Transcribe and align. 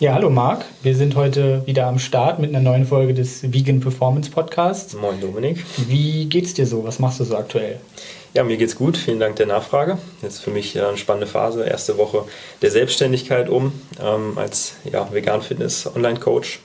Ja, 0.00 0.14
hallo 0.14 0.28
Marc. 0.28 0.64
Wir 0.82 0.96
sind 0.96 1.14
heute 1.14 1.62
wieder 1.66 1.86
am 1.86 2.00
Start 2.00 2.40
mit 2.40 2.50
einer 2.50 2.58
neuen 2.58 2.84
Folge 2.84 3.14
des 3.14 3.52
Vegan 3.52 3.78
Performance 3.78 4.28
Podcasts. 4.28 4.92
Moin 4.94 5.20
Dominik. 5.20 5.64
Wie 5.86 6.24
geht's 6.24 6.52
dir 6.52 6.66
so? 6.66 6.82
Was 6.82 6.98
machst 6.98 7.20
du 7.20 7.24
so 7.24 7.36
aktuell? 7.36 7.78
Ja, 8.32 8.42
mir 8.42 8.56
geht's 8.56 8.74
gut. 8.74 8.96
Vielen 8.96 9.20
Dank 9.20 9.36
der 9.36 9.46
Nachfrage. 9.46 9.98
Jetzt 10.20 10.40
für 10.40 10.50
mich 10.50 10.76
eine 10.76 10.96
spannende 10.96 11.28
Phase. 11.28 11.64
Erste 11.64 11.96
Woche 11.96 12.24
der 12.60 12.72
Selbstständigkeit 12.72 13.48
um 13.48 13.72
ähm, 14.02 14.36
als 14.36 14.74
ja, 14.90 15.12
Vegan 15.12 15.42
Fitness 15.42 15.88
Online 15.94 16.18
Coach. 16.18 16.58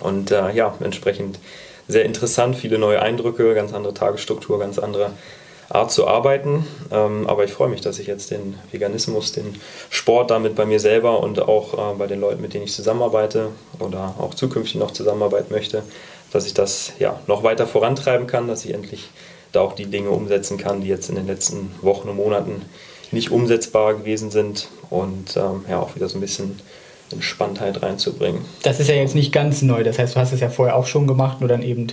Und 0.00 0.32
äh, 0.32 0.50
ja, 0.52 0.74
entsprechend 0.80 1.38
sehr 1.86 2.04
interessant, 2.04 2.56
viele 2.56 2.76
neue 2.76 3.00
Eindrücke, 3.00 3.54
ganz 3.54 3.72
andere 3.72 3.94
Tagesstruktur, 3.94 4.58
ganz 4.58 4.80
andere 4.80 5.12
Art 5.74 5.90
zu 5.90 6.06
arbeiten. 6.06 6.66
Ähm, 6.90 7.26
aber 7.26 7.44
ich 7.44 7.52
freue 7.52 7.68
mich, 7.68 7.80
dass 7.80 7.98
ich 7.98 8.06
jetzt 8.06 8.30
den 8.30 8.54
Veganismus, 8.70 9.32
den 9.32 9.56
Sport 9.90 10.30
damit 10.30 10.54
bei 10.54 10.66
mir 10.66 10.80
selber 10.80 11.20
und 11.20 11.40
auch 11.40 11.92
äh, 11.92 11.94
bei 11.96 12.06
den 12.06 12.20
Leuten, 12.20 12.42
mit 12.42 12.54
denen 12.54 12.64
ich 12.64 12.72
zusammenarbeite 12.72 13.48
oder 13.78 14.14
auch 14.18 14.34
zukünftig 14.34 14.76
noch 14.76 14.90
zusammenarbeiten 14.90 15.52
möchte, 15.52 15.82
dass 16.32 16.46
ich 16.46 16.54
das 16.54 16.92
ja 16.98 17.20
noch 17.26 17.42
weiter 17.42 17.66
vorantreiben 17.66 18.26
kann, 18.26 18.48
dass 18.48 18.64
ich 18.64 18.74
endlich 18.74 19.10
da 19.52 19.60
auch 19.60 19.74
die 19.74 19.86
Dinge 19.86 20.10
umsetzen 20.10 20.58
kann, 20.58 20.80
die 20.80 20.88
jetzt 20.88 21.08
in 21.08 21.14
den 21.14 21.26
letzten 21.26 21.74
Wochen 21.82 22.08
und 22.08 22.16
Monaten 22.16 22.62
nicht 23.10 23.30
umsetzbar 23.30 23.94
gewesen 23.94 24.30
sind 24.30 24.68
und 24.90 25.36
ähm, 25.36 25.64
ja 25.68 25.78
auch 25.80 25.94
wieder 25.94 26.08
so 26.08 26.16
ein 26.16 26.22
bisschen 26.22 26.58
Entspanntheit 27.10 27.82
reinzubringen. 27.82 28.42
Das 28.62 28.80
ist 28.80 28.88
ja 28.88 28.94
jetzt 28.94 29.14
nicht 29.14 29.32
ganz 29.32 29.60
neu, 29.60 29.84
das 29.84 29.98
heißt, 29.98 30.16
du 30.16 30.20
hast 30.20 30.32
es 30.32 30.40
ja 30.40 30.48
vorher 30.48 30.76
auch 30.76 30.86
schon 30.86 31.06
gemacht, 31.06 31.40
nur 31.40 31.48
dann 31.48 31.62
eben 31.62 31.88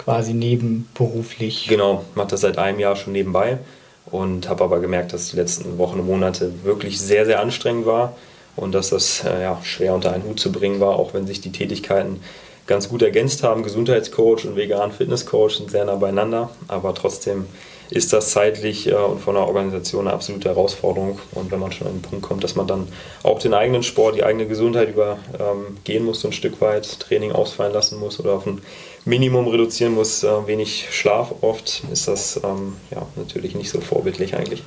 quasi 0.00 0.32
nebenberuflich. 0.32 1.66
Genau, 1.68 2.04
mache 2.14 2.28
das 2.28 2.40
seit 2.40 2.58
einem 2.58 2.80
Jahr 2.80 2.96
schon 2.96 3.12
nebenbei 3.12 3.58
und 4.06 4.48
habe 4.48 4.64
aber 4.64 4.80
gemerkt, 4.80 5.12
dass 5.12 5.30
die 5.30 5.36
letzten 5.36 5.78
Wochen 5.78 6.00
und 6.00 6.06
Monate 6.06 6.52
wirklich 6.64 7.00
sehr, 7.00 7.26
sehr 7.26 7.40
anstrengend 7.40 7.86
war 7.86 8.16
und 8.56 8.74
dass 8.74 8.90
das 8.90 9.24
äh, 9.24 9.42
ja, 9.42 9.60
schwer 9.62 9.94
unter 9.94 10.12
einen 10.12 10.24
Hut 10.24 10.40
zu 10.40 10.52
bringen 10.52 10.80
war, 10.80 10.98
auch 10.98 11.14
wenn 11.14 11.26
sich 11.26 11.40
die 11.40 11.52
Tätigkeiten 11.52 12.20
ganz 12.66 12.88
gut 12.88 13.02
ergänzt 13.02 13.42
haben. 13.42 13.62
Gesundheitscoach 13.62 14.46
und 14.46 14.56
vegan 14.56 14.92
Fitnesscoach 14.92 15.56
sind 15.56 15.70
sehr 15.70 15.84
nah 15.84 15.96
beieinander, 15.96 16.50
aber 16.68 16.94
trotzdem 16.94 17.46
ist 17.90 18.12
das 18.12 18.30
zeitlich 18.30 18.86
äh, 18.86 18.94
und 18.94 19.20
von 19.20 19.34
der 19.34 19.46
Organisation 19.46 20.06
eine 20.06 20.14
absolute 20.14 20.48
Herausforderung. 20.48 21.18
Und 21.32 21.50
wenn 21.50 21.60
man 21.60 21.72
schon 21.72 21.88
an 21.88 21.94
den 21.94 22.02
Punkt 22.02 22.24
kommt, 22.24 22.44
dass 22.44 22.54
man 22.54 22.66
dann 22.66 22.88
auch 23.22 23.38
den 23.38 23.52
eigenen 23.52 23.82
Sport, 23.82 24.16
die 24.16 24.24
eigene 24.24 24.46
Gesundheit 24.46 24.88
übergehen 24.88 25.76
ähm, 25.86 26.04
muss, 26.04 26.20
so 26.20 26.28
ein 26.28 26.32
Stück 26.32 26.60
weit 26.60 27.00
Training 27.00 27.32
ausfallen 27.32 27.72
lassen 27.72 27.98
muss 27.98 28.18
oder 28.18 28.32
auf 28.32 28.46
ein 28.46 28.62
Minimum 29.04 29.48
reduzieren 29.48 29.94
muss, 29.94 30.22
äh, 30.22 30.46
wenig 30.46 30.88
Schlaf 30.90 31.32
oft, 31.40 31.82
ist 31.92 32.06
das 32.08 32.40
ähm, 32.44 32.74
ja, 32.90 33.06
natürlich 33.16 33.54
nicht 33.54 33.70
so 33.70 33.80
vorbildlich 33.80 34.36
eigentlich. 34.36 34.62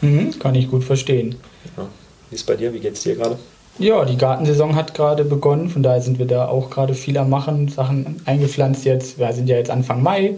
Mhm, 0.00 0.38
kann 0.38 0.54
ich 0.54 0.70
gut 0.70 0.84
verstehen. 0.84 1.36
Ja. 1.76 1.86
Wie 2.28 2.34
ist 2.34 2.42
es 2.42 2.46
bei 2.46 2.56
dir? 2.56 2.72
Wie 2.74 2.80
geht 2.80 2.94
es 2.94 3.02
dir 3.02 3.14
gerade? 3.14 3.38
Ja, 3.78 4.04
die 4.04 4.16
Gartensaison 4.16 4.74
hat 4.74 4.94
gerade 4.94 5.24
begonnen, 5.24 5.68
von 5.68 5.84
daher 5.84 6.00
sind 6.00 6.18
wir 6.18 6.26
da 6.26 6.48
auch 6.48 6.68
gerade 6.68 6.94
viel 6.94 7.16
am 7.16 7.30
Machen, 7.30 7.68
Sachen 7.68 8.20
eingepflanzt 8.24 8.84
jetzt. 8.84 9.18
Wir 9.18 9.32
sind 9.32 9.48
ja 9.48 9.56
jetzt 9.56 9.70
Anfang 9.70 10.02
Mai. 10.02 10.34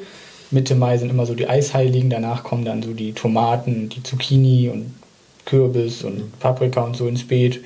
Mitte 0.51 0.75
Mai 0.75 0.99
sind 0.99 1.09
immer 1.11 1.25
so 1.25 1.35
die 1.35 1.49
Eisheiligen, 1.49 2.11
danach 2.11 2.45
kommen 2.45 2.67
dann 2.67 2.83
so 2.83 2.93
die 2.93 3.13
Tomaten, 3.13 3.89
die 3.89 4.03
Zucchini 4.03 4.69
und 4.69 4.95
Kürbis 5.47 6.05
und 6.05 6.39
Paprika 6.39 6.83
und 6.83 6.97
so 6.97 7.07
ins 7.07 7.27
Beet. 7.27 7.61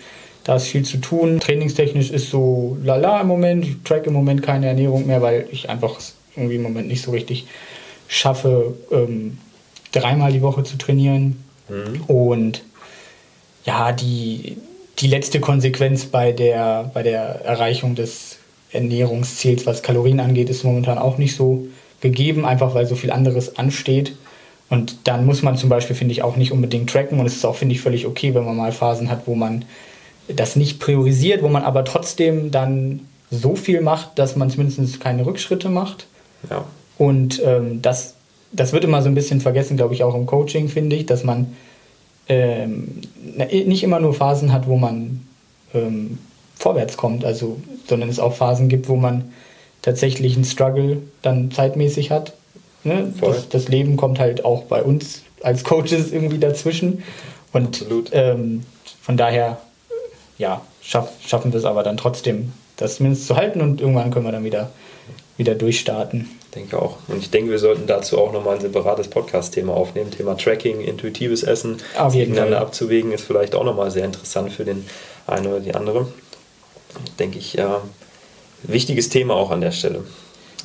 Da 0.45 0.57
ist 0.57 0.67
viel 0.67 0.85
zu 0.85 0.99
tun. 0.99 1.41
Trainingstechnisch 1.41 2.11
ist 2.11 2.31
so 2.31 2.77
lala 2.83 3.21
im 3.21 3.29
Moment. 3.29 3.65
Ich 3.65 3.83
track 3.83 4.07
im 4.07 4.13
Moment 4.13 4.43
keine 4.43 4.67
Ernährung 4.67 5.07
mehr, 5.07 5.23
weil 5.23 5.49
ich 5.51 5.71
einfach 5.71 5.99
irgendwie 6.37 6.57
im 6.57 6.63
Moment 6.63 6.89
nicht 6.89 7.03
so 7.03 7.11
richtig 7.11 7.47
schaffe, 8.09 8.75
ähm, 8.91 9.39
dreimal 9.93 10.33
die 10.33 10.43
Woche 10.43 10.63
zu 10.63 10.77
trainieren. 10.77 11.43
Mhm. 11.69 12.03
Und 12.07 12.63
ja, 13.65 13.93
die, 13.93 14.59
die 14.99 15.07
letzte 15.07 15.41
Konsequenz 15.41 16.05
bei 16.05 16.33
der, 16.33 16.91
bei 16.93 17.03
der 17.03 17.45
Erreichung 17.45 17.95
des 17.95 18.37
Ernährungsziels, 18.73 19.67
was 19.67 19.83
Kalorien 19.83 20.21
angeht, 20.21 20.51
ist 20.51 20.65
momentan 20.65 20.99
auch 20.99 21.17
nicht 21.17 21.37
so 21.37 21.67
gegeben, 22.01 22.45
einfach 22.45 22.75
weil 22.75 22.87
so 22.87 22.97
viel 22.97 23.11
anderes 23.11 23.57
ansteht. 23.57 24.15
Und 24.69 24.97
dann 25.05 25.25
muss 25.25 25.43
man 25.43 25.57
zum 25.57 25.69
Beispiel, 25.69 25.97
finde 25.97 26.13
ich, 26.13 26.23
auch 26.23 26.37
nicht 26.37 26.53
unbedingt 26.53 26.91
tracken. 26.91 27.19
Und 27.21 27.27
es 27.27 27.37
ist 27.37 27.45
auch, 27.45 27.57
finde 27.57 27.75
ich, 27.75 27.81
völlig 27.81 28.07
okay, 28.07 28.35
wenn 28.35 28.45
man 28.45 28.57
mal 28.57 28.73
Phasen 28.73 29.11
hat, 29.11 29.23
wo 29.27 29.35
man 29.35 29.65
das 30.29 30.57
nicht 30.57 30.81
priorisiert, 30.81 31.43
wo 31.43 31.49
man 31.49 31.63
aber 31.63 31.85
trotzdem 31.85 32.51
dann 32.51 33.01
so 33.31 33.57
viel 33.57 33.81
macht, 33.81 34.19
dass 34.19 34.37
man 34.37 34.51
zumindest 34.51 35.01
keine 35.01 35.27
Rückschritte 35.27 35.69
macht. 35.69 36.07
Ja. 36.51 36.65
Und 36.99 37.43
ähm, 37.45 37.83
das, 37.83 38.15
das 38.53 38.73
wird 38.73 38.85
immer 38.85 39.03
so 39.03 39.09
ein 39.09 39.15
bisschen 39.15 39.41
vergessen, 39.41 39.77
glaube 39.77 39.95
ich, 39.95 40.05
auch 40.05 40.15
im 40.15 40.27
Coaching, 40.27 40.69
finde 40.69 40.97
ich, 40.97 41.07
dass 41.07 41.25
man 41.25 41.55
ähm, 42.29 43.01
nicht 43.49 43.83
immer 43.83 44.01
nur 44.01 44.15
Phasen 44.15 44.53
hat, 44.53 44.67
wo 44.67 44.77
man 44.77 45.27
ähm, 45.75 46.19
vorwärts 46.55 46.97
kommt, 46.97 47.25
also, 47.25 47.61
sondern 47.89 48.09
es 48.09 48.19
auch 48.19 48.35
Phasen 48.35 48.69
gibt, 48.69 48.89
wo 48.89 48.97
man 48.97 49.33
tatsächlich 49.83 50.37
einen 50.37 50.45
Struggle 50.45 51.03
dann 51.21 51.51
zeitmäßig 51.51 52.11
hat. 52.11 52.33
Ne? 52.85 53.13
Das, 53.21 53.49
das, 53.49 53.69
Leben 53.69 53.97
kommt 53.97 54.19
halt 54.19 54.45
auch 54.45 54.65
bei 54.65 54.83
uns 54.83 55.23
als 55.43 55.65
Coaches 55.65 56.13
irgendwie 56.13 56.39
dazwischen. 56.39 57.03
Und 57.53 57.85
ähm, 58.13 58.63
von 59.01 59.17
daher 59.17 59.59
ja, 60.39 60.63
schaff, 60.83 61.11
schaffen 61.27 61.53
wir 61.53 61.59
es 61.59 61.65
aber 61.65 61.83
dann 61.83 61.97
trotzdem, 61.97 62.53
das 62.77 62.97
zumindest 62.97 63.27
zu 63.27 63.37
halten 63.37 63.61
und 63.61 63.81
irgendwann 63.81 64.11
können 64.11 64.27
wir 64.27 64.33
dann 64.33 64.45
wieder, 64.45 64.71
wieder 65.37 65.55
durchstarten. 65.55 66.29
Ich 66.45 66.51
denke 66.51 66.81
auch. 66.81 66.97
Und 67.09 67.19
ich 67.19 67.31
denke, 67.31 67.51
wir 67.51 67.59
sollten 67.59 67.87
dazu 67.87 68.19
auch 68.19 68.33
nochmal 68.33 68.57
ein 68.57 68.61
separates 68.61 69.09
Podcast-Thema 69.09 69.73
aufnehmen. 69.73 70.11
Thema 70.11 70.37
Tracking, 70.37 70.81
intuitives 70.81 71.43
Essen, 71.43 71.79
Auf 71.99 72.13
gegeneinander 72.13 72.59
Fall. 72.59 72.67
abzuwägen, 72.67 73.13
ist 73.13 73.25
vielleicht 73.25 73.55
auch 73.55 73.65
nochmal 73.65 73.91
sehr 73.91 74.05
interessant 74.05 74.53
für 74.53 74.65
den 74.65 74.85
einen 75.27 75.47
oder 75.49 75.61
die 75.61 75.75
andere. 75.75 76.07
Denke 77.19 77.39
ich, 77.39 77.55
ja, 77.55 77.81
wichtiges 78.63 79.09
Thema 79.09 79.35
auch 79.35 79.51
an 79.51 79.61
der 79.61 79.73
Stelle. 79.73 80.05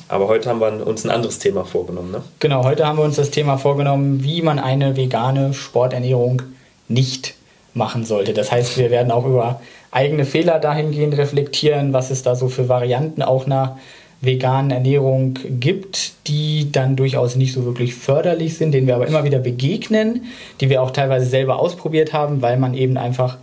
Aber 0.08 0.28
heute 0.28 0.48
haben 0.48 0.60
wir 0.60 0.86
uns 0.86 1.04
ein 1.04 1.10
anderes 1.10 1.38
Thema 1.38 1.64
vorgenommen. 1.64 2.10
Ne? 2.10 2.22
Genau, 2.40 2.64
heute 2.64 2.86
haben 2.86 2.98
wir 2.98 3.04
uns 3.04 3.16
das 3.16 3.30
Thema 3.30 3.58
vorgenommen, 3.58 4.24
wie 4.24 4.42
man 4.42 4.58
eine 4.58 4.96
vegane 4.96 5.54
Sporternährung 5.54 6.42
nicht 6.88 7.34
machen 7.74 8.04
sollte. 8.04 8.32
Das 8.32 8.50
heißt, 8.50 8.78
wir 8.78 8.90
werden 8.90 9.10
auch 9.10 9.26
über 9.26 9.60
eigene 9.90 10.24
Fehler 10.24 10.58
dahingehend 10.58 11.16
reflektieren, 11.16 11.92
was 11.92 12.10
es 12.10 12.22
da 12.22 12.34
so 12.34 12.48
für 12.48 12.68
Varianten 12.68 13.22
auch 13.22 13.46
einer 13.46 13.78
veganen 14.20 14.70
Ernährung 14.70 15.38
gibt, 15.58 16.12
die 16.26 16.70
dann 16.70 16.96
durchaus 16.96 17.36
nicht 17.36 17.52
so 17.52 17.64
wirklich 17.64 17.94
förderlich 17.94 18.56
sind, 18.56 18.72
denen 18.72 18.86
wir 18.86 18.94
aber 18.94 19.06
immer 19.06 19.24
wieder 19.24 19.38
begegnen, 19.38 20.26
die 20.60 20.68
wir 20.68 20.82
auch 20.82 20.90
teilweise 20.90 21.26
selber 21.26 21.58
ausprobiert 21.58 22.12
haben, 22.12 22.42
weil 22.42 22.58
man 22.58 22.74
eben 22.74 22.98
einfach 22.98 23.38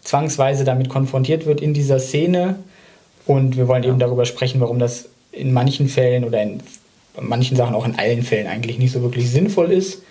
zwangsweise 0.00 0.64
damit 0.64 0.88
konfrontiert 0.88 1.44
wird 1.46 1.60
in 1.60 1.74
dieser 1.74 1.98
Szene. 1.98 2.56
Und 3.26 3.56
wir 3.56 3.68
wollen 3.68 3.84
eben 3.84 3.98
darüber 3.98 4.24
sprechen, 4.24 4.60
warum 4.60 4.78
das 4.78 5.08
in 5.32 5.52
manchen 5.52 5.88
Fällen 5.88 6.24
oder 6.24 6.42
in 6.42 6.62
manchen 7.20 7.56
Sachen 7.56 7.74
auch 7.74 7.86
in 7.86 7.98
allen 7.98 8.22
Fällen 8.22 8.46
eigentlich 8.46 8.78
nicht 8.78 8.92
so 8.92 9.02
wirklich 9.02 9.30
sinnvoll 9.30 9.70
ist. 9.70 10.02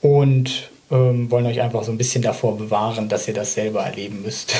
Und 0.00 0.70
ähm, 0.92 1.30
wollen 1.30 1.46
euch 1.46 1.60
einfach 1.60 1.82
so 1.82 1.90
ein 1.90 1.98
bisschen 1.98 2.22
davor 2.22 2.56
bewahren, 2.58 3.08
dass 3.08 3.26
ihr 3.26 3.34
das 3.34 3.54
selber 3.54 3.80
erleben 3.80 4.22
müsst. 4.22 4.54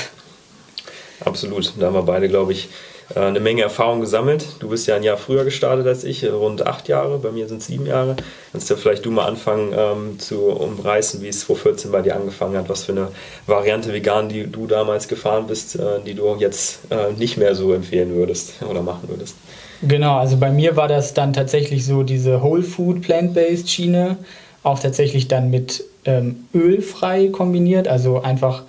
Absolut. 1.25 1.75
Da 1.79 1.87
haben 1.87 1.95
wir 1.95 2.03
beide, 2.03 2.29
glaube 2.29 2.53
ich, 2.53 2.69
äh, 3.15 3.21
eine 3.21 3.41
Menge 3.41 3.63
Erfahrung 3.63 4.01
gesammelt. 4.01 4.47
Du 4.61 4.69
bist 4.69 4.87
ja 4.87 4.97
ein 4.97 5.03
Jahr 5.03 5.17
früher 5.17 5.45
gestartet 5.45 5.87
als 5.87 6.05
ich, 6.05 6.25
rund 6.25 6.67
acht 6.67 6.89
Jahre. 6.89 7.19
Bei 7.19 7.31
mir 7.31 7.49
sind 7.49 7.59
es 7.61 7.67
sieben 7.67 7.87
Jahre. 7.87 8.17
Kannst 8.51 8.71
du 8.71 8.77
vielleicht 8.77 9.05
du 9.05 9.11
mal 9.11 9.27
anfangen 9.27 9.75
ähm, 9.77 10.19
zu 10.19 10.47
umreißen, 10.47 11.23
wie 11.23 11.29
es 11.29 11.41
2014 11.41 11.93
bei 11.93 12.03
dir 12.03 12.17
angefangen 12.17 12.57
hat? 12.57 12.69
Was 12.69 12.85
für 12.85 12.93
eine 12.93 13.09
Variante 13.47 13.93
vegan, 13.93 14.29
die 14.29 14.47
du 14.47 14.67
damals 14.67 15.09
gefahren 15.09 15.47
bist, 15.47 15.77
äh, 15.77 16.01
die 16.05 16.15
du 16.15 16.37
jetzt 16.39 16.81
äh, 16.91 17.13
nicht 17.19 17.37
mehr 17.37 17.55
so 17.55 17.73
empfehlen 17.73 18.15
würdest 18.15 18.55
oder 18.69 18.83
machen 18.83 19.09
würdest? 19.09 19.37
Genau, 19.83 20.19
also 20.19 20.37
bei 20.37 20.51
mir 20.51 20.77
war 20.77 20.89
das 20.89 21.13
dann 21.13 21.33
tatsächlich 21.33 21.85
so 21.85 22.05
diese 22.05 22.43
Whole 22.43 22.63
Food 22.63 23.03
Plant-Based 23.03 23.69
Schiene, 23.69 24.17
auch 24.63 24.79
tatsächlich 24.79 25.27
dann 25.27 25.51
mit 25.51 25.85
ähm, 26.05 26.49
ölfrei 26.55 27.29
kombiniert. 27.29 27.89
Also 27.89 28.23
einfach, 28.23 28.63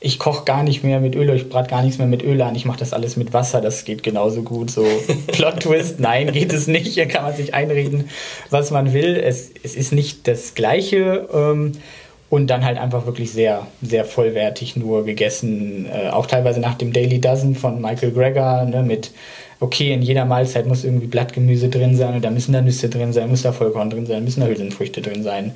ich 0.00 0.18
koche 0.18 0.44
gar 0.44 0.62
nicht 0.62 0.82
mehr 0.82 1.00
mit 1.00 1.14
Öl, 1.14 1.30
ich 1.30 1.48
brate 1.48 1.70
gar 1.70 1.82
nichts 1.82 1.98
mehr 1.98 2.06
mit 2.06 2.22
Öl 2.22 2.40
an, 2.42 2.54
ich 2.54 2.64
mache 2.64 2.78
das 2.78 2.92
alles 2.92 3.16
mit 3.16 3.32
Wasser, 3.32 3.60
das 3.60 3.84
geht 3.84 4.02
genauso 4.02 4.42
gut. 4.42 4.70
So 4.70 4.84
Plot-Twist, 5.28 6.00
nein, 6.00 6.32
geht 6.32 6.52
es 6.52 6.66
nicht. 6.66 6.86
Hier 6.86 7.06
kann 7.06 7.24
man 7.24 7.34
sich 7.34 7.54
einreden, 7.54 8.08
was 8.50 8.70
man 8.70 8.92
will. 8.92 9.16
Es, 9.16 9.50
es 9.62 9.74
ist 9.74 9.92
nicht 9.92 10.26
das 10.26 10.54
Gleiche. 10.54 11.28
Ähm, 11.32 11.72
und 12.30 12.46
dann 12.46 12.64
halt 12.64 12.78
einfach 12.78 13.06
wirklich 13.06 13.32
sehr, 13.32 13.66
sehr 13.82 14.04
vollwertig 14.04 14.76
nur 14.76 15.04
gegessen. 15.04 15.86
Äh, 15.86 16.10
auch 16.10 16.26
teilweise 16.26 16.60
nach 16.60 16.76
dem 16.76 16.92
Daily 16.92 17.20
Dozen 17.20 17.56
von 17.56 17.82
Michael 17.82 18.12
Greger 18.12 18.64
ne, 18.64 18.84
mit 18.84 19.10
okay, 19.60 19.92
in 19.92 20.02
jeder 20.02 20.24
Mahlzeit 20.24 20.66
muss 20.66 20.84
irgendwie 20.84 21.06
Blattgemüse 21.06 21.68
drin 21.68 21.96
sein 21.96 22.14
und 22.14 22.24
da 22.24 22.30
müssen 22.30 22.52
da 22.52 22.62
Nüsse 22.62 22.88
drin 22.88 23.12
sein, 23.12 23.28
muss 23.28 23.42
da 23.42 23.52
Vollkorn 23.52 23.90
drin 23.90 24.06
sein, 24.06 24.24
müssen 24.24 24.40
da 24.40 24.46
Hülsenfrüchte 24.46 25.02
drin 25.02 25.22
sein 25.22 25.52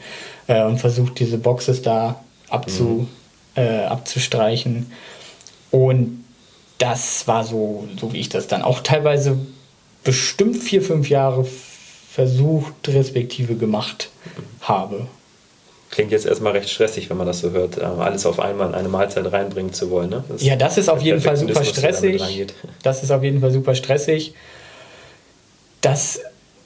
äh, 0.47 0.63
und 0.63 0.79
versucht 0.79 1.19
diese 1.19 1.39
Boxes 1.39 1.83
da 1.83 2.23
abzu, 2.51 3.09
mhm. 3.57 3.63
äh, 3.63 3.85
abzustreichen. 3.85 4.93
Und 5.71 6.25
das 6.79 7.27
war 7.27 7.45
so, 7.45 7.89
so 7.99 8.13
wie 8.13 8.19
ich 8.19 8.29
das 8.29 8.47
dann 8.47 8.63
auch 8.63 8.81
teilweise 8.81 9.39
bestimmt 10.05 10.63
vier, 10.63 10.83
fünf 10.83 11.09
Jahre 11.09 11.47
versucht, 12.11 12.75
respektive 12.89 13.57
gemacht 13.57 14.11
habe. 14.61 15.07
Klingt 15.95 16.11
jetzt 16.11 16.27
erstmal 16.27 16.53
recht 16.53 16.69
stressig, 16.69 17.09
wenn 17.09 17.17
man 17.17 17.27
das 17.27 17.39
so 17.39 17.53
hört, 17.53 17.79
äh, 17.79 17.83
alles 17.83 18.27
auf 18.27 18.41
einmal 18.41 18.69
in 18.69 18.75
eine 18.75 18.89
Mahlzeit 18.89 19.31
reinbringen 19.33 19.73
zu 19.73 19.91
wollen. 19.91 20.11
Ne? 20.11 20.25
Das 20.29 20.43
ja, 20.43 20.57
das 20.57 20.77
ist 20.77 20.89
auf 20.89 21.01
jeden 21.01 21.21
Fall 21.21 21.37
super 21.37 21.65
stressig. 21.65 22.21
Das 22.83 23.03
ist 23.03 23.13
auf 23.13 23.23
jeden 23.23 23.41
Fall 23.41 23.53
super 23.53 23.77
stressig. 23.77 24.35
Das 25.81 26.21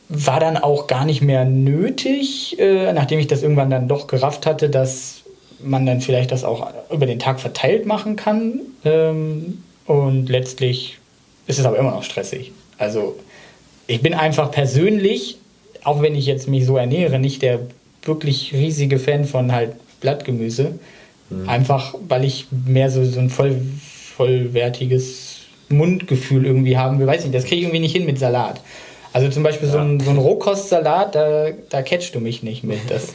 war 0.08 0.40
dann 0.40 0.56
auch 0.56 0.86
gar 0.86 1.04
nicht 1.04 1.20
mehr 1.20 1.44
nötig, 1.44 2.58
äh, 2.58 2.92
nachdem 2.94 3.18
ich 3.18 3.26
das 3.26 3.42
irgendwann 3.42 3.68
dann 3.68 3.86
doch 3.86 4.06
gerafft 4.06 4.46
hatte, 4.46 4.70
dass 4.70 5.20
man 5.60 5.84
dann 5.84 6.00
vielleicht 6.00 6.32
das 6.32 6.44
auch 6.44 6.68
über 6.90 7.04
den 7.04 7.18
Tag 7.18 7.38
verteilt 7.38 7.84
machen 7.84 8.16
kann. 8.16 8.60
Ähm, 8.86 9.62
und 9.84 10.30
letztlich 10.30 10.98
ist 11.46 11.58
es 11.58 11.66
aber 11.66 11.76
immer 11.76 11.90
noch 11.90 12.02
stressig. 12.02 12.52
Also 12.78 13.16
ich 13.86 14.00
bin 14.00 14.14
einfach 14.14 14.50
persönlich, 14.50 15.36
auch 15.84 16.00
wenn 16.00 16.14
ich 16.14 16.24
jetzt 16.24 16.48
mich 16.48 16.64
so 16.64 16.78
ernähre, 16.78 17.18
nicht 17.18 17.42
der 17.42 17.60
wirklich 18.08 18.52
riesige 18.52 18.98
Fan 18.98 19.24
von 19.24 19.52
halt 19.52 19.72
Blattgemüse. 20.00 20.78
Mhm. 21.30 21.48
Einfach, 21.48 21.94
weil 22.08 22.24
ich 22.24 22.46
mehr 22.50 22.90
so, 22.90 23.04
so 23.04 23.20
ein 23.20 23.30
voll, 23.30 23.60
vollwertiges 24.16 25.40
Mundgefühl 25.68 26.46
irgendwie 26.46 26.76
haben 26.76 26.98
will. 26.98 27.06
Weiß 27.06 27.22
nicht, 27.22 27.34
das 27.34 27.44
kriege 27.44 27.56
ich 27.56 27.62
irgendwie 27.62 27.80
nicht 27.80 27.92
hin 27.92 28.06
mit 28.06 28.18
Salat. 28.18 28.60
Also 29.12 29.28
zum 29.28 29.42
Beispiel 29.42 29.68
ja. 29.68 29.74
so, 29.74 29.78
ein, 29.78 30.00
so 30.00 30.10
ein 30.10 30.18
Rohkostsalat, 30.18 31.14
da, 31.14 31.48
da 31.68 31.82
catchst 31.82 32.14
du 32.14 32.20
mich 32.20 32.42
nicht 32.42 32.64
mit. 32.64 32.78
Das, 32.88 33.12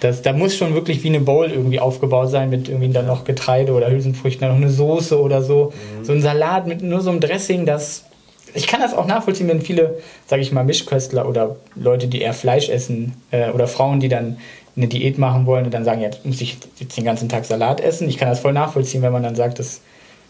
das, 0.00 0.22
da 0.22 0.32
muss 0.32 0.56
schon 0.56 0.74
wirklich 0.74 1.04
wie 1.04 1.08
eine 1.08 1.20
Bowl 1.20 1.50
irgendwie 1.50 1.80
aufgebaut 1.80 2.30
sein 2.30 2.50
mit 2.50 2.68
irgendwie 2.68 2.92
dann 2.92 3.06
noch 3.06 3.24
Getreide 3.24 3.72
oder 3.72 3.90
Hülsenfrüchten, 3.90 4.40
dann 4.40 4.50
noch 4.56 4.64
eine 4.64 4.72
Soße 4.72 5.20
oder 5.20 5.42
so. 5.42 5.72
Mhm. 6.00 6.04
So 6.04 6.12
ein 6.12 6.22
Salat 6.22 6.66
mit 6.66 6.82
nur 6.82 7.00
so 7.00 7.10
einem 7.10 7.20
Dressing, 7.20 7.66
das. 7.66 8.04
Ich 8.54 8.66
kann 8.66 8.80
das 8.80 8.94
auch 8.94 9.06
nachvollziehen, 9.06 9.48
wenn 9.48 9.62
viele, 9.62 9.98
sage 10.26 10.42
ich 10.42 10.52
mal, 10.52 10.64
Mischköstler 10.64 11.28
oder 11.28 11.56
Leute, 11.74 12.08
die 12.08 12.20
eher 12.20 12.34
Fleisch 12.34 12.68
essen 12.68 13.14
äh, 13.30 13.50
oder 13.50 13.66
Frauen, 13.66 14.00
die 14.00 14.08
dann 14.08 14.38
eine 14.76 14.88
Diät 14.88 15.18
machen 15.18 15.46
wollen 15.46 15.64
und 15.64 15.74
dann 15.74 15.84
sagen, 15.84 16.00
jetzt 16.00 16.24
muss 16.24 16.40
ich 16.40 16.58
jetzt 16.78 16.96
den 16.96 17.04
ganzen 17.04 17.28
Tag 17.28 17.44
Salat 17.44 17.80
essen. 17.80 18.08
Ich 18.08 18.16
kann 18.16 18.28
das 18.28 18.40
voll 18.40 18.52
nachvollziehen, 18.52 19.02
wenn 19.02 19.12
man 19.12 19.22
dann 19.22 19.36
sagt, 19.36 19.58
das, 19.58 19.80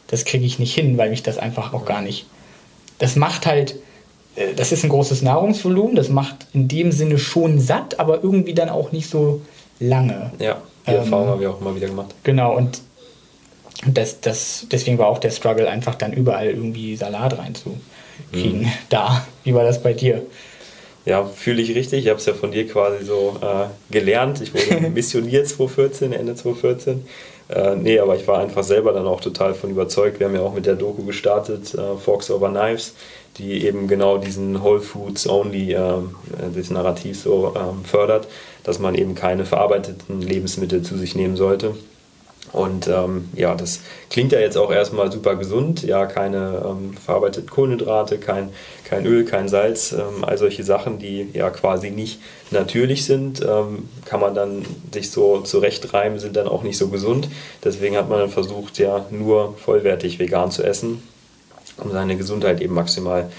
das 0.09 0.25
kriege 0.25 0.45
ich 0.45 0.59
nicht 0.59 0.75
hin, 0.75 0.99
weil 0.99 1.11
mich 1.11 1.23
das 1.23 1.39
einfach 1.39 1.73
auch 1.73 1.85
gar 1.85 2.03
nicht. 2.03 2.27
Das 2.99 3.17
macht 3.17 3.47
halt, 3.47 3.77
äh, 4.37 4.55
das 4.55 4.73
ist 4.73 4.85
ein 4.85 4.91
großes 4.91 5.23
Nahrungsvolumen, 5.23 5.95
das 5.95 6.09
macht 6.09 6.47
in 6.53 6.69
dem 6.69 6.93
Sinne 6.93 7.19
schon 7.19 7.61
satt, 7.61 8.01
aber 8.01 8.23
irgendwie 8.23 8.55
dann 8.55 8.69
auch 8.69 8.93
nicht 8.93 9.09
so 9.09 9.43
lange. 9.79 10.33
Ja, 10.39 10.61
die 10.87 10.93
Erfahrung 10.93 11.25
ähm, 11.25 11.31
haben 11.31 11.41
wir 11.41 11.51
auch 11.51 11.61
immer 11.61 11.75
wieder 11.77 11.89
gemacht. 11.89 12.15
Genau, 12.25 12.57
und 12.57 12.81
das, 13.87 14.21
das, 14.21 14.67
deswegen 14.71 14.99
war 14.99 15.09
auch 15.09 15.19
der 15.19 15.31
Struggle, 15.31 15.69
einfach 15.69 15.95
dann 15.95 16.13
überall 16.13 16.47
irgendwie 16.47 16.97
Salat 16.97 17.39
reinzukriegen. 18.33 18.63
Mhm. 18.63 18.73
Da, 18.89 19.27
wie 19.45 19.55
war 19.55 19.65
das 19.65 19.83
bei 19.83 19.93
dir? 19.93 20.23
Ja, 21.05 21.25
fühle 21.25 21.63
ich 21.63 21.75
richtig. 21.75 22.05
Ich 22.05 22.09
habe 22.09 22.21
es 22.21 22.27
ja 22.27 22.35
von 22.35 22.53
dir 22.53 22.67
quasi 22.69 23.05
so 23.05 23.37
äh, 23.43 23.93
gelernt. 23.93 24.41
Ich 24.41 24.55
wurde 24.55 24.89
missioniert 24.95 25.49
2014, 25.49 26.13
Ende 26.13 26.35
2014. 26.35 27.05
Äh, 27.49 27.77
nee, 27.77 27.99
aber 27.99 28.15
ich 28.17 28.27
war 28.29 28.39
einfach 28.39 28.63
selber 28.63 28.93
dann 28.93 29.07
auch 29.07 29.21
total 29.21 29.55
von 29.55 29.71
überzeugt. 29.71 30.21
Wir 30.21 30.29
haben 30.29 30.35
ja 30.35 30.43
auch 30.43 30.55
mit 30.55 30.67
der 30.67 30.77
Doku 30.77 31.05
gestartet, 31.05 31.75
äh, 31.75 31.97
Forks 31.97 32.31
Over 32.31 32.51
Knives 32.51 32.95
die 33.39 33.65
eben 33.67 33.89
genau 33.89 34.19
diesen 34.19 34.63
Whole 34.63 34.81
Foods 34.81 35.29
Only, 35.29 35.73
äh, 35.73 35.81
das 36.55 36.71
Narrativ 36.71 37.21
so 37.21 37.55
ähm, 37.57 37.85
fördert, 37.85 38.29
dass 38.63 38.79
man 38.79 38.95
eben 38.95 39.15
keine 39.15 39.45
verarbeiteten 39.45 40.21
Lebensmittel 40.21 40.83
zu 40.83 40.97
sich 40.97 41.15
nehmen 41.15 41.37
sollte. 41.37 41.75
Und 42.53 42.87
ähm, 42.87 43.31
ja, 43.35 43.55
das 43.55 43.81
klingt 44.11 44.33
ja 44.33 44.39
jetzt 44.39 44.59
auch 44.59 44.71
erstmal 44.71 45.11
super 45.11 45.37
gesund. 45.37 45.83
Ja, 45.83 46.05
keine 46.05 46.63
ähm, 46.67 46.95
verarbeiteten 46.95 47.49
Kohlenhydrate, 47.49 48.19
kein, 48.19 48.51
kein 48.85 49.07
Öl, 49.07 49.25
kein 49.25 49.49
Salz, 49.49 49.93
ähm, 49.93 50.23
all 50.23 50.37
solche 50.37 50.63
Sachen, 50.63 50.99
die 50.99 51.29
ja 51.33 51.49
quasi 51.51 51.91
nicht 51.91 52.21
natürlich 52.51 53.07
sind, 53.07 53.41
ähm, 53.41 53.89
kann 54.05 54.21
man 54.21 54.35
dann 54.35 54.67
sich 54.93 55.11
so 55.11 55.41
zurechtreimen, 55.41 56.19
sind 56.19 56.37
dann 56.37 56.47
auch 56.47 56.63
nicht 56.63 56.77
so 56.77 56.89
gesund. 56.89 57.29
Deswegen 57.65 57.97
hat 57.97 58.11
man 58.11 58.19
dann 58.19 58.31
versucht, 58.31 58.79
ja 58.79 59.07
nur 59.11 59.55
vollwertig 59.57 60.19
vegan 60.19 60.51
zu 60.51 60.63
essen 60.63 61.03
um 61.79 61.91
seine 61.91 62.17
Gesundheit 62.17 62.61
eben 62.61 62.75
maximal 62.75 63.31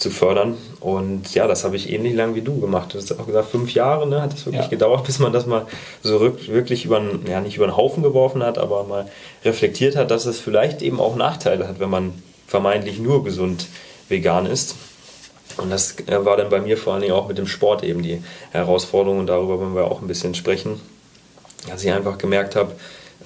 zu 0.00 0.10
fördern. 0.10 0.56
Und 0.80 1.34
ja, 1.34 1.46
das 1.46 1.62
habe 1.62 1.76
ich 1.76 1.90
ähnlich 1.92 2.14
lang 2.14 2.34
wie 2.34 2.40
du 2.40 2.58
gemacht. 2.58 2.94
Du 2.94 2.98
hast 2.98 3.12
auch 3.12 3.26
gesagt, 3.26 3.50
fünf 3.50 3.72
Jahre 3.74 4.08
ne, 4.08 4.22
hat 4.22 4.32
es 4.32 4.46
wirklich 4.46 4.64
ja. 4.64 4.68
gedauert, 4.68 5.04
bis 5.06 5.18
man 5.18 5.32
das 5.32 5.46
mal 5.46 5.66
so 6.02 6.20
wirklich 6.20 6.86
über 6.86 6.96
einen, 6.96 7.26
ja 7.28 7.40
nicht 7.40 7.56
über 7.56 7.66
den 7.66 7.76
Haufen 7.76 8.02
geworfen 8.02 8.42
hat, 8.42 8.58
aber 8.58 8.84
mal 8.84 9.06
reflektiert 9.44 9.96
hat, 9.96 10.10
dass 10.10 10.24
es 10.24 10.40
vielleicht 10.40 10.80
eben 10.82 10.98
auch 11.00 11.16
Nachteile 11.16 11.68
hat, 11.68 11.80
wenn 11.80 11.90
man 11.90 12.14
vermeintlich 12.46 12.98
nur 12.98 13.22
gesund 13.22 13.66
vegan 14.08 14.46
ist. 14.46 14.74
Und 15.58 15.70
das 15.70 15.98
äh, 16.06 16.24
war 16.24 16.38
dann 16.38 16.48
bei 16.48 16.60
mir 16.60 16.78
vor 16.78 16.94
allen 16.94 17.02
Dingen 17.02 17.14
auch 17.14 17.28
mit 17.28 17.36
dem 17.36 17.46
Sport 17.46 17.84
eben 17.84 18.02
die 18.02 18.22
Herausforderung 18.52 19.18
und 19.18 19.26
darüber 19.26 19.60
wollen 19.60 19.74
wir 19.74 19.84
auch 19.84 20.00
ein 20.00 20.08
bisschen 20.08 20.34
sprechen. 20.34 20.80
Dass 21.68 21.84
ich 21.84 21.92
einfach 21.92 22.16
gemerkt 22.16 22.56
habe, 22.56 22.72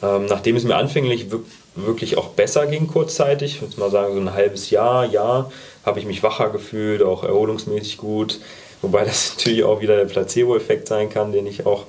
ähm, 0.02 0.26
nachdem 0.26 0.56
es 0.56 0.64
mir 0.64 0.74
anfänglich 0.74 1.28
wirklich 1.76 2.16
auch 2.16 2.28
besser 2.28 2.66
ging 2.66 2.86
kurzzeitig, 2.86 3.56
ich 3.56 3.62
würde 3.62 3.80
mal 3.80 3.90
sagen 3.90 4.14
so 4.14 4.20
ein 4.20 4.32
halbes 4.32 4.70
Jahr, 4.70 5.04
Jahr, 5.04 5.50
habe 5.84 5.98
ich 5.98 6.06
mich 6.06 6.22
wacher 6.22 6.50
gefühlt, 6.50 7.02
auch 7.02 7.24
erholungsmäßig 7.24 7.98
gut. 7.98 8.40
Wobei 8.82 9.04
das 9.04 9.34
natürlich 9.36 9.64
auch 9.64 9.80
wieder 9.80 9.96
der 9.96 10.04
Placebo-Effekt 10.04 10.88
sein 10.88 11.10
kann, 11.10 11.32
den 11.32 11.46
ich 11.46 11.66
auch 11.66 11.86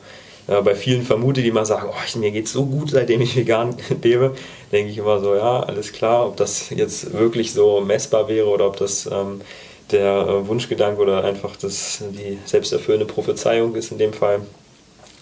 äh, 0.48 0.62
bei 0.62 0.76
vielen 0.76 1.04
vermute, 1.04 1.42
die 1.42 1.52
mal 1.52 1.66
sagen, 1.66 1.90
oh, 1.90 2.20
mir 2.20 2.32
geht 2.32 2.46
es 2.46 2.54
so 2.54 2.66
gut, 2.66 2.92
seitdem 2.92 3.22
ich 3.22 3.36
vegan 3.36 3.76
lebe, 4.04 4.36
denke 4.72 4.92
ich 4.92 4.98
immer 4.98 5.20
so, 5.20 5.36
ja, 5.36 5.62
alles 5.62 5.94
klar, 5.94 6.28
ob 6.28 6.38
das 6.38 6.70
jetzt 6.70 7.14
wirklich 7.14 7.54
so 7.54 7.82
messbar 7.82 8.28
wäre 8.28 8.48
oder 8.48 8.68
ob 8.68 8.78
das 8.78 9.08
ähm, 9.12 9.42
der 9.92 10.28
äh, 10.28 10.48
Wunschgedanke 10.48 11.02
oder 11.02 11.24
einfach 11.24 11.56
das, 11.56 12.04
die 12.12 12.40
selbsterfüllende 12.46 13.06
Prophezeiung 13.06 13.76
ist 13.76 13.92
in 13.92 13.98
dem 13.98 14.14
Fall 14.14 14.42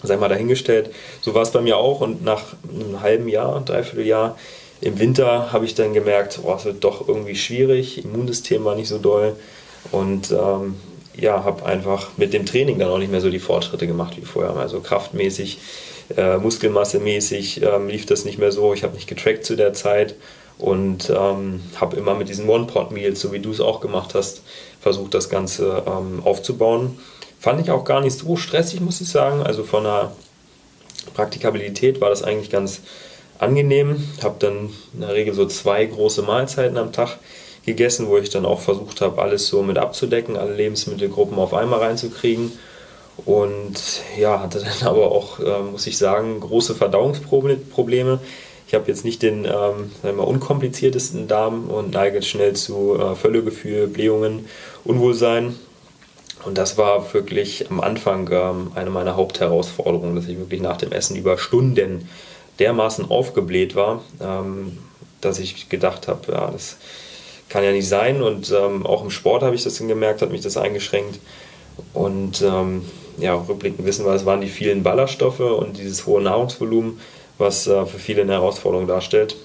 sei 0.06 0.16
mal 0.16 0.28
dahingestellt. 0.28 0.90
So 1.20 1.34
war 1.34 1.42
es 1.42 1.50
bei 1.50 1.60
mir 1.60 1.76
auch 1.76 2.00
und 2.00 2.24
nach 2.24 2.42
einem 2.68 3.00
halben 3.00 3.28
Jahr, 3.28 3.60
dreiviertel 3.64 4.06
Jahr 4.06 4.36
im 4.80 4.98
Winter 4.98 5.52
habe 5.52 5.64
ich 5.64 5.74
dann 5.74 5.94
gemerkt, 5.94 6.40
oh, 6.42 6.54
es 6.54 6.64
wird 6.64 6.84
doch 6.84 7.08
irgendwie 7.08 7.36
schwierig, 7.36 8.04
Immunsystem 8.04 8.64
war 8.64 8.74
nicht 8.74 8.88
so 8.88 8.98
doll 8.98 9.36
und 9.92 10.30
ähm, 10.30 10.74
ja, 11.16 11.44
habe 11.44 11.64
einfach 11.64 12.10
mit 12.16 12.32
dem 12.32 12.44
Training 12.44 12.78
dann 12.78 12.90
auch 12.90 12.98
nicht 12.98 13.10
mehr 13.10 13.20
so 13.20 13.30
die 13.30 13.38
Fortschritte 13.38 13.86
gemacht 13.86 14.16
wie 14.16 14.24
vorher. 14.24 14.56
Also 14.56 14.80
kraftmäßig, 14.80 15.58
äh, 16.16 16.36
muskelmassemäßig 16.38 17.62
ähm, 17.62 17.88
lief 17.88 18.04
das 18.06 18.24
nicht 18.24 18.38
mehr 18.38 18.52
so. 18.52 18.74
Ich 18.74 18.82
habe 18.82 18.94
nicht 18.94 19.08
getrackt 19.08 19.44
zu 19.44 19.56
der 19.56 19.72
Zeit 19.72 20.16
und 20.58 21.10
ähm, 21.10 21.60
habe 21.76 21.96
immer 21.96 22.14
mit 22.14 22.28
diesen 22.28 22.48
One-Pot-Meals, 22.48 23.20
so 23.20 23.32
wie 23.32 23.40
du 23.40 23.50
es 23.50 23.60
auch 23.60 23.80
gemacht 23.80 24.14
hast, 24.14 24.42
versucht, 24.80 25.14
das 25.14 25.28
Ganze 25.28 25.82
ähm, 25.86 26.20
aufzubauen. 26.24 26.98
Fand 27.44 27.60
ich 27.60 27.70
auch 27.70 27.84
gar 27.84 28.00
nicht 28.00 28.16
so 28.16 28.36
stressig, 28.36 28.80
muss 28.80 29.02
ich 29.02 29.08
sagen. 29.10 29.42
Also 29.42 29.64
von 29.64 29.84
der 29.84 30.12
Praktikabilität 31.12 32.00
war 32.00 32.08
das 32.08 32.22
eigentlich 32.22 32.48
ganz 32.48 32.80
angenehm. 33.38 34.02
Habe 34.22 34.36
dann 34.38 34.70
in 34.94 35.00
der 35.00 35.12
Regel 35.12 35.34
so 35.34 35.44
zwei 35.44 35.84
große 35.84 36.22
Mahlzeiten 36.22 36.78
am 36.78 36.90
Tag 36.90 37.18
gegessen, 37.66 38.08
wo 38.08 38.16
ich 38.16 38.30
dann 38.30 38.46
auch 38.46 38.60
versucht 38.60 39.02
habe, 39.02 39.20
alles 39.20 39.46
so 39.46 39.62
mit 39.62 39.76
abzudecken, 39.76 40.38
alle 40.38 40.54
Lebensmittelgruppen 40.54 41.36
auf 41.36 41.52
einmal 41.52 41.80
reinzukriegen. 41.80 42.50
Und 43.26 43.74
ja, 44.18 44.40
hatte 44.40 44.60
dann 44.60 44.88
aber 44.88 45.12
auch, 45.12 45.38
äh, 45.38 45.60
muss 45.70 45.86
ich 45.86 45.98
sagen, 45.98 46.40
große 46.40 46.74
Verdauungsprobleme. 46.74 48.20
Ich 48.66 48.72
habe 48.72 48.88
jetzt 48.88 49.04
nicht 49.04 49.20
den 49.20 49.44
ähm, 49.44 49.92
wir, 50.02 50.26
unkompliziertesten 50.26 51.28
Darm 51.28 51.68
und 51.68 51.90
neige 51.90 52.22
schnell 52.22 52.54
zu 52.54 52.98
äh, 52.98 53.14
Völlegefühl, 53.14 53.86
Blähungen, 53.86 54.46
Unwohlsein. 54.82 55.56
Und 56.44 56.58
das 56.58 56.76
war 56.76 57.14
wirklich 57.14 57.70
am 57.70 57.80
Anfang 57.80 58.28
ähm, 58.30 58.72
eine 58.74 58.90
meiner 58.90 59.16
Hauptherausforderungen, 59.16 60.14
dass 60.16 60.28
ich 60.28 60.38
wirklich 60.38 60.60
nach 60.60 60.76
dem 60.76 60.92
Essen 60.92 61.16
über 61.16 61.38
Stunden 61.38 62.08
dermaßen 62.58 63.10
aufgebläht 63.10 63.74
war, 63.74 64.02
ähm, 64.20 64.78
dass 65.20 65.38
ich 65.38 65.68
gedacht 65.68 66.06
habe, 66.06 66.32
ja, 66.32 66.50
das 66.50 66.76
kann 67.48 67.64
ja 67.64 67.72
nicht 67.72 67.88
sein. 67.88 68.22
Und 68.22 68.52
ähm, 68.52 68.86
auch 68.86 69.02
im 69.02 69.10
Sport 69.10 69.42
habe 69.42 69.54
ich 69.54 69.64
das 69.64 69.78
gemerkt, 69.78 70.22
hat 70.22 70.30
mich 70.30 70.42
das 70.42 70.56
eingeschränkt. 70.56 71.18
Und 71.92 72.42
ähm, 72.42 72.84
ja, 73.18 73.34
rückblickend 73.34 73.86
wissen 73.86 74.04
wir, 74.04 74.12
es 74.12 74.26
waren 74.26 74.40
die 74.40 74.48
vielen 74.48 74.82
Ballaststoffe 74.82 75.40
und 75.40 75.78
dieses 75.78 76.06
hohe 76.06 76.22
Nahrungsvolumen, 76.22 77.00
was 77.38 77.66
äh, 77.66 77.86
für 77.86 77.98
viele 77.98 78.22
eine 78.22 78.32
Herausforderung 78.32 78.86
darstellt. 78.86 79.36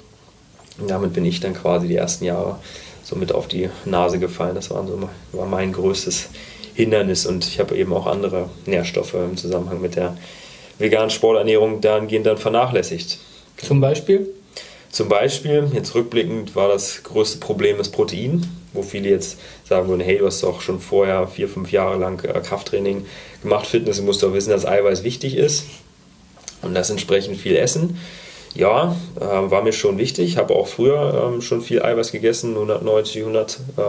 Und 0.79 0.89
damit 0.89 1.13
bin 1.13 1.25
ich 1.25 1.39
dann 1.39 1.53
quasi 1.53 1.87
die 1.87 1.95
ersten 1.95 2.25
Jahre 2.25 2.59
so 3.03 3.15
mit 3.15 3.31
auf 3.31 3.47
die 3.47 3.69
Nase 3.85 4.19
gefallen. 4.19 4.55
Das 4.55 4.69
war, 4.69 4.85
so, 4.85 5.09
war 5.31 5.45
mein 5.45 5.73
größtes 5.73 6.29
Hindernis 6.79 7.25
und 7.25 7.45
ich 7.45 7.59
habe 7.59 7.75
eben 7.75 7.91
auch 7.91 8.07
andere 8.07 8.49
Nährstoffe 8.65 9.13
im 9.13 9.35
Zusammenhang 9.35 9.81
mit 9.81 9.97
der 9.97 10.17
veganen 10.77 11.09
Sporternährung 11.09 11.81
dahingehend 11.81 12.25
dann 12.25 12.37
vernachlässigt. 12.37 13.19
Zum 13.57 13.81
Beispiel? 13.81 14.29
Zum 14.89 15.09
Beispiel, 15.09 15.69
jetzt 15.73 15.93
rückblickend 15.93 16.55
war 16.55 16.69
das 16.69 17.03
größte 17.03 17.39
Problem 17.39 17.77
das 17.77 17.89
Protein, 17.89 18.47
wo 18.71 18.81
viele 18.81 19.09
jetzt 19.09 19.39
sagen 19.65 19.89
würden, 19.89 19.99
hey, 19.99 20.19
du 20.19 20.25
hast 20.25 20.41
doch 20.41 20.61
schon 20.61 20.79
vorher 20.79 21.27
vier, 21.27 21.49
fünf 21.49 21.69
Jahre 21.73 21.97
lang 21.97 22.23
äh, 22.23 22.39
Krafttraining 22.39 23.05
gemacht, 23.43 23.67
Fitness, 23.67 23.97
du 23.97 24.03
musst 24.03 24.23
doch 24.23 24.33
wissen, 24.33 24.51
dass 24.51 24.65
Eiweiß 24.65 25.03
wichtig 25.03 25.35
ist 25.35 25.65
und 26.61 26.73
das 26.73 26.89
entsprechend 26.89 27.35
viel 27.35 27.57
essen. 27.57 27.99
Ja, 28.55 28.95
äh, 29.19 29.21
war 29.21 29.63
mir 29.63 29.73
schon 29.73 29.97
wichtig, 29.97 30.37
habe 30.37 30.55
auch 30.55 30.67
früher 30.67 31.29
ähm, 31.33 31.41
schon 31.41 31.61
viel 31.61 31.83
Eiweiß 31.83 32.13
gegessen, 32.13 32.55
190, 32.55 33.21
100 33.21 33.59
äh, 33.75 33.81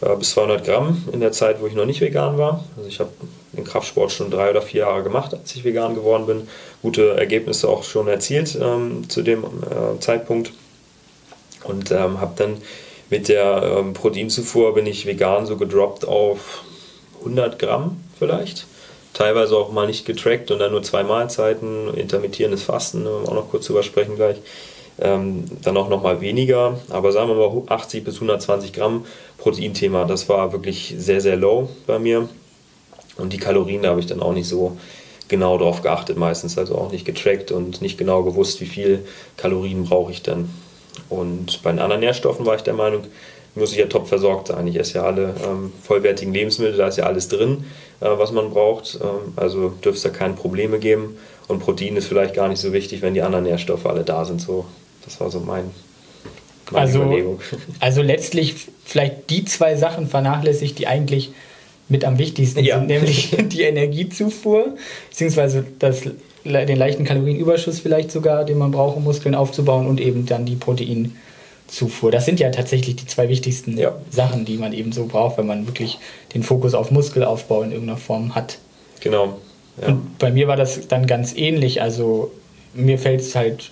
äh, 0.00 0.16
bis 0.16 0.30
200 0.30 0.64
Gramm 0.64 1.04
in 1.12 1.20
der 1.20 1.32
Zeit, 1.32 1.60
wo 1.60 1.66
ich 1.66 1.74
noch 1.74 1.86
nicht 1.86 2.00
vegan 2.00 2.38
war. 2.38 2.64
Also 2.76 2.88
ich 2.88 3.00
habe 3.00 3.10
den 3.52 3.64
Kraftsport 3.64 4.12
schon 4.12 4.30
drei 4.30 4.50
oder 4.50 4.62
vier 4.62 4.82
Jahre 4.82 5.02
gemacht, 5.02 5.34
als 5.34 5.54
ich 5.54 5.64
vegan 5.64 5.94
geworden 5.94 6.26
bin. 6.26 6.48
Gute 6.82 7.16
Ergebnisse 7.16 7.68
auch 7.68 7.84
schon 7.84 8.08
erzielt 8.08 8.58
ähm, 8.60 9.08
zu 9.08 9.22
dem 9.22 9.44
äh, 9.44 9.98
Zeitpunkt. 10.00 10.52
Und 11.64 11.90
ähm, 11.90 12.20
habe 12.20 12.32
dann 12.36 12.56
mit 13.10 13.28
der 13.28 13.62
ähm, 13.78 13.92
Proteinzufuhr 13.92 14.74
bin 14.74 14.86
ich 14.86 15.04
vegan 15.04 15.44
so 15.44 15.56
gedroppt 15.56 16.06
auf 16.06 16.62
100 17.20 17.58
Gramm 17.58 18.00
vielleicht. 18.18 18.66
Teilweise 19.12 19.56
auch 19.56 19.72
mal 19.72 19.88
nicht 19.88 20.06
getrackt 20.06 20.52
und 20.52 20.60
dann 20.60 20.70
nur 20.70 20.84
zwei 20.84 21.02
Mahlzeiten, 21.02 21.92
intermittierendes 21.94 22.62
Fasten, 22.62 23.02
ne, 23.02 23.10
auch 23.10 23.34
noch 23.34 23.50
kurz 23.50 23.66
drüber 23.66 23.82
sprechen 23.82 24.14
gleich. 24.14 24.36
Ähm, 24.98 25.44
dann 25.62 25.76
auch 25.76 25.88
noch 25.88 26.02
mal 26.02 26.20
weniger, 26.20 26.78
aber 26.90 27.12
sagen 27.12 27.28
wir 27.28 27.36
mal 27.36 27.62
80 27.68 28.04
bis 28.04 28.16
120 28.16 28.72
Gramm 28.72 29.06
Proteinthema, 29.38 30.04
das 30.04 30.28
war 30.28 30.52
wirklich 30.52 30.94
sehr, 30.98 31.20
sehr 31.20 31.36
low 31.36 31.68
bei 31.86 31.98
mir. 31.98 32.28
Und 33.16 33.32
die 33.32 33.38
Kalorien, 33.38 33.82
da 33.82 33.90
habe 33.90 34.00
ich 34.00 34.06
dann 34.06 34.20
auch 34.20 34.32
nicht 34.32 34.48
so 34.48 34.76
genau 35.28 35.56
drauf 35.56 35.82
geachtet 35.82 36.18
meistens, 36.18 36.58
also 36.58 36.74
auch 36.76 36.92
nicht 36.92 37.06
getrackt 37.06 37.52
und 37.52 37.80
nicht 37.80 37.96
genau 37.96 38.22
gewusst, 38.22 38.60
wie 38.60 38.66
viel 38.66 39.06
Kalorien 39.36 39.84
brauche 39.84 40.12
ich 40.12 40.22
dann. 40.22 40.50
Und 41.08 41.62
bei 41.62 41.70
den 41.70 41.78
anderen 41.78 42.00
Nährstoffen 42.00 42.44
war 42.44 42.56
ich 42.56 42.62
der 42.62 42.74
Meinung, 42.74 43.04
muss 43.54 43.72
ich 43.72 43.78
ja 43.78 43.86
top 43.86 44.08
versorgt 44.08 44.48
sein. 44.48 44.66
Ich 44.66 44.76
esse 44.76 44.98
ja 44.98 45.04
alle 45.04 45.34
ähm, 45.44 45.72
vollwertigen 45.82 46.32
Lebensmittel, 46.32 46.76
da 46.76 46.88
ist 46.88 46.98
ja 46.98 47.04
alles 47.04 47.28
drin, 47.28 47.64
äh, 48.00 48.06
was 48.10 48.32
man 48.32 48.50
braucht. 48.50 48.98
Ähm, 49.02 49.32
also 49.36 49.70
dürfte 49.70 49.90
es 49.90 50.02
da 50.02 50.10
keine 50.10 50.34
Probleme 50.34 50.78
geben. 50.78 51.16
Und 51.50 51.58
Protein 51.58 51.96
ist 51.96 52.06
vielleicht 52.06 52.34
gar 52.34 52.48
nicht 52.48 52.60
so 52.60 52.72
wichtig, 52.72 53.02
wenn 53.02 53.14
die 53.14 53.22
anderen 53.22 53.44
Nährstoffe 53.44 53.84
alle 53.84 54.04
da 54.04 54.24
sind. 54.24 54.40
So, 54.40 54.66
das 55.04 55.20
war 55.20 55.30
so 55.30 55.40
mein, 55.40 55.64
meine 56.70 56.86
also, 56.86 57.02
Überlegung. 57.02 57.40
Also 57.80 58.02
letztlich 58.02 58.54
vielleicht 58.84 59.28
die 59.30 59.44
zwei 59.44 59.74
Sachen 59.74 60.06
vernachlässigt, 60.06 60.78
die 60.78 60.86
eigentlich 60.86 61.32
mit 61.88 62.04
am 62.04 62.18
wichtigsten 62.18 62.60
ja. 62.60 62.78
sind, 62.78 62.86
nämlich 62.86 63.36
die 63.48 63.62
Energiezufuhr, 63.62 64.76
beziehungsweise 65.10 65.64
das, 65.80 66.02
den 66.44 66.76
leichten 66.76 67.04
Kalorienüberschuss 67.04 67.80
vielleicht 67.80 68.12
sogar, 68.12 68.44
den 68.44 68.58
man 68.58 68.70
braucht, 68.70 68.96
um 68.96 69.02
Muskeln 69.02 69.34
aufzubauen 69.34 69.88
und 69.88 70.00
eben 70.00 70.26
dann 70.26 70.46
die 70.46 70.54
Proteinzufuhr. 70.54 72.12
Das 72.12 72.26
sind 72.26 72.38
ja 72.38 72.50
tatsächlich 72.50 72.94
die 72.94 73.06
zwei 73.06 73.28
wichtigsten 73.28 73.76
ja. 73.76 73.96
Sachen, 74.08 74.44
die 74.44 74.56
man 74.56 74.72
eben 74.72 74.92
so 74.92 75.06
braucht, 75.06 75.36
wenn 75.36 75.48
man 75.48 75.66
wirklich 75.66 75.98
den 76.32 76.44
Fokus 76.44 76.74
auf 76.74 76.92
Muskelaufbau 76.92 77.62
in 77.62 77.72
irgendeiner 77.72 77.98
Form 77.98 78.36
hat. 78.36 78.58
Genau. 79.00 79.36
Und 79.86 80.18
bei 80.18 80.30
mir 80.30 80.48
war 80.48 80.56
das 80.56 80.88
dann 80.88 81.06
ganz 81.06 81.34
ähnlich. 81.36 81.82
Also 81.82 82.30
mir 82.74 82.98
fällt 82.98 83.20
es 83.20 83.34
halt 83.34 83.70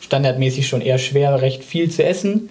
standardmäßig 0.00 0.68
schon 0.68 0.80
eher 0.80 0.98
schwer, 0.98 1.40
recht 1.40 1.64
viel 1.64 1.90
zu 1.90 2.04
essen. 2.04 2.50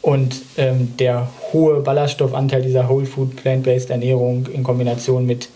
Und 0.00 0.42
ähm, 0.56 0.94
der 0.98 1.28
hohe 1.52 1.80
Ballaststoffanteil 1.80 2.62
dieser 2.62 2.88
Whole 2.88 3.06
Food 3.06 3.36
Plant-Based 3.36 3.90
Ernährung 3.90 4.46
in 4.52 4.64
Kombination 4.64 5.26
mit 5.26 5.48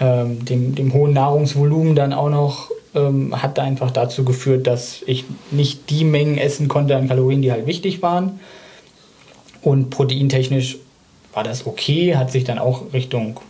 ähm, 0.00 0.44
dem, 0.44 0.74
dem 0.74 0.94
hohen 0.94 1.12
Nahrungsvolumen 1.12 1.94
dann 1.94 2.14
auch 2.14 2.30
noch 2.30 2.70
ähm, 2.94 3.40
hat 3.40 3.58
einfach 3.58 3.90
dazu 3.90 4.24
geführt, 4.24 4.66
dass 4.66 5.02
ich 5.06 5.24
nicht 5.50 5.90
die 5.90 6.04
Mengen 6.04 6.38
essen 6.38 6.68
konnte 6.68 6.96
an 6.96 7.08
Kalorien, 7.08 7.42
die 7.42 7.52
halt 7.52 7.66
wichtig 7.66 8.02
waren. 8.02 8.40
Und 9.62 9.90
proteintechnisch 9.90 10.78
war 11.34 11.44
das 11.44 11.66
okay, 11.66 12.16
hat 12.16 12.32
sich 12.32 12.44
dann 12.44 12.58
auch 12.58 12.92
Richtung 12.92 13.40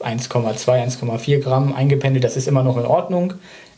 1,2, 0.00 0.66
1,4 0.66 1.38
Gramm 1.38 1.74
eingependelt. 1.74 2.24
Das 2.24 2.36
ist 2.36 2.48
immer 2.48 2.62
noch 2.62 2.76
in 2.76 2.86
Ordnung. 2.86 3.34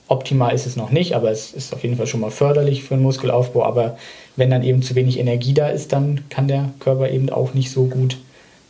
Optimal 0.08 0.54
ist 0.54 0.66
es 0.66 0.76
noch 0.76 0.90
nicht, 0.90 1.14
aber 1.14 1.30
es 1.30 1.52
ist 1.52 1.72
auf 1.72 1.82
jeden 1.82 1.96
Fall 1.96 2.06
schon 2.06 2.20
mal 2.20 2.30
förderlich 2.30 2.84
für 2.84 2.94
den 2.94 3.02
Muskelaufbau. 3.02 3.64
Aber 3.64 3.96
wenn 4.36 4.50
dann 4.50 4.62
eben 4.62 4.82
zu 4.82 4.94
wenig 4.94 5.18
Energie 5.18 5.54
da 5.54 5.68
ist, 5.68 5.92
dann 5.92 6.22
kann 6.28 6.48
der 6.48 6.70
Körper 6.80 7.10
eben 7.10 7.30
auch 7.30 7.54
nicht 7.54 7.70
so 7.70 7.86
gut 7.86 8.18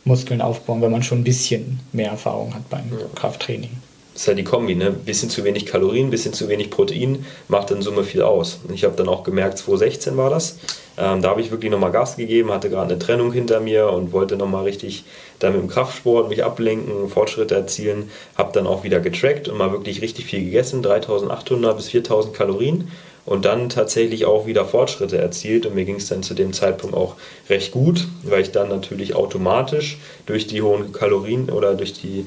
Muskeln 0.05 0.41
aufbauen, 0.41 0.81
wenn 0.81 0.91
man 0.91 1.03
schon 1.03 1.19
ein 1.19 1.23
bisschen 1.23 1.79
mehr 1.91 2.11
Erfahrung 2.11 2.53
hat 2.53 2.69
beim 2.69 2.83
ja. 2.91 3.05
Krafttraining. 3.15 3.71
Das 4.13 4.23
ist 4.23 4.27
halt 4.27 4.37
die 4.37 4.43
Kombi, 4.43 4.75
ne? 4.75 4.91
Bisschen 4.91 5.29
zu 5.29 5.43
wenig 5.43 5.65
Kalorien, 5.65 6.11
bisschen 6.11 6.33
zu 6.33 6.47
wenig 6.47 6.69
Protein, 6.69 7.25
macht 7.47 7.71
in 7.71 7.81
Summe 7.81 8.03
viel 8.03 8.21
aus. 8.21 8.59
Ich 8.73 8.83
habe 8.83 8.95
dann 8.95 9.07
auch 9.07 9.23
gemerkt, 9.23 9.57
2016 9.57 10.17
war 10.17 10.29
das. 10.29 10.59
Ähm, 10.97 11.21
da 11.21 11.29
habe 11.29 11.41
ich 11.41 11.51
wirklich 11.51 11.71
nochmal 11.71 11.91
Gas 11.91 12.17
gegeben, 12.17 12.51
hatte 12.51 12.69
gerade 12.69 12.91
eine 12.91 12.99
Trennung 12.99 13.31
hinter 13.31 13.59
mir 13.59 13.89
und 13.89 14.11
wollte 14.11 14.37
nochmal 14.37 14.63
richtig 14.63 15.05
dann 15.39 15.53
mit 15.53 15.61
dem 15.61 15.67
Kraftsport 15.67 16.29
mich 16.29 16.43
ablenken, 16.43 17.09
Fortschritte 17.09 17.55
erzielen. 17.55 18.11
Habe 18.37 18.51
dann 18.53 18.67
auch 18.67 18.83
wieder 18.83 18.99
getrackt 18.99 19.47
und 19.47 19.57
mal 19.57 19.71
wirklich 19.71 20.01
richtig 20.01 20.25
viel 20.25 20.43
gegessen, 20.43 20.83
3800 20.83 21.75
bis 21.75 21.89
4000 21.89 22.35
Kalorien 22.35 22.91
und 23.25 23.45
dann 23.45 23.69
tatsächlich 23.69 24.25
auch 24.25 24.45
wieder 24.45 24.65
Fortschritte 24.65 25.17
erzielt 25.17 25.65
und 25.65 25.75
mir 25.75 25.85
ging 25.85 25.95
es 25.95 26.09
dann 26.09 26.23
zu 26.23 26.33
dem 26.33 26.53
Zeitpunkt 26.53 26.95
auch 26.95 27.15
recht 27.49 27.71
gut, 27.71 28.07
weil 28.23 28.41
ich 28.41 28.51
dann 28.51 28.69
natürlich 28.69 29.15
automatisch 29.15 29.97
durch 30.25 30.47
die 30.47 30.61
hohen 30.61 30.91
Kalorien 30.91 31.49
oder 31.49 31.73
durch 31.73 31.93
die 31.93 32.25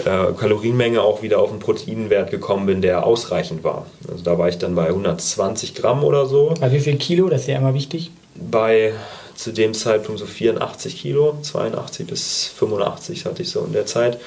äh, 0.00 0.32
Kalorienmenge 0.32 1.02
auch 1.02 1.22
wieder 1.22 1.38
auf 1.38 1.50
einen 1.50 1.60
Proteinwert 1.60 2.30
gekommen 2.30 2.66
bin, 2.66 2.82
der 2.82 3.06
ausreichend 3.06 3.62
war. 3.62 3.86
Also 4.10 4.24
da 4.24 4.38
war 4.38 4.48
ich 4.48 4.58
dann 4.58 4.74
bei 4.74 4.86
120 4.86 5.74
Gramm 5.74 6.02
oder 6.02 6.26
so. 6.26 6.54
Bei 6.60 6.72
wie 6.72 6.80
viel 6.80 6.96
Kilo? 6.96 7.28
Das 7.28 7.42
ist 7.42 7.48
ja 7.48 7.58
immer 7.58 7.74
wichtig. 7.74 8.10
Bei 8.34 8.94
zu 9.34 9.52
dem 9.52 9.74
Zeitpunkt 9.74 10.20
so 10.20 10.26
84 10.26 11.00
Kilo, 11.00 11.36
82 11.42 12.06
bis 12.06 12.46
85 12.56 13.26
hatte 13.26 13.42
ich 13.42 13.50
so 13.50 13.64
in 13.64 13.72
der 13.72 13.86
Zeit. 13.86 14.18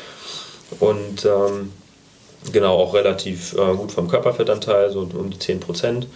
Und 0.79 1.25
ähm, 1.25 1.71
genau 2.51 2.75
auch 2.77 2.93
relativ 2.93 3.53
äh, 3.53 3.75
gut 3.75 3.91
vom 3.91 4.07
Körperfettanteil, 4.07 4.91
so 4.91 5.01
um 5.01 5.29
die 5.29 5.39
10 5.39 5.59
Prozent. 5.59 6.07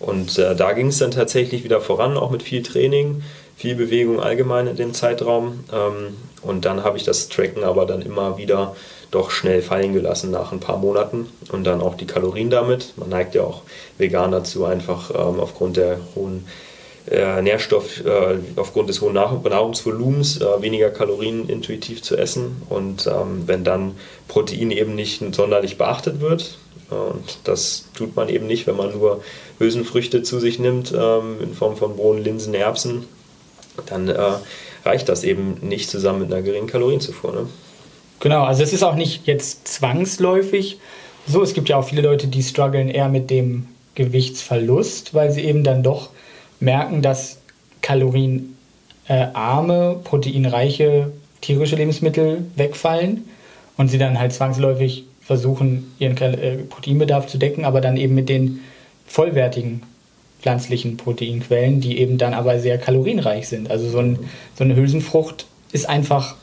Und 0.00 0.38
äh, 0.38 0.56
da 0.56 0.72
ging 0.72 0.88
es 0.88 0.98
dann 0.98 1.12
tatsächlich 1.12 1.64
wieder 1.64 1.80
voran, 1.80 2.16
auch 2.16 2.30
mit 2.30 2.42
viel 2.42 2.62
Training, 2.62 3.22
viel 3.56 3.74
Bewegung 3.74 4.20
allgemein 4.20 4.66
in 4.66 4.76
dem 4.76 4.94
Zeitraum. 4.94 5.64
Ähm, 5.72 6.16
und 6.42 6.64
dann 6.64 6.84
habe 6.84 6.96
ich 6.96 7.04
das 7.04 7.28
Tracken 7.28 7.64
aber 7.64 7.86
dann 7.86 8.02
immer 8.02 8.36
wieder 8.38 8.74
doch 9.10 9.30
schnell 9.30 9.62
fallen 9.62 9.92
gelassen 9.92 10.30
nach 10.30 10.52
ein 10.52 10.60
paar 10.60 10.78
Monaten 10.78 11.28
und 11.52 11.64
dann 11.64 11.80
auch 11.80 11.94
die 11.94 12.06
Kalorien 12.06 12.50
damit. 12.50 12.94
Man 12.96 13.10
neigt 13.10 13.34
ja 13.34 13.42
auch 13.42 13.62
vegan 13.98 14.32
dazu, 14.32 14.64
einfach 14.64 15.10
ähm, 15.10 15.38
aufgrund 15.38 15.76
der 15.76 15.98
hohen 16.14 16.46
äh, 17.10 17.42
Nährstoff, 17.42 18.04
äh, 18.04 18.38
aufgrund 18.56 18.88
des 18.88 19.00
hohen 19.00 19.14
Nahrungsvolumens 19.14 20.40
äh, 20.40 20.62
weniger 20.62 20.90
Kalorien 20.90 21.48
intuitiv 21.48 22.02
zu 22.02 22.16
essen. 22.16 22.62
Und 22.70 23.06
ähm, 23.06 23.42
wenn 23.46 23.64
dann 23.64 23.96
Protein 24.28 24.70
eben 24.70 24.94
nicht 24.94 25.22
sonderlich 25.34 25.78
beachtet 25.78 26.20
wird, 26.20 26.58
äh, 26.90 26.94
und 26.94 27.38
das 27.44 27.86
tut 27.94 28.16
man 28.16 28.28
eben 28.28 28.46
nicht, 28.46 28.66
wenn 28.66 28.76
man 28.76 28.92
nur 28.92 29.22
Hülsenfrüchte 29.58 30.22
zu 30.22 30.40
sich 30.40 30.58
nimmt, 30.58 30.92
ähm, 30.96 31.36
in 31.42 31.54
Form 31.54 31.76
von 31.76 31.96
Bohnen, 31.96 32.24
Linsen, 32.24 32.54
Erbsen, 32.54 33.04
dann 33.86 34.08
äh, 34.08 34.16
reicht 34.84 35.08
das 35.08 35.24
eben 35.24 35.58
nicht 35.62 35.90
zusammen 35.90 36.20
mit 36.20 36.32
einer 36.32 36.42
geringen 36.42 36.66
Kalorienzufuhr. 36.66 37.32
Ne? 37.32 37.46
Genau, 38.20 38.44
also 38.44 38.62
es 38.62 38.72
ist 38.72 38.82
auch 38.82 38.94
nicht 38.94 39.26
jetzt 39.26 39.68
zwangsläufig 39.68 40.78
so. 41.26 41.42
Es 41.42 41.54
gibt 41.54 41.68
ja 41.68 41.76
auch 41.76 41.84
viele 41.84 42.02
Leute, 42.02 42.28
die 42.28 42.42
strugglen 42.42 42.88
eher 42.88 43.08
mit 43.08 43.30
dem 43.30 43.66
Gewichtsverlust, 43.94 45.14
weil 45.14 45.32
sie 45.32 45.42
eben 45.42 45.64
dann 45.64 45.82
doch 45.82 46.10
merken, 46.60 47.02
dass 47.02 47.38
kalorienarme, 47.80 50.00
proteinreiche 50.04 51.12
tierische 51.40 51.76
Lebensmittel 51.76 52.46
wegfallen 52.54 53.28
und 53.76 53.88
sie 53.88 53.98
dann 53.98 54.18
halt 54.18 54.32
zwangsläufig 54.32 55.04
versuchen, 55.20 55.92
ihren 55.98 56.16
äh, 56.16 56.58
Proteinbedarf 56.58 57.26
zu 57.26 57.38
decken, 57.38 57.64
aber 57.64 57.80
dann 57.80 57.96
eben 57.96 58.14
mit 58.14 58.28
den 58.28 58.60
vollwertigen 59.06 59.82
pflanzlichen 60.42 60.96
Proteinquellen, 60.96 61.80
die 61.80 61.98
eben 61.98 62.18
dann 62.18 62.34
aber 62.34 62.58
sehr 62.58 62.76
kalorienreich 62.76 63.48
sind. 63.48 63.70
Also 63.70 63.88
so, 63.88 63.98
ein, 63.98 64.18
so 64.56 64.64
eine 64.64 64.76
Hülsenfrucht 64.76 65.46
ist 65.70 65.88
einfach 65.88 66.34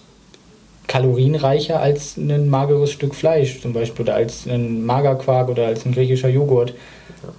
kalorienreicher 0.88 1.80
als 1.80 2.18
ein 2.18 2.50
mageres 2.50 2.92
Stück 2.92 3.14
Fleisch 3.14 3.62
zum 3.62 3.74
Beispiel 3.74 4.04
oder 4.04 4.16
als 4.16 4.48
ein 4.48 4.86
Magerquark 4.86 5.50
oder 5.50 5.68
als 5.68 5.86
ein 5.86 5.94
griechischer 5.94 6.30
Joghurt 6.30 6.74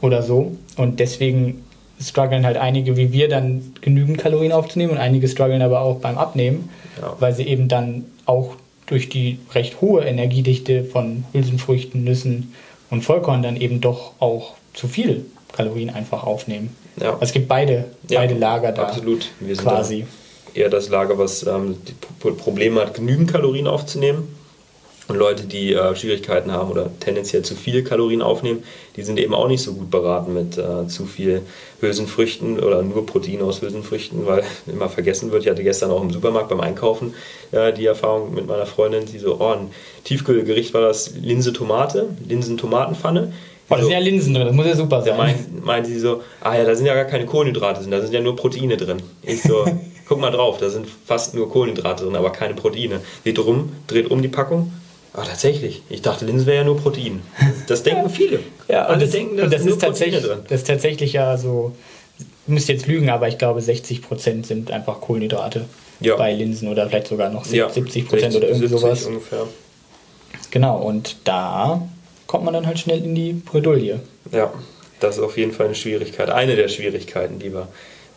oder 0.01 0.23
so. 0.23 0.53
Und 0.77 1.01
deswegen 1.01 1.65
strugglen 2.01 2.47
halt 2.47 2.57
einige 2.57 2.97
wie 2.97 3.13
wir 3.13 3.29
dann 3.29 3.75
genügend 3.81 4.19
Kalorien 4.19 4.53
aufzunehmen 4.53 4.93
und 4.93 4.99
einige 4.99 5.29
strugglen 5.29 5.63
aber 5.63 5.81
auch 5.81 5.97
beim 5.97 6.17
Abnehmen, 6.17 6.69
ja. 7.01 7.15
weil 7.19 7.35
sie 7.35 7.47
eben 7.47 7.69
dann 7.69 8.05
auch 8.25 8.55
durch 8.87 9.09
die 9.09 9.39
recht 9.53 9.81
hohe 9.81 10.05
Energiedichte 10.05 10.85
von 10.85 11.25
Hülsenfrüchten, 11.33 12.05
Nüssen 12.05 12.53
und 12.91 13.03
Vollkorn 13.03 13.43
dann 13.43 13.57
eben 13.57 13.81
doch 13.81 14.13
auch 14.19 14.55
zu 14.75 14.89
viel 14.89 15.25
Kalorien 15.53 15.91
einfach 15.91 16.25
aufnehmen. 16.25 16.77
Ja. 17.01 17.13
Also 17.13 17.25
es 17.25 17.33
gibt 17.33 17.49
beide, 17.49 17.87
beide 18.09 18.35
ja, 18.35 18.41
Lager 18.41 18.73
da. 18.73 18.83
Absolut. 18.85 19.29
Wir 19.41 19.55
sind 19.55 19.65
quasi. 19.65 20.07
eher 20.55 20.69
das 20.69 20.89
Lager, 20.89 21.19
was 21.19 21.47
ähm, 21.47 21.77
die 21.87 21.95
Probleme 22.33 22.81
hat, 22.81 22.95
genügend 22.95 23.31
Kalorien 23.31 23.67
aufzunehmen. 23.67 24.37
Und 25.11 25.17
Leute, 25.17 25.43
die 25.43 25.73
äh, 25.73 25.97
Schwierigkeiten 25.97 26.53
haben 26.53 26.71
oder 26.71 26.89
tendenziell 27.01 27.43
zu 27.43 27.57
viele 27.57 27.83
Kalorien 27.83 28.23
aufnehmen, 28.23 28.63
die 28.95 29.03
sind 29.03 29.19
eben 29.19 29.35
auch 29.35 29.49
nicht 29.49 29.61
so 29.61 29.73
gut 29.73 29.91
beraten 29.91 30.35
mit 30.35 30.57
äh, 30.57 30.87
zu 30.87 31.05
viel 31.05 31.43
Hülsenfrüchten 31.81 32.61
oder 32.61 32.81
nur 32.83 33.05
Protein 33.07 33.43
aus 33.43 33.61
Hülsenfrüchten, 33.61 34.25
weil 34.25 34.45
immer 34.73 34.89
vergessen 34.89 35.33
wird. 35.33 35.43
Ich 35.43 35.51
hatte 35.51 35.65
gestern 35.65 35.91
auch 35.91 36.01
im 36.01 36.13
Supermarkt 36.13 36.49
beim 36.49 36.61
Einkaufen 36.61 37.15
äh, 37.51 37.73
die 37.73 37.87
Erfahrung 37.87 38.35
mit 38.35 38.47
meiner 38.47 38.67
Freundin, 38.67 39.05
die 39.07 39.19
so, 39.19 39.41
oh, 39.41 39.49
ein 39.49 39.71
Tiefkühlgericht 40.05 40.75
war 40.75 40.83
das 40.83 41.13
Linse-Tomate, 41.17 42.11
Linsen-Tomatenpfanne. 42.29 43.33
Oh, 43.71 43.77
da 43.77 43.83
sind 43.83 43.93
ja 43.93 43.99
Linsen 43.99 44.35
drin, 44.35 44.47
das 44.47 44.55
muss 44.55 44.67
ja 44.67 44.77
super 44.77 45.01
sein. 45.01 45.13
Da 45.13 45.17
meint, 45.17 45.65
meint 45.65 45.87
sie 45.87 45.99
so, 45.99 46.23
ah 46.41 46.57
ja, 46.57 46.65
da 46.65 46.75
sind 46.75 46.87
ja 46.87 46.95
gar 46.95 47.05
keine 47.05 47.25
Kohlenhydrate 47.25 47.81
drin, 47.83 47.91
da 47.93 48.01
sind 48.01 48.13
ja 48.13 48.21
nur 48.21 48.37
Proteine 48.37 48.77
drin. 48.77 49.01
Ich 49.23 49.43
so, 49.43 49.65
guck 50.09 50.21
mal 50.21 50.31
drauf, 50.31 50.59
da 50.59 50.69
sind 50.69 50.87
fast 51.07 51.35
nur 51.35 51.51
Kohlenhydrate 51.51 52.05
drin, 52.05 52.17
aber 52.17 52.31
keine 52.31 52.55
Proteine. 52.55 53.01
Geht 53.25 53.39
rum, 53.39 53.73
dreht 53.87 54.11
um 54.11 54.23
die 54.23 54.29
Packung, 54.29 54.73
Ah, 55.13 55.25
tatsächlich. 55.25 55.83
Ich 55.89 56.03
dachte, 56.03 56.25
Linsen 56.25 56.47
wäre 56.47 56.59
ja 56.59 56.65
nur 56.65 56.77
Protein. 56.77 57.21
Das 57.67 57.83
denken 57.83 58.11
viele. 58.11 58.41
Ja, 58.69 58.87
Alle 58.87 59.01
das, 59.01 59.11
denken, 59.11 59.37
das, 59.37 59.51
das 59.51 59.67
ist 59.67 59.81
tatsächlich, 59.81 60.23
drin. 60.23 60.39
Das 60.49 60.61
ist 60.61 60.67
tatsächlich 60.67 61.13
ja 61.15 61.37
so, 61.37 61.73
ich 62.19 62.27
müsste 62.47 62.73
jetzt 62.73 62.87
lügen, 62.87 63.11
aber 63.11 63.27
ich 63.27 63.37
glaube 63.37 63.61
60% 63.61 64.47
sind 64.47 64.71
einfach 64.71 65.01
Kohlenhydrate 65.01 65.65
ja. 66.01 66.17
bei 66.17 66.33
Linsen 66.33 66.69
oder 66.69 66.89
vielleicht 66.89 67.09
sogar 67.09 67.29
noch 67.29 67.45
70 67.45 68.07
Prozent 68.07 68.35
ja, 68.35 68.39
oder 68.39 68.49
irgendwie 68.49 68.69
sowas. 68.69 69.05
Ungefähr. 69.05 69.49
Genau, 70.53 70.79
und 70.81 71.17
da 71.25 71.89
kommt 72.31 72.45
man 72.45 72.55
dann 72.55 72.69
halt 72.69 72.79
schnell 72.79 73.03
in 73.03 73.17
die 73.17 73.33
Bredouille. 73.33 73.99
Ja, 74.31 74.53
das 75.01 75.17
ist 75.17 75.23
auf 75.25 75.37
jeden 75.37 75.51
Fall 75.51 75.67
eine 75.67 75.75
Schwierigkeit. 75.75 76.31
Eine 76.31 76.55
der 76.55 76.69
Schwierigkeiten, 76.69 77.41
die 77.41 77.53
wir 77.53 77.67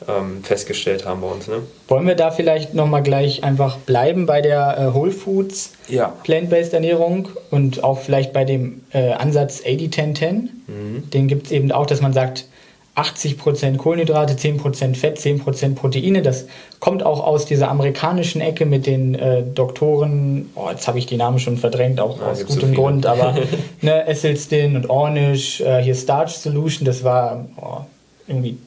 ähm, 0.08 0.44
festgestellt 0.44 1.04
haben 1.04 1.22
bei 1.22 1.28
uns. 1.30 1.48
Ne? 1.48 1.64
Wollen 1.88 2.06
wir 2.06 2.14
da 2.14 2.30
vielleicht 2.30 2.76
nochmal 2.76 3.02
gleich 3.02 3.44
einfach 3.44 3.78
bleiben 3.78 4.28
bei 4.28 4.42
der 4.42 4.78
äh, 4.78 4.94
Whole 4.94 5.10
Foods 5.10 5.72
ja. 5.88 6.14
Plant-Based 6.24 6.76
Ernährung 6.76 7.30
und 7.50 7.84
auch 7.84 8.02
vielleicht 8.02 8.34
bei 8.34 8.46
dem 8.46 8.82
äh, 8.92 9.14
Ansatz 9.14 9.62
80-10-10? 9.62 10.50
Mhm. 10.68 11.10
Den 11.10 11.28
gibt 11.28 11.48
es 11.48 11.52
eben 11.52 11.72
auch, 11.72 11.88
dass 11.88 12.00
man 12.00 12.14
sagt, 12.14 12.46
80% 12.96 13.78
Kohlenhydrate, 13.78 14.34
10% 14.34 14.96
Fett, 14.96 15.18
10% 15.18 15.74
Proteine. 15.74 16.22
Das 16.22 16.46
kommt 16.80 17.04
auch 17.04 17.26
aus 17.26 17.46
dieser 17.46 17.70
amerikanischen 17.70 18.40
Ecke 18.40 18.68
mit 18.68 18.86
den 18.86 19.16
äh, 19.16 19.42
Doktoren, 19.42 20.52
oh, 20.56 20.70
jetzt 20.70 20.88
habe 20.88 21.00
ich 21.00 21.08
die 21.08 21.18
Namen 21.18 21.40
schon 21.40 21.58
verdrängt, 21.58 22.00
auch 22.00 22.20
ja, 22.20 22.28
aus 22.28 22.46
gutem 22.46 22.70
so 22.70 22.76
Grund, 22.76 23.06
aber 23.08 23.36
ne, 23.82 24.06
Esselstyn 24.06 24.76
und 24.76 24.90
Ornish, 24.90 25.62
äh, 25.62 25.82
hier 25.82 25.96
Starch 25.96 26.34
Solution, 26.34 26.86
das 26.86 27.04
war 27.04 27.46
oh, 27.58 27.82
irgendwie 28.28 28.58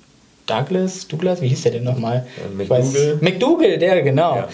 Douglas, 0.46 1.06
Douglas, 1.06 1.40
wie 1.40 1.48
hieß 1.48 1.62
der 1.62 1.72
denn 1.72 1.84
nochmal? 1.84 2.26
Äh, 2.36 2.54
McDougall. 2.54 3.18
McDougall, 3.20 3.78
der, 3.78 4.02
genau. 4.02 4.36
Ja. 4.36 4.48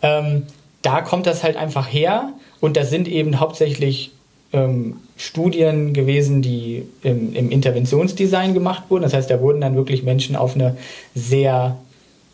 Ähm, 0.00 0.46
da 0.80 1.02
kommt 1.02 1.26
das 1.26 1.44
halt 1.44 1.56
einfach 1.56 1.92
her 1.92 2.32
und 2.60 2.78
das 2.78 2.88
sind 2.88 3.08
eben 3.08 3.40
hauptsächlich 3.40 4.12
ähm, 4.52 4.96
Studien 5.16 5.92
gewesen, 5.92 6.42
die 6.42 6.84
im, 7.02 7.34
im, 7.34 7.50
Interventionsdesign 7.50 8.54
gemacht 8.54 8.84
wurden. 8.88 9.02
Das 9.02 9.14
heißt, 9.14 9.30
da 9.30 9.40
wurden 9.40 9.60
dann 9.60 9.76
wirklich 9.76 10.02
Menschen 10.02 10.36
auf 10.36 10.54
eine 10.54 10.76
sehr 11.14 11.76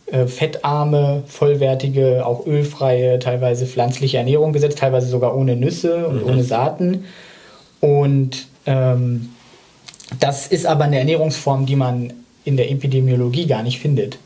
äh, 0.07 0.27
fettarme, 0.27 1.23
vollwertige, 1.27 2.27
auch 2.27 2.47
ölfreie, 2.47 3.19
teilweise 3.19 3.67
pflanzliche 3.67 4.19
Ernährung 4.19 4.53
gesetzt, 4.53 4.79
teilweise 4.79 5.09
sogar 5.09 5.37
ohne 5.37 5.57
Nüsse 5.57 6.07
und 6.07 6.23
mhm. 6.23 6.31
ohne 6.31 6.45
Saaten. 6.45 7.05
Und 7.81 8.47
ähm, 8.67 9.31
das 10.21 10.47
ist 10.47 10.67
aber 10.67 10.85
eine 10.85 10.99
Ernährungsform, 10.99 11.67
die 11.67 11.77
man 11.77 12.13
in 12.45 12.57
der 12.57 12.71
Epidemiologie 12.71 13.47
gar 13.47 13.63
nicht 13.63 13.81
findet. 13.81 14.19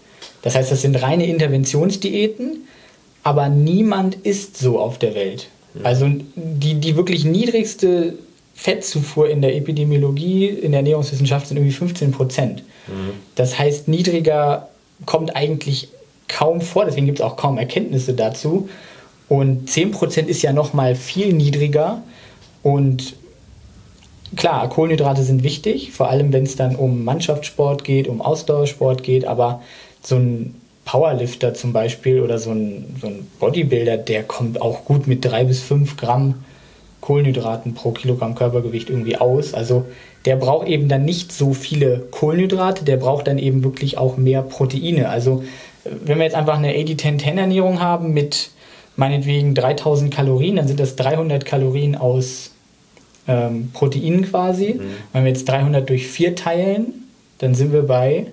Das 0.42 0.54
heißt, 0.54 0.70
das 0.70 0.82
sind 0.82 1.00
reine 1.00 1.26
Interventionsdiäten, 1.26 2.66
aber 3.22 3.48
niemand 3.48 4.14
isst 4.14 4.56
so 4.58 4.78
auf 4.78 4.98
der 4.98 5.14
Welt. 5.14 5.48
Also 5.84 6.10
die, 6.34 6.74
die 6.74 6.96
wirklich 6.96 7.24
niedrigste 7.24 8.14
Fettzufuhr 8.54 9.30
in 9.30 9.40
der 9.40 9.56
Epidemiologie, 9.56 10.46
in 10.48 10.72
der 10.72 10.80
Ernährungswissenschaft 10.80 11.46
sind 11.46 11.56
irgendwie 11.56 11.72
15 11.72 12.10
Prozent. 12.10 12.62
Mhm. 12.88 13.12
Das 13.34 13.58
heißt, 13.58 13.88
niedriger 13.88 14.68
kommt 15.06 15.36
eigentlich 15.36 15.88
kaum 16.26 16.60
vor, 16.60 16.84
deswegen 16.84 17.06
gibt 17.06 17.20
es 17.20 17.24
auch 17.24 17.36
kaum 17.36 17.58
Erkenntnisse 17.58 18.14
dazu. 18.14 18.68
Und 19.28 19.70
10 19.70 19.92
Prozent 19.92 20.28
ist 20.28 20.42
ja 20.42 20.52
nochmal 20.52 20.94
viel 20.94 21.32
niedriger. 21.32 22.02
Und 22.62 23.14
klar, 24.36 24.68
Kohlenhydrate 24.68 25.22
sind 25.22 25.42
wichtig, 25.42 25.92
vor 25.92 26.08
allem 26.08 26.32
wenn 26.32 26.44
es 26.44 26.56
dann 26.56 26.76
um 26.76 27.04
Mannschaftssport 27.04 27.84
geht, 27.84 28.08
um 28.08 28.20
Ausdauersport 28.20 29.02
geht, 29.02 29.24
aber 29.24 29.62
so 30.02 30.16
ein 30.16 30.54
Powerlifter 30.88 31.52
zum 31.52 31.74
Beispiel 31.74 32.20
oder 32.20 32.38
so 32.38 32.50
ein, 32.50 32.96
so 32.98 33.08
ein 33.08 33.26
Bodybuilder, 33.38 33.98
der 33.98 34.22
kommt 34.22 34.62
auch 34.62 34.86
gut 34.86 35.06
mit 35.06 35.22
drei 35.22 35.44
bis 35.44 35.60
fünf 35.60 35.98
Gramm 35.98 36.36
Kohlenhydraten 37.02 37.74
pro 37.74 37.90
Kilogramm 37.90 38.34
Körpergewicht 38.34 38.88
irgendwie 38.88 39.18
aus. 39.18 39.52
Also 39.52 39.84
der 40.24 40.36
braucht 40.36 40.66
eben 40.66 40.88
dann 40.88 41.04
nicht 41.04 41.30
so 41.30 41.52
viele 41.52 42.06
Kohlenhydrate, 42.10 42.86
der 42.86 42.96
braucht 42.96 43.26
dann 43.26 43.36
eben 43.36 43.62
wirklich 43.64 43.98
auch 43.98 44.16
mehr 44.16 44.40
Proteine. 44.40 45.10
Also 45.10 45.44
wenn 45.84 46.16
wir 46.16 46.24
jetzt 46.24 46.34
einfach 46.34 46.56
eine 46.56 46.72
80-10-10 46.72 47.36
Ernährung 47.36 47.80
haben 47.80 48.14
mit 48.14 48.48
meinetwegen 48.96 49.54
3000 49.54 50.12
Kalorien, 50.12 50.56
dann 50.56 50.68
sind 50.68 50.80
das 50.80 50.96
300 50.96 51.44
Kalorien 51.44 51.96
aus 51.96 52.52
ähm, 53.28 53.72
Proteinen 53.74 54.22
quasi. 54.22 54.76
Mhm. 54.78 54.80
Wenn 55.12 55.24
wir 55.24 55.32
jetzt 55.32 55.46
300 55.46 55.86
durch 55.86 56.06
4 56.06 56.34
teilen, 56.34 56.94
dann 57.40 57.54
sind 57.54 57.74
wir 57.74 57.82
bei 57.82 58.28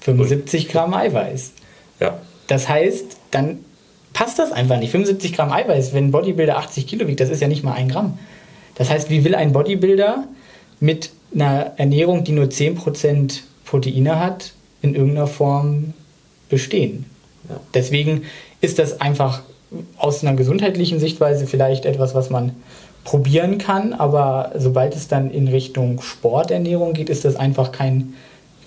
75 0.00 0.68
Gramm 0.68 0.94
Eiweiß. 0.94 1.52
Ja. 2.00 2.18
Das 2.46 2.68
heißt, 2.68 3.16
dann 3.30 3.58
passt 4.12 4.38
das 4.38 4.52
einfach 4.52 4.78
nicht. 4.78 4.90
75 4.90 5.32
Gramm 5.34 5.52
Eiweiß, 5.52 5.92
wenn 5.92 6.06
ein 6.06 6.10
Bodybuilder 6.10 6.58
80 6.58 6.86
Kilo 6.86 7.06
wiegt, 7.06 7.20
das 7.20 7.30
ist 7.30 7.40
ja 7.40 7.48
nicht 7.48 7.62
mal 7.62 7.74
ein 7.74 7.88
Gramm. 7.88 8.18
Das 8.74 8.90
heißt, 8.90 9.10
wie 9.10 9.24
will 9.24 9.34
ein 9.34 9.52
Bodybuilder 9.52 10.24
mit 10.80 11.10
einer 11.34 11.72
Ernährung, 11.76 12.24
die 12.24 12.32
nur 12.32 12.46
10% 12.46 13.40
Proteine 13.64 14.18
hat, 14.18 14.52
in 14.82 14.94
irgendeiner 14.94 15.26
Form 15.26 15.92
bestehen? 16.48 17.04
Ja. 17.48 17.60
Deswegen 17.74 18.22
ist 18.60 18.78
das 18.78 19.00
einfach 19.00 19.42
aus 19.96 20.24
einer 20.24 20.34
gesundheitlichen 20.34 20.98
Sichtweise 20.98 21.46
vielleicht 21.46 21.84
etwas, 21.84 22.14
was 22.14 22.30
man 22.30 22.52
probieren 23.04 23.58
kann, 23.58 23.92
aber 23.92 24.52
sobald 24.56 24.94
es 24.94 25.08
dann 25.08 25.30
in 25.30 25.48
Richtung 25.48 26.02
Sporternährung 26.02 26.92
geht, 26.92 27.08
ist 27.08 27.24
das 27.24 27.36
einfach 27.36 27.72
kein 27.72 28.14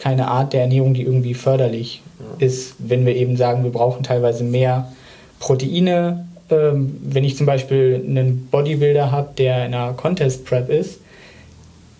keine 0.03 0.27
Art 0.27 0.51
der 0.51 0.61
Ernährung, 0.63 0.93
die 0.93 1.03
irgendwie 1.03 1.33
förderlich 1.33 2.01
ja. 2.19 2.45
ist, 2.45 2.75
wenn 2.77 3.05
wir 3.05 3.15
eben 3.15 3.37
sagen, 3.37 3.63
wir 3.63 3.71
brauchen 3.71 4.03
teilweise 4.03 4.43
mehr 4.43 4.91
Proteine. 5.39 6.27
Ähm, 6.49 6.97
wenn 7.01 7.23
ich 7.23 7.37
zum 7.37 7.45
Beispiel 7.45 8.03
einen 8.05 8.49
Bodybuilder 8.51 9.13
habe, 9.13 9.29
der 9.37 9.65
in 9.65 9.73
einer 9.73 9.93
Contest 9.93 10.43
Prep 10.43 10.69
ist, 10.69 10.99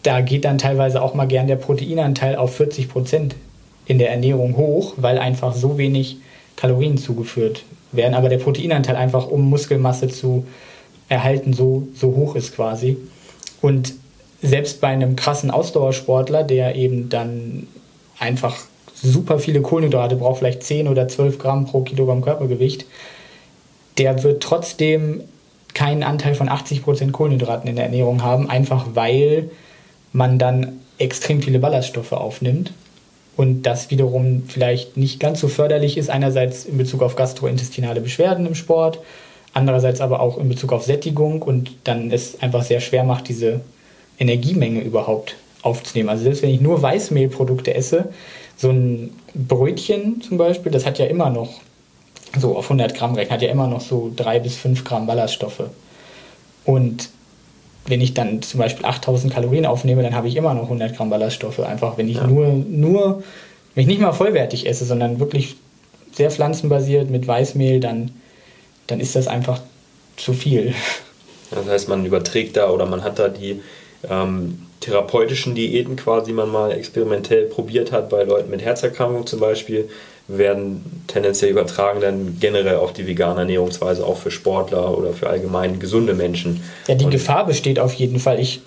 da 0.04 0.20
geht 0.20 0.44
dann 0.44 0.58
teilweise 0.58 1.02
auch 1.02 1.14
mal 1.14 1.28
gern 1.28 1.48
der 1.48 1.56
Proteinanteil 1.56 2.36
auf 2.36 2.54
40 2.58 2.90
Prozent 2.90 3.36
in 3.86 4.00
der 4.00 4.12
Ernährung 4.12 4.58
hoch, 4.58 4.96
weil 4.98 5.18
einfach 5.18 5.56
so 5.56 5.78
wenig 5.78 6.18
Kalorien 6.58 6.98
zugeführt 6.98 7.64
werden, 7.94 8.16
aber 8.16 8.28
der 8.28 8.38
Proteinanteil 8.38 8.98
einfach, 8.98 9.28
um 9.28 9.50
Muskelmasse 9.50 10.10
zu 10.10 10.46
erhalten, 11.08 11.54
so, 11.54 11.88
so 11.96 12.08
hoch 12.18 12.36
ist 12.36 12.54
quasi. 12.54 12.98
Und 13.62 13.94
selbst 14.42 14.82
bei 14.82 14.90
einem 14.90 15.16
krassen 15.16 15.52
Ausdauersportler, 15.52 16.44
der 16.44 16.76
eben 16.76 17.08
dann 17.08 17.68
einfach 18.20 18.58
super 18.94 19.40
viele 19.40 19.62
Kohlenhydrate 19.62 20.16
braucht, 20.16 20.40
vielleicht 20.40 20.64
10 20.64 20.88
oder 20.88 21.08
12 21.08 21.40
Gramm 21.40 21.66
pro 21.66 21.82
Kilogramm 21.82 22.22
Körpergewicht, 22.22 22.86
der 23.98 24.24
wird 24.24 24.42
trotzdem 24.42 25.22
keinen 25.74 26.04
Anteil 26.04 26.36
von 26.36 26.50
80% 26.50 27.12
Kohlenhydraten 27.12 27.70
in 27.70 27.76
der 27.76 27.86
Ernährung 27.86 28.24
haben, 28.24 28.50
einfach 28.50 28.88
weil 28.94 29.50
man 30.14 30.40
dann 30.40 30.80
extrem 30.98 31.42
viele 31.42 31.60
Ballaststoffe 31.60 32.12
aufnimmt 32.14 32.72
und 33.36 33.64
das 33.64 33.90
wiederum 33.90 34.44
vielleicht 34.48 34.96
nicht 34.96 35.20
ganz 35.20 35.40
so 35.40 35.48
förderlich 35.48 35.98
ist, 35.98 36.10
einerseits 36.10 36.66
in 36.66 36.78
Bezug 36.78 37.02
auf 37.02 37.16
gastrointestinale 37.16 38.02
Beschwerden 38.02 38.46
im 38.46 38.56
Sport, 38.56 39.00
andererseits 39.54 40.02
aber 40.02 40.20
auch 40.20 40.38
in 40.38 40.50
Bezug 40.50 40.72
auf 40.72 40.84
Sättigung 40.84 41.42
und 41.42 41.72
dann 41.84 42.12
es 42.12 42.42
einfach 42.42 42.64
sehr 42.64 42.80
schwer 42.80 43.04
macht, 43.04 43.28
diese 43.28 43.62
Energiemenge 44.20 44.82
überhaupt 44.82 45.36
aufzunehmen. 45.64 46.10
Also 46.10 46.24
selbst 46.24 46.44
wenn 46.44 46.52
ich 46.52 46.62
nur 46.62 46.82
Weißmehlprodukte 46.82 47.74
esse, 47.74 48.10
so 48.58 48.70
ein 48.70 49.12
Brötchen 49.34 50.22
zum 50.22 50.38
Beispiel, 50.38 50.72
das 50.72 50.86
hat 50.86 51.00
ja 51.00 51.06
immer 51.06 51.30
noch, 51.30 51.50
so 52.40 52.58
auf 52.58 52.66
100 52.66 52.96
Gramm 52.96 53.16
rechnen, 53.16 53.34
hat 53.34 53.42
ja 53.42 53.50
immer 53.50 53.68
noch 53.68 53.82
so 53.82 54.12
drei 54.16 54.40
bis 54.40 54.56
fünf 54.56 54.84
Gramm 54.84 55.08
Ballaststoffe. 55.08 55.64
Und 56.66 57.10
wenn 57.86 58.02
ich 58.02 58.14
dann 58.14 58.42
zum 58.42 58.60
Beispiel 58.60 58.86
8000 58.86 59.34
Kalorien 59.34 59.66
aufnehme, 59.66 60.04
dann 60.04 60.16
habe 60.16 60.28
ich 60.28 60.36
immer 60.36 60.54
noch 60.54 60.64
100 60.64 60.96
Gramm 60.96 61.10
Ballaststoffe. 61.10 61.60
Einfach, 61.60 61.98
wenn 61.98 62.08
ich 62.08 62.18
ja. 62.18 62.28
nur, 62.28 62.48
nur, 62.48 63.24
wenn 63.76 63.82
ich 63.82 63.88
nicht 63.88 64.02
mal 64.02 64.14
vollwertig 64.14 64.68
esse, 64.68 64.86
sondern 64.86 65.20
wirklich 65.20 65.56
sehr 66.12 66.32
pflanzenbasiert 66.32 67.10
mit 67.10 67.28
Weißmehl, 67.28 67.80
dann, 67.80 68.12
dann 68.88 69.00
ist 69.00 69.16
das 69.16 69.28
einfach 69.28 69.62
zu 70.16 70.34
viel. 70.34 70.74
Das 71.52 71.68
heißt, 71.68 71.90
man 71.90 72.06
überträgt 72.06 72.58
da 72.58 72.70
oder 72.70 72.86
man 72.86 73.04
hat 73.04 73.20
da 73.20 73.30
die 73.30 73.62
ähm, 74.10 74.60
therapeutischen 74.84 75.56
Diäten 75.56 75.96
quasi 75.96 76.32
man 76.32 76.52
mal 76.52 76.72
experimentell 76.72 77.46
probiert 77.46 77.92
hat, 77.92 78.10
bei 78.10 78.24
Leuten 78.24 78.50
mit 78.50 78.62
Herzerkrankungen 78.62 79.26
zum 79.26 79.40
Beispiel, 79.40 79.90
werden 80.28 81.04
tendenziell 81.08 81.52
übertragen 81.52 82.00
dann 82.00 82.38
generell 82.40 82.78
auf 82.78 82.94
die 82.94 83.08
vegane 83.08 83.42
Ernährungsweise, 83.42 84.06
auch 84.06 84.18
für 84.18 84.32
Sportler 84.32 84.98
oder 84.98 85.14
für 85.14 85.30
allgemein 85.30 85.80
gesunde 85.80 86.14
Menschen. 86.14 86.64
Ja, 86.88 86.96
die 86.96 87.06
Und 87.06 87.12
Gefahr 87.12 87.46
besteht 87.46 87.80
auf 87.80 87.94
jeden 87.94 88.20
Fall. 88.20 88.40
Ich 88.40 88.62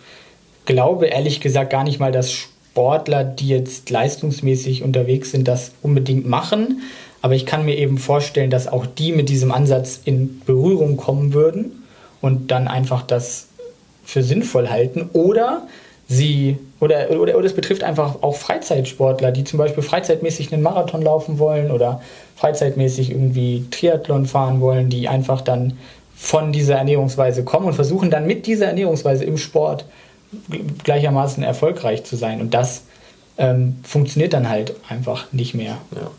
glaube 0.67 1.07
ehrlich 1.07 1.41
gesagt 1.41 1.71
gar 1.71 1.85
nicht 1.85 1.99
mal, 1.99 2.13
dass 2.13 2.31
Sportler, 2.31 3.25
die 3.25 3.49
jetzt 3.49 3.89
leistungsmäßig 3.89 4.83
unterwegs 4.83 5.31
sind, 5.31 5.49
das 5.49 5.73
unbedingt 5.83 6.27
machen. 6.27 6.83
Aber 7.23 7.35
ich 7.35 7.47
kann 7.47 7.65
mir 7.65 7.77
eben 7.77 7.97
vorstellen, 7.97 8.51
dass 8.51 8.69
auch 8.69 8.85
die 8.85 9.13
mit 9.13 9.31
diesem 9.31 9.51
Ansatz 9.51 10.01
in 10.05 10.43
Berührung 10.45 10.99
kommen 10.99 11.33
würden 11.33 11.85
und 12.21 12.51
dann 12.51 12.69
einfach 12.69 13.03
das 13.03 13.49
für 14.05 14.23
sinnvoll 14.23 14.69
halten. 14.69 15.09
Oder 15.15 15.67
sie 16.09 16.59
oder, 16.81 17.11
oder, 17.11 17.37
oder 17.37 17.47
es 17.47 17.55
betrifft 17.55 17.83
einfach 17.83 18.23
auch 18.23 18.37
Freizeitsportler, 18.37 19.33
die 19.33 19.45
zum 19.45 19.59
Beispiel 19.59 19.83
freizeitmäßig 19.83 20.53
einen 20.53 20.63
Marathon 20.63 21.03
laufen 21.03 21.39
wollen 21.39 21.71
oder 21.71 22.01
freizeitmäßig 22.37 23.11
irgendwie 23.11 23.65
Triathlon 23.71 24.27
fahren 24.27 24.61
wollen, 24.61 24.89
die 24.89 25.09
einfach 25.09 25.41
dann 25.41 25.79
von 26.15 26.53
dieser 26.53 26.77
Ernährungsweise 26.77 27.45
kommen 27.45 27.67
und 27.67 27.75
versuchen 27.75 28.11
dann 28.11 28.27
mit 28.27 28.47
dieser 28.47 28.67
Ernährungsweise 28.67 29.25
im 29.25 29.37
Sport 29.37 29.85
gleichermaßen 30.85 31.43
erfolgreich 31.43 32.05
zu 32.05 32.17
sein. 32.17 32.41
Und 32.41 32.55
das 32.55 32.85
ähm, 33.39 33.77
funktioniert 33.83 34.33
dann 34.33 34.49
halt 34.49 34.75
einfach 34.89 35.33
nicht 35.33 35.55
mehr. 35.55 35.79
Ja. 35.95 36.11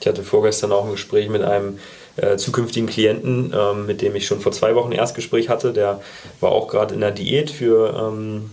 Ich 0.00 0.06
hatte 0.06 0.22
vorgestern 0.22 0.72
auch 0.72 0.84
ein 0.84 0.92
Gespräch 0.92 1.28
mit 1.28 1.42
einem 1.42 1.78
äh, 2.16 2.36
zukünftigen 2.36 2.88
Klienten, 2.88 3.52
ähm, 3.54 3.86
mit 3.86 4.02
dem 4.02 4.16
ich 4.16 4.26
schon 4.26 4.40
vor 4.40 4.52
zwei 4.52 4.74
Wochen 4.74 4.92
ein 4.92 4.98
Erstgespräch 4.98 5.48
hatte. 5.48 5.72
Der 5.72 6.00
war 6.40 6.52
auch 6.52 6.68
gerade 6.68 6.94
in 6.94 7.00
der 7.00 7.12
Diät 7.12 7.50
für 7.50 8.10
ähm, 8.12 8.50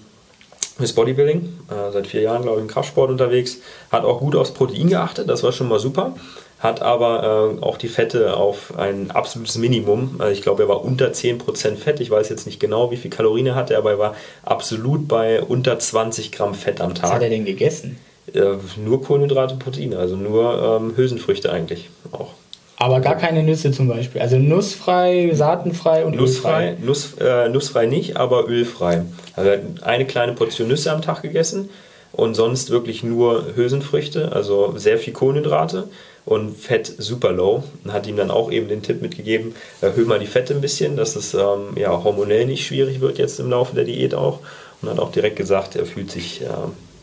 fürs 0.78 0.94
Bodybuilding, 0.94 1.60
äh, 1.70 1.92
seit 1.92 2.08
vier 2.08 2.22
Jahren, 2.22 2.44
glaube 2.44 2.58
ich, 2.58 2.64
im 2.64 2.70
Kraftsport 2.70 3.10
unterwegs. 3.10 3.58
Hat 3.92 4.06
auch 4.06 4.20
gut 4.20 4.36
aufs 4.36 4.52
Protein 4.52 4.90
geachtet, 4.90 5.30
das 5.30 5.44
war 5.44 5.52
schon 5.52 5.68
mal 5.68 5.80
super. 5.80 6.14
Hat 6.60 6.82
aber 6.82 7.58
äh, 7.60 7.64
auch 7.64 7.78
die 7.78 7.88
Fette 7.88 8.36
auf 8.36 8.76
ein 8.78 9.12
absolutes 9.12 9.58
Minimum. 9.58 10.16
Also 10.18 10.34
ich 10.34 10.42
glaube, 10.42 10.64
er 10.64 10.70
war 10.70 10.84
unter 10.84 11.10
10% 11.10 11.76
Fett. 11.76 12.00
Ich 12.00 12.10
weiß 12.10 12.30
jetzt 12.30 12.48
nicht 12.48 12.60
genau, 12.60 12.90
wie 12.90 12.98
viel 12.98 13.12
Kalorien 13.12 13.46
er 13.46 13.56
hatte, 13.56 13.78
aber 13.78 13.92
er 13.92 14.00
war 14.00 14.16
absolut 14.44 15.08
bei 15.08 15.42
unter 15.42 15.78
20 15.78 16.32
Gramm 16.32 16.56
Fett 16.56 16.82
am 16.82 16.96
Tag. 16.96 17.04
Was 17.04 17.12
hat 17.12 17.22
er 17.22 17.30
denn 17.30 17.46
gegessen? 17.46 18.00
Äh, 18.34 18.56
nur 18.84 19.04
Kohlenhydrate 19.04 19.54
und 19.54 19.60
Proteine, 19.60 20.00
also 20.00 20.16
nur 20.16 20.80
ähm, 20.82 20.98
Hülsenfrüchte 20.98 21.52
eigentlich 21.52 21.90
auch. 22.12 22.32
Aber 22.80 23.02
gar 23.02 23.16
keine 23.16 23.42
Nüsse 23.42 23.72
zum 23.72 23.88
Beispiel. 23.88 24.22
Also 24.22 24.38
nussfrei, 24.38 25.32
saatenfrei 25.34 26.06
und 26.06 26.16
nussfrei. 26.16 26.72
ölfrei. 26.72 26.86
Nuss, 26.86 27.14
äh, 27.20 27.50
nussfrei 27.50 27.88
nicht, 27.88 28.18
aber 28.18 28.48
ölfrei. 28.48 29.02
Also 29.36 29.52
eine 29.82 30.06
kleine 30.06 30.34
Portion 30.34 30.68
Nüsse 30.68 30.92
am 30.92 31.02
Tag 31.02 31.24
gegessen 31.24 31.70
und 32.14 32.36
sonst 32.36 32.70
wirklich 32.70 33.04
nur 33.04 33.56
Hülsenfrüchte, 33.56 34.32
also 34.32 34.78
sehr 34.78 35.00
viel 35.00 35.14
Kohlenhydrate 35.14 35.90
und 36.26 36.56
Fett 36.56 36.92
super 37.00 37.32
low. 37.32 37.64
Und 37.84 37.94
hat 37.94 38.06
ihm 38.06 38.16
dann 38.16 38.30
auch 38.30 38.52
eben 38.52 38.68
den 38.68 38.84
Tipp 38.84 39.02
mitgegeben, 39.02 39.56
erhöhe 39.82 40.06
mal 40.06 40.20
die 40.20 40.28
Fette 40.28 40.54
ein 40.54 40.62
bisschen, 40.62 40.98
dass 40.98 41.16
es 41.16 41.34
ähm, 41.34 41.76
ja, 41.76 42.04
hormonell 42.04 42.46
nicht 42.46 42.64
schwierig 42.64 43.02
wird 43.02 43.18
jetzt 43.18 43.40
im 43.40 43.50
Laufe 43.50 43.74
der 43.74 43.86
Diät 43.86 44.14
auch. 44.14 44.40
Und 44.84 44.90
hat 44.90 45.00
auch 45.00 45.12
direkt 45.12 45.36
gesagt, 45.36 45.76
er 45.76 45.88
fühlt 45.88 46.12
sich, 46.12 46.44
äh, 46.44 46.46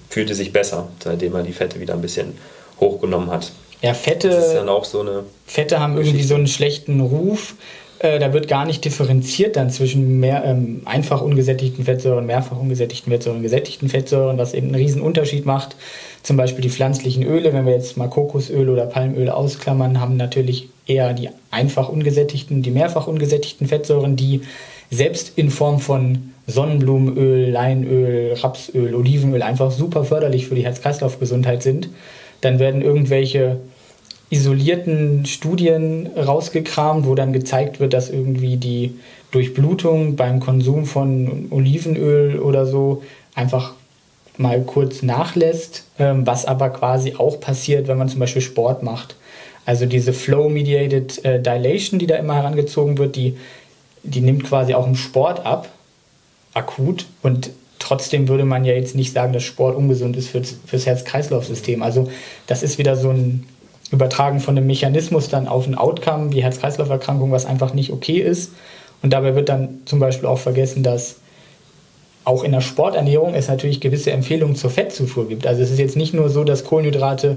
fühlte 0.08 0.36
sich 0.36 0.52
besser, 0.52 0.86
seitdem 1.02 1.34
er 1.34 1.42
die 1.42 1.52
Fette 1.52 1.80
wieder 1.80 1.94
ein 1.94 2.02
bisschen 2.02 2.34
hochgenommen 2.78 3.32
hat. 3.32 3.50
Ja, 3.82 3.94
Fette, 3.94 4.28
das 4.28 4.46
ist 4.46 4.54
dann 4.54 4.68
auch 4.68 4.84
so 4.84 5.00
eine 5.00 5.24
Fette 5.46 5.78
haben 5.80 5.96
irgendwie 5.96 6.22
so 6.22 6.34
einen 6.34 6.46
schlechten 6.46 7.00
Ruf. 7.00 7.54
Äh, 7.98 8.18
da 8.18 8.32
wird 8.32 8.48
gar 8.48 8.66
nicht 8.66 8.84
differenziert 8.84 9.56
dann 9.56 9.70
zwischen 9.70 10.20
mehr, 10.20 10.44
ähm, 10.44 10.82
einfach 10.84 11.20
ungesättigten 11.20 11.84
Fettsäuren, 11.84 12.26
mehrfach 12.26 12.58
ungesättigten 12.58 13.12
Fettsäuren, 13.12 13.42
gesättigten 13.42 13.88
Fettsäuren, 13.88 14.36
was 14.36 14.52
eben 14.52 14.68
einen 14.68 14.76
riesen 14.76 15.00
Unterschied 15.00 15.46
macht. 15.46 15.76
Zum 16.22 16.36
Beispiel 16.36 16.62
die 16.62 16.70
pflanzlichen 16.70 17.22
Öle, 17.22 17.52
wenn 17.52 17.66
wir 17.66 17.72
jetzt 17.72 17.96
mal 17.96 18.08
Kokosöl 18.08 18.68
oder 18.68 18.86
Palmöl 18.86 19.30
ausklammern, 19.30 20.00
haben 20.00 20.16
natürlich 20.16 20.68
eher 20.86 21.12
die 21.12 21.30
einfach 21.50 21.88
ungesättigten, 21.88 22.62
die 22.62 22.70
mehrfach 22.70 23.06
ungesättigten 23.06 23.68
Fettsäuren, 23.68 24.16
die 24.16 24.42
selbst 24.90 25.32
in 25.36 25.50
Form 25.50 25.80
von 25.80 26.32
Sonnenblumenöl, 26.46 27.50
Leinöl, 27.50 28.34
Rapsöl, 28.34 28.94
Olivenöl 28.94 29.42
einfach 29.42 29.70
super 29.70 30.04
förderlich 30.04 30.46
für 30.46 30.54
die 30.54 30.64
Herz-Kreislauf-Gesundheit 30.64 31.62
sind. 31.62 31.88
Dann 32.44 32.58
werden 32.58 32.82
irgendwelche 32.82 33.60
isolierten 34.30 35.26
Studien 35.26 36.08
rausgekramt, 36.16 37.06
wo 37.06 37.14
dann 37.14 37.32
gezeigt 37.32 37.80
wird, 37.80 37.92
dass 37.92 38.10
irgendwie 38.10 38.56
die 38.56 38.94
Durchblutung 39.30 40.16
beim 40.16 40.40
Konsum 40.40 40.86
von 40.86 41.46
Olivenöl 41.50 42.38
oder 42.38 42.66
so 42.66 43.02
einfach 43.34 43.74
mal 44.36 44.60
kurz 44.62 45.02
nachlässt, 45.02 45.84
ähm, 45.98 46.26
was 46.26 46.44
aber 46.44 46.70
quasi 46.70 47.14
auch 47.16 47.40
passiert, 47.40 47.88
wenn 47.88 47.98
man 47.98 48.08
zum 48.08 48.20
Beispiel 48.20 48.42
Sport 48.42 48.82
macht. 48.82 49.16
Also 49.66 49.86
diese 49.86 50.12
Flow-Mediated 50.12 51.24
äh, 51.24 51.40
Dilation, 51.40 51.98
die 51.98 52.06
da 52.06 52.16
immer 52.16 52.34
herangezogen 52.34 52.98
wird, 52.98 53.16
die, 53.16 53.36
die 54.02 54.20
nimmt 54.20 54.44
quasi 54.44 54.74
auch 54.74 54.86
im 54.86 54.96
Sport 54.96 55.46
ab, 55.46 55.68
akut. 56.52 57.06
Und 57.22 57.50
trotzdem 57.84 58.28
würde 58.28 58.44
man 58.46 58.64
ja 58.64 58.72
jetzt 58.72 58.94
nicht 58.94 59.12
sagen, 59.12 59.34
dass 59.34 59.42
Sport 59.42 59.76
ungesund 59.76 60.16
ist 60.16 60.28
fürs, 60.28 60.56
fürs 60.66 60.86
Herz-Kreislauf-System. 60.86 61.82
Also 61.82 62.08
das 62.46 62.62
ist 62.62 62.78
wieder 62.78 62.96
so 62.96 63.10
ein 63.10 63.46
Übertragen 63.90 64.40
von 64.40 64.56
einem 64.56 64.66
Mechanismus 64.66 65.28
dann 65.28 65.46
auf 65.46 65.66
ein 65.66 65.74
Outcome 65.74 66.32
wie 66.32 66.42
Herz-Kreislauf-Erkrankung, 66.42 67.30
was 67.30 67.44
einfach 67.44 67.74
nicht 67.74 67.92
okay 67.92 68.18
ist. 68.20 68.52
Und 69.02 69.12
dabei 69.12 69.34
wird 69.34 69.50
dann 69.50 69.80
zum 69.84 69.98
Beispiel 70.00 70.26
auch 70.26 70.38
vergessen, 70.38 70.82
dass 70.82 71.16
auch 72.24 72.42
in 72.42 72.52
der 72.52 72.62
Sporternährung 72.62 73.34
es 73.34 73.48
natürlich 73.48 73.82
gewisse 73.82 74.12
Empfehlungen 74.12 74.56
zur 74.56 74.70
Fettzufuhr 74.70 75.28
gibt. 75.28 75.46
Also 75.46 75.60
es 75.60 75.70
ist 75.70 75.78
jetzt 75.78 75.96
nicht 75.96 76.14
nur 76.14 76.30
so, 76.30 76.42
dass 76.42 76.64
Kohlenhydrate 76.64 77.36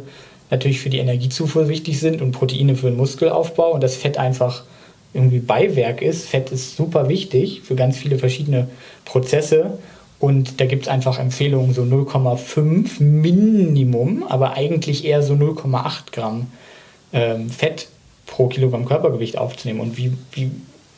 natürlich 0.49 0.79
für 0.79 0.89
die 0.89 0.99
Energiezufuhr 0.99 1.67
wichtig 1.67 1.99
sind 1.99 2.21
und 2.21 2.31
Proteine 2.31 2.77
für 2.77 2.87
den 2.87 2.95
Muskelaufbau 2.95 3.73
und 3.73 3.83
das 3.83 3.97
Fett 3.97 4.17
einfach 4.17 4.63
irgendwie 5.13 5.39
Beiwerk 5.39 6.01
ist. 6.01 6.29
Fett 6.29 6.51
ist 6.51 6.77
super 6.77 7.09
wichtig 7.09 7.63
für 7.65 7.75
ganz 7.75 7.97
viele 7.97 8.17
verschiedene 8.17 8.69
Prozesse 9.03 9.77
und 10.19 10.59
da 10.59 10.65
gibt 10.65 10.83
es 10.83 10.87
einfach 10.87 11.19
Empfehlungen, 11.19 11.73
so 11.73 11.83
0,5 11.83 13.01
Minimum, 13.03 14.23
aber 14.27 14.53
eigentlich 14.53 15.05
eher 15.05 15.21
so 15.21 15.33
0,8 15.33 16.11
Gramm 16.11 16.47
ähm, 17.13 17.49
Fett 17.49 17.87
pro 18.25 18.47
Kilogramm 18.47 18.85
Körpergewicht 18.85 19.37
aufzunehmen. 19.37 19.79
Und 19.79 19.97
wie, 19.97 20.13
wie 20.31 20.51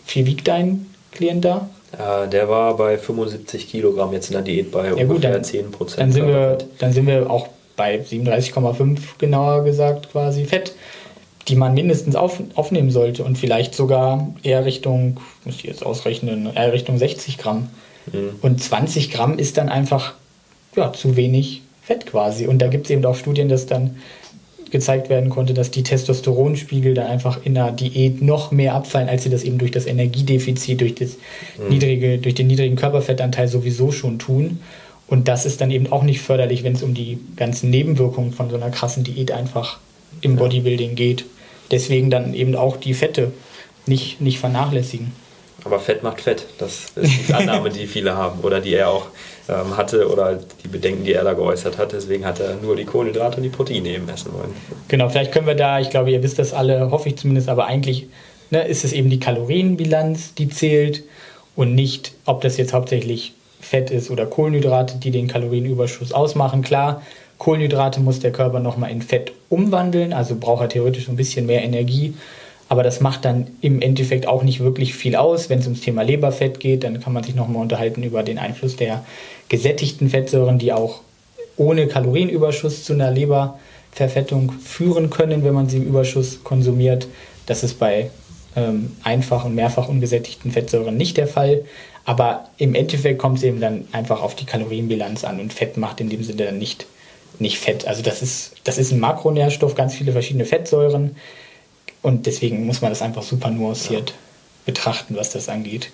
viel 0.06 0.26
wiegt 0.26 0.48
dein 0.48 0.86
Klient 1.12 1.44
da? 1.44 1.70
Äh, 1.92 2.30
der 2.30 2.50
war 2.50 2.78
bei 2.78 2.98
75 2.98 3.70
Kilogramm 3.70 4.14
jetzt 4.14 4.28
in 4.28 4.34
der 4.34 4.42
Diät 4.42 4.72
bei 4.72 4.86
ja, 4.86 4.92
ungefähr 4.92 5.08
gut, 5.08 5.24
dann, 5.24 5.44
10 5.44 5.72
Prozent. 5.72 6.00
Dann, 6.00 6.12
sind 6.12 6.28
wir, 6.28 6.58
dann 6.80 6.94
sind 6.94 7.08
wir 7.08 7.30
auch 7.30 7.50
bei 7.76 8.00
37,5 8.00 9.00
genauer 9.18 9.64
gesagt 9.64 10.12
quasi 10.12 10.46
Fett, 10.46 10.74
die 11.48 11.56
man 11.56 11.74
mindestens 11.74 12.16
auf, 12.16 12.42
aufnehmen 12.56 12.92
sollte 12.92 13.24
und 13.24 13.38
vielleicht 13.38 13.74
sogar 13.74 14.34
eher 14.44 14.66
Richtung, 14.66 15.18
muss 15.46 15.56
ich 15.56 15.64
jetzt 15.64 15.86
ausrechnen, 15.86 16.50
eher 16.54 16.74
Richtung 16.74 16.98
60 16.98 17.38
Gramm. 17.38 17.70
Mhm. 18.12 18.32
Und 18.42 18.62
20 18.62 19.12
Gramm 19.12 19.38
ist 19.38 19.58
dann 19.58 19.70
einfach 19.70 20.14
ja, 20.76 20.94
zu 20.94 21.16
wenig 21.16 21.62
Fett 21.82 22.06
quasi. 22.06 22.48
Und 22.48 22.60
da 22.60 22.68
gibt 22.68 22.86
es 22.86 22.92
eben 22.92 23.06
auch 23.06 23.16
Studien, 23.16 23.50
dass 23.50 23.66
dann 23.66 23.98
gezeigt 24.72 25.10
werden 25.10 25.30
konnte, 25.30 25.54
dass 25.54 25.72
die 25.72 25.84
Testosteronspiegel 25.84 26.94
dann 26.94 27.08
einfach 27.08 27.40
in 27.44 27.56
der 27.56 27.72
Diät 27.72 28.22
noch 28.22 28.52
mehr 28.52 28.76
abfallen, 28.76 29.10
als 29.10 29.24
sie 29.24 29.30
das 29.30 29.44
eben 29.44 29.58
durch 29.58 29.72
das 29.72 29.88
Energiedefizit, 29.88 30.82
durch, 30.82 30.96
das 30.96 31.18
mhm. 31.58 31.70
niedrige, 31.70 32.18
durch 32.20 32.36
den 32.36 32.48
niedrigen 32.48 32.76
Körperfettanteil 32.76 33.48
sowieso 33.48 33.92
schon 33.92 34.20
tun. 34.20 34.60
Und 35.08 35.28
das 35.28 35.46
ist 35.46 35.60
dann 35.62 35.72
eben 35.72 35.92
auch 35.92 36.04
nicht 36.04 36.22
förderlich, 36.22 36.64
wenn 36.64 36.74
es 36.74 36.84
um 36.84 36.94
die 36.94 37.18
ganzen 37.36 37.72
Nebenwirkungen 37.72 38.32
von 38.32 38.50
so 38.50 38.56
einer 38.56 38.70
krassen 38.70 39.04
Diät 39.04 39.32
einfach 39.32 39.80
im 40.22 40.36
Bodybuilding 40.36 40.94
geht. 40.96 41.26
Deswegen 41.72 42.12
dann 42.12 42.34
eben 42.34 42.56
auch 42.56 42.78
die 42.78 42.94
Fette 42.94 43.32
nicht, 43.88 44.22
nicht 44.22 44.40
vernachlässigen. 44.40 45.12
Aber 45.64 45.80
Fett 45.80 46.04
macht 46.04 46.22
Fett. 46.22 46.46
Das 46.58 46.88
ist 46.96 47.28
die 47.28 47.34
Annahme, 47.34 47.70
die 47.70 47.88
viele 47.88 48.16
haben 48.16 48.40
oder 48.42 48.60
die 48.60 48.74
er 48.74 48.90
auch 48.90 49.08
ähm, 49.50 49.78
hatte 49.78 50.10
oder 50.10 50.40
die 50.64 50.68
Bedenken, 50.68 51.04
die 51.04 51.14
er 51.14 51.24
da 51.24 51.34
geäußert 51.34 51.78
hat. 51.78 51.92
Deswegen 51.92 52.26
hat 52.26 52.40
er 52.40 52.56
nur 52.56 52.76
die 52.76 52.86
Kohlenhydrate 52.86 53.38
und 53.38 53.44
die 53.44 53.50
Proteine 53.50 53.90
eben 53.90 54.08
essen 54.10 54.34
wollen. 54.34 54.54
Genau, 54.88 55.10
vielleicht 55.10 55.32
können 55.32 55.48
wir 55.48 55.56
da, 55.56 55.80
ich 55.80 55.90
glaube, 55.90 56.12
ihr 56.12 56.24
wisst 56.24 56.40
das 56.40 56.54
alle, 56.54 56.92
hoffe 56.92 57.10
ich 57.10 57.18
zumindest, 57.18 57.50
aber 57.50 57.66
eigentlich 57.66 58.08
ne, 58.52 58.68
ist 58.68 58.84
es 58.84 58.94
eben 58.94 59.10
die 59.10 59.20
Kalorienbilanz, 59.20 60.34
die 60.36 60.50
zählt 60.50 61.04
und 61.56 61.76
nicht, 61.76 62.14
ob 62.26 62.42
das 62.42 62.58
jetzt 62.58 62.74
hauptsächlich 62.74 63.34
Fett 63.60 63.92
ist 63.92 64.10
oder 64.10 64.26
Kohlenhydrate, 64.26 64.98
die 64.98 65.12
den 65.12 65.28
Kalorienüberschuss 65.28 66.14
ausmachen. 66.14 66.62
Klar, 66.62 67.02
Kohlenhydrate 67.38 68.00
muss 68.00 68.20
der 68.20 68.32
Körper 68.32 68.60
nochmal 68.60 68.92
in 68.92 69.02
Fett 69.02 69.32
umwandeln, 69.50 70.14
also 70.14 70.36
braucht 70.36 70.62
er 70.62 70.70
theoretisch 70.70 71.10
ein 71.10 71.16
bisschen 71.16 71.46
mehr 71.46 71.64
Energie 71.64 72.14
aber 72.70 72.84
das 72.84 73.02
macht 73.02 73.26
dann 73.26 73.48
im 73.62 73.82
Endeffekt 73.82 74.28
auch 74.28 74.44
nicht 74.44 74.60
wirklich 74.60 74.94
viel 74.94 75.16
aus. 75.16 75.50
Wenn 75.50 75.60
es 75.60 75.66
ums 75.66 75.82
Thema 75.82 76.04
Leberfett 76.04 76.60
geht, 76.60 76.84
dann 76.84 77.02
kann 77.02 77.14
man 77.14 77.24
sich 77.24 77.34
nochmal 77.34 77.64
unterhalten 77.64 78.04
über 78.04 78.22
den 78.22 78.38
Einfluss 78.38 78.76
der 78.76 79.04
gesättigten 79.50 80.10
Fettsäuren, 80.10 80.60
die 80.60 80.72
auch 80.72 81.02
ohne 81.58 81.88
Kalorienüberschuss 81.88 82.84
zu 82.84 82.94
einer 82.94 83.10
Leberverfettung 83.10 84.52
führen 84.64 85.10
können, 85.10 85.44
wenn 85.44 85.56
man 85.56 85.68
sie 85.68 85.78
im 85.78 85.88
Überschuss 85.88 86.44
konsumiert. 86.44 87.08
Das 87.48 87.64
ist 87.64 87.80
bei 87.80 88.12
ähm, 88.56 88.96
einfach 89.04 89.46
und 89.46 89.56
mehrfach 89.56 89.90
ungesättigten 89.90 90.52
Fettsäuren 90.52 90.96
nicht 90.96 91.18
der 91.18 91.28
Fall. 91.28 91.64
Aber 92.06 92.50
im 92.58 92.76
Endeffekt 92.76 93.18
kommt 93.18 93.40
es 93.40 93.44
eben 93.44 93.60
dann 93.60 93.88
einfach 93.92 94.22
auf 94.22 94.36
die 94.36 94.46
Kalorienbilanz 94.46 95.24
an 95.24 95.40
und 95.40 95.54
Fett 95.54 95.78
macht 95.78 96.02
in 96.02 96.10
dem 96.10 96.24
Sinne 96.24 96.46
dann 96.46 96.60
nicht, 96.60 96.86
nicht 97.40 97.58
Fett. 97.58 97.88
Also 97.88 98.04
das 98.04 98.22
ist, 98.22 98.54
das 98.64 98.78
ist 98.78 98.92
ein 98.92 99.00
Makronährstoff, 99.00 99.74
ganz 99.74 99.96
viele 99.96 100.12
verschiedene 100.12 100.46
Fettsäuren. 100.46 101.16
Und 102.02 102.26
deswegen 102.26 102.66
muss 102.66 102.82
man 102.82 102.92
das 102.92 103.02
einfach 103.02 103.24
super 103.24 103.50
nuanciert 103.50 104.12
ja. 104.12 104.16
betrachten, 104.66 105.16
was 105.18 105.32
das 105.32 105.50
angeht. 105.50 105.92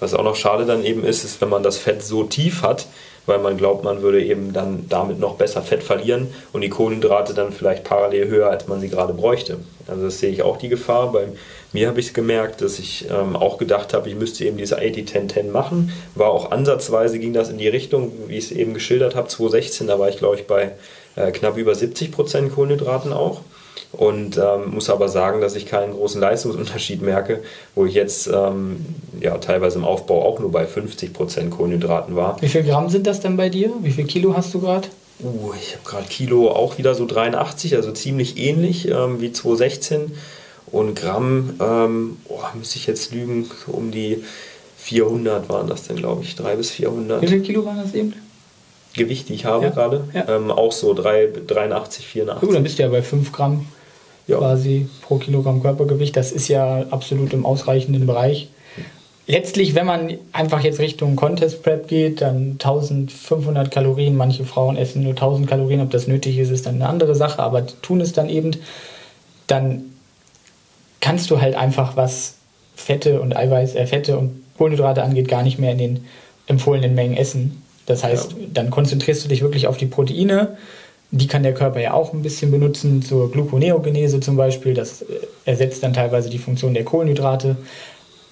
Was 0.00 0.14
auch 0.14 0.22
noch 0.22 0.36
schade 0.36 0.64
dann 0.64 0.84
eben 0.84 1.04
ist, 1.04 1.24
ist, 1.24 1.40
wenn 1.40 1.48
man 1.48 1.62
das 1.62 1.78
Fett 1.78 2.02
so 2.02 2.22
tief 2.22 2.62
hat, 2.62 2.86
weil 3.26 3.38
man 3.38 3.58
glaubt, 3.58 3.84
man 3.84 4.00
würde 4.00 4.24
eben 4.24 4.52
dann 4.52 4.86
damit 4.88 5.18
noch 5.18 5.34
besser 5.34 5.60
Fett 5.62 5.82
verlieren 5.82 6.28
und 6.52 6.60
die 6.60 6.68
Kohlenhydrate 6.68 7.34
dann 7.34 7.52
vielleicht 7.52 7.84
parallel 7.84 8.28
höher, 8.28 8.48
als 8.48 8.68
man 8.68 8.80
sie 8.80 8.88
gerade 8.88 9.12
bräuchte. 9.12 9.58
Also 9.86 10.04
das 10.04 10.18
sehe 10.18 10.30
ich 10.30 10.42
auch 10.42 10.56
die 10.56 10.68
Gefahr. 10.68 11.12
Bei 11.12 11.26
mir 11.72 11.88
habe 11.88 12.00
ich 12.00 12.06
es 12.06 12.14
gemerkt, 12.14 12.62
dass 12.62 12.78
ich 12.78 13.06
ähm, 13.10 13.36
auch 13.36 13.58
gedacht 13.58 13.92
habe, 13.92 14.08
ich 14.08 14.14
müsste 14.14 14.44
eben 14.44 14.56
diese 14.56 14.78
80-10-10 14.78 15.50
machen. 15.50 15.92
War 16.14 16.30
auch 16.30 16.52
ansatzweise 16.52 17.18
ging 17.18 17.32
das 17.32 17.50
in 17.50 17.58
die 17.58 17.68
Richtung, 17.68 18.12
wie 18.28 18.38
ich 18.38 18.46
es 18.46 18.52
eben 18.52 18.72
geschildert 18.72 19.14
habe, 19.14 19.28
2016, 19.28 19.88
da 19.88 19.98
war 19.98 20.08
ich 20.08 20.18
glaube 20.18 20.36
ich 20.36 20.46
bei 20.46 20.72
äh, 21.16 21.32
knapp 21.32 21.56
über 21.58 21.74
70 21.74 22.12
Prozent 22.12 22.54
Kohlenhydraten 22.54 23.12
auch. 23.12 23.40
Und 23.92 24.36
ähm, 24.36 24.74
muss 24.74 24.90
aber 24.90 25.08
sagen, 25.08 25.40
dass 25.40 25.54
ich 25.54 25.64
keinen 25.64 25.92
großen 25.92 26.20
Leistungsunterschied 26.20 27.00
merke, 27.00 27.42
wo 27.74 27.86
ich 27.86 27.94
jetzt 27.94 28.26
ähm, 28.26 28.84
ja, 29.18 29.38
teilweise 29.38 29.78
im 29.78 29.84
Aufbau 29.84 30.24
auch 30.24 30.40
nur 30.40 30.52
bei 30.52 30.66
50 30.66 31.12
Prozent 31.14 31.50
Kohlenhydraten 31.50 32.14
war. 32.14 32.36
Wie 32.40 32.48
viel 32.48 32.64
Gramm 32.64 32.90
sind 32.90 33.06
das 33.06 33.20
denn 33.20 33.36
bei 33.36 33.48
dir? 33.48 33.72
Wie 33.80 33.92
viel 33.92 34.04
Kilo 34.04 34.36
hast 34.36 34.52
du 34.52 34.60
gerade? 34.60 34.88
Uh, 35.20 35.52
ich 35.60 35.74
habe 35.74 35.84
gerade 35.84 36.06
Kilo 36.06 36.50
auch 36.50 36.78
wieder 36.78 36.94
so 36.94 37.06
83, 37.06 37.74
also 37.74 37.90
ziemlich 37.92 38.36
ähnlich 38.36 38.88
ähm, 38.88 39.20
wie 39.20 39.32
2016. 39.32 40.12
Und 40.70 40.94
Gramm, 40.94 41.54
ähm, 41.60 42.18
oh, 42.28 42.40
müsste 42.54 42.76
ich 42.76 42.86
jetzt 42.86 43.12
lügen, 43.12 43.50
so 43.66 43.72
um 43.72 43.90
die 43.90 44.22
400 44.76 45.48
waren 45.48 45.66
das 45.66 45.84
denn, 45.84 45.96
glaube 45.96 46.22
ich, 46.22 46.36
3 46.36 46.56
bis 46.56 46.70
400. 46.70 47.22
Wie 47.22 47.26
viel 47.26 47.40
Kilo 47.40 47.64
waren 47.64 47.78
das 47.82 47.94
eben? 47.94 48.12
Gewicht, 48.98 49.30
die 49.30 49.34
ich 49.34 49.46
habe 49.46 49.64
Ja, 49.64 49.70
gerade. 49.70 50.04
ja. 50.12 50.28
Ähm, 50.28 50.50
auch 50.50 50.72
so 50.72 50.92
3, 50.92 51.28
83, 51.46 52.06
84. 52.06 52.46
Gut, 52.46 52.54
dann 52.54 52.62
bist 52.62 52.78
du 52.78 52.82
ja 52.82 52.90
bei 52.90 53.00
5 53.02 53.32
Gramm 53.32 53.66
Ja. 54.26 54.36
quasi 54.38 54.88
pro 55.00 55.16
Kilogramm 55.16 55.62
Körpergewicht. 55.62 56.14
Das 56.16 56.32
ist 56.32 56.48
ja 56.48 56.84
absolut 56.90 57.32
im 57.32 57.46
ausreichenden 57.46 58.06
Bereich. 58.06 58.48
Letztlich, 59.26 59.74
wenn 59.74 59.84
man 59.86 60.14
einfach 60.32 60.60
jetzt 60.64 60.78
Richtung 60.80 61.14
Contest 61.16 61.62
Prep 61.62 61.86
geht, 61.88 62.22
dann 62.22 62.52
1500 62.52 63.70
Kalorien. 63.70 64.16
Manche 64.16 64.44
Frauen 64.44 64.76
essen 64.76 65.02
nur 65.02 65.12
1000 65.12 65.46
Kalorien. 65.48 65.80
Ob 65.82 65.90
das 65.90 66.06
nötig 66.06 66.38
ist, 66.38 66.50
ist 66.50 66.66
dann 66.66 66.76
eine 66.76 66.88
andere 66.88 67.14
Sache, 67.14 67.42
aber 67.42 67.66
tun 67.66 68.00
es 68.00 68.12
dann 68.14 68.28
eben. 68.30 68.52
Dann 69.46 69.82
kannst 71.00 71.30
du 71.30 71.40
halt 71.40 71.54
einfach, 71.56 71.96
was 71.96 72.36
Fette 72.74 73.20
und 73.20 73.36
Eiweiß, 73.36 73.74
äh, 73.74 73.86
Fette 73.86 74.16
und 74.18 74.42
Kohlenhydrate 74.56 75.02
angeht, 75.02 75.28
gar 75.28 75.42
nicht 75.42 75.58
mehr 75.58 75.72
in 75.72 75.78
den 75.78 76.04
empfohlenen 76.46 76.94
Mengen 76.94 77.16
essen. 77.16 77.62
Das 77.88 78.04
heißt, 78.04 78.32
Ja. 78.32 78.38
dann 78.54 78.70
konzentrierst 78.70 79.24
du 79.24 79.28
dich 79.28 79.40
wirklich 79.42 79.66
auf 79.66 79.76
die 79.78 79.86
Proteine. 79.86 80.56
Die 81.10 81.26
kann 81.26 81.42
der 81.42 81.54
Körper 81.54 81.80
ja 81.80 81.94
auch 81.94 82.12
ein 82.12 82.20
bisschen 82.22 82.50
benutzen, 82.50 83.02
zur 83.02 83.32
Gluconeogenese 83.32 84.20
zum 84.20 84.36
Beispiel. 84.36 84.74
Das 84.74 85.02
äh, 85.02 85.06
ersetzt 85.46 85.82
dann 85.82 85.94
teilweise 85.94 86.28
die 86.28 86.38
Funktion 86.38 86.74
der 86.74 86.84
Kohlenhydrate 86.84 87.56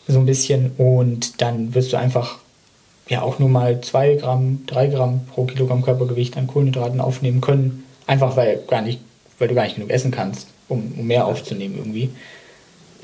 so 0.06 0.18
ein 0.18 0.26
bisschen. 0.26 0.72
Und 0.76 1.40
dann 1.40 1.74
wirst 1.74 1.92
du 1.92 1.96
einfach 1.96 2.38
ja 3.08 3.22
auch 3.22 3.38
nur 3.38 3.48
mal 3.48 3.80
2 3.80 4.16
Gramm, 4.16 4.62
3 4.66 4.88
Gramm 4.88 5.20
pro 5.32 5.44
Kilogramm 5.44 5.82
Körpergewicht 5.82 6.36
an 6.36 6.46
Kohlenhydraten 6.46 7.00
aufnehmen 7.00 7.40
können. 7.40 7.84
Einfach 8.06 8.36
weil, 8.36 8.60
gar 8.68 8.82
nicht, 8.82 9.00
weil 9.38 9.48
du 9.48 9.54
gar 9.54 9.64
nicht 9.64 9.76
genug 9.76 9.90
essen 9.90 10.10
kannst, 10.10 10.48
um, 10.68 10.92
um 10.98 11.06
mehr 11.06 11.26
aufzunehmen 11.26 11.76
irgendwie. 11.78 12.10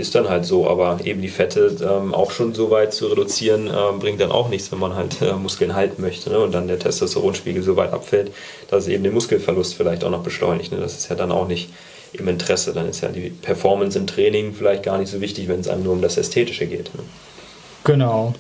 Ist 0.03 0.17
dann 0.17 0.29
halt 0.29 0.45
so, 0.45 0.69
aber 0.69 0.99
eben 1.05 1.23
die 1.23 1.29
Fette 1.29 1.77
ähm, 1.81 2.13
auch 2.13 2.33
schon 2.33 2.55
so 2.55 2.73
weit 2.73 2.93
zu 2.93 3.07
reduzieren, 3.07 3.69
ähm, 3.69 4.01
bringt 4.01 4.21
dann 4.21 4.33
auch 4.33 4.49
nichts, 4.49 4.73
wenn 4.73 4.81
man 4.81 4.97
halt 4.97 5.23
äh, 5.23 5.33
Muskeln 5.35 5.77
halten 5.77 6.03
möchte 6.03 6.29
ne? 6.29 6.41
und 6.41 6.53
dann 6.53 6.67
der 6.67 6.81
Testosteronspiegel 6.81 7.63
so 7.63 7.77
weit 7.77 7.93
abfällt, 7.93 8.33
dass 8.69 8.83
es 8.83 8.89
eben 8.89 9.05
den 9.05 9.15
Muskelverlust 9.15 9.75
vielleicht 9.75 10.03
auch 10.03 10.11
noch 10.11 10.25
beschleunigt. 10.25 10.73
Ne? 10.73 10.79
Das 10.79 10.99
ist 10.99 11.09
ja 11.09 11.15
dann 11.15 11.31
auch 11.31 11.47
nicht 11.47 11.71
im 12.15 12.27
Interesse. 12.27 12.73
Dann 12.73 12.89
ist 12.89 13.01
ja 13.01 13.11
die 13.11 13.31
Performance 13.31 13.97
im 13.97 14.09
Training 14.09 14.55
vielleicht 14.55 14.83
gar 14.83 14.99
nicht 14.99 15.09
so 15.09 15.21
wichtig, 15.21 15.47
wenn 15.47 15.61
es 15.61 15.69
einem 15.69 15.85
nur 15.85 15.93
um 15.93 16.03
das 16.03 16.17
Ästhetische 16.17 16.67
geht. 16.67 16.93
Ne? 16.97 17.05
Genau. 17.85 18.35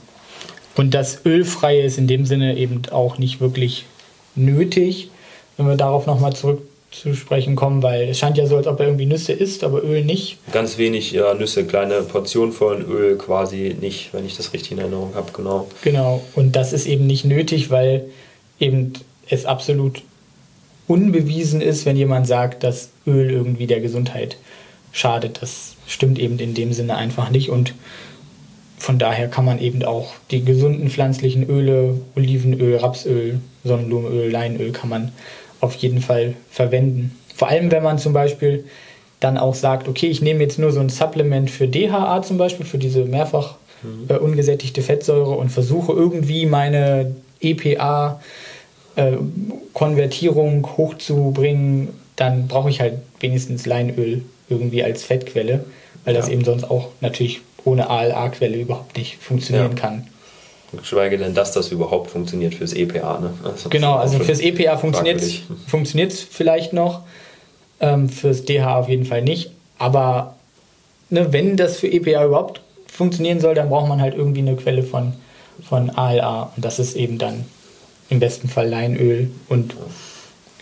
Und 0.74 0.94
das 0.94 1.24
Ölfreie 1.24 1.84
ist 1.84 1.96
in 1.96 2.08
dem 2.08 2.26
Sinne 2.26 2.56
eben 2.56 2.82
auch 2.90 3.18
nicht 3.18 3.40
wirklich 3.40 3.86
nötig, 4.34 5.12
wenn 5.56 5.68
wir 5.68 5.76
darauf 5.76 6.06
nochmal 6.06 6.32
zurück 6.32 6.62
zu 6.92 7.14
sprechen 7.14 7.56
kommen, 7.56 7.82
weil 7.82 8.08
es 8.08 8.18
scheint 8.18 8.36
ja 8.36 8.46
so, 8.46 8.56
als 8.56 8.66
ob 8.66 8.78
er 8.78 8.86
irgendwie 8.86 9.06
Nüsse 9.06 9.32
isst, 9.32 9.64
aber 9.64 9.82
Öl 9.82 10.04
nicht. 10.04 10.38
Ganz 10.52 10.78
wenig 10.78 11.12
ja, 11.12 11.34
Nüsse, 11.34 11.64
kleine 11.64 12.02
Portionen 12.02 12.52
von 12.52 12.82
Öl 12.82 13.16
quasi 13.16 13.74
nicht, 13.80 14.12
wenn 14.12 14.26
ich 14.26 14.36
das 14.36 14.52
richtig 14.52 14.72
in 14.72 14.78
Erinnerung 14.78 15.14
habe, 15.14 15.32
genau. 15.32 15.66
Genau. 15.82 16.22
Und 16.34 16.54
das 16.54 16.72
ist 16.72 16.86
eben 16.86 17.06
nicht 17.06 17.24
nötig, 17.24 17.70
weil 17.70 18.04
eben 18.60 18.92
es 19.28 19.46
absolut 19.46 20.02
unbewiesen 20.86 21.60
ist, 21.60 21.86
wenn 21.86 21.96
jemand 21.96 22.26
sagt, 22.26 22.62
dass 22.62 22.90
Öl 23.06 23.30
irgendwie 23.30 23.66
der 23.66 23.80
Gesundheit 23.80 24.36
schadet. 24.92 25.40
Das 25.40 25.74
stimmt 25.86 26.18
eben 26.18 26.38
in 26.38 26.54
dem 26.54 26.72
Sinne 26.72 26.96
einfach 26.96 27.30
nicht. 27.30 27.48
Und 27.48 27.74
von 28.78 28.98
daher 28.98 29.28
kann 29.28 29.44
man 29.44 29.58
eben 29.60 29.84
auch 29.84 30.12
die 30.30 30.44
gesunden 30.44 30.90
pflanzlichen 30.90 31.48
Öle, 31.48 32.00
Olivenöl, 32.14 32.76
Rapsöl, 32.76 33.40
Sonnenblumenöl, 33.64 34.30
Leinöl 34.30 34.72
kann 34.72 34.90
man 34.90 35.12
auf 35.62 35.74
jeden 35.76 36.02
Fall 36.02 36.34
verwenden. 36.50 37.16
Vor 37.34 37.48
allem, 37.48 37.70
wenn 37.70 37.82
man 37.82 37.96
zum 37.98 38.12
Beispiel 38.12 38.64
dann 39.20 39.38
auch 39.38 39.54
sagt, 39.54 39.88
okay, 39.88 40.08
ich 40.08 40.20
nehme 40.20 40.40
jetzt 40.42 40.58
nur 40.58 40.72
so 40.72 40.80
ein 40.80 40.88
Supplement 40.90 41.50
für 41.50 41.68
DHA 41.68 42.22
zum 42.22 42.36
Beispiel, 42.36 42.66
für 42.66 42.78
diese 42.78 43.04
mehrfach 43.04 43.54
äh, 44.08 44.14
ungesättigte 44.14 44.82
Fettsäure 44.82 45.30
und 45.30 45.48
versuche 45.50 45.92
irgendwie 45.92 46.46
meine 46.46 47.14
EPA 47.40 48.20
äh, 48.96 49.12
Konvertierung 49.72 50.66
hochzubringen, 50.76 51.88
dann 52.16 52.48
brauche 52.48 52.68
ich 52.70 52.80
halt 52.80 52.94
wenigstens 53.20 53.64
Leinöl 53.66 54.22
irgendwie 54.48 54.82
als 54.84 55.04
Fettquelle, 55.04 55.64
weil 56.04 56.14
das 56.14 56.26
Ja. 56.26 56.34
eben 56.34 56.44
sonst 56.44 56.64
auch 56.64 56.88
natürlich 57.00 57.40
ohne 57.64 57.88
ALA-Quelle 57.88 58.56
überhaupt 58.56 58.96
nicht 58.96 59.16
funktionieren 59.16 59.70
Ja. 59.76 59.80
kann. 59.80 60.06
Geschweige 60.78 61.18
denn, 61.18 61.34
dass 61.34 61.52
das 61.52 61.70
überhaupt 61.70 62.10
funktioniert 62.10 62.54
fürs 62.54 62.72
EPA. 62.72 63.18
Ne? 63.20 63.34
Also 63.44 63.68
Genau, 63.68 63.94
also 63.94 64.14
auch 64.14 64.18
schon 64.18 64.26
fürs 64.26 64.40
EPA 64.40 64.76
funktioniert 64.78 66.12
es 66.12 66.22
vielleicht 66.22 66.72
noch, 66.72 67.02
ähm, 67.80 68.08
fürs 68.08 68.44
DH 68.44 68.78
auf 68.78 68.88
jeden 68.88 69.04
Fall 69.04 69.22
nicht. 69.22 69.50
Aber 69.78 70.36
ne, 71.10 71.32
wenn 71.32 71.56
das 71.56 71.76
für 71.76 71.88
EPA 71.88 72.24
überhaupt 72.24 72.60
funktionieren 72.86 73.40
soll, 73.40 73.54
dann 73.54 73.68
braucht 73.68 73.88
man 73.88 74.00
halt 74.00 74.14
irgendwie 74.14 74.40
eine 74.40 74.56
Quelle 74.56 74.82
von, 74.82 75.12
von 75.68 75.90
ALA. 75.90 76.52
Und 76.56 76.64
das 76.64 76.78
ist 76.78 76.96
eben 76.96 77.18
dann 77.18 77.44
im 78.08 78.20
besten 78.20 78.48
Fall 78.48 78.68
Leinöl 78.68 79.30
und 79.48 79.74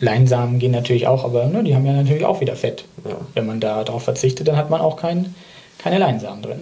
Leinsamen 0.01 0.59
gehen 0.59 0.73
natürlich 0.73 1.07
auch, 1.07 1.25
aber 1.25 1.47
ne, 1.47 1.63
die 1.63 1.75
haben 1.75 1.85
ja 1.85 1.93
natürlich 1.93 2.25
auch 2.25 2.41
wieder 2.41 2.57
Fett. 2.57 2.85
Ja. 3.05 3.17
Wenn 3.35 3.47
man 3.47 3.61
da 3.61 3.85
darauf 3.85 4.03
verzichtet, 4.05 4.49
dann 4.49 4.57
hat 4.57 4.71
man 4.71 4.81
auch 4.81 4.97
kein, 4.97 5.35
keine 5.79 5.99
Leinsamen 5.99 6.43
drin. 6.43 6.61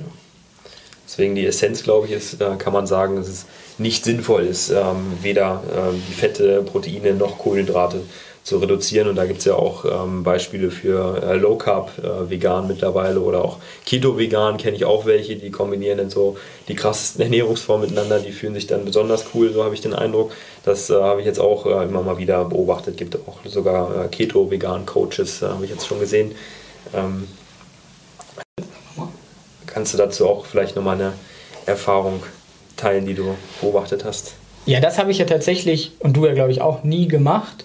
Deswegen 1.08 1.34
die 1.34 1.46
Essenz, 1.46 1.82
glaube 1.82 2.06
ich, 2.06 2.12
ist, 2.12 2.40
äh, 2.40 2.56
kann 2.58 2.74
man 2.74 2.86
sagen, 2.86 3.16
dass 3.16 3.28
es 3.28 3.46
nicht 3.78 4.04
sinnvoll 4.04 4.44
ist, 4.44 4.68
ähm, 4.68 5.14
weder 5.22 5.62
ähm, 5.74 6.02
die 6.06 6.12
Fette, 6.12 6.62
Proteine 6.62 7.14
noch 7.14 7.38
Kohlenhydrate 7.38 8.02
zu 8.44 8.58
reduzieren. 8.58 9.08
Und 9.08 9.16
da 9.16 9.24
gibt 9.24 9.38
es 9.38 9.46
ja 9.46 9.54
auch 9.54 9.86
ähm, 9.86 10.22
Beispiele 10.22 10.70
für 10.70 11.22
äh, 11.22 11.36
Low 11.36 11.56
Carb 11.56 11.92
äh, 11.98 12.28
vegan 12.28 12.68
mittlerweile 12.68 13.20
oder 13.20 13.42
auch 13.42 13.56
Keto 13.86 14.18
vegan 14.18 14.58
kenne 14.58 14.76
ich 14.76 14.84
auch 14.84 15.06
welche, 15.06 15.36
die 15.36 15.50
kombinieren 15.50 15.96
dann 15.96 16.10
so 16.10 16.36
die 16.68 16.74
krassesten 16.74 17.22
Ernährungsformen 17.22 17.88
miteinander, 17.88 18.18
die 18.18 18.32
fühlen 18.32 18.54
sich 18.54 18.66
dann 18.66 18.84
besonders 18.84 19.24
cool, 19.34 19.50
so 19.50 19.64
habe 19.64 19.74
ich 19.74 19.80
den 19.80 19.94
Eindruck. 19.94 20.32
Das 20.62 20.90
äh, 20.90 20.94
habe 20.94 21.20
ich 21.20 21.26
jetzt 21.26 21.40
auch 21.40 21.64
äh, 21.64 21.84
immer 21.84 22.02
mal 22.02 22.18
wieder 22.18 22.44
beobachtet. 22.44 22.98
Gibt 22.98 23.16
auch 23.16 23.38
sogar 23.46 24.04
äh, 24.04 24.08
Keto 24.08 24.50
vegan 24.50 24.84
Coaches, 24.84 25.40
äh, 25.40 25.46
habe 25.46 25.64
ich 25.64 25.70
jetzt 25.70 25.86
schon 25.86 26.00
gesehen. 26.00 26.34
Ähm, 26.94 27.28
Kannst 29.72 29.94
du 29.94 29.98
dazu 29.98 30.28
auch 30.28 30.46
vielleicht 30.46 30.76
nochmal 30.76 30.96
eine 30.96 31.12
Erfahrung 31.66 32.22
teilen, 32.76 33.06
die 33.06 33.14
du 33.14 33.36
beobachtet 33.60 34.04
hast? 34.04 34.34
Ja, 34.66 34.80
das 34.80 34.98
habe 34.98 35.10
ich 35.10 35.18
ja 35.18 35.24
tatsächlich, 35.24 35.92
und 36.00 36.16
du 36.16 36.26
ja 36.26 36.34
glaube 36.34 36.50
ich 36.50 36.60
auch, 36.60 36.84
nie 36.84 37.08
gemacht. 37.08 37.64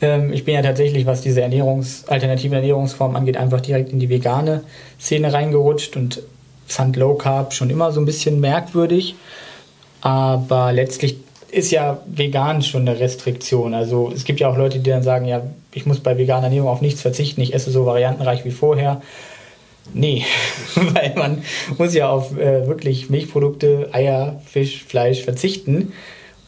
Ähm, 0.00 0.32
ich 0.32 0.44
bin 0.44 0.54
ja 0.54 0.62
tatsächlich, 0.62 1.06
was 1.06 1.20
diese 1.20 1.42
Ernährungs-, 1.42 2.08
alternative 2.08 2.56
Ernährungsform 2.56 3.16
angeht, 3.16 3.36
einfach 3.36 3.60
direkt 3.60 3.92
in 3.92 4.00
die 4.00 4.08
vegane 4.08 4.62
Szene 5.00 5.32
reingerutscht 5.32 5.96
und 5.96 6.22
fand 6.66 6.96
Low 6.96 7.14
Carb 7.14 7.52
schon 7.52 7.70
immer 7.70 7.92
so 7.92 8.00
ein 8.00 8.06
bisschen 8.06 8.40
merkwürdig. 8.40 9.14
Aber 10.00 10.72
letztlich 10.72 11.16
ist 11.50 11.70
ja 11.70 11.98
vegan 12.06 12.62
schon 12.62 12.88
eine 12.88 12.98
Restriktion. 12.98 13.74
Also 13.74 14.10
es 14.14 14.24
gibt 14.24 14.40
ja 14.40 14.48
auch 14.48 14.56
Leute, 14.56 14.80
die 14.80 14.90
dann 14.90 15.02
sagen, 15.02 15.26
ja, 15.26 15.42
ich 15.72 15.86
muss 15.86 16.00
bei 16.00 16.18
veganer 16.18 16.44
Ernährung 16.44 16.68
auf 16.68 16.80
nichts 16.80 17.00
verzichten, 17.00 17.40
ich 17.40 17.54
esse 17.54 17.70
so 17.70 17.86
variantenreich 17.86 18.44
wie 18.44 18.50
vorher. 18.50 19.02
Nee, 19.92 20.24
weil 20.74 21.14
man 21.16 21.42
muss 21.76 21.94
ja 21.94 22.08
auf 22.08 22.36
äh, 22.38 22.66
wirklich 22.66 23.10
Milchprodukte, 23.10 23.90
Eier, 23.92 24.40
Fisch, 24.46 24.84
Fleisch 24.84 25.22
verzichten. 25.22 25.92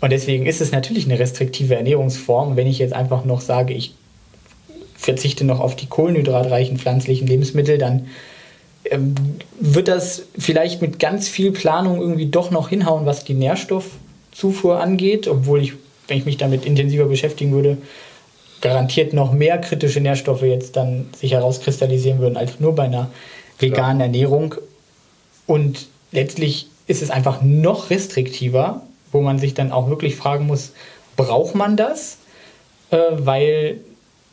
Und 0.01 0.11
deswegen 0.11 0.47
ist 0.47 0.61
es 0.61 0.73
natürlich 0.73 1.07
eine 1.07 1.19
restriktive 1.19 1.75
Ernährungsform. 1.75 2.57
Wenn 2.57 2.67
ich 2.67 2.79
jetzt 2.79 2.93
einfach 2.93 3.25
noch 3.25 3.41
sage, 3.41 3.75
ich 3.75 3.95
verzichte 4.95 5.45
noch 5.45 5.61
auf 5.61 5.77
die 5.77 5.87
kohlenhydratreichen 5.87 6.79
pflanzlichen 6.79 7.27
Lebensmittel, 7.27 7.79
dann 7.79 8.07
ähm, 8.91 9.15
wird 9.61 9.89
das 9.89 10.25
vielleicht 10.39 10.83
mit 10.83 10.99
ganz 10.99 11.29
viel 11.29 11.53
Planung 11.53 12.01
irgendwie 12.01 12.27
doch 12.27 12.51
noch 12.51 12.69
hinhauen, 12.69 13.07
was 13.07 13.25
die 13.25 13.35
Nährstoffzufuhr 13.35 14.81
angeht, 14.81 15.29
obwohl 15.29 15.61
ich, 15.63 15.75
wenn 16.09 16.19
ich 16.19 16.25
mich 16.25 16.37
damit 16.37 16.65
intensiver 16.65 17.07
beschäftigen 17.07 17.53
würde, 17.53 17.79
garantiert 18.61 19.13
noch 19.13 19.33
mehr 19.33 19.59
kritische 19.59 20.01
Nährstoffe 20.01 20.43
jetzt 20.43 20.77
dann 20.77 21.07
sich 21.17 21.33
herauskristallisieren 21.33 22.19
würden 22.19 22.37
als 22.37 22.59
nur 22.61 22.75
bei 22.75 22.85
einer 22.85 23.11
veganen 23.59 24.01
Ernährung. 24.01 24.55
Und 25.47 25.87
letztlich 26.13 26.69
ist 26.87 27.03
es 27.03 27.11
einfach 27.11 27.43
noch 27.43 27.91
restriktiver, 27.91 28.83
wo 29.13 29.21
man 29.21 29.39
sich 29.39 29.55
dann 29.55 29.73
auch 29.73 29.89
wirklich 29.89 30.17
fragen 30.17 30.47
muss, 30.47 30.73
braucht 31.17 31.55
man 31.55 31.77
das? 31.77 32.19
Äh, 32.91 32.99
weil 33.11 33.81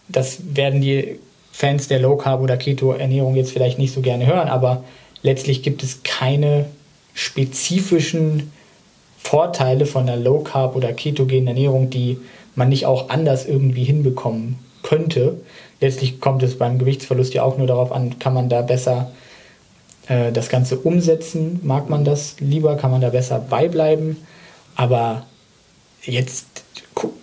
das 0.08 0.56
werden 0.56 0.82
die 0.82 1.20
Fans 1.52 1.88
der 1.88 2.00
Low 2.00 2.18
Carb 2.18 2.42
oder 2.42 2.58
Keto 2.58 2.92
Ernährung 2.92 3.36
jetzt 3.36 3.52
vielleicht 3.52 3.78
nicht 3.78 3.94
so 3.94 4.02
gerne 4.02 4.26
hören, 4.26 4.50
aber 4.50 4.84
letztlich 5.22 5.64
gibt 5.64 5.84
es 5.84 6.02
keine 6.04 6.66
spezifischen 7.14 8.52
Vorteile 9.20 9.86
von 9.86 10.10
einer 10.10 10.18
Low 10.18 10.40
Carb 10.40 10.76
oder 10.76 10.92
ketogenen 10.94 11.48
Ernährung, 11.48 11.90
die 11.90 12.18
man 12.56 12.70
nicht 12.70 12.86
auch 12.86 13.10
anders 13.10 13.46
irgendwie 13.46 13.84
hinbekommen 13.84 14.60
könnte. 14.84 15.42
Letztlich 15.82 16.20
kommt 16.20 16.44
es 16.44 16.58
beim 16.58 16.80
Gewichtsverlust 16.80 17.34
ja 17.34 17.44
auch 17.44 17.58
nur 17.58 17.68
darauf 17.68 17.92
an, 17.92 18.20
kann 18.20 18.34
man 18.34 18.50
da 18.50 18.62
besser 18.62 19.12
äh, 20.08 20.32
das 20.32 20.50
Ganze 20.50 20.78
umsetzen, 20.78 21.60
mag 21.64 21.90
man 21.90 22.06
das 22.06 22.36
lieber, 22.40 22.76
kann 22.76 22.92
man 22.92 23.02
da 23.02 23.10
besser 23.10 23.40
beibleiben. 23.40 24.18
Aber 24.76 25.26
jetzt 26.04 26.64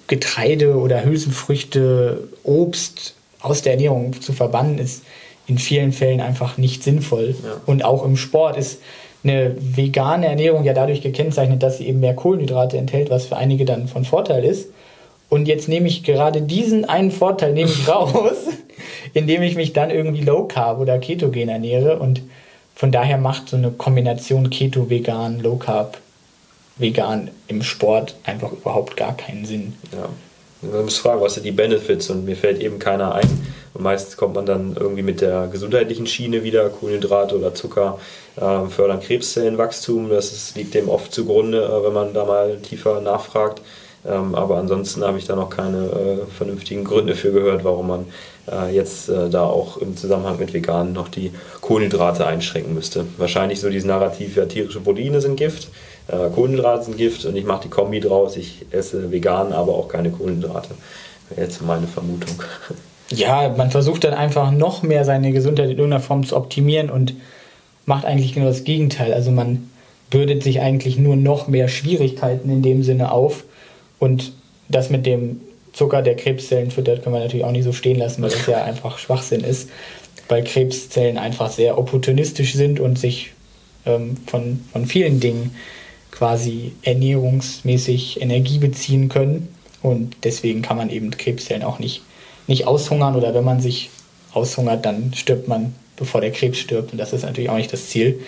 Getreide 0.07 0.77
oder 0.77 1.05
Hülsenfrüchte, 1.05 2.29
Obst 2.43 3.15
aus 3.41 3.63
der 3.63 3.73
Ernährung 3.73 4.21
zu 4.21 4.33
verbannen, 4.33 4.79
ist 4.79 5.05
in 5.47 5.59
vielen 5.59 5.93
Fällen 5.93 6.21
einfach 6.21 6.59
nicht 6.59 6.83
sinnvoll. 6.83 7.35
Ja. 7.43 7.61
Und 7.67 7.85
auch 7.85 8.05
im 8.05 8.17
Sport 8.17 8.57
ist 8.57 8.81
eine 9.23 9.55
vegane 9.59 10.27
Ernährung 10.27 10.65
ja 10.65 10.73
dadurch 10.73 11.03
gekennzeichnet, 11.03 11.63
dass 11.63 11.79
sie 11.79 11.87
eben 11.87 12.01
mehr 12.01 12.15
Kohlenhydrate 12.15 12.79
enthält, 12.79 13.11
was 13.11 13.27
für 13.27 13.37
einige 13.37 13.65
dann 13.65 13.89
von 13.89 14.05
Vorteil 14.05 14.45
ist. 14.45 14.69
Und 15.31 15.47
jetzt 15.47 15.69
nehme 15.69 15.89
ich 15.89 16.03
gerade 16.03 16.43
diesen 16.43 16.85
einen 16.85 17.13
Vorteil 17.13 17.55
nehme 17.55 17.71
ich 17.71 17.89
raus, 17.89 18.37
indem 19.15 19.43
ich 19.43 19.55
mich 19.55 19.73
dann 19.73 19.91
irgendwie 19.91 20.23
Low 20.23 20.45
Carb 20.45 20.79
oder 20.81 20.99
Ketogen 20.99 21.49
ernähre. 21.49 21.99
Und 21.99 22.21
von 22.75 22.93
daher 22.93 23.17
macht 23.17 23.49
so 23.49 23.57
eine 23.57 23.71
Kombination 23.71 24.51
Keto, 24.51 24.91
Vegan, 24.91 25.41
Low 25.41 25.57
Carb, 25.57 25.99
Vegan 26.77 27.31
im 27.47 27.63
Sport 27.63 28.17
einfach 28.25 28.53
überhaupt 28.53 28.97
gar 28.97 29.17
keinen 29.17 29.47
Sinn. 29.47 29.75
Ja. 29.93 30.09
Man 30.63 30.85
muss 30.85 30.99
fragen, 30.99 31.23
was 31.23 31.35
sind 31.35 31.47
die 31.47 31.53
Benefits 31.53 32.11
und 32.11 32.27
mir 32.27 32.37
fällt 32.37 32.61
eben 32.61 32.79
keiner 32.79 33.15
ein. 33.15 33.29
Und 33.73 33.83
meistens 33.83 34.17
kommt 34.17 34.35
man 34.35 34.45
dann 34.45 34.77
irgendwie 34.79 35.03
mit 35.03 35.21
der 35.21 35.47
gesundheitlichen 35.47 36.07
Schiene 36.07 36.43
wieder, 36.43 36.69
Kohlenhydrate 36.69 37.39
oder 37.39 37.55
Zucker 37.55 37.99
äh, 38.37 38.67
fördern 38.69 39.01
Krebszellenwachstum. 39.01 40.11
Das 40.11 40.33
ist, 40.33 40.57
liegt 40.57 40.75
dem 40.75 40.89
oft 40.89 41.15
zugrunde, 41.15 41.63
äh, 41.65 41.87
wenn 41.87 41.95
man 41.95 42.13
da 42.13 42.25
mal 42.25 42.59
tiefer 42.59 43.01
nachfragt. 43.01 43.63
Ähm, 44.07 44.35
aber 44.35 44.57
ansonsten 44.57 45.05
habe 45.05 45.19
ich 45.19 45.27
da 45.27 45.37
noch 45.37 45.51
keine 45.51 45.79
äh, 45.79 46.27
vernünftigen 46.37 46.85
Gründe 46.85 47.15
für 47.15 47.33
gehört, 47.33 47.65
warum 47.65 47.89
man 47.89 48.07
äh, 48.51 48.75
jetzt 48.75 49.11
äh, 49.11 49.29
da 49.29 49.45
auch 49.45 49.77
im 49.77 49.97
Zusammenhang 49.97 50.39
mit 50.39 50.55
Veganen 50.55 50.95
noch 50.95 51.09
die 51.09 51.33
Kohlenhydrate 51.61 52.27
einschränken 52.27 52.75
müsste. 52.75 53.05
Wahrscheinlich 53.19 53.61
so 53.61 53.69
dieses 53.69 53.87
Narrativ, 53.87 54.37
ja, 54.37 54.47
tierische 54.47 54.81
Proteine 54.81 55.21
sind 55.21 55.37
Gift, 55.37 55.69
äh, 56.09 56.31
Kohlenhydrate 56.35 56.85
sind 56.85 56.97
Gift 56.97 57.27
und 57.27 57.37
ich 57.37 57.45
mache 57.45 57.65
die 57.65 57.69
Kombi 57.69 58.01
draus, 58.01 58.37
ich 58.37 58.65
esse 58.71 59.13
vegan, 59.13 59.53
aber 59.53 59.75
auch 59.75 59.89
keine 59.89 60.11
Kohlenhydrate. 60.11 60.71
Jetzt 61.37 61.63
meine 61.63 61.87
Vermutung. 61.87 62.43
Ja, 63.13 63.53
man 63.57 63.71
versucht 63.71 64.05
dann 64.05 64.15
einfach 64.15 64.51
noch 64.51 64.83
mehr 64.83 65.05
seine 65.05 65.33
Gesundheit 65.33 65.67
in 65.67 65.77
irgendeiner 65.77 66.03
Form 66.03 66.25
zu 66.25 66.37
optimieren 66.37 66.91
und 66.91 67.15
macht 67.85 68.05
eigentlich 68.05 68.35
genau 68.35 68.47
das 68.47 68.65
Gegenteil. 68.65 69.13
Also 69.13 69.31
man 69.31 69.69
bürdet 70.11 70.43
sich 70.43 70.61
eigentlich 70.61 70.99
nur 70.99 71.17
noch 71.17 71.49
mehr 71.49 71.69
Schwierigkeiten 71.69 72.51
in 72.51 72.63
dem 72.63 72.83
Sinne 72.83 73.13
auf 73.13 73.45
und 74.01 74.33
das 74.69 74.91
mit 74.91 75.07
dem 75.07 75.41
Zucker, 75.73 76.03
der 76.03 76.17
Krebszellen 76.17 76.73
füttert, 76.73 77.05
können 77.05 77.15
wir 77.15 77.21
natürlich 77.21 77.45
auch 77.45 77.53
nicht 77.53 77.65
so 77.65 77.73
stehen 77.73 77.99
lassen, 77.99 78.23
weil 78.23 78.31
das 78.31 78.47
ja 78.47 78.65
einfach 78.65 78.99
Schwachsinn 78.99 79.43
ist, 79.43 79.71
weil 80.29 80.43
Krebszellen 80.43 81.17
einfach 81.17 81.51
sehr 81.51 81.79
opportunistisch 81.79 82.55
sind 82.55 82.81
und 82.81 82.99
sich 82.99 83.31
ähm, 83.87 84.17
von, 84.27 84.65
von 84.73 84.87
vielen 84.87 85.21
Dingen 85.21 85.55
quasi 86.11 86.73
ernährungsmäßig 86.83 88.21
Energie 88.21 88.59
beziehen 88.59 89.09
können. 89.09 89.49
Und 89.83 90.17
deswegen 90.25 90.63
kann 90.63 90.77
man 90.77 90.91
eben 90.91 91.11
Krebszellen 91.11 91.63
auch 91.63 91.79
nicht, 91.79 92.03
nicht 92.47 92.67
aushungern 92.67 93.17
oder 93.17 93.33
wenn 93.33 93.45
man 93.45 93.61
sich 93.61 93.91
aushungert, 94.33 94.85
dann 94.85 95.13
stirbt 95.15 95.49
man, 95.49 95.75
bevor 95.97 96.21
der 96.21 96.33
Krebs 96.33 96.59
stirbt. 96.59 96.93
Und 96.93 96.99
das 96.99 97.13
ist 97.13 97.23
natürlich 97.23 97.51
auch 97.51 97.57
nicht 97.57 97.73
das 97.73 97.89
Ziel. 97.89 98.21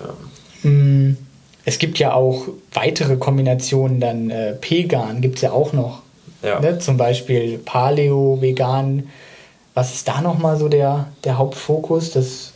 Ja. 0.00 0.68
Mm, 0.68 1.16
es 1.64 1.78
gibt 1.78 1.98
ja 1.98 2.14
auch 2.14 2.48
weitere 2.72 3.16
Kombinationen, 3.16 4.00
dann 4.00 4.30
äh, 4.30 4.52
Pegan 4.54 5.20
gibt 5.20 5.36
es 5.36 5.42
ja 5.42 5.52
auch 5.52 5.72
noch. 5.72 6.02
Ja. 6.42 6.60
Ne? 6.60 6.78
Zum 6.78 6.96
Beispiel 6.96 7.58
Paleo, 7.58 8.38
Vegan. 8.40 9.08
Was 9.74 9.94
ist 9.94 10.08
da 10.08 10.20
nochmal 10.20 10.56
so 10.58 10.68
der, 10.68 11.08
der 11.24 11.38
Hauptfokus? 11.38 12.10
Das 12.10 12.52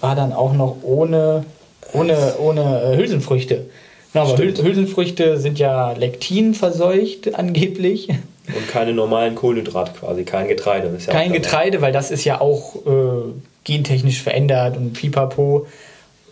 war 0.00 0.14
dann 0.14 0.32
auch 0.32 0.52
noch 0.52 0.78
ohne, 0.82 1.44
ohne, 1.92 2.34
ohne 2.38 2.82
äh, 2.82 2.96
Hülsenfrüchte. 2.96 3.66
Genau, 4.12 4.32
aber 4.32 4.38
Hülsenfrüchte 4.38 5.38
sind 5.38 5.58
ja 5.58 5.92
Lektin 5.92 6.54
verseucht 6.54 7.34
angeblich. 7.38 8.08
Und 8.08 8.68
keine 8.70 8.94
normalen 8.94 9.34
Kohlenhydrate 9.34 9.92
quasi, 9.98 10.24
kein 10.24 10.48
Getreide. 10.48 10.90
Ja 11.06 11.12
kein 11.12 11.32
Getreide, 11.32 11.82
weil 11.82 11.92
das 11.92 12.10
ist 12.10 12.24
ja 12.24 12.40
auch 12.40 12.76
äh, 12.86 13.32
gentechnisch 13.64 14.22
verändert 14.22 14.76
und 14.76 14.94
pipapo. 14.94 15.66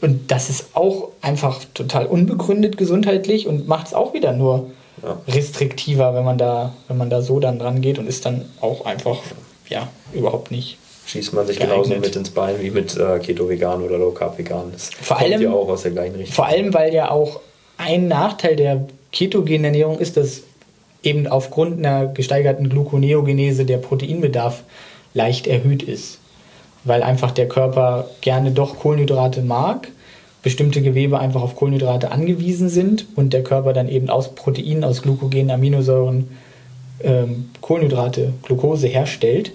Und 0.00 0.30
das 0.30 0.50
ist 0.50 0.74
auch 0.74 1.10
einfach 1.20 1.64
total 1.74 2.06
unbegründet 2.06 2.76
gesundheitlich 2.76 3.46
und 3.46 3.66
macht 3.66 3.88
es 3.88 3.94
auch 3.94 4.14
wieder 4.14 4.32
nur 4.32 4.70
ja. 5.02 5.18
restriktiver, 5.28 6.14
wenn 6.14 6.24
man 6.24 6.38
da, 6.38 6.74
wenn 6.88 6.98
man 6.98 7.10
da 7.10 7.22
so 7.22 7.40
dann 7.40 7.58
dran 7.58 7.80
geht 7.80 7.98
und 7.98 8.06
ist 8.06 8.26
dann 8.26 8.44
auch 8.60 8.84
einfach 8.84 9.18
ja 9.68 9.88
überhaupt 10.12 10.50
nicht. 10.50 10.78
Schießt 11.06 11.32
man 11.34 11.46
sich 11.46 11.58
geeignet. 11.58 11.84
genauso 11.84 12.00
mit 12.00 12.16
ins 12.16 12.30
Bein 12.30 12.60
wie 12.60 12.70
mit 12.70 12.96
äh, 12.96 13.18
Keto 13.20 13.48
Vegan 13.48 13.82
oder 13.82 13.96
Low 13.96 14.10
Carb 14.10 14.38
Vegan. 14.38 14.72
Das 14.72 14.90
vor 14.90 15.16
kommt 15.16 15.30
allem, 15.30 15.42
ja 15.42 15.52
auch 15.52 15.68
aus 15.68 15.82
der 15.82 15.92
gleichen 15.92 16.16
Richtung. 16.16 16.34
Vor 16.34 16.46
allem, 16.46 16.74
weil 16.74 16.92
ja 16.92 17.10
auch 17.10 17.40
ein 17.78 18.08
Nachteil 18.08 18.56
der 18.56 18.86
ketogenen 19.12 19.64
Ernährung 19.64 19.98
ist, 19.98 20.16
dass 20.16 20.42
eben 21.02 21.28
aufgrund 21.28 21.78
einer 21.78 22.06
gesteigerten 22.06 22.68
Gluconeogenese 22.68 23.64
der 23.64 23.78
Proteinbedarf 23.78 24.64
leicht 25.14 25.46
erhöht 25.46 25.82
ist. 25.82 26.18
Weil 26.86 27.02
einfach 27.02 27.32
der 27.32 27.48
Körper 27.48 28.08
gerne 28.22 28.52
doch 28.52 28.78
Kohlenhydrate 28.78 29.42
mag 29.42 29.88
bestimmte 30.46 30.80
Gewebe 30.80 31.18
einfach 31.18 31.42
auf 31.42 31.56
Kohlenhydrate 31.56 32.12
angewiesen 32.12 32.68
sind 32.68 33.06
und 33.16 33.32
der 33.32 33.42
Körper 33.42 33.72
dann 33.72 33.88
eben 33.88 34.08
aus 34.08 34.36
Proteinen, 34.36 34.84
aus 34.84 35.02
Glukogenen, 35.02 35.50
Aminosäuren 35.50 36.28
ähm, 37.02 37.50
Kohlenhydrate, 37.60 38.32
Glucose 38.44 38.86
herstellt 38.86 39.50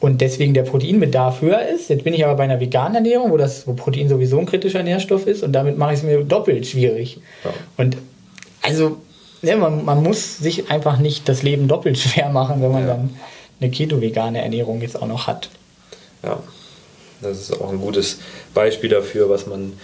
und 0.00 0.20
deswegen 0.20 0.52
der 0.52 0.64
Proteinbedarf 0.64 1.42
höher 1.42 1.62
ist. 1.68 1.90
Jetzt 1.90 2.02
bin 2.02 2.12
ich 2.12 2.24
aber 2.24 2.34
bei 2.34 2.42
einer 2.42 2.58
veganen 2.58 2.96
Ernährung, 2.96 3.30
wo, 3.30 3.36
das, 3.36 3.68
wo 3.68 3.74
Protein 3.74 4.08
sowieso 4.08 4.40
ein 4.40 4.46
kritischer 4.46 4.82
Nährstoff 4.82 5.28
ist 5.28 5.44
und 5.44 5.52
damit 5.52 5.78
mache 5.78 5.92
ich 5.92 6.00
es 6.00 6.04
mir 6.04 6.24
doppelt 6.24 6.66
schwierig. 6.66 7.20
Ja. 7.44 7.50
Und 7.76 7.96
also 8.62 8.96
ja, 9.42 9.56
man, 9.56 9.84
man, 9.84 10.02
muss 10.02 10.38
sich 10.38 10.72
einfach 10.72 10.98
nicht 10.98 11.28
das 11.28 11.44
Leben 11.44 11.68
doppelt 11.68 11.98
schwer 11.98 12.30
machen, 12.30 12.62
wenn 12.62 12.72
man 12.72 12.82
ja. 12.82 12.88
dann 12.88 13.10
eine 13.60 13.70
keto-vegane 13.70 14.42
Ernährung 14.42 14.80
jetzt 14.80 15.00
auch 15.00 15.06
noch 15.06 15.28
hat. 15.28 15.50
Ja, 16.24 16.42
das 17.20 17.40
ist 17.40 17.60
auch 17.60 17.70
ein 17.70 17.80
gutes 17.80 18.20
Beispiel 18.54 18.90
dafür, 18.90 19.28
was 19.28 19.46
man 19.46 19.74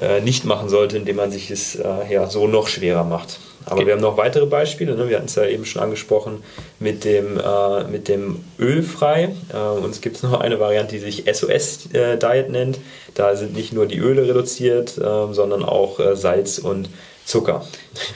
äh, 0.00 0.20
nicht 0.20 0.44
machen 0.44 0.68
sollte, 0.68 0.96
indem 0.96 1.16
man 1.16 1.30
sich 1.30 1.50
es 1.50 1.76
äh, 1.76 1.84
ja, 2.10 2.26
so 2.28 2.46
noch 2.46 2.68
schwerer 2.68 3.04
macht. 3.04 3.38
Aber 3.64 3.76
okay. 3.76 3.86
wir 3.86 3.94
haben 3.94 4.00
noch 4.00 4.16
weitere 4.16 4.46
Beispiele. 4.46 4.94
Ne? 4.96 5.08
Wir 5.08 5.16
hatten 5.16 5.26
es 5.26 5.34
ja 5.34 5.44
eben 5.44 5.64
schon 5.64 5.82
angesprochen 5.82 6.42
mit 6.78 7.04
dem, 7.04 7.38
äh, 7.38 7.84
mit 7.84 8.08
dem 8.08 8.44
Ölfrei. 8.58 9.34
Äh, 9.52 9.56
und 9.56 9.90
es 9.90 10.00
gibt 10.00 10.22
noch 10.22 10.40
eine 10.40 10.60
Variante, 10.60 10.94
die 10.96 11.00
sich 11.00 11.24
SOS-Diet 11.30 12.24
äh, 12.24 12.48
nennt. 12.48 12.78
Da 13.14 13.36
sind 13.36 13.54
nicht 13.54 13.72
nur 13.72 13.86
die 13.86 13.98
Öle 13.98 14.28
reduziert, 14.28 14.96
äh, 14.96 15.32
sondern 15.32 15.64
auch 15.64 15.98
Salz 16.14 16.58
und 16.58 16.88
Zucker. 17.24 17.66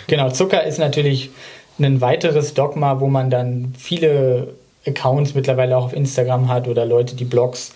Genau, 0.06 0.30
Zucker 0.30 0.64
ist 0.64 0.78
natürlich 0.78 1.30
ein 1.78 2.00
weiteres 2.00 2.54
Dogma, 2.54 3.00
wo 3.00 3.08
man 3.08 3.28
dann 3.28 3.74
viele 3.78 4.48
Accounts 4.86 5.34
mittlerweile 5.34 5.76
auch 5.76 5.86
auf 5.86 5.92
Instagram 5.92 6.48
hat 6.48 6.68
oder 6.68 6.84
Leute, 6.84 7.14
die 7.16 7.24
Blogs 7.24 7.72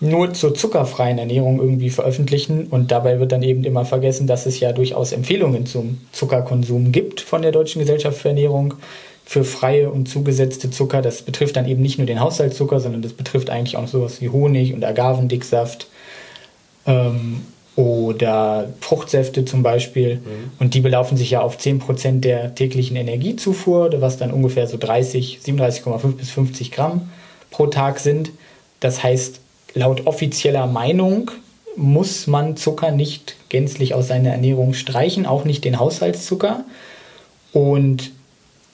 nur 0.00 0.32
zur 0.32 0.54
zuckerfreien 0.54 1.18
Ernährung 1.18 1.60
irgendwie 1.60 1.90
veröffentlichen 1.90 2.66
und 2.68 2.90
dabei 2.90 3.20
wird 3.20 3.32
dann 3.32 3.42
eben 3.42 3.64
immer 3.64 3.84
vergessen, 3.84 4.26
dass 4.26 4.46
es 4.46 4.58
ja 4.58 4.72
durchaus 4.72 5.12
Empfehlungen 5.12 5.66
zum 5.66 6.00
Zuckerkonsum 6.12 6.90
gibt 6.90 7.20
von 7.20 7.42
der 7.42 7.52
Deutschen 7.52 7.80
Gesellschaft 7.80 8.18
für 8.18 8.28
Ernährung 8.28 8.74
für 9.26 9.44
freie 9.44 9.90
und 9.90 10.08
zugesetzte 10.08 10.70
Zucker. 10.70 11.02
Das 11.02 11.22
betrifft 11.22 11.56
dann 11.56 11.68
eben 11.68 11.82
nicht 11.82 11.98
nur 11.98 12.06
den 12.06 12.20
Haushaltszucker, 12.20 12.80
sondern 12.80 13.02
das 13.02 13.12
betrifft 13.12 13.50
eigentlich 13.50 13.76
auch 13.76 13.86
sowas 13.86 14.20
wie 14.20 14.30
Honig 14.30 14.72
und 14.74 14.84
Agavendicksaft 14.84 15.86
ähm, 16.86 17.42
oder 17.76 18.68
Fruchtsäfte 18.80 19.44
zum 19.44 19.62
Beispiel. 19.62 20.16
Mhm. 20.16 20.50
Und 20.58 20.74
die 20.74 20.80
belaufen 20.80 21.16
sich 21.16 21.30
ja 21.30 21.40
auf 21.40 21.58
10% 21.58 22.20
der 22.20 22.54
täglichen 22.54 22.96
Energiezufuhr, 22.96 23.90
was 24.00 24.18
dann 24.18 24.32
ungefähr 24.32 24.66
so 24.66 24.76
30, 24.76 25.40
37,5 25.44 26.12
bis 26.12 26.30
50 26.30 26.72
Gramm 26.72 27.10
pro 27.50 27.66
Tag 27.66 27.98
sind. 27.98 28.30
Das 28.80 29.02
heißt, 29.02 29.40
laut 29.74 30.06
offizieller 30.06 30.66
Meinung 30.66 31.30
muss 31.76 32.26
man 32.26 32.56
Zucker 32.56 32.90
nicht 32.90 33.36
gänzlich 33.48 33.94
aus 33.94 34.08
seiner 34.08 34.30
Ernährung 34.30 34.74
streichen, 34.74 35.26
auch 35.26 35.44
nicht 35.44 35.64
den 35.64 35.78
Haushaltszucker. 35.78 36.64
Und 37.52 38.10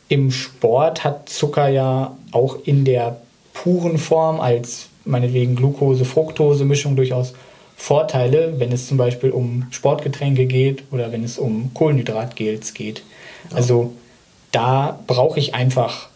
im 0.09 0.31
Sport 0.31 1.05
hat 1.05 1.29
Zucker 1.29 1.69
ja 1.69 2.17
auch 2.33 2.59
in 2.65 2.85
der 2.85 3.21
puren 3.53 3.99
Form 3.99 4.41
als 4.41 4.89
meinetwegen 5.05 5.57
Glucose-Fructose-Mischung 5.57 6.97
durchaus 6.97 7.35
Vorteile, 7.77 8.59
wenn 8.59 8.73
es 8.73 8.89
zum 8.89 8.97
Beispiel 8.97 9.31
um 9.31 9.67
Sportgetränke 9.71 10.47
geht 10.47 10.85
oder 10.91 11.13
wenn 11.13 11.23
es 11.23 11.39
um 11.39 11.73
Kohlenhydratgels 11.75 12.75
geht. 12.75 13.03
Also 13.53 13.93
da 14.51 14.99
brauche 15.07 15.39
ich 15.39 15.55
einfach 15.55 16.09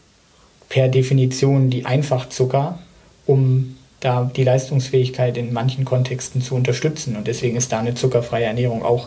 per 0.68 0.88
Definition 0.88 1.68
die 1.70 1.84
Einfachzucker, 1.84 2.78
um 3.26 3.76
da 4.00 4.30
die 4.34 4.44
Leistungsfähigkeit 4.44 5.36
in 5.36 5.52
manchen 5.52 5.84
Kontexten 5.84 6.40
zu 6.40 6.54
unterstützen. 6.54 7.16
Und 7.16 7.26
deswegen 7.28 7.56
ist 7.56 7.70
da 7.70 7.78
eine 7.78 7.94
zuckerfreie 7.94 8.46
Ernährung 8.46 8.82
auch 8.82 9.06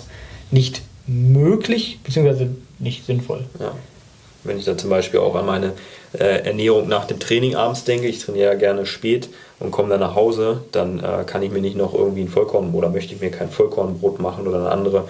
nicht 0.51 0.83
möglich, 1.07 1.99
beziehungsweise 2.03 2.49
nicht 2.79 3.05
sinnvoll. 3.05 3.45
Ja. 3.59 3.73
Wenn 4.43 4.57
ich 4.57 4.65
da 4.65 4.77
zum 4.77 4.89
Beispiel 4.89 5.19
auch 5.19 5.35
an 5.35 5.45
meine 5.45 5.73
äh, 6.13 6.45
Ernährung 6.45 6.87
nach 6.87 7.05
dem 7.05 7.19
Training 7.19 7.55
abends 7.55 7.83
denke, 7.83 8.07
ich 8.07 8.19
trainiere 8.19 8.51
ja 8.51 8.55
gerne 8.55 8.85
spät 8.85 9.29
und 9.59 9.71
komme 9.71 9.89
dann 9.89 9.99
nach 9.99 10.15
Hause, 10.15 10.61
dann 10.71 10.99
äh, 10.99 11.23
kann 11.25 11.41
ich 11.43 11.51
mir 11.51 11.61
nicht 11.61 11.77
noch 11.77 11.93
irgendwie 11.93 12.21
ein 12.21 12.29
Vollkorn 12.29 12.73
oder 12.73 12.89
möchte 12.89 13.13
ich 13.13 13.21
mir 13.21 13.31
kein 13.31 13.49
Vollkornbrot 13.49 14.19
machen 14.19 14.47
oder 14.47 14.57
eine 14.57 14.69
andere 14.69 15.05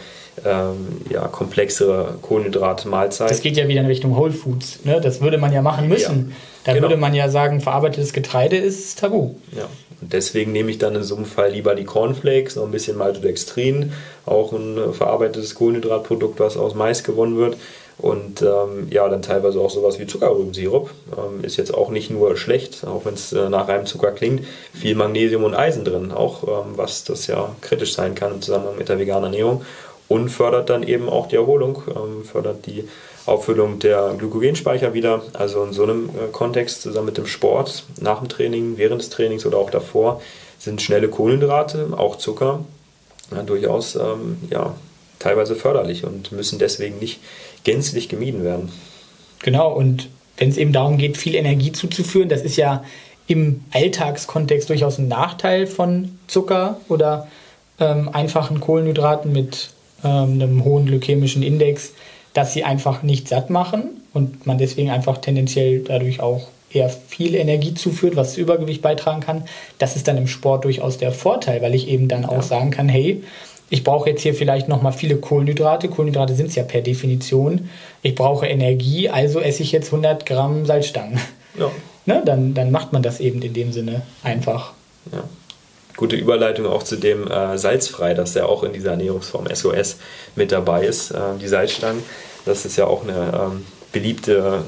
ähm, 0.45 1.01
ja, 1.09 1.27
komplexere 1.27 2.15
Kohlenhydratmahlzeit. 2.21 3.29
Das 3.29 3.41
geht 3.41 3.57
ja 3.57 3.67
wieder 3.67 3.81
in 3.81 3.87
Richtung 3.87 4.15
Whole 4.17 4.31
Foods. 4.31 4.79
Ne? 4.83 4.99
Das 5.01 5.21
würde 5.21 5.37
man 5.37 5.53
ja 5.53 5.61
machen 5.61 5.87
müssen. 5.87 6.29
Ja, 6.29 6.35
da 6.65 6.73
genau. 6.73 6.83
würde 6.85 6.97
man 6.97 7.13
ja 7.13 7.29
sagen, 7.29 7.61
verarbeitetes 7.61 8.13
Getreide 8.13 8.57
ist 8.57 8.99
tabu. 8.99 9.35
Ja, 9.55 9.67
und 10.01 10.11
deswegen 10.11 10.51
nehme 10.51 10.71
ich 10.71 10.79
dann 10.79 10.95
in 10.95 11.03
so 11.03 11.15
einem 11.15 11.25
Fall 11.25 11.51
lieber 11.51 11.75
die 11.75 11.83
Cornflakes, 11.83 12.55
noch 12.55 12.65
ein 12.65 12.71
bisschen 12.71 12.97
Maltodextrin, 12.97 13.93
auch 14.25 14.53
ein 14.53 14.93
verarbeitetes 14.93 15.55
Kohlenhydratprodukt, 15.55 16.39
was 16.39 16.57
aus 16.57 16.73
Mais 16.75 17.03
gewonnen 17.03 17.37
wird 17.37 17.57
und 17.97 18.41
ähm, 18.41 18.87
ja, 18.89 19.07
dann 19.07 19.21
teilweise 19.21 19.59
auch 19.59 19.69
sowas 19.69 19.99
wie 19.99 20.07
Zuckerrübensirup. 20.07 20.89
Ähm, 21.15 21.43
ist 21.43 21.57
jetzt 21.57 21.73
auch 21.73 21.89
nicht 21.89 22.09
nur 22.09 22.35
schlecht, 22.37 22.85
auch 22.85 23.05
wenn 23.05 23.13
es 23.13 23.31
äh, 23.33 23.49
nach 23.49 23.67
Reimzucker 23.67 24.11
klingt. 24.11 24.45
Viel 24.73 24.95
Magnesium 24.95 25.43
und 25.43 25.53
Eisen 25.53 25.85
drin, 25.85 26.11
auch 26.11 26.43
ähm, 26.43 26.73
was 26.75 27.03
das 27.03 27.27
ja 27.27 27.55
kritisch 27.61 27.93
sein 27.93 28.15
kann 28.15 28.33
im 28.33 28.41
Zusammenhang 28.41 28.77
mit 28.77 28.89
der 28.89 28.99
veganen 28.99 29.25
Ernährung. 29.25 29.63
Und 30.09 30.29
fördert 30.29 30.69
dann 30.69 30.83
eben 30.83 31.07
auch 31.07 31.27
die 31.27 31.37
Erholung, 31.37 31.81
ähm, 31.87 32.25
fördert 32.25 32.65
die 32.65 32.87
Auffüllung 33.25 33.79
der 33.79 34.15
Glykogenspeicher 34.17 34.93
wieder. 34.93 35.21
Also 35.33 35.63
in 35.63 35.73
so 35.73 35.83
einem 35.83 36.09
äh, 36.09 36.31
Kontext 36.31 36.81
zusammen 36.81 37.07
mit 37.07 37.17
dem 37.17 37.27
Sport, 37.27 37.85
nach 38.01 38.19
dem 38.19 38.27
Training, 38.27 38.77
während 38.77 39.01
des 39.01 39.09
Trainings 39.09 39.45
oder 39.45 39.57
auch 39.57 39.69
davor, 39.69 40.21
sind 40.59 40.81
schnelle 40.81 41.09
Kohlenhydrate, 41.09 41.87
auch 41.95 42.17
Zucker, 42.17 42.65
ja, 43.31 43.43
durchaus 43.43 43.95
ähm, 43.95 44.37
ja, 44.49 44.75
teilweise 45.19 45.55
förderlich 45.55 46.05
und 46.05 46.31
müssen 46.31 46.59
deswegen 46.59 46.99
nicht 46.99 47.19
gänzlich 47.63 48.09
gemieden 48.09 48.43
werden. 48.43 48.71
Genau, 49.41 49.71
und 49.73 50.09
wenn 50.37 50.49
es 50.49 50.57
eben 50.57 50.73
darum 50.73 50.97
geht, 50.97 51.17
viel 51.17 51.35
Energie 51.35 51.71
zuzuführen, 51.71 52.29
das 52.29 52.41
ist 52.41 52.57
ja 52.57 52.83
im 53.27 53.63
Alltagskontext 53.71 54.69
durchaus 54.69 54.97
ein 54.97 55.07
Nachteil 55.07 55.67
von 55.67 56.17
Zucker 56.27 56.77
oder 56.89 57.27
ähm, 57.79 58.09
einfachen 58.09 58.59
Kohlenhydraten 58.59 59.31
mit 59.31 59.69
ähm, 60.03 60.33
einem 60.33 60.63
hohen 60.63 60.85
glykämischen 60.85 61.43
Index, 61.43 61.93
dass 62.33 62.53
sie 62.53 62.63
einfach 62.63 63.03
nicht 63.03 63.27
satt 63.27 63.49
machen 63.49 64.01
und 64.13 64.45
man 64.45 64.57
deswegen 64.57 64.89
einfach 64.89 65.19
tendenziell 65.19 65.79
dadurch 65.79 66.19
auch 66.19 66.47
eher 66.71 66.89
viel 66.89 67.35
Energie 67.35 67.73
zuführt, 67.73 68.15
was 68.15 68.33
zu 68.33 68.41
Übergewicht 68.41 68.81
beitragen 68.81 69.21
kann. 69.21 69.45
Das 69.77 69.95
ist 69.95 70.07
dann 70.07 70.17
im 70.17 70.27
Sport 70.27 70.65
durchaus 70.65 70.97
der 70.97 71.11
Vorteil, 71.11 71.61
weil 71.61 71.75
ich 71.75 71.87
eben 71.87 72.07
dann 72.07 72.25
auch 72.25 72.33
ja. 72.33 72.41
sagen 72.41 72.71
kann, 72.71 72.89
hey, 72.89 73.23
ich 73.73 73.83
brauche 73.83 74.07
jetzt 74.07 74.21
hier 74.21 74.35
vielleicht 74.35 74.67
nochmal 74.67 74.93
viele 74.93 75.15
Kohlenhydrate. 75.15 75.89
Kohlenhydrate 75.89 76.35
sind 76.35 76.49
es 76.49 76.55
ja 76.55 76.61
per 76.61 76.81
Definition. 76.81 77.69
Ich 78.03 78.13
brauche 78.13 78.45
Energie, 78.45 79.09
also 79.09 79.39
esse 79.39 79.63
ich 79.63 79.71
jetzt 79.71 79.87
100 79.87 80.27
Gramm 80.27 80.67
Salzstangen. 80.67 81.19
Ja. 81.57 81.71
Ne, 82.05 82.21
dann, 82.25 82.53
dann 82.53 82.71
macht 82.71 82.93
man 82.93 83.01
das 83.01 83.19
eben 83.19 83.41
in 83.41 83.53
dem 83.53 83.71
Sinne 83.71 84.01
einfach. 84.23 84.73
Ja. 85.11 85.23
Gute 85.95 86.15
Überleitung 86.15 86.67
auch 86.67 86.83
zu 86.83 86.97
dem 86.97 87.27
äh, 87.27 87.57
Salzfrei, 87.57 88.13
das 88.13 88.35
ja 88.35 88.45
auch 88.45 88.63
in 88.63 88.73
dieser 88.73 88.91
Ernährungsform 88.91 89.47
SOS 89.51 89.97
mit 90.35 90.51
dabei 90.51 90.85
ist. 90.85 91.09
Äh, 91.09 91.19
die 91.41 91.47
Salzstangen, 91.47 92.03
das 92.45 92.65
ist 92.65 92.75
ja 92.77 92.85
auch 92.85 93.03
eine 93.03 93.51
ähm, 93.53 93.65
beliebte 93.91 94.63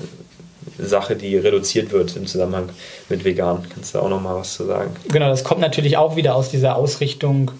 Sache, 0.80 1.16
die 1.16 1.38
reduziert 1.38 1.92
wird 1.92 2.16
im 2.16 2.26
Zusammenhang 2.26 2.70
mit 3.10 3.24
vegan. 3.24 3.68
Kannst 3.72 3.94
du 3.94 4.00
auch 4.00 4.10
noch 4.10 4.22
mal 4.22 4.36
was 4.36 4.56
zu 4.56 4.66
sagen? 4.66 4.96
Genau, 5.10 5.30
das 5.30 5.44
kommt 5.44 5.62
natürlich 5.62 5.98
auch 5.98 6.16
wieder 6.16 6.36
aus 6.36 6.50
dieser 6.50 6.76
Ausrichtung 6.76 7.52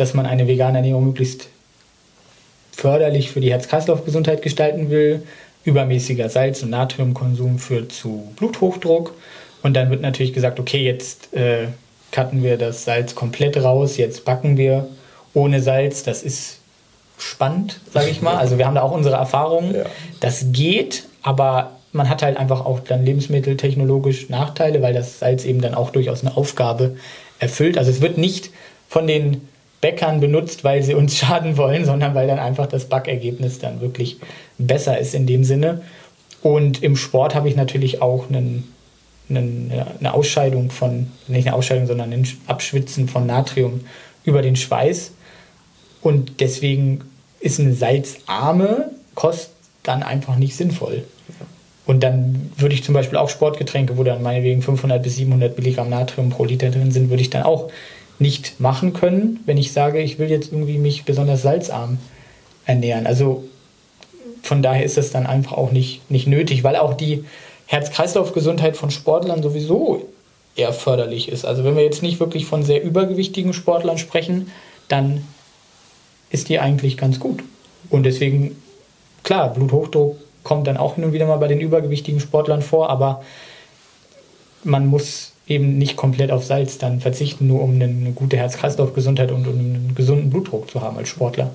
dass 0.00 0.14
man 0.14 0.26
eine 0.26 0.46
vegane 0.46 0.78
Ernährung 0.78 1.06
möglichst 1.06 1.48
förderlich 2.72 3.30
für 3.30 3.40
die 3.40 3.50
Herz-Kreislauf-Gesundheit 3.50 4.42
gestalten 4.42 4.90
will. 4.90 5.22
Übermäßiger 5.64 6.28
Salz- 6.28 6.62
und 6.62 6.70
Natriumkonsum 6.70 7.58
führt 7.58 7.92
zu 7.92 8.32
Bluthochdruck. 8.36 9.14
Und 9.62 9.74
dann 9.74 9.90
wird 9.90 10.00
natürlich 10.00 10.32
gesagt, 10.32 10.60
okay, 10.60 10.84
jetzt 10.84 11.34
äh, 11.34 11.66
cutten 12.12 12.44
wir 12.44 12.56
das 12.56 12.84
Salz 12.84 13.16
komplett 13.16 13.56
raus, 13.56 13.96
jetzt 13.96 14.24
backen 14.24 14.56
wir 14.56 14.88
ohne 15.34 15.60
Salz. 15.60 16.04
Das 16.04 16.22
ist 16.22 16.58
spannend, 17.18 17.80
sage 17.92 18.08
ich 18.08 18.22
mal. 18.22 18.36
Also 18.36 18.58
wir 18.58 18.66
haben 18.66 18.76
da 18.76 18.82
auch 18.82 18.92
unsere 18.92 19.16
Erfahrungen. 19.16 19.74
Ja. 19.74 19.84
Das 20.20 20.46
geht, 20.52 21.04
aber 21.22 21.72
man 21.92 22.08
hat 22.08 22.22
halt 22.22 22.36
einfach 22.36 22.64
auch 22.64 22.78
dann 22.78 23.04
lebensmitteltechnologisch 23.04 24.28
Nachteile, 24.28 24.80
weil 24.82 24.94
das 24.94 25.18
Salz 25.18 25.44
eben 25.44 25.60
dann 25.60 25.74
auch 25.74 25.90
durchaus 25.90 26.24
eine 26.24 26.36
Aufgabe 26.36 26.96
erfüllt. 27.40 27.76
Also 27.76 27.90
es 27.90 28.00
wird 28.00 28.18
nicht 28.18 28.50
von 28.88 29.08
den 29.08 29.48
Bäckern 29.80 30.20
benutzt, 30.20 30.64
weil 30.64 30.82
sie 30.82 30.94
uns 30.94 31.16
schaden 31.18 31.56
wollen, 31.56 31.84
sondern 31.84 32.14
weil 32.14 32.26
dann 32.26 32.38
einfach 32.38 32.66
das 32.66 32.86
Backergebnis 32.86 33.58
dann 33.58 33.80
wirklich 33.80 34.18
besser 34.58 34.98
ist 34.98 35.14
in 35.14 35.26
dem 35.26 35.44
Sinne. 35.44 35.82
Und 36.42 36.82
im 36.82 36.96
Sport 36.96 37.34
habe 37.34 37.48
ich 37.48 37.56
natürlich 37.56 38.00
auch 38.00 38.28
einen, 38.28 38.72
einen, 39.28 39.72
eine 39.98 40.14
Ausscheidung 40.14 40.70
von, 40.70 41.08
nicht 41.26 41.46
eine 41.46 41.56
Ausscheidung, 41.56 41.86
sondern 41.86 42.12
ein 42.12 42.26
Abschwitzen 42.46 43.08
von 43.08 43.26
Natrium 43.26 43.80
über 44.24 44.42
den 44.42 44.56
Schweiß. 44.56 45.12
Und 46.00 46.40
deswegen 46.40 47.00
ist 47.40 47.58
eine 47.58 47.74
salzarme 47.74 48.90
Kost 49.14 49.50
dann 49.82 50.02
einfach 50.02 50.36
nicht 50.36 50.56
sinnvoll. 50.56 51.04
Und 51.86 52.02
dann 52.02 52.52
würde 52.56 52.74
ich 52.74 52.84
zum 52.84 52.92
Beispiel 52.92 53.16
auch 53.16 53.30
Sportgetränke, 53.30 53.96
wo 53.96 54.04
dann 54.04 54.22
meinetwegen 54.22 54.60
500 54.60 55.02
bis 55.02 55.16
700 55.16 55.56
Milligramm 55.56 55.88
Natrium 55.88 56.28
pro 56.28 56.44
Liter 56.44 56.70
drin 56.70 56.92
sind, 56.92 57.08
würde 57.08 57.22
ich 57.22 57.30
dann 57.30 57.44
auch 57.44 57.70
nicht 58.18 58.60
machen 58.60 58.92
können, 58.92 59.40
wenn 59.46 59.58
ich 59.58 59.72
sage, 59.72 60.00
ich 60.00 60.18
will 60.18 60.30
jetzt 60.30 60.52
irgendwie 60.52 60.78
mich 60.78 61.04
besonders 61.04 61.42
salzarm 61.42 61.98
ernähren. 62.64 63.06
Also 63.06 63.44
von 64.42 64.62
daher 64.62 64.84
ist 64.84 64.96
das 64.96 65.10
dann 65.10 65.26
einfach 65.26 65.52
auch 65.52 65.72
nicht, 65.72 66.10
nicht 66.10 66.26
nötig, 66.26 66.64
weil 66.64 66.76
auch 66.76 66.94
die 66.94 67.24
Herz-Kreislauf-Gesundheit 67.66 68.76
von 68.76 68.90
Sportlern 68.90 69.42
sowieso 69.42 70.08
eher 70.56 70.72
förderlich 70.72 71.28
ist. 71.28 71.44
Also 71.44 71.64
wenn 71.64 71.76
wir 71.76 71.84
jetzt 71.84 72.02
nicht 72.02 72.18
wirklich 72.18 72.46
von 72.46 72.62
sehr 72.62 72.82
übergewichtigen 72.82 73.52
Sportlern 73.52 73.98
sprechen, 73.98 74.50
dann 74.88 75.24
ist 76.30 76.48
die 76.48 76.58
eigentlich 76.58 76.96
ganz 76.96 77.20
gut. 77.20 77.42
Und 77.90 78.02
deswegen, 78.04 78.60
klar, 79.22 79.52
Bluthochdruck 79.52 80.16
kommt 80.42 80.66
dann 80.66 80.76
auch 80.76 80.96
hin 80.96 81.04
und 81.04 81.12
wieder 81.12 81.26
mal 81.26 81.36
bei 81.36 81.48
den 81.48 81.60
übergewichtigen 81.60 82.20
Sportlern 82.20 82.62
vor, 82.62 82.90
aber 82.90 83.22
man 84.64 84.86
muss 84.86 85.32
eben 85.48 85.78
nicht 85.78 85.96
komplett 85.96 86.30
auf 86.30 86.44
Salz 86.44 86.78
dann 86.78 87.00
verzichten, 87.00 87.46
nur 87.46 87.62
um 87.62 87.74
eine 87.74 88.12
gute 88.12 88.36
Herz-Kreislauf-Gesundheit 88.36 89.32
und 89.32 89.46
um 89.46 89.58
einen 89.58 89.92
gesunden 89.94 90.30
Blutdruck 90.30 90.70
zu 90.70 90.82
haben 90.82 90.96
als 90.98 91.08
Sportler. 91.08 91.50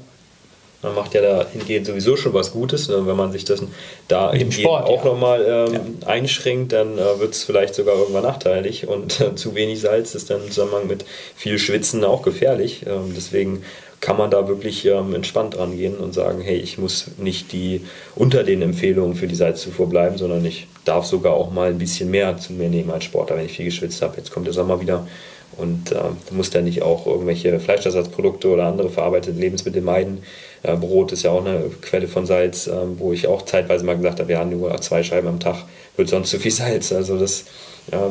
Man 0.83 0.95
macht 0.95 1.13
ja 1.13 1.21
dahingehend 1.21 1.85
sowieso 1.85 2.17
schon 2.17 2.33
was 2.33 2.51
Gutes. 2.51 2.89
Ne? 2.89 3.07
Wenn 3.07 3.15
man 3.15 3.31
sich 3.31 3.45
das 3.45 3.63
da 4.09 4.33
Sport, 4.51 4.85
auch 4.85 5.05
ja. 5.05 5.11
nochmal 5.11 5.45
ähm, 5.47 5.73
ja. 6.01 6.07
einschränkt, 6.07 6.73
dann 6.73 6.97
äh, 6.97 7.19
wird 7.19 7.33
es 7.33 7.45
vielleicht 7.45 7.73
sogar 7.73 7.95
irgendwann 7.95 8.23
nachteilig. 8.23 8.87
Und 8.87 9.21
äh, 9.21 9.33
zu 9.35 9.55
wenig 9.55 9.79
Salz 9.79 10.13
ist 10.13 10.29
dann 10.29 10.41
im 10.41 10.47
Zusammenhang 10.49 10.87
mit 10.87 11.05
viel 11.35 11.57
Schwitzen 11.57 12.03
auch 12.03 12.21
gefährlich. 12.21 12.85
Ähm, 12.85 13.13
deswegen 13.15 13.63
kann 14.01 14.17
man 14.17 14.29
da 14.29 14.49
wirklich 14.49 14.85
ähm, 14.85 15.15
entspannt 15.15 15.57
rangehen 15.57 15.95
und 15.95 16.13
sagen, 16.13 16.41
hey, 16.41 16.57
ich 16.57 16.77
muss 16.77 17.11
nicht 17.17 17.53
die 17.53 17.85
unter 18.15 18.43
den 18.43 18.61
Empfehlungen 18.61 19.15
für 19.15 19.27
die 19.27 19.35
Salzzufuhr 19.35 19.87
bleiben, 19.87 20.17
sondern 20.17 20.43
ich 20.43 20.67
darf 20.86 21.05
sogar 21.05 21.34
auch 21.34 21.51
mal 21.51 21.69
ein 21.69 21.77
bisschen 21.77 22.11
mehr 22.11 22.38
zu 22.38 22.53
mir 22.53 22.69
nehmen 22.69 22.91
als 22.91 23.05
Sportler, 23.05 23.38
wenn 23.38 23.45
ich 23.45 23.53
viel 23.53 23.65
geschwitzt 23.65 24.01
habe. 24.01 24.17
Jetzt 24.17 24.31
kommt 24.31 24.47
der 24.47 24.53
Sommer 24.53 24.81
wieder 24.81 25.07
und 25.57 25.91
äh, 25.91 25.97
musst 26.31 26.53
ja 26.53 26.61
nicht 26.61 26.81
auch 26.81 27.05
irgendwelche 27.05 27.59
Fleischersatzprodukte 27.59 28.49
oder 28.49 28.65
andere 28.65 28.89
verarbeitete 28.89 29.39
Lebensmittel 29.39 29.81
meiden. 29.81 30.23
Äh, 30.63 30.75
Brot 30.75 31.11
ist 31.11 31.23
ja 31.23 31.31
auch 31.31 31.45
eine 31.45 31.69
Quelle 31.81 32.07
von 32.07 32.25
Salz, 32.25 32.67
äh, 32.67 32.73
wo 32.97 33.13
ich 33.13 33.27
auch 33.27 33.43
zeitweise 33.43 33.86
mal 33.86 33.95
gesagt 33.95 34.19
habe, 34.19 34.29
wir 34.29 34.39
haben 34.39 34.49
nur 34.49 34.75
zwei 34.81 35.03
Scheiben 35.03 35.27
am 35.27 35.39
Tag, 35.39 35.63
wird 35.95 36.09
sonst 36.09 36.31
zu 36.31 36.39
viel 36.39 36.51
Salz. 36.51 36.91
Also 36.91 37.17
das 37.17 37.45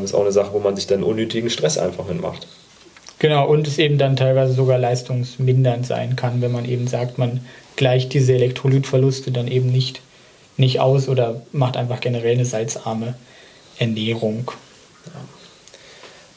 ist 0.05 0.15
auch 0.15 0.21
eine 0.21 0.33
Sache, 0.33 0.53
wo 0.53 0.59
man 0.59 0.77
sich 0.77 0.87
dann 0.87 1.03
unnötigen 1.03 1.49
Stress 1.49 1.79
einfach 1.79 2.07
mitmacht. 2.07 2.47
Genau, 3.19 3.49
und 3.49 3.67
es 3.67 3.79
eben 3.79 3.97
dann 3.99 4.17
teilweise 4.17 4.53
sogar 4.53 4.79
leistungsmindernd 4.79 5.87
sein 5.87 6.15
kann, 6.15 6.43
wenn 6.43 6.53
man 6.53 6.67
eben 6.67 6.89
sagt, 6.89 7.19
man 7.19 7.41
gleicht 7.77 8.13
diese 8.13 8.35
Elektrolytverluste 8.35 9.31
dann 9.31 9.49
eben 9.49 9.71
nicht, 9.71 10.03
nicht 10.57 10.81
aus 10.81 11.09
oder 11.09 11.43
macht 11.53 11.77
einfach 11.77 12.01
generell 12.01 12.35
eine 12.35 12.45
salzarme 12.45 13.15
Ernährung. 13.79 14.51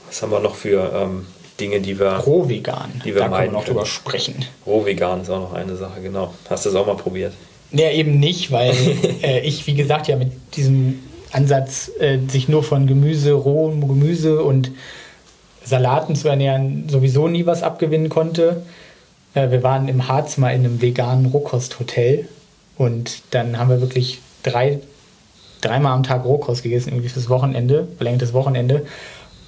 Was 0.07 0.21
haben 0.21 0.31
wir 0.31 0.39
noch 0.39 0.55
für 0.55 0.91
ähm, 0.93 1.25
Dinge, 1.59 1.81
die 1.81 1.99
wir. 1.99 2.17
Rohvegan. 2.17 3.01
Die 3.03 3.13
wir 3.13 3.21
da 3.21 3.29
können 3.29 3.51
wir 3.51 3.51
noch 3.51 3.65
drüber 3.65 3.85
sprechen. 3.85 4.45
Rohvegan 4.65 5.21
ist 5.21 5.29
auch 5.29 5.39
noch 5.39 5.53
eine 5.53 5.75
Sache, 5.75 6.01
genau. 6.01 6.33
Hast 6.49 6.65
du 6.65 6.69
das 6.69 6.79
auch 6.79 6.87
mal 6.87 6.95
probiert? 6.95 7.33
Ja, 7.71 7.89
eben 7.91 8.19
nicht, 8.19 8.51
weil 8.51 8.73
äh, 9.23 9.41
ich, 9.41 9.67
wie 9.67 9.75
gesagt, 9.75 10.07
ja 10.07 10.15
mit 10.15 10.31
diesem 10.55 10.99
Ansatz, 11.31 11.91
äh, 11.99 12.19
sich 12.27 12.47
nur 12.47 12.63
von 12.63 12.87
Gemüse, 12.87 13.33
rohem 13.33 13.87
Gemüse 13.87 14.43
und 14.43 14.71
Salaten 15.63 16.15
zu 16.15 16.27
ernähren 16.27 16.87
sowieso 16.89 17.27
nie 17.27 17.45
was 17.45 17.63
abgewinnen 17.63 18.09
konnte. 18.09 18.63
Äh, 19.33 19.51
wir 19.51 19.63
waren 19.63 19.87
im 19.87 20.07
Harz 20.07 20.37
mal 20.37 20.51
in 20.51 20.65
einem 20.65 20.81
veganen 20.81 21.25
Rohkosthotel 21.27 22.27
und 22.77 23.21
dann 23.31 23.57
haben 23.57 23.69
wir 23.69 23.81
wirklich 23.81 24.19
drei, 24.43 24.79
dreimal 25.61 25.93
am 25.93 26.03
Tag 26.03 26.25
Rohkost 26.25 26.63
gegessen, 26.63 26.89
irgendwie 26.89 27.09
fürs 27.09 27.29
Wochenende, 27.29 27.87
verlängertes 27.97 28.33
Wochenende. 28.33 28.85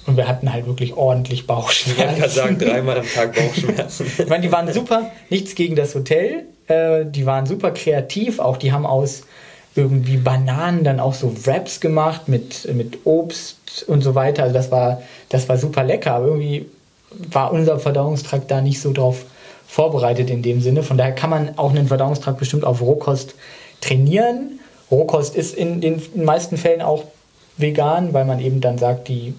Und 0.06 0.16
wir 0.16 0.26
hatten 0.26 0.50
halt 0.50 0.66
wirklich 0.66 0.94
ordentlich 0.94 1.46
Bauchschmerzen. 1.46 2.14
Ich 2.14 2.20
kann 2.20 2.30
sagen, 2.30 2.58
dreimal 2.58 2.98
am 2.98 3.06
Tag 3.06 3.34
Bauchschmerzen. 3.34 4.06
ich 4.18 4.28
meine, 4.28 4.42
die 4.42 4.50
waren 4.50 4.72
super, 4.72 5.10
nichts 5.28 5.54
gegen 5.54 5.76
das 5.76 5.94
Hotel. 5.94 6.44
Äh, 6.66 7.04
die 7.04 7.26
waren 7.26 7.44
super 7.44 7.72
kreativ, 7.72 8.38
auch 8.38 8.56
die 8.56 8.72
haben 8.72 8.86
aus 8.86 9.24
irgendwie 9.74 10.16
Bananen, 10.16 10.82
dann 10.82 10.98
auch 10.98 11.14
so 11.14 11.46
Wraps 11.46 11.80
gemacht 11.80 12.28
mit, 12.28 12.72
mit 12.74 13.00
Obst 13.04 13.84
und 13.86 14.02
so 14.02 14.14
weiter. 14.14 14.44
Also 14.44 14.54
das 14.54 14.70
war, 14.70 15.02
das 15.28 15.48
war 15.48 15.58
super 15.58 15.84
lecker, 15.84 16.14
aber 16.14 16.26
irgendwie 16.26 16.66
war 17.10 17.52
unser 17.52 17.78
Verdauungstrakt 17.78 18.50
da 18.50 18.60
nicht 18.60 18.80
so 18.80 18.92
drauf 18.92 19.24
vorbereitet 19.68 20.30
in 20.30 20.42
dem 20.42 20.60
Sinne. 20.60 20.82
Von 20.82 20.96
daher 20.96 21.12
kann 21.12 21.30
man 21.30 21.58
auch 21.58 21.70
einen 21.70 21.86
Verdauungstrakt 21.86 22.38
bestimmt 22.38 22.64
auf 22.64 22.80
Rohkost 22.80 23.34
trainieren. 23.80 24.58
Rohkost 24.90 25.36
ist 25.36 25.54
in 25.54 25.80
den 25.80 26.02
meisten 26.16 26.56
Fällen 26.56 26.80
auch 26.82 27.04
vegan, 27.58 28.14
weil 28.14 28.24
man 28.24 28.40
eben 28.40 28.60
dann 28.60 28.78
sagt, 28.78 29.08
die 29.08 29.34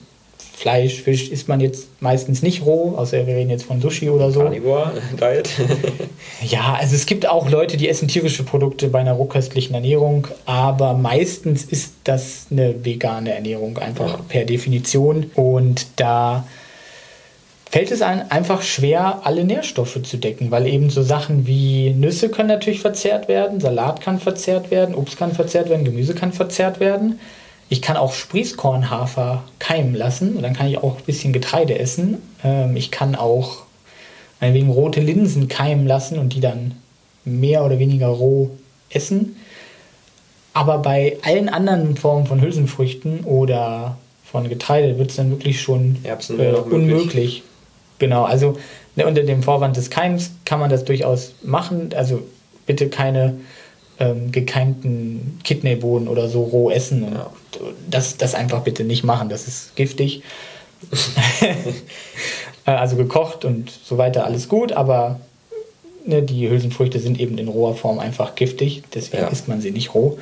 Fleisch, 0.59 1.01
Fisch 1.01 1.29
isst 1.29 1.47
man 1.47 1.61
jetzt 1.61 1.87
meistens 2.01 2.41
nicht 2.41 2.65
roh, 2.65 2.93
außer 2.97 3.25
wir 3.25 3.33
reden 3.33 3.49
jetzt 3.49 3.63
von 3.63 3.81
Sushi 3.81 4.09
oder 4.09 4.29
so. 4.29 4.41
Carnivore 4.41 4.91
Diet. 5.19 5.49
ja, 6.41 6.77
also 6.77 6.95
es 6.95 7.05
gibt 7.05 7.27
auch 7.29 7.49
Leute, 7.49 7.77
die 7.77 7.87
essen 7.87 8.09
tierische 8.09 8.43
Produkte 8.43 8.89
bei 8.89 8.99
einer 8.99 9.13
rohköstlichen 9.13 9.73
Ernährung, 9.73 10.27
aber 10.45 10.95
meistens 10.95 11.63
ist 11.63 11.93
das 12.03 12.47
eine 12.51 12.83
vegane 12.83 13.33
Ernährung 13.33 13.77
einfach 13.77 14.09
ja. 14.09 14.19
per 14.27 14.43
Definition 14.43 15.31
und 15.33 15.87
da 15.95 16.45
fällt 17.71 17.91
es 17.91 18.01
einem 18.01 18.23
einfach 18.29 18.63
schwer, 18.63 19.21
alle 19.23 19.43
Nährstoffe 19.43 20.01
zu 20.01 20.17
decken, 20.17 20.49
weil 20.49 20.67
eben 20.67 20.89
so 20.89 21.03
Sachen 21.03 21.45
wie 21.45 21.91
Nüsse 21.91 22.29
können 22.29 22.49
natürlich 22.49 22.81
verzehrt 22.81 23.27
werden, 23.27 23.59
Salat 23.59 24.01
kann 24.01 24.19
verzehrt 24.19 24.71
werden, 24.71 24.95
Obst 24.95 25.17
kann 25.17 25.33
verzehrt 25.33 25.69
werden, 25.69 25.85
Gemüse 25.85 26.15
kann 26.15 26.33
verzehrt 26.33 26.79
werden. 26.79 27.19
Ich 27.71 27.83
kann 27.83 27.97
auch 27.97 28.13
Sprießkornhafer 28.13 29.43
keimen 29.59 29.93
lassen 29.93 30.35
und 30.35 30.41
dann 30.41 30.55
kann 30.55 30.67
ich 30.67 30.79
auch 30.79 30.97
ein 30.97 31.03
bisschen 31.05 31.33
Getreide 31.33 31.77
essen. 31.77 32.17
Ähm, 32.43 32.75
ich 32.75 32.89
kann 32.89 33.13
auch 33.13 33.63
meinetwegen 34.39 34.71
rote 34.71 35.01
Linsen 35.01 35.47
keimen 35.47 35.85
lassen 35.85 36.17
und 36.17 36.33
die 36.33 36.39
dann 36.39 36.75
mehr 37.25 37.63
oder 37.63 37.77
weniger 37.77 38.07
roh 38.07 38.49
essen. 38.89 39.35
Aber 40.53 40.79
bei 40.79 41.17
allen 41.21 41.47
anderen 41.47 41.95
Formen 41.95 42.25
von 42.25 42.41
Hülsenfrüchten 42.41 43.19
oder 43.25 43.99
von 44.25 44.49
Getreide 44.49 44.97
wird 44.97 45.11
es 45.11 45.17
dann 45.17 45.29
wirklich 45.29 45.61
schon 45.61 45.97
äh, 46.03 46.53
unmöglich. 46.53 47.43
Genau, 47.99 48.23
also 48.23 48.57
ne, 48.95 49.05
unter 49.05 49.23
dem 49.23 49.43
Vorwand 49.43 49.77
des 49.77 49.89
Keims 49.89 50.31
kann 50.45 50.59
man 50.59 50.69
das 50.69 50.85
durchaus 50.85 51.33
machen. 51.43 51.89
Also 51.95 52.23
bitte 52.65 52.89
keine 52.89 53.35
ähm, 53.99 54.31
gekeimten 54.31 55.39
Kidneybohnen 55.43 56.07
oder 56.07 56.29
so 56.29 56.43
roh 56.43 56.69
essen. 56.71 57.03
Und 57.03 57.13
ja. 57.13 57.29
das, 57.89 58.17
das 58.17 58.33
einfach 58.33 58.61
bitte 58.61 58.83
nicht 58.83 59.03
machen, 59.03 59.29
das 59.29 59.47
ist 59.47 59.75
giftig. 59.75 60.23
Äh, 62.65 62.71
also 62.71 62.97
gekocht 62.97 63.45
und 63.45 63.71
so 63.71 63.97
weiter, 63.97 64.25
alles 64.25 64.49
gut, 64.49 64.73
aber 64.73 65.21
ne, 66.05 66.21
die 66.21 66.49
Hülsenfrüchte 66.49 66.99
sind 66.99 67.17
eben 67.17 67.37
in 67.37 67.47
roher 67.47 67.73
Form 67.73 67.99
einfach 67.99 68.35
giftig, 68.35 68.83
deswegen 68.93 69.23
ja. 69.23 69.29
isst 69.29 69.47
man 69.47 69.61
sie 69.61 69.71
nicht 69.71 69.93
roh. 69.93 70.19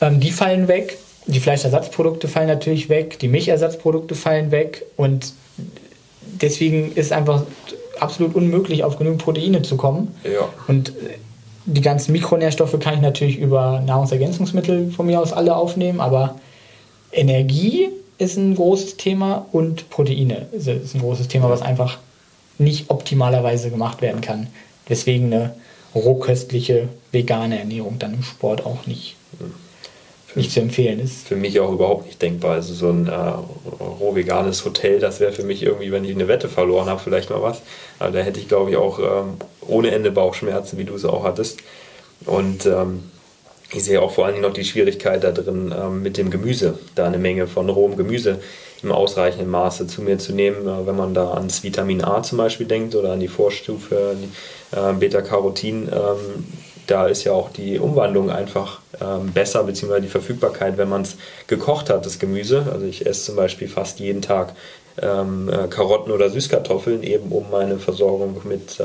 Ähm, 0.00 0.20
die 0.20 0.32
fallen 0.32 0.68
weg, 0.68 0.96
die 1.26 1.40
Fleischersatzprodukte 1.40 2.28
fallen 2.28 2.48
natürlich 2.48 2.88
weg, 2.88 3.18
die 3.18 3.28
Milchersatzprodukte 3.28 4.14
fallen 4.14 4.50
weg 4.52 4.86
und 4.96 5.34
deswegen 6.40 6.92
ist 6.92 7.12
einfach 7.12 7.44
absolut 8.00 8.34
unmöglich, 8.34 8.84
auf 8.84 8.98
genügend 8.98 9.22
Proteine 9.22 9.62
zu 9.62 9.76
kommen. 9.76 10.14
Ja. 10.24 10.48
Und 10.66 10.92
die 11.66 11.80
ganzen 11.80 12.12
Mikronährstoffe 12.12 12.78
kann 12.78 12.94
ich 12.94 13.00
natürlich 13.00 13.38
über 13.38 13.80
Nahrungsergänzungsmittel 13.80 14.90
von 14.90 15.06
mir 15.06 15.20
aus 15.20 15.32
alle 15.32 15.56
aufnehmen, 15.56 16.00
aber 16.00 16.36
Energie 17.12 17.88
ist 18.18 18.36
ein 18.36 18.54
großes 18.54 18.96
Thema 18.96 19.46
und 19.52 19.88
Proteine 19.90 20.46
ist 20.52 20.68
ein 20.68 21.00
großes 21.00 21.28
Thema, 21.28 21.48
was 21.48 21.62
einfach 21.62 21.98
nicht 22.58 22.90
optimalerweise 22.90 23.70
gemacht 23.70 24.02
werden 24.02 24.20
kann. 24.20 24.48
Deswegen 24.88 25.32
eine 25.32 25.54
rohköstliche 25.94 26.88
vegane 27.12 27.58
Ernährung 27.58 27.98
dann 27.98 28.14
im 28.14 28.22
Sport 28.22 28.66
auch 28.66 28.86
nicht, 28.86 29.16
nicht 30.36 30.52
zu 30.52 30.60
empfehlen 30.60 31.00
ist. 31.00 31.26
Für 31.26 31.36
mich 31.36 31.60
auch 31.60 31.72
überhaupt 31.72 32.06
nicht 32.06 32.20
denkbar. 32.20 32.52
Also 32.52 32.74
so 32.74 32.88
ein 32.88 33.08
äh, 33.08 33.12
roh 33.80 34.14
veganes 34.14 34.64
Hotel, 34.64 34.98
das 34.98 35.20
wäre 35.20 35.32
für 35.32 35.44
mich 35.44 35.62
irgendwie, 35.62 35.92
wenn 35.92 36.04
ich 36.04 36.12
eine 36.12 36.28
Wette 36.28 36.48
verloren 36.48 36.88
habe, 36.88 37.00
vielleicht 37.00 37.30
mal 37.30 37.42
was. 37.42 37.62
Aber 37.98 38.10
da 38.10 38.20
hätte 38.20 38.40
ich, 38.40 38.48
glaube 38.48 38.70
ich, 38.70 38.76
auch 38.76 38.98
ähm, 38.98 39.34
ohne 39.66 39.90
Ende 39.90 40.10
Bauchschmerzen, 40.10 40.78
wie 40.78 40.84
du 40.84 40.94
es 40.94 41.04
auch 41.04 41.24
hattest. 41.24 41.60
Und 42.26 42.66
ähm, 42.66 43.04
ich 43.72 43.84
sehe 43.84 44.00
auch 44.00 44.12
vor 44.12 44.26
allen 44.26 44.34
Dingen 44.34 44.46
noch 44.46 44.54
die 44.54 44.64
Schwierigkeit 44.64 45.24
da 45.24 45.32
drin, 45.32 45.74
ähm, 45.76 46.02
mit 46.02 46.16
dem 46.16 46.30
Gemüse, 46.30 46.78
da 46.94 47.06
eine 47.06 47.18
Menge 47.18 47.46
von 47.46 47.68
rohem 47.68 47.96
Gemüse 47.96 48.40
im 48.82 48.92
ausreichenden 48.92 49.50
Maße 49.50 49.86
zu 49.86 50.02
mir 50.02 50.18
zu 50.18 50.32
nehmen. 50.32 50.66
Äh, 50.66 50.86
wenn 50.86 50.96
man 50.96 51.14
da 51.14 51.32
ans 51.32 51.62
Vitamin 51.62 52.04
A 52.04 52.22
zum 52.22 52.38
Beispiel 52.38 52.66
denkt 52.66 52.94
oder 52.94 53.12
an 53.12 53.20
die 53.20 53.28
Vorstufe 53.28 54.16
äh, 54.72 54.92
Beta-Carotin, 54.92 55.88
ähm, 55.92 56.44
da 56.86 57.06
ist 57.06 57.24
ja 57.24 57.32
auch 57.32 57.50
die 57.50 57.78
Umwandlung 57.78 58.30
einfach 58.30 58.80
ähm, 59.00 59.32
besser, 59.32 59.64
beziehungsweise 59.64 60.02
die 60.02 60.08
Verfügbarkeit, 60.08 60.76
wenn 60.76 60.88
man 60.88 61.02
es 61.02 61.16
gekocht 61.46 61.90
hat, 61.90 62.04
das 62.06 62.18
Gemüse. 62.18 62.66
Also 62.72 62.86
ich 62.86 63.06
esse 63.06 63.24
zum 63.24 63.36
Beispiel 63.36 63.68
fast 63.68 64.00
jeden 64.00 64.22
Tag 64.22 64.54
ähm, 65.00 65.48
äh, 65.48 65.66
Karotten 65.68 66.12
oder 66.12 66.30
Süßkartoffeln, 66.30 67.02
eben 67.02 67.30
um 67.30 67.50
meine 67.50 67.78
Versorgung 67.78 68.40
mit 68.44 68.78
äh, 68.80 68.84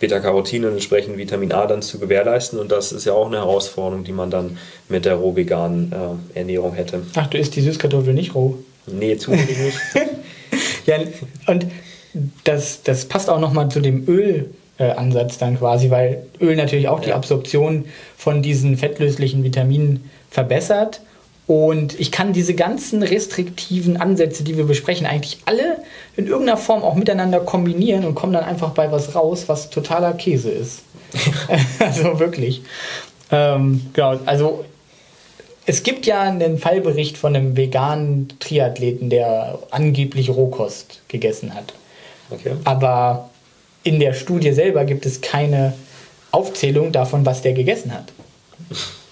Beta-Carotin 0.00 0.64
und 0.64 0.72
entsprechend 0.72 1.18
Vitamin 1.18 1.52
A 1.52 1.66
dann 1.66 1.82
zu 1.82 1.98
gewährleisten. 1.98 2.58
Und 2.58 2.72
das 2.72 2.90
ist 2.92 3.04
ja 3.04 3.12
auch 3.12 3.26
eine 3.26 3.38
Herausforderung, 3.38 4.04
die 4.04 4.12
man 4.12 4.30
dann 4.30 4.58
mit 4.88 5.04
der 5.04 5.14
roh 5.14 5.36
veganen 5.36 5.92
äh, 6.34 6.38
Ernährung 6.38 6.72
hätte. 6.72 7.02
Ach, 7.14 7.26
du 7.28 7.38
isst 7.38 7.54
die 7.54 7.60
Süßkartoffel 7.60 8.14
nicht 8.14 8.34
roh? 8.34 8.56
Nee, 8.86 9.16
zufällig 9.16 9.58
nicht. 9.58 9.78
ja, 10.86 10.96
und 11.46 11.66
das, 12.44 12.82
das 12.82 13.04
passt 13.04 13.30
auch 13.30 13.38
nochmal 13.38 13.70
zu 13.70 13.80
dem 13.80 14.04
Ölansatz 14.80 15.38
dann 15.38 15.58
quasi, 15.58 15.90
weil 15.90 16.24
Öl 16.40 16.56
natürlich 16.56 16.88
auch 16.88 17.00
ja. 17.00 17.06
die 17.06 17.12
Absorption 17.12 17.84
von 18.16 18.42
diesen 18.42 18.76
fettlöslichen 18.76 19.44
Vitaminen 19.44 20.10
verbessert 20.30 21.00
und 21.50 21.98
ich 21.98 22.12
kann 22.12 22.32
diese 22.32 22.54
ganzen 22.54 23.02
restriktiven 23.02 23.96
Ansätze, 23.96 24.44
die 24.44 24.56
wir 24.56 24.66
besprechen, 24.66 25.04
eigentlich 25.04 25.38
alle 25.46 25.78
in 26.16 26.28
irgendeiner 26.28 26.56
Form 26.56 26.84
auch 26.84 26.94
miteinander 26.94 27.40
kombinieren 27.40 28.04
und 28.04 28.14
komme 28.14 28.34
dann 28.34 28.44
einfach 28.44 28.70
bei 28.70 28.92
was 28.92 29.16
raus, 29.16 29.48
was 29.48 29.68
totaler 29.68 30.12
Käse 30.12 30.48
ist. 30.48 30.82
also 31.80 32.20
wirklich. 32.20 32.62
Ähm, 33.32 33.84
genau, 33.92 34.20
also 34.26 34.64
es 35.66 35.82
gibt 35.82 36.06
ja 36.06 36.22
einen 36.22 36.58
Fallbericht 36.58 37.18
von 37.18 37.34
einem 37.34 37.56
veganen 37.56 38.28
Triathleten, 38.38 39.10
der 39.10 39.58
angeblich 39.72 40.30
Rohkost 40.30 41.02
gegessen 41.08 41.52
hat. 41.52 41.74
Okay. 42.30 42.52
Aber 42.62 43.28
in 43.82 44.00
der 44.00 44.12
Studie 44.12 44.52
selber 44.52 44.84
gibt 44.84 45.06
es 45.06 45.20
keine 45.20 45.72
Aufzählung 46.30 46.92
davon, 46.92 47.24
was 47.26 47.42
der 47.42 47.52
gegessen 47.52 47.92
hat. 47.92 48.12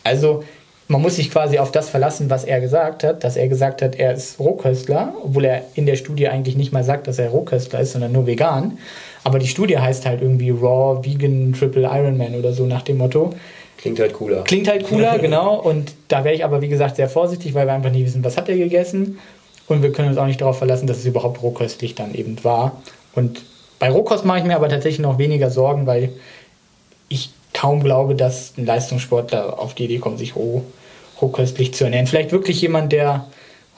Also 0.04 0.44
man 0.88 1.02
muss 1.02 1.16
sich 1.16 1.30
quasi 1.30 1.58
auf 1.58 1.70
das 1.70 1.90
verlassen, 1.90 2.30
was 2.30 2.44
er 2.44 2.60
gesagt 2.60 3.04
hat, 3.04 3.22
dass 3.22 3.36
er 3.36 3.48
gesagt 3.48 3.82
hat, 3.82 3.96
er 3.96 4.14
ist 4.14 4.40
Rohköstler, 4.40 5.12
obwohl 5.22 5.44
er 5.44 5.64
in 5.74 5.84
der 5.84 5.96
Studie 5.96 6.28
eigentlich 6.28 6.56
nicht 6.56 6.72
mal 6.72 6.82
sagt, 6.82 7.06
dass 7.06 7.18
er 7.18 7.28
Rohköstler 7.28 7.80
ist, 7.80 7.92
sondern 7.92 8.12
nur 8.12 8.26
vegan. 8.26 8.78
Aber 9.24 9.38
die 9.38 9.46
Studie 9.46 9.78
heißt 9.78 10.06
halt 10.06 10.22
irgendwie 10.22 10.50
Raw 10.50 11.04
Vegan 11.04 11.52
Triple 11.52 11.82
Ironman 11.82 12.34
oder 12.34 12.52
so 12.52 12.64
nach 12.64 12.82
dem 12.82 12.98
Motto. 12.98 13.34
Klingt 13.76 14.00
halt 14.00 14.14
cooler. 14.14 14.42
Klingt 14.44 14.66
halt 14.66 14.84
cooler, 14.84 15.18
genau. 15.20 15.60
Und 15.60 15.92
da 16.08 16.24
wäre 16.24 16.34
ich 16.34 16.44
aber, 16.44 16.62
wie 16.62 16.68
gesagt, 16.68 16.96
sehr 16.96 17.08
vorsichtig, 17.08 17.52
weil 17.52 17.66
wir 17.66 17.74
einfach 17.74 17.92
nie 17.92 18.04
wissen, 18.04 18.24
was 18.24 18.36
hat 18.38 18.48
er 18.48 18.56
gegessen. 18.56 19.18
Und 19.66 19.82
wir 19.82 19.92
können 19.92 20.08
uns 20.08 20.18
auch 20.18 20.26
nicht 20.26 20.40
darauf 20.40 20.56
verlassen, 20.56 20.86
dass 20.86 20.98
es 20.98 21.04
überhaupt 21.04 21.42
rohköstlich 21.42 21.94
dann 21.94 22.14
eben 22.14 22.42
war. 22.42 22.80
Und 23.14 23.42
bei 23.78 23.90
Rohkost 23.90 24.24
mache 24.24 24.38
ich 24.38 24.44
mir 24.44 24.56
aber 24.56 24.68
tatsächlich 24.68 25.00
noch 25.00 25.18
weniger 25.18 25.50
Sorgen, 25.50 25.86
weil 25.86 26.12
ich 27.08 27.30
kaum 27.52 27.82
glaube, 27.82 28.14
dass 28.14 28.52
ein 28.56 28.66
Leistungssportler 28.66 29.58
auf 29.58 29.74
die 29.74 29.84
Idee 29.84 29.98
kommt, 29.98 30.18
sich 30.18 30.36
roh 30.36 30.64
rohköstlich 31.20 31.74
zu 31.74 31.84
ernähren. 31.84 32.06
Vielleicht 32.06 32.30
wirklich 32.30 32.60
jemand, 32.60 32.92
der 32.92 33.26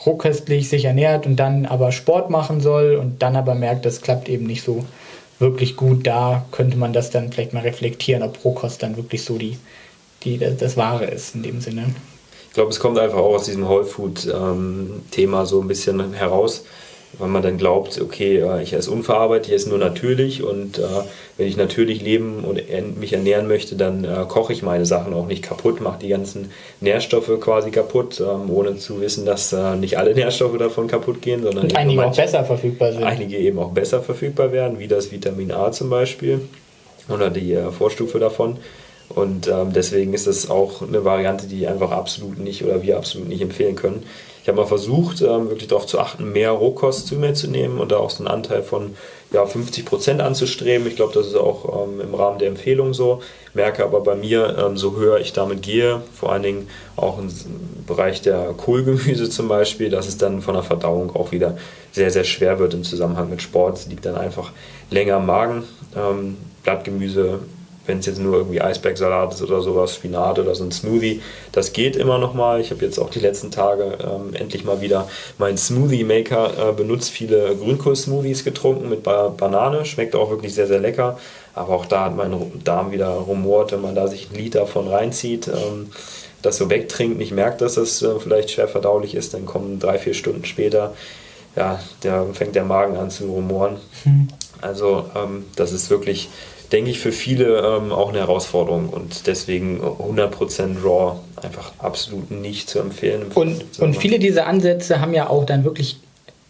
rohköstlich 0.04 0.68
sich 0.68 0.84
ernährt 0.84 1.24
und 1.26 1.36
dann 1.36 1.64
aber 1.64 1.90
Sport 1.90 2.28
machen 2.28 2.60
soll 2.60 2.96
und 2.96 3.22
dann 3.22 3.34
aber 3.34 3.54
merkt, 3.54 3.86
das 3.86 4.02
klappt 4.02 4.28
eben 4.28 4.46
nicht 4.46 4.62
so 4.62 4.84
wirklich 5.38 5.76
gut. 5.76 6.06
Da 6.06 6.44
könnte 6.50 6.76
man 6.76 6.92
das 6.92 7.10
dann 7.10 7.32
vielleicht 7.32 7.54
mal 7.54 7.60
reflektieren, 7.62 8.22
ob 8.22 8.44
Rohkost 8.44 8.82
dann 8.82 8.96
wirklich 8.96 9.24
so 9.24 9.38
die, 9.38 9.56
die, 10.22 10.38
das 10.38 10.76
Wahre 10.76 11.06
ist 11.06 11.34
in 11.34 11.42
dem 11.42 11.60
Sinne. 11.60 11.94
Ich 12.48 12.54
glaube, 12.54 12.70
es 12.70 12.80
kommt 12.80 12.98
einfach 12.98 13.18
auch 13.18 13.36
aus 13.36 13.44
diesem 13.44 13.68
Whole 13.68 13.84
Food-Thema 13.84 15.40
ähm, 15.40 15.46
so 15.46 15.60
ein 15.60 15.68
bisschen 15.68 16.12
heraus 16.12 16.64
weil 17.18 17.28
man 17.28 17.42
dann 17.42 17.58
glaubt, 17.58 18.00
okay, 18.00 18.44
ich 18.62 18.72
esse 18.72 18.90
unverarbeitet, 18.90 19.48
ich 19.48 19.54
esse 19.54 19.68
nur 19.68 19.78
natürlich 19.78 20.42
und 20.42 20.78
äh, 20.78 20.82
wenn 21.36 21.46
ich 21.46 21.56
natürlich 21.56 22.02
leben 22.02 22.44
und 22.44 22.60
mich 22.98 23.12
ernähren 23.12 23.48
möchte, 23.48 23.74
dann 23.74 24.04
äh, 24.04 24.24
koche 24.28 24.52
ich 24.52 24.62
meine 24.62 24.86
Sachen 24.86 25.12
auch 25.14 25.26
nicht 25.26 25.42
kaputt, 25.42 25.80
mache 25.80 25.98
die 26.00 26.08
ganzen 26.08 26.50
Nährstoffe 26.80 27.30
quasi 27.40 27.70
kaputt, 27.70 28.20
ähm, 28.20 28.50
ohne 28.50 28.76
zu 28.76 29.00
wissen, 29.00 29.26
dass 29.26 29.52
äh, 29.52 29.76
nicht 29.76 29.98
alle 29.98 30.14
Nährstoffe 30.14 30.58
davon 30.58 30.86
kaputt 30.86 31.20
gehen, 31.20 31.42
sondern 31.42 31.64
und 31.64 31.76
einige 31.76 32.06
auch 32.06 32.14
besser 32.14 32.44
verfügbar 32.44 32.92
sind. 32.92 33.04
Einige 33.04 33.36
eben 33.36 33.58
auch 33.58 33.72
besser 33.72 34.00
verfügbar 34.02 34.52
werden, 34.52 34.78
wie 34.78 34.88
das 34.88 35.10
Vitamin 35.10 35.50
A 35.52 35.72
zum 35.72 35.90
Beispiel 35.90 36.42
oder 37.08 37.30
die 37.30 37.54
äh, 37.54 37.70
Vorstufe 37.70 38.18
davon. 38.18 38.58
Und 39.08 39.48
ähm, 39.48 39.72
deswegen 39.72 40.14
ist 40.14 40.28
das 40.28 40.48
auch 40.48 40.82
eine 40.82 41.04
Variante, 41.04 41.46
die 41.46 41.66
einfach 41.66 41.90
absolut 41.90 42.38
nicht 42.38 42.64
oder 42.64 42.82
wir 42.82 42.96
absolut 42.96 43.28
nicht 43.28 43.42
empfehlen 43.42 43.74
können. 43.74 44.04
Ich 44.42 44.48
habe 44.48 44.58
mal 44.58 44.66
versucht, 44.66 45.20
ähm, 45.20 45.50
wirklich 45.50 45.68
darauf 45.68 45.86
zu 45.86 45.98
achten, 45.98 46.32
mehr 46.32 46.50
Rohkost 46.50 47.06
zu 47.06 47.16
mir 47.16 47.34
zu 47.34 47.48
nehmen 47.48 47.78
und 47.78 47.92
da 47.92 47.98
auch 47.98 48.10
so 48.10 48.18
einen 48.18 48.28
Anteil 48.28 48.62
von 48.62 48.96
ja, 49.32 49.46
50 49.46 49.84
Prozent 49.84 50.20
anzustreben. 50.20 50.86
Ich 50.86 50.96
glaube, 50.96 51.12
das 51.12 51.26
ist 51.26 51.36
auch 51.36 51.86
ähm, 51.86 52.00
im 52.00 52.14
Rahmen 52.14 52.38
der 52.38 52.48
Empfehlung 52.48 52.94
so. 52.94 53.22
Merke 53.54 53.84
aber 53.84 54.00
bei 54.00 54.14
mir, 54.14 54.56
ähm, 54.58 54.76
so 54.76 54.96
höher 54.96 55.20
ich 55.20 55.32
damit 55.32 55.62
gehe, 55.62 56.02
vor 56.14 56.32
allen 56.32 56.42
Dingen 56.42 56.68
auch 56.96 57.18
im 57.18 57.28
Bereich 57.86 58.22
der 58.22 58.54
Kohlgemüse 58.56 59.28
zum 59.28 59.48
Beispiel, 59.48 59.90
dass 59.90 60.08
es 60.08 60.16
dann 60.16 60.40
von 60.40 60.54
der 60.54 60.62
Verdauung 60.62 61.14
auch 61.14 61.32
wieder 61.32 61.56
sehr, 61.92 62.10
sehr 62.10 62.24
schwer 62.24 62.58
wird 62.58 62.74
im 62.74 62.82
Zusammenhang 62.82 63.28
mit 63.30 63.42
Sport. 63.42 63.78
Es 63.78 63.86
liegt 63.86 64.06
dann 64.06 64.16
einfach 64.16 64.52
länger 64.90 65.16
am 65.16 65.26
Magen. 65.26 65.64
Ähm, 65.96 66.36
Blattgemüse 66.62 67.40
wenn 67.90 67.98
es 67.98 68.06
jetzt 68.06 68.20
nur 68.20 68.36
irgendwie 68.36 68.60
Eisbergsalat 68.60 69.34
ist 69.34 69.42
oder 69.42 69.60
sowas, 69.62 69.96
Spinat 69.96 70.38
oder 70.38 70.54
so 70.54 70.62
ein 70.62 70.70
Smoothie, 70.70 71.20
das 71.50 71.72
geht 71.72 71.96
immer 71.96 72.18
noch 72.18 72.34
mal. 72.34 72.60
Ich 72.60 72.70
habe 72.70 72.84
jetzt 72.84 72.98
auch 72.98 73.10
die 73.10 73.18
letzten 73.18 73.50
Tage 73.50 73.98
ähm, 74.00 74.32
endlich 74.32 74.64
mal 74.64 74.80
wieder 74.80 75.08
meinen 75.38 75.58
Smoothie 75.58 76.04
Maker 76.04 76.70
äh, 76.70 76.72
benutzt, 76.72 77.10
viele 77.10 77.56
Grünkohl-Smoothies 77.56 78.44
getrunken 78.44 78.88
mit 78.88 79.02
ba 79.02 79.28
Banane, 79.28 79.84
schmeckt 79.84 80.14
auch 80.14 80.30
wirklich 80.30 80.54
sehr, 80.54 80.68
sehr 80.68 80.78
lecker. 80.78 81.18
Aber 81.52 81.74
auch 81.74 81.84
da 81.84 82.04
hat 82.04 82.16
mein 82.16 82.32
Darm 82.62 82.92
wieder 82.92 83.08
rumort, 83.08 83.72
wenn 83.72 83.80
man 83.80 83.96
da 83.96 84.06
sich 84.06 84.28
einen 84.28 84.38
Liter 84.38 84.68
von 84.68 84.86
reinzieht. 84.86 85.48
Ähm, 85.48 85.90
das 86.42 86.56
so 86.56 86.70
wegtrinkt, 86.70 87.18
nicht 87.18 87.32
merkt, 87.32 87.60
dass 87.60 87.76
es 87.76 88.02
äh, 88.02 88.18
vielleicht 88.20 88.50
schwer 88.50 88.68
verdaulich 88.68 89.16
ist, 89.16 89.34
dann 89.34 89.46
kommen 89.46 89.80
drei, 89.80 89.98
vier 89.98 90.14
Stunden 90.14 90.44
später, 90.44 90.94
ja, 91.56 91.80
der, 92.04 92.24
fängt 92.32 92.54
der 92.54 92.64
Magen 92.64 92.96
an 92.96 93.10
zu 93.10 93.26
rumoren. 93.26 93.76
Mhm. 94.04 94.28
Also 94.60 95.06
ähm, 95.16 95.46
das 95.56 95.72
ist 95.72 95.90
wirklich 95.90 96.28
denke 96.72 96.90
ich, 96.90 97.00
für 97.00 97.12
viele 97.12 97.58
ähm, 97.58 97.92
auch 97.92 98.10
eine 98.10 98.18
Herausforderung 98.18 98.88
und 98.88 99.26
deswegen 99.26 99.80
100% 99.80 100.82
Raw 100.84 101.18
einfach 101.42 101.72
absolut 101.78 102.30
nicht 102.30 102.68
zu 102.68 102.78
empfehlen. 102.78 103.26
Und, 103.34 103.64
und 103.80 103.96
viele 103.96 104.18
dieser 104.18 104.46
Ansätze 104.46 105.00
haben 105.00 105.14
ja 105.14 105.28
auch 105.28 105.44
dann 105.44 105.64
wirklich 105.64 105.98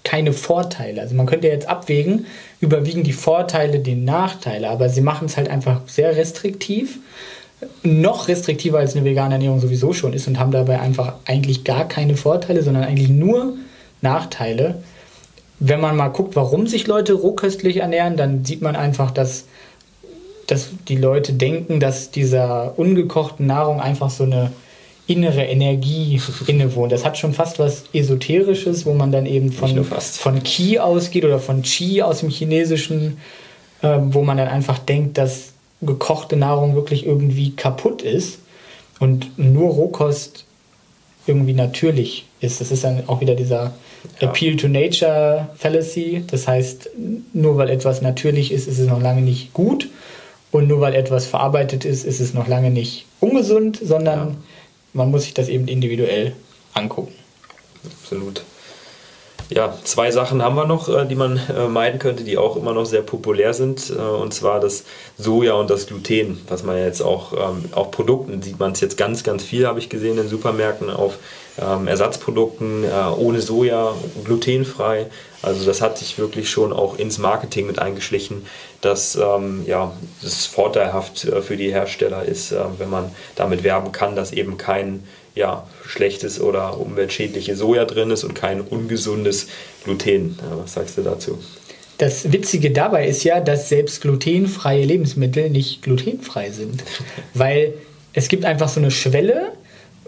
keine 0.05 0.33
Vorteile. 0.33 1.01
Also 1.01 1.14
man 1.14 1.27
könnte 1.27 1.49
jetzt 1.49 1.68
abwägen, 1.68 2.27
überwiegen 2.61 3.03
die 3.03 3.12
Vorteile 3.12 3.81
den 3.81 4.05
Nachteile, 4.05 4.71
aber 4.71 4.89
sie 4.89 5.03
machen 5.03 5.27
es 5.27 5.37
halt 5.37 5.49
einfach 5.49 5.83
sehr 5.87 6.16
restriktiv, 6.16 6.99
noch 7.83 8.29
restriktiver 8.29 8.79
als 8.79 8.97
eine 8.97 9.05
vegane 9.05 9.35
Ernährung 9.35 9.61
sowieso 9.61 9.93
schon 9.93 10.14
ist 10.14 10.27
und 10.27 10.39
haben 10.39 10.51
dabei 10.51 10.81
einfach 10.81 11.14
eigentlich 11.27 11.64
gar 11.64 11.87
keine 11.87 12.16
Vorteile, 12.16 12.62
sondern 12.62 12.85
eigentlich 12.85 13.11
nur 13.11 13.57
Nachteile. 14.01 14.83
Wenn 15.59 15.81
man 15.81 15.97
mal 15.97 16.09
guckt, 16.09 16.37
warum 16.37 16.66
sich 16.66 16.87
Leute 16.87 17.12
rohköstlich 17.12 17.79
ernähren, 17.79 18.16
dann 18.16 18.47
sieht 18.47 18.62
man 18.62 18.77
einfach, 18.77 19.11
dass 19.11 19.45
dass 20.51 20.71
die 20.89 20.97
Leute 20.97 21.33
denken, 21.33 21.81
dass 21.81 22.11
dieser 22.11 22.79
ungekochten 22.79 23.47
Nahrung 23.47 23.81
einfach 23.81 24.11
so 24.11 24.25
eine 24.25 24.53
innere 25.07 25.45
Energie 25.45 26.21
innewohnt. 26.47 26.93
Das 26.93 27.05
hat 27.05 27.19
schon 27.19 27.35
fast 27.35 27.59
was 27.59 27.85
Esoterisches, 27.93 28.87
wo 28.87 28.95
man 28.95 29.11
dann 29.13 29.27
eben 29.27 29.53
von, 29.53 29.85
von 29.85 30.43
Qi 30.43 30.79
ausgeht 30.79 31.25
oder 31.25 31.41
von 31.41 31.63
Qi 31.63 32.03
aus 32.03 32.21
dem 32.21 32.31
Chinesischen, 32.31 33.19
äh, 33.83 33.99
wo 34.01 34.23
man 34.23 34.37
dann 34.37 34.49
einfach 34.49 34.79
denkt, 34.79 35.19
dass 35.19 35.53
gekochte 35.83 36.37
Nahrung 36.37 36.75
wirklich 36.75 37.07
irgendwie 37.07 37.53
kaputt 37.53 38.03
ist 38.03 38.39
und 38.99 39.39
nur 39.39 39.71
Rohkost 39.71 40.45
irgendwie 41.27 41.55
natürlich 41.55 42.27
ist. 42.41 42.61
Das 42.61 42.71
ist 42.71 42.85
dann 42.85 43.05
auch 43.09 43.21
wieder 43.21 43.35
dieser 43.35 43.73
ja. 44.21 44.29
Appeal 44.29 44.57
to 44.57 44.69
Nature 44.69 45.49
Fallacy. 45.57 46.25
Das 46.27 46.47
heißt, 46.47 46.91
nur 47.33 47.57
weil 47.57 47.71
etwas 47.71 48.03
natürlich 48.03 48.53
ist, 48.53 48.69
ist 48.69 48.79
es 48.79 48.87
noch 48.87 49.01
lange 49.01 49.23
nicht 49.23 49.53
gut. 49.53 49.89
Und 50.53 50.67
nur 50.67 50.81
weil 50.81 50.95
etwas 50.95 51.27
verarbeitet 51.27 51.85
ist, 51.85 52.05
ist 52.05 52.21
es 52.21 52.35
noch 52.35 52.49
lange 52.49 52.71
nicht 52.71 53.07
ungesund, 53.21 53.79
sondern 53.83 54.19
ja. 54.19 54.37
man 54.93 55.11
muss 55.11 55.23
sich 55.23 55.35
das 55.35 55.49
eben 55.49 55.69
individuell 55.69 56.35
angucken. 56.75 57.13
Absolut. 57.85 58.43
Ja, 59.51 59.75
zwei 59.83 60.13
Sachen 60.13 60.43
haben 60.43 60.55
wir 60.55 60.65
noch, 60.65 60.89
äh, 60.89 61.05
die 61.07 61.17
man 61.17 61.41
äh, 61.49 61.67
meiden 61.67 61.99
könnte, 61.99 62.23
die 62.23 62.39
auch 62.39 62.55
immer 62.55 62.73
noch 62.73 62.87
sehr 62.87 63.03
populär 63.03 63.53
sind. 63.53 63.91
Äh, 63.91 64.01
und 64.01 64.33
zwar 64.33 64.61
das 64.61 64.85
Soja 65.19 65.55
und 65.55 65.69
das 65.71 65.89
Gluten, 65.89 66.41
was 66.49 66.63
man 66.63 66.79
jetzt 66.79 67.03
auch 67.03 67.33
ähm, 67.33 67.65
auf 67.73 67.91
Produkten 67.91 68.43
sieht 68.43 68.61
man 68.61 68.73
es 68.73 68.81
jetzt 68.81 68.97
ganz, 68.97 69.25
ganz 69.25 69.43
viel, 69.43 69.67
habe 69.67 69.81
ich 69.81 69.89
gesehen 69.89 70.19
in 70.19 70.29
Supermärkten, 70.29 70.89
auf 70.89 71.19
ähm, 71.61 71.89
Ersatzprodukten 71.89 72.85
ohne 73.19 73.41
Soja, 73.41 73.93
glutenfrei. 74.25 75.07
Also 75.43 75.67
das 75.67 75.81
hat 75.81 75.99
sich 75.99 76.17
wirklich 76.17 76.49
schon 76.49 76.73
auch 76.73 76.97
ins 76.97 77.19
Marketing 77.19 77.67
mit 77.67 77.81
eingeschlichen, 77.81 78.47
dass 78.83 79.17
ähm, 79.17 79.65
ja, 79.67 79.93
es 80.25 80.47
vorteilhaft 80.47 81.27
für 81.43 81.57
die 81.57 81.73
Hersteller 81.73 82.25
ist, 82.25 82.55
wenn 82.79 82.89
man 82.89 83.11
damit 83.35 83.65
werben 83.65 83.91
kann, 83.91 84.15
dass 84.15 84.33
eben 84.33 84.59
kein 84.59 85.03
ja, 85.41 85.66
schlechtes 85.86 86.41
oder 86.41 86.78
umweltschädliche 86.78 87.57
Soja 87.57 87.86
drin 87.86 88.11
ist 88.11 88.22
und 88.22 88.34
kein 88.34 88.61
ungesundes 88.61 89.49
Gluten. 89.84 90.38
was 90.62 90.74
sagst 90.74 90.99
du 90.99 91.03
dazu? 91.03 91.38
Das 91.99 92.30
Witzige 92.32 92.70
dabei 92.70 93.07
ist 93.09 93.24
ja, 93.24 93.41
dass 93.41 93.68
selbst 93.68 94.03
glutenfreie 94.03 94.84
Lebensmittel 94.84 95.51
nicht 95.51 95.82
glutenfrei 95.82 96.51
sind. 96.51 96.84
Weil 97.34 97.74
es 98.12 98.28
gibt 98.28 98.45
einfach 98.45 98.68
so 98.68 98.80
eine 98.80 98.91
Schwelle, 98.91 99.53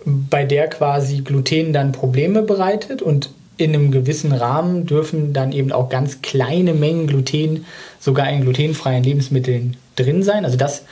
bei 0.04 0.44
der 0.44 0.68
quasi 0.68 1.22
Gluten 1.22 1.72
dann 1.72 1.92
Probleme 1.92 2.42
bereitet 2.42 3.02
und 3.02 3.30
in 3.56 3.74
einem 3.74 3.90
gewissen 3.90 4.32
Rahmen 4.32 4.86
dürfen 4.86 5.32
dann 5.32 5.52
eben 5.52 5.72
auch 5.72 5.88
ganz 5.88 6.20
kleine 6.22 6.74
Mengen 6.74 7.06
Gluten 7.06 7.64
sogar 8.00 8.28
in 8.30 8.42
glutenfreien 8.42 9.04
Lebensmitteln 9.04 9.76
drin 9.96 10.22
sein. 10.22 10.44
Also 10.44 10.56
das 10.56 10.82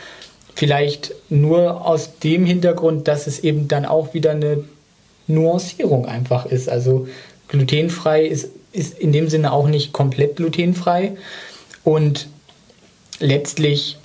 Vielleicht 0.55 1.15
nur 1.29 1.87
aus 1.87 2.19
dem 2.19 2.45
Hintergrund, 2.45 3.09
dass 3.09 3.27
es 3.27 3.41
eben 3.41 3.69
dann 3.69 3.85
auch 3.87 4.15
wieder 4.15 4.33
eine 4.33 4.65
Nuancierung 5.27 6.07
einfach 6.07 6.47
ist. 6.47 6.69
Also 6.69 7.09
glutenfrei 7.49 8.25
ist, 8.25 8.51
ist 8.73 8.99
in 8.99 9.13
dem 9.13 9.29
Sinne 9.29 9.53
auch 9.53 9.69
nicht 9.69 9.93
komplett 9.93 10.37
glutenfrei. 10.37 11.17
Und 11.85 12.29
letztlich 13.21 13.97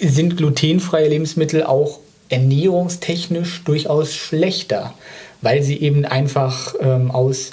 sind 0.00 0.36
glutenfreie 0.36 1.08
Lebensmittel 1.08 1.62
auch 1.62 2.00
ernährungstechnisch 2.28 3.62
durchaus 3.64 4.14
schlechter, 4.14 4.94
weil 5.42 5.62
sie 5.62 5.80
eben 5.80 6.04
einfach 6.04 6.74
ähm, 6.80 7.10
aus 7.10 7.50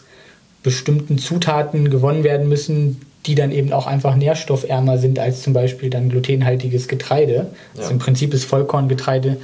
bestimmten 0.63 1.17
Zutaten 1.17 1.89
gewonnen 1.89 2.23
werden 2.23 2.47
müssen, 2.47 3.01
die 3.27 3.35
dann 3.35 3.51
eben 3.51 3.73
auch 3.73 3.87
einfach 3.87 4.15
nährstoffärmer 4.15 4.97
sind 4.97 5.19
als 5.19 5.41
zum 5.41 5.53
Beispiel 5.53 5.89
dann 5.89 6.09
glutenhaltiges 6.09 6.87
Getreide. 6.87 7.33
Ja. 7.33 7.81
Also 7.81 7.91
im 7.91 7.99
Prinzip 7.99 8.33
ist 8.33 8.45
Vollkorngetreide 8.45 9.37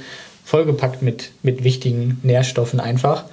vollgepackt 0.44 1.02
mit, 1.02 1.30
mit 1.42 1.64
wichtigen 1.64 2.18
Nährstoffen 2.22 2.80
einfach. 2.80 3.24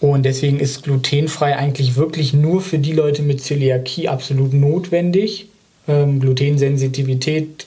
Und 0.00 0.24
deswegen 0.24 0.60
ist 0.60 0.82
glutenfrei 0.82 1.56
eigentlich 1.56 1.96
wirklich 1.96 2.34
nur 2.34 2.60
für 2.60 2.78
die 2.78 2.92
Leute 2.92 3.22
mit 3.22 3.42
Zöliakie 3.42 4.08
absolut 4.08 4.52
notwendig. 4.52 5.46
Ähm, 5.88 6.20
Glutensensitivität 6.20 7.66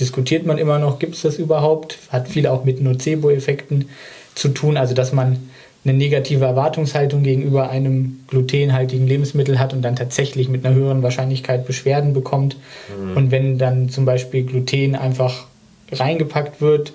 diskutiert 0.00 0.46
man 0.46 0.58
immer 0.58 0.78
noch, 0.78 0.98
gibt 0.98 1.14
es 1.14 1.22
das 1.22 1.36
überhaupt? 1.36 1.98
Hat 2.10 2.28
viel 2.28 2.46
auch 2.46 2.64
mit 2.64 2.80
Nocebo-Effekten 2.80 3.88
zu 4.34 4.48
tun, 4.48 4.76
also 4.76 4.94
dass 4.94 5.12
man 5.12 5.38
eine 5.86 5.96
negative 5.96 6.44
Erwartungshaltung 6.44 7.22
gegenüber 7.22 7.70
einem 7.70 8.20
glutenhaltigen 8.26 9.06
Lebensmittel 9.06 9.58
hat 9.58 9.72
und 9.72 9.82
dann 9.82 9.94
tatsächlich 9.94 10.48
mit 10.48 10.64
einer 10.64 10.74
höheren 10.74 11.02
Wahrscheinlichkeit 11.02 11.66
Beschwerden 11.66 12.12
bekommt. 12.12 12.56
Mhm. 12.88 13.16
Und 13.16 13.30
wenn 13.30 13.58
dann 13.58 13.88
zum 13.88 14.04
Beispiel 14.04 14.44
Gluten 14.44 14.96
einfach 14.96 15.46
reingepackt 15.92 16.60
wird 16.60 16.92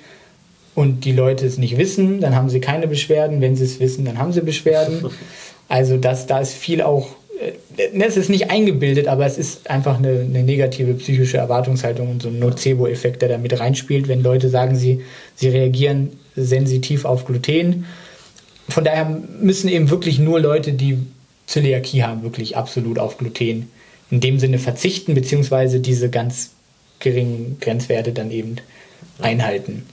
und 0.76 1.06
die 1.06 1.14
Leute 1.14 1.46
es 1.46 1.58
nicht 1.58 1.78
wissen, 1.78 2.20
dann 2.20 2.36
haben 2.36 2.50
sie 2.50 2.60
keine 2.60 2.88
Beschwerden. 2.88 3.40
Wenn 3.40 3.56
sie 3.56 3.64
es 3.64 3.80
wissen, 3.80 4.04
dann 4.04 4.18
haben 4.18 4.34
sie 4.34 4.42
Beschwerden. 4.42 5.10
Also 5.68 5.96
das, 5.96 6.28
da 6.28 6.40
ist 6.40 6.54
viel 6.54 6.82
auch, 6.82 7.16
äh, 7.40 7.98
es 7.98 8.18
ist 8.18 8.30
nicht 8.30 8.52
eingebildet, 8.52 9.08
aber 9.08 9.26
es 9.26 9.38
ist 9.38 9.70
einfach 9.70 10.00
eine, 10.00 10.10
eine 10.20 10.44
negative 10.44 10.96
psychische 10.96 11.38
Erwartungshaltung 11.38 12.12
und 12.12 12.22
so 12.22 12.28
ein 12.28 12.40
Nocebo-Effekt, 12.40 13.22
der 13.22 13.30
da 13.30 13.38
mit 13.38 13.58
reinspielt, 13.58 14.10
wenn 14.10 14.22
Leute 14.22 14.50
sagen, 14.50 14.76
sie, 14.76 15.00
sie 15.36 15.48
reagieren 15.48 16.10
sensitiv 16.36 17.06
auf 17.06 17.24
Gluten 17.24 17.86
von 18.70 18.84
daher 18.84 19.06
müssen 19.06 19.68
eben 19.68 19.90
wirklich 19.90 20.20
nur 20.20 20.40
Leute, 20.40 20.74
die 20.74 20.98
Zöliakie 21.48 22.04
haben, 22.04 22.24
wirklich 22.24 22.56
absolut 22.56 23.00
auf 23.00 23.18
Gluten 23.18 23.70
in 24.10 24.20
dem 24.20 24.40
Sinne 24.40 24.60
verzichten, 24.60 25.14
beziehungsweise 25.14 25.80
diese 25.80 26.10
ganz 26.10 26.52
geringen 27.00 27.58
Grenzwerte 27.60 28.12
dann 28.12 28.32
eben 28.32 28.58
einhalten. 29.20 29.86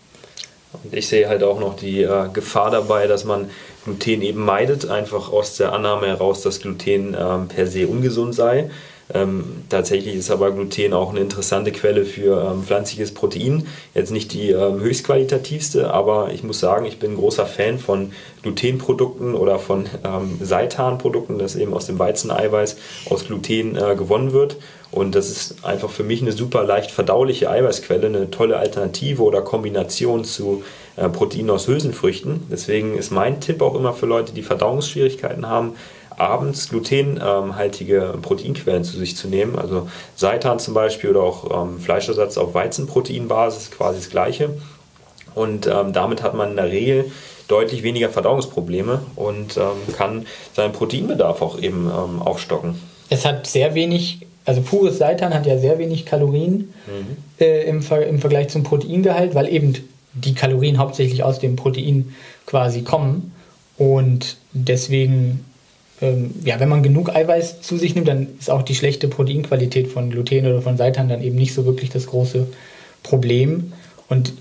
Und 0.84 0.94
ich 0.94 1.08
sehe 1.08 1.28
halt 1.28 1.42
auch 1.42 1.60
noch 1.60 1.76
die 1.76 2.02
äh, 2.02 2.28
Gefahr 2.32 2.70
dabei, 2.70 3.06
dass 3.06 3.24
man 3.24 3.48
Gluten 3.84 4.22
eben 4.22 4.44
meidet, 4.44 4.88
einfach 4.88 5.32
aus 5.32 5.56
der 5.56 5.72
Annahme 5.72 6.08
heraus, 6.08 6.42
dass 6.42 6.60
Gluten 6.60 7.16
ähm, 7.18 7.48
per 7.48 7.66
se 7.66 7.86
ungesund 7.86 8.34
sei. 8.34 8.70
Ähm, 9.14 9.64
tatsächlich 9.70 10.16
ist 10.16 10.30
aber 10.30 10.50
Gluten 10.50 10.92
auch 10.92 11.10
eine 11.10 11.20
interessante 11.20 11.72
Quelle 11.72 12.04
für 12.04 12.50
ähm, 12.50 12.62
pflanzliches 12.62 13.14
Protein. 13.14 13.66
Jetzt 13.94 14.10
nicht 14.10 14.32
die 14.32 14.50
ähm, 14.50 14.80
höchstqualitativste, 14.80 15.92
aber 15.92 16.30
ich 16.32 16.42
muss 16.42 16.60
sagen, 16.60 16.84
ich 16.84 16.98
bin 16.98 17.12
ein 17.12 17.16
großer 17.16 17.46
Fan 17.46 17.78
von 17.78 18.12
Glutenprodukten 18.42 19.34
oder 19.34 19.58
von 19.58 19.86
ähm, 20.04 20.38
Seitanprodukten, 20.42 21.38
das 21.38 21.56
eben 21.56 21.72
aus 21.72 21.86
dem 21.86 21.98
Weizeneiweiß 21.98 22.76
aus 23.08 23.26
Gluten 23.26 23.76
äh, 23.76 23.96
gewonnen 23.96 24.32
wird. 24.32 24.56
Und 24.90 25.14
das 25.14 25.28
ist 25.28 25.64
einfach 25.64 25.90
für 25.90 26.02
mich 26.02 26.22
eine 26.22 26.32
super 26.32 26.64
leicht 26.64 26.90
verdauliche 26.90 27.50
Eiweißquelle, 27.50 28.06
eine 28.06 28.30
tolle 28.30 28.56
Alternative 28.56 29.22
oder 29.22 29.42
Kombination 29.42 30.24
zu 30.24 30.62
äh, 30.96 31.08
Proteinen 31.08 31.50
aus 31.50 31.66
Hülsenfrüchten. 31.68 32.46
Deswegen 32.50 32.96
ist 32.96 33.10
mein 33.10 33.40
Tipp 33.40 33.60
auch 33.60 33.74
immer 33.74 33.92
für 33.92 34.06
Leute, 34.06 34.32
die 34.32 34.42
Verdauungsschwierigkeiten 34.42 35.46
haben, 35.46 35.74
abends 36.18 36.68
glutenhaltige 36.68 38.14
Proteinquellen 38.20 38.84
zu 38.84 38.96
sich 38.96 39.16
zu 39.16 39.28
nehmen. 39.28 39.58
Also 39.58 39.88
Seitan 40.16 40.58
zum 40.58 40.74
Beispiel 40.74 41.10
oder 41.10 41.22
auch 41.22 41.64
ähm, 41.64 41.80
Fleischersatz 41.80 42.38
auf 42.38 42.54
Weizenproteinbasis, 42.54 43.70
quasi 43.70 43.98
das 43.98 44.10
gleiche. 44.10 44.50
Und 45.34 45.66
ähm, 45.66 45.92
damit 45.92 46.22
hat 46.22 46.34
man 46.34 46.50
in 46.50 46.56
der 46.56 46.70
Regel 46.70 47.10
deutlich 47.46 47.82
weniger 47.82 48.10
Verdauungsprobleme 48.10 49.00
und 49.16 49.56
ähm, 49.56 49.94
kann 49.96 50.26
seinen 50.54 50.72
Proteinbedarf 50.72 51.42
auch 51.42 51.58
eben 51.58 51.86
ähm, 51.86 52.22
aufstocken. 52.22 52.74
Es 53.08 53.24
hat 53.24 53.46
sehr 53.46 53.74
wenig, 53.74 54.26
also 54.44 54.60
pures 54.60 54.98
Seitan 54.98 55.32
hat 55.32 55.46
ja 55.46 55.58
sehr 55.58 55.78
wenig 55.78 56.04
Kalorien 56.04 56.74
mhm. 56.86 57.16
äh, 57.40 57.62
im, 57.64 57.82
Ver 57.82 58.06
im 58.06 58.18
Vergleich 58.18 58.48
zum 58.48 58.64
Proteingehalt, 58.64 59.34
weil 59.34 59.48
eben 59.48 59.74
die 60.12 60.34
Kalorien 60.34 60.78
hauptsächlich 60.78 61.22
aus 61.22 61.38
dem 61.38 61.56
Protein 61.56 62.14
quasi 62.46 62.82
kommen. 62.82 63.32
Und 63.76 64.36
deswegen, 64.52 65.44
ähm, 66.00 66.34
ja, 66.44 66.60
wenn 66.60 66.68
man 66.68 66.82
genug 66.82 67.14
Eiweiß 67.14 67.60
zu 67.60 67.76
sich 67.76 67.94
nimmt, 67.94 68.08
dann 68.08 68.28
ist 68.38 68.50
auch 68.50 68.62
die 68.62 68.74
schlechte 68.74 69.08
Proteinqualität 69.08 69.88
von 69.88 70.10
Gluten 70.10 70.46
oder 70.46 70.62
von 70.62 70.76
Seitan 70.76 71.08
dann 71.08 71.22
eben 71.22 71.36
nicht 71.36 71.54
so 71.54 71.64
wirklich 71.64 71.90
das 71.90 72.06
große 72.06 72.46
Problem. 73.02 73.72
Und 74.08 74.32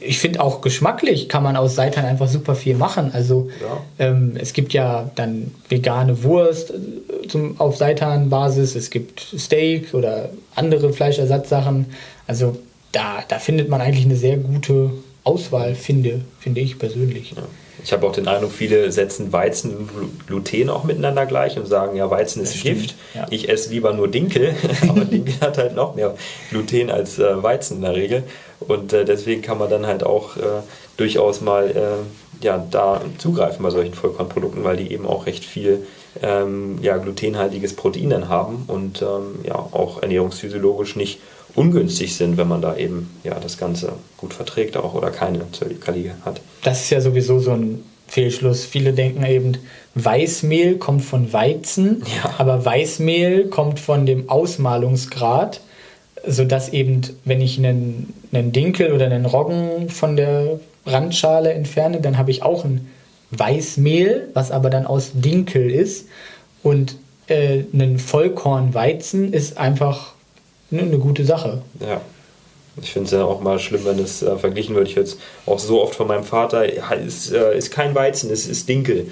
ich 0.00 0.18
finde 0.18 0.40
auch 0.40 0.60
geschmacklich 0.60 1.28
kann 1.28 1.42
man 1.42 1.56
aus 1.56 1.74
Seitan 1.74 2.04
einfach 2.04 2.28
super 2.28 2.54
viel 2.54 2.76
machen. 2.76 3.10
Also 3.12 3.48
ja. 3.60 4.06
ähm, 4.06 4.32
es 4.38 4.52
gibt 4.52 4.72
ja 4.72 5.10
dann 5.14 5.52
vegane 5.68 6.22
Wurst 6.22 6.70
äh, 6.70 7.28
zum, 7.28 7.58
auf 7.60 7.76
Seitan-Basis, 7.76 8.74
es 8.74 8.90
gibt 8.90 9.20
Steak 9.20 9.94
oder 9.94 10.30
andere 10.54 10.92
Fleischersatzsachen. 10.92 11.86
Also 12.26 12.58
da, 12.92 13.24
da 13.26 13.38
findet 13.38 13.68
man 13.68 13.80
eigentlich 13.80 14.04
eine 14.04 14.16
sehr 14.16 14.36
gute 14.36 14.90
Auswahl, 15.24 15.74
finde, 15.74 16.20
finde 16.40 16.60
ich 16.60 16.78
persönlich. 16.78 17.32
Ja. 17.36 17.42
Ich 17.82 17.92
habe 17.92 18.06
auch 18.06 18.12
den 18.12 18.28
Eindruck, 18.28 18.52
viele 18.52 18.92
setzen 18.92 19.32
Weizen 19.32 19.88
und 19.98 20.26
Gluten 20.26 20.70
auch 20.70 20.84
miteinander 20.84 21.26
gleich 21.26 21.56
und 21.58 21.66
sagen, 21.66 21.96
ja, 21.96 22.10
Weizen 22.10 22.42
ist 22.42 22.62
Gift. 22.62 22.94
Ja. 23.14 23.26
Ich 23.30 23.48
esse 23.48 23.70
lieber 23.70 23.92
nur 23.92 24.08
Dinkel, 24.08 24.54
aber 24.88 25.04
Dinkel 25.04 25.34
hat 25.40 25.58
halt 25.58 25.74
noch 25.74 25.94
mehr 25.94 26.14
Gluten 26.50 26.90
als 26.90 27.18
äh, 27.18 27.42
Weizen 27.42 27.78
in 27.78 27.82
der 27.82 27.94
Regel. 27.94 28.24
Und 28.60 28.92
äh, 28.92 29.04
deswegen 29.04 29.42
kann 29.42 29.58
man 29.58 29.70
dann 29.70 29.86
halt 29.86 30.04
auch 30.04 30.36
äh, 30.36 30.62
durchaus 30.96 31.40
mal 31.40 31.70
äh, 31.70 32.44
ja, 32.44 32.64
da 32.70 33.00
zugreifen 33.18 33.62
bei 33.62 33.70
solchen 33.70 33.94
Vollkornprodukten, 33.94 34.64
weil 34.64 34.76
die 34.76 34.92
eben 34.92 35.06
auch 35.06 35.26
recht 35.26 35.44
viel 35.44 35.86
ähm, 36.22 36.78
ja, 36.82 36.96
glutenhaltiges 36.96 37.74
Protein 37.74 38.10
dann 38.10 38.28
haben 38.28 38.64
und 38.66 39.02
ähm, 39.02 39.44
ja, 39.44 39.54
auch 39.54 40.02
ernährungsphysiologisch 40.02 40.96
nicht 40.96 41.20
ungünstig 41.54 42.16
sind, 42.16 42.36
wenn 42.36 42.48
man 42.48 42.62
da 42.62 42.76
eben 42.76 43.10
ja, 43.24 43.38
das 43.38 43.58
Ganze 43.58 43.92
gut 44.16 44.34
verträgt 44.34 44.76
auch 44.76 44.94
oder 44.94 45.10
keine 45.10 45.50
Zöliakie 45.52 46.12
hat. 46.24 46.40
Das 46.62 46.82
ist 46.82 46.90
ja 46.90 47.00
sowieso 47.00 47.38
so 47.38 47.52
ein 47.52 47.82
Fehlschluss. 48.08 48.64
Viele 48.64 48.92
denken 48.92 49.24
eben, 49.24 49.58
Weißmehl 49.94 50.76
kommt 50.76 51.02
von 51.02 51.32
Weizen, 51.32 52.02
ja. 52.22 52.34
aber 52.38 52.64
Weißmehl 52.64 53.46
kommt 53.46 53.80
von 53.80 54.06
dem 54.06 54.28
Ausmalungsgrad, 54.28 55.60
sodass 56.26 56.70
eben, 56.70 57.02
wenn 57.24 57.40
ich 57.40 57.58
einen, 57.58 58.12
einen 58.32 58.52
Dinkel 58.52 58.92
oder 58.92 59.06
einen 59.06 59.26
Roggen 59.26 59.88
von 59.88 60.16
der 60.16 60.60
Randschale 60.86 61.52
entferne, 61.52 62.00
dann 62.00 62.18
habe 62.18 62.30
ich 62.30 62.42
auch 62.42 62.64
ein 62.64 62.88
Weißmehl, 63.30 64.28
was 64.34 64.50
aber 64.50 64.70
dann 64.70 64.86
aus 64.86 65.12
Dinkel 65.14 65.70
ist. 65.70 66.06
Und 66.62 66.96
äh, 67.28 67.62
ein 67.72 67.98
Vollkornweizen 67.98 69.32
ist 69.32 69.56
einfach 69.56 70.14
eine 70.70 70.98
gute 70.98 71.24
Sache. 71.24 71.62
Ja. 71.80 72.00
Ich 72.80 72.92
finde 72.92 73.06
es 73.06 73.12
ja 73.12 73.24
auch 73.24 73.40
mal 73.40 73.58
schlimm, 73.58 73.84
wenn 73.84 73.98
es 73.98 74.22
äh, 74.22 74.36
verglichen 74.36 74.74
wird. 74.74 74.88
Ich 74.88 74.94
jetzt 74.94 75.18
auch 75.44 75.58
so 75.58 75.82
oft 75.82 75.94
von 75.94 76.06
meinem 76.06 76.24
Vater, 76.24 76.72
ja, 76.72 76.90
ist, 76.92 77.32
äh, 77.32 77.56
ist 77.56 77.70
kein 77.70 77.94
Weizen, 77.94 78.30
es 78.30 78.46
ist 78.46 78.68
Dinkel. 78.68 79.10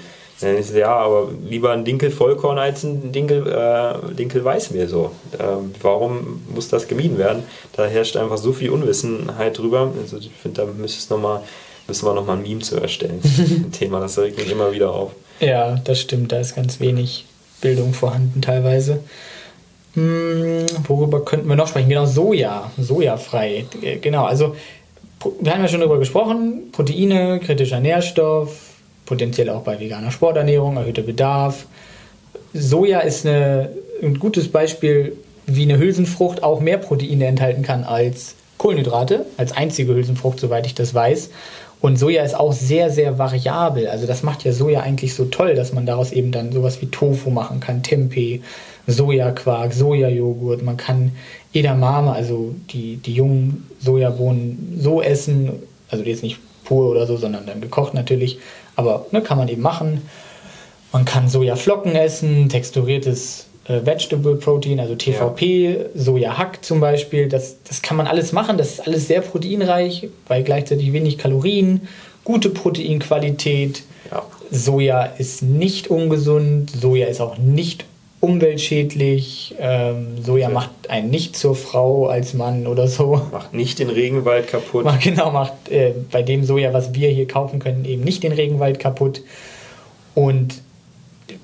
Ja, 0.73 0.95
aber 0.95 1.29
lieber 1.49 1.71
ein 1.71 1.83
Dinkel 1.83 2.11
Vollkorn 2.11 2.57
als 2.57 2.83
ein 2.83 3.11
Dinkel, 3.11 3.45
äh, 3.45 4.15
Dinkel 4.15 4.45
Weißmehl 4.45 4.87
so. 4.87 5.11
Ähm, 5.37 5.73
warum 5.81 6.41
muss 6.53 6.69
das 6.69 6.87
gemieden 6.87 7.17
werden? 7.17 7.43
Da 7.73 7.85
herrscht 7.85 8.15
einfach 8.15 8.37
so 8.37 8.53
viel 8.53 8.69
Unwissenheit 8.69 9.57
drüber. 9.57 9.91
Also 10.01 10.17
ich 10.17 10.31
finde, 10.41 10.61
da 10.61 10.67
müsste 10.71 11.13
noch 11.13 11.21
mal, 11.21 11.43
müssen 11.87 12.05
wir 12.05 12.13
nochmal 12.13 12.37
ein 12.37 12.43
Meme 12.43 12.61
zu 12.61 12.77
erstellen. 12.77 13.19
ein 13.37 13.71
Thema, 13.73 13.99
das 13.99 14.17
regt 14.17 14.37
mich 14.37 14.49
immer 14.49 14.71
wieder 14.71 14.91
auf. 14.91 15.11
Ja, 15.41 15.75
das 15.83 15.99
stimmt. 15.99 16.31
Da 16.31 16.39
ist 16.39 16.55
ganz 16.55 16.79
wenig 16.79 17.25
Bildung 17.59 17.93
vorhanden 17.93 18.41
teilweise. 18.41 19.01
Hm, 19.95 20.65
worüber 20.87 21.25
könnten 21.25 21.47
wir 21.47 21.55
noch 21.55 21.67
sprechen? 21.67 21.89
Genau, 21.89 22.05
Soja, 22.05 22.71
sojafrei. 22.77 23.65
Genau, 24.01 24.25
also 24.25 24.55
wir 25.41 25.53
haben 25.53 25.61
ja 25.61 25.67
schon 25.67 25.79
darüber 25.79 25.99
gesprochen, 25.99 26.71
Proteine, 26.71 27.39
kritischer 27.39 27.79
Nährstoff, 27.79 28.75
potenziell 29.05 29.49
auch 29.49 29.61
bei 29.63 29.79
veganer 29.79 30.11
Sporternährung, 30.11 30.77
erhöhter 30.77 31.01
Bedarf. 31.01 31.65
Soja 32.53 32.99
ist 32.99 33.25
eine, 33.25 33.69
ein 34.01 34.19
gutes 34.19 34.49
Beispiel, 34.49 35.17
wie 35.45 35.63
eine 35.63 35.77
Hülsenfrucht 35.77 36.43
auch 36.43 36.61
mehr 36.61 36.77
Proteine 36.77 37.25
enthalten 37.25 37.63
kann 37.63 37.83
als 37.83 38.35
Kohlenhydrate, 38.57 39.25
als 39.37 39.51
einzige 39.51 39.93
Hülsenfrucht, 39.95 40.39
soweit 40.39 40.65
ich 40.65 40.75
das 40.75 40.93
weiß. 40.93 41.29
Und 41.81 41.97
Soja 41.97 42.23
ist 42.23 42.35
auch 42.35 42.51
sehr, 42.51 42.89
sehr 42.89 43.17
variabel. 43.17 43.87
Also 43.87 44.05
das 44.05 44.21
macht 44.21 44.43
ja 44.43 44.51
Soja 44.51 44.81
eigentlich 44.81 45.15
so 45.15 45.25
toll, 45.25 45.55
dass 45.55 45.73
man 45.73 45.85
daraus 45.85 46.11
eben 46.11 46.31
dann 46.31 46.51
sowas 46.51 46.81
wie 46.81 46.87
Tofu 46.87 47.29
machen 47.29 47.61
kann, 47.61 47.83
Tempeh, 47.83 48.41
Sojaquark, 48.89 49.73
Sojajoghurt. 49.73 50.63
Man 50.63 50.77
kann 50.77 51.11
Edamame, 51.53 52.11
also 52.11 52.53
die, 52.71 52.97
die 52.97 53.13
jungen 53.13 53.67
Sojabohnen 53.79 54.77
so 54.79 55.01
essen, 55.01 55.51
also 55.89 56.03
jetzt 56.03 56.23
nicht 56.23 56.39
pur 56.65 56.89
oder 56.89 57.07
so, 57.07 57.17
sondern 57.17 57.45
dann 57.45 57.61
gekocht 57.61 57.93
natürlich. 57.93 58.39
Aber 58.75 59.05
ne, 59.11 59.21
kann 59.21 59.37
man 59.37 59.47
eben 59.47 59.61
machen. 59.61 60.01
Man 60.91 61.05
kann 61.05 61.27
Sojaflocken 61.27 61.95
essen, 61.95 62.49
texturiertes 62.49 63.47
äh, 63.65 63.85
Vegetable 63.85 64.35
Protein, 64.35 64.79
also 64.79 64.95
TVP, 64.95 65.73
ja. 65.73 65.85
Sojahack 65.95 66.63
zum 66.63 66.79
Beispiel. 66.79 67.29
Das, 67.29 67.57
das 67.63 67.81
kann 67.81 67.97
man 67.97 68.07
alles 68.07 68.31
machen. 68.31 68.57
Das 68.57 68.73
ist 68.73 68.87
alles 68.87 69.07
sehr 69.07 69.21
proteinreich, 69.21 70.09
bei 70.27 70.41
gleichzeitig 70.41 70.93
wenig 70.93 71.17
Kalorien, 71.17 71.87
gute 72.23 72.49
Proteinqualität. 72.49 73.83
Ja. 74.11 74.23
Soja 74.51 75.03
ist 75.03 75.43
nicht 75.43 75.89
ungesund, 75.89 76.71
Soja 76.71 77.07
ist 77.07 77.21
auch 77.21 77.37
nicht 77.37 77.85
umweltschädlich. 78.21 79.55
Ähm, 79.59 80.23
Soja 80.23 80.47
ja. 80.47 80.53
macht 80.53 80.89
einen 80.89 81.09
nicht 81.09 81.35
zur 81.35 81.55
Frau 81.55 82.07
als 82.07 82.33
Mann 82.33 82.67
oder 82.67 82.87
so. 82.87 83.21
Macht 83.31 83.53
nicht 83.53 83.79
den 83.79 83.89
Regenwald 83.89 84.47
kaputt. 84.47 84.85
Macht, 84.85 85.01
genau, 85.01 85.31
macht 85.31 85.69
äh, 85.69 85.93
bei 86.11 86.21
dem 86.21 86.43
Soja, 86.43 86.73
was 86.73 86.93
wir 86.93 87.09
hier 87.09 87.27
kaufen 87.27 87.59
können, 87.59 87.85
eben 87.85 88.03
nicht 88.03 88.23
den 88.23 88.31
Regenwald 88.31 88.79
kaputt. 88.79 89.21
Und 90.15 90.61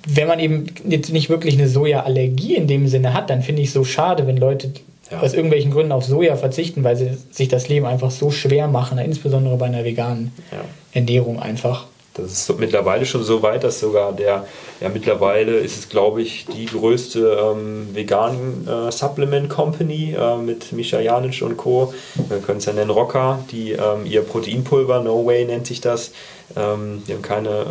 wenn 0.08 0.28
man 0.28 0.40
eben 0.40 0.68
jetzt 0.88 1.12
nicht 1.12 1.30
wirklich 1.30 1.56
eine 1.58 1.70
Soja-Allergie 1.70 2.56
in 2.56 2.68
dem 2.68 2.88
Sinne 2.88 3.14
hat, 3.14 3.30
dann 3.30 3.42
finde 3.42 3.62
ich 3.62 3.70
es 3.70 3.74
so 3.74 3.84
schade, 3.84 4.28
wenn 4.28 4.38
Leute 4.38 4.72
ja. 5.12 5.20
aus 5.22 5.34
irgendwelchen 5.34 5.72
Gründen 5.72 5.92
auf 5.92 6.06
Soja 6.06 6.36
verzichten, 6.36 6.84
weil 6.84 6.96
sie 6.96 7.12
sich 7.32 7.48
das 7.48 7.70
Leben 7.70 7.86
einfach 7.86 8.12
so 8.12 8.32
schwer 8.32 8.68
machen, 8.68 8.98
insbesondere 8.98 9.58
bei 9.58 9.68
einer 9.68 9.84
veganen 9.84 10.32
ja. 10.52 10.60
Ernährung 10.94 11.40
einfach. 11.40 11.88
Das 12.16 12.32
ist 12.32 12.60
mittlerweile 12.60 13.06
schon 13.06 13.24
so 13.24 13.42
weit, 13.42 13.66
dass 13.66 13.82
sogar 13.82 14.14
der, 14.14 14.48
ja 14.80 14.90
mittlerweile 14.90 15.58
ist 15.58 15.78
es 15.78 15.90
glaube 15.90 16.22
ich 16.22 16.46
die 16.46 16.66
größte 16.66 17.38
ähm, 17.42 17.94
vegan 17.94 18.66
äh, 18.68 18.92
Supplement 18.92 19.50
Company 19.50 20.16
äh, 20.18 20.38
mit 20.38 20.72
Misha 20.72 21.02
Janic 21.02 21.42
und 21.42 21.58
Co. 21.58 21.94
Wir 22.30 22.40
können 22.40 22.60
es 22.60 22.66
ja 22.66 22.74
nennen 22.74 22.90
Rocker, 22.90 23.40
die 23.52 23.74
ähm, 23.74 24.06
ihr 24.06 24.22
Proteinpulver, 24.22 25.02
No 25.02 25.26
Way 25.26 25.46
nennt 25.46 25.68
sich 25.68 25.82
das, 25.82 26.12
ähm, 26.56 27.04
die 27.06 27.14
haben 27.14 27.22
keine, 27.22 27.66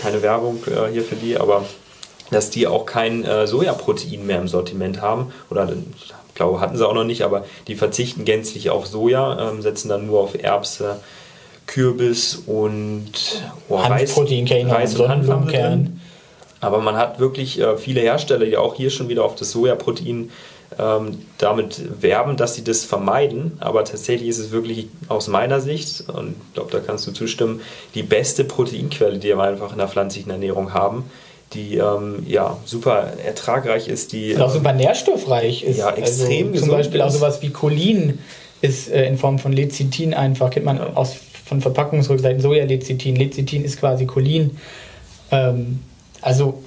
keine 0.00 0.22
Werbung 0.22 0.62
äh, 0.66 0.92
hier 0.92 1.02
für 1.02 1.16
die, 1.16 1.36
aber 1.36 1.64
dass 2.30 2.50
die 2.50 2.68
auch 2.68 2.86
kein 2.86 3.24
äh, 3.24 3.46
Sojaprotein 3.48 4.24
mehr 4.24 4.38
im 4.38 4.48
Sortiment 4.48 5.00
haben. 5.00 5.32
Oder 5.50 5.68
ich 5.98 6.34
glaube, 6.34 6.60
hatten 6.60 6.76
sie 6.76 6.86
auch 6.86 6.94
noch 6.94 7.04
nicht, 7.04 7.22
aber 7.22 7.44
die 7.66 7.74
verzichten 7.74 8.24
gänzlich 8.24 8.70
auf 8.70 8.86
Soja, 8.86 9.50
ähm, 9.50 9.62
setzen 9.62 9.88
dann 9.88 10.06
nur 10.06 10.20
auf 10.20 10.40
Erbse, 10.40 11.00
Kürbis 11.66 12.42
und 12.46 13.10
oh, 13.68 13.76
Reis, 13.76 14.16
Reis 14.16 14.94
und 14.96 15.08
Hanfkern. 15.08 16.00
Aber 16.60 16.80
man 16.80 16.96
hat 16.96 17.18
wirklich 17.20 17.60
äh, 17.60 17.76
viele 17.76 18.00
Hersteller, 18.00 18.46
die 18.46 18.56
auch 18.56 18.74
hier 18.74 18.90
schon 18.90 19.08
wieder 19.08 19.24
auf 19.24 19.34
das 19.34 19.50
Sojaprotein 19.50 20.30
ähm, 20.78 21.18
damit 21.38 22.02
werben, 22.02 22.36
dass 22.36 22.54
sie 22.54 22.64
das 22.64 22.84
vermeiden. 22.84 23.52
Aber 23.60 23.84
tatsächlich 23.84 24.28
ist 24.28 24.38
es 24.38 24.50
wirklich 24.50 24.88
aus 25.08 25.28
meiner 25.28 25.60
Sicht, 25.60 26.08
und 26.08 26.34
ich 26.48 26.54
glaube, 26.54 26.70
da 26.72 26.80
kannst 26.80 27.06
du 27.06 27.12
zustimmen, 27.12 27.60
die 27.94 28.02
beste 28.02 28.44
Proteinquelle, 28.44 29.18
die 29.18 29.28
wir 29.28 29.40
einfach 29.40 29.72
in 29.72 29.78
der 29.78 29.88
pflanzlichen 29.88 30.30
Ernährung 30.30 30.72
haben. 30.72 31.04
die 31.52 31.76
ähm, 31.76 32.24
ja 32.26 32.56
super 32.64 33.12
ertragreich 33.24 33.86
ist, 33.88 34.12
die 34.12 34.34
und 34.34 34.42
auch 34.42 34.50
super 34.50 34.72
nährstoffreich 34.72 35.62
ist. 35.62 35.78
Ja, 35.78 35.90
extrem 35.90 36.52
also, 36.52 36.66
Zum 36.66 36.70
Beispiel 36.70 37.00
auch 37.00 37.10
sowas 37.10 37.42
wie 37.42 37.50
Cholin 37.50 38.18
ist 38.60 38.90
äh, 38.90 39.06
in 39.06 39.18
Form 39.18 39.38
von 39.38 39.52
Lecithin 39.52 40.14
einfach, 40.14 40.50
kennt 40.50 40.66
man 40.66 40.80
aus, 40.96 41.16
von 41.44 41.60
Verpackungsrückseiten, 41.60 42.40
Sojalecithin. 42.40 43.16
Lecithin 43.16 43.64
ist 43.64 43.78
quasi 43.78 44.06
Cholin. 44.06 44.56
Ähm, 45.30 45.80
also 46.20 46.62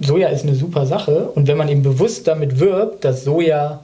Soja 0.00 0.28
ist 0.28 0.42
eine 0.42 0.54
super 0.54 0.86
Sache 0.86 1.28
und 1.34 1.46
wenn 1.46 1.56
man 1.56 1.68
eben 1.68 1.82
bewusst 1.82 2.26
damit 2.26 2.58
wirbt, 2.58 3.04
dass 3.04 3.24
Soja 3.24 3.80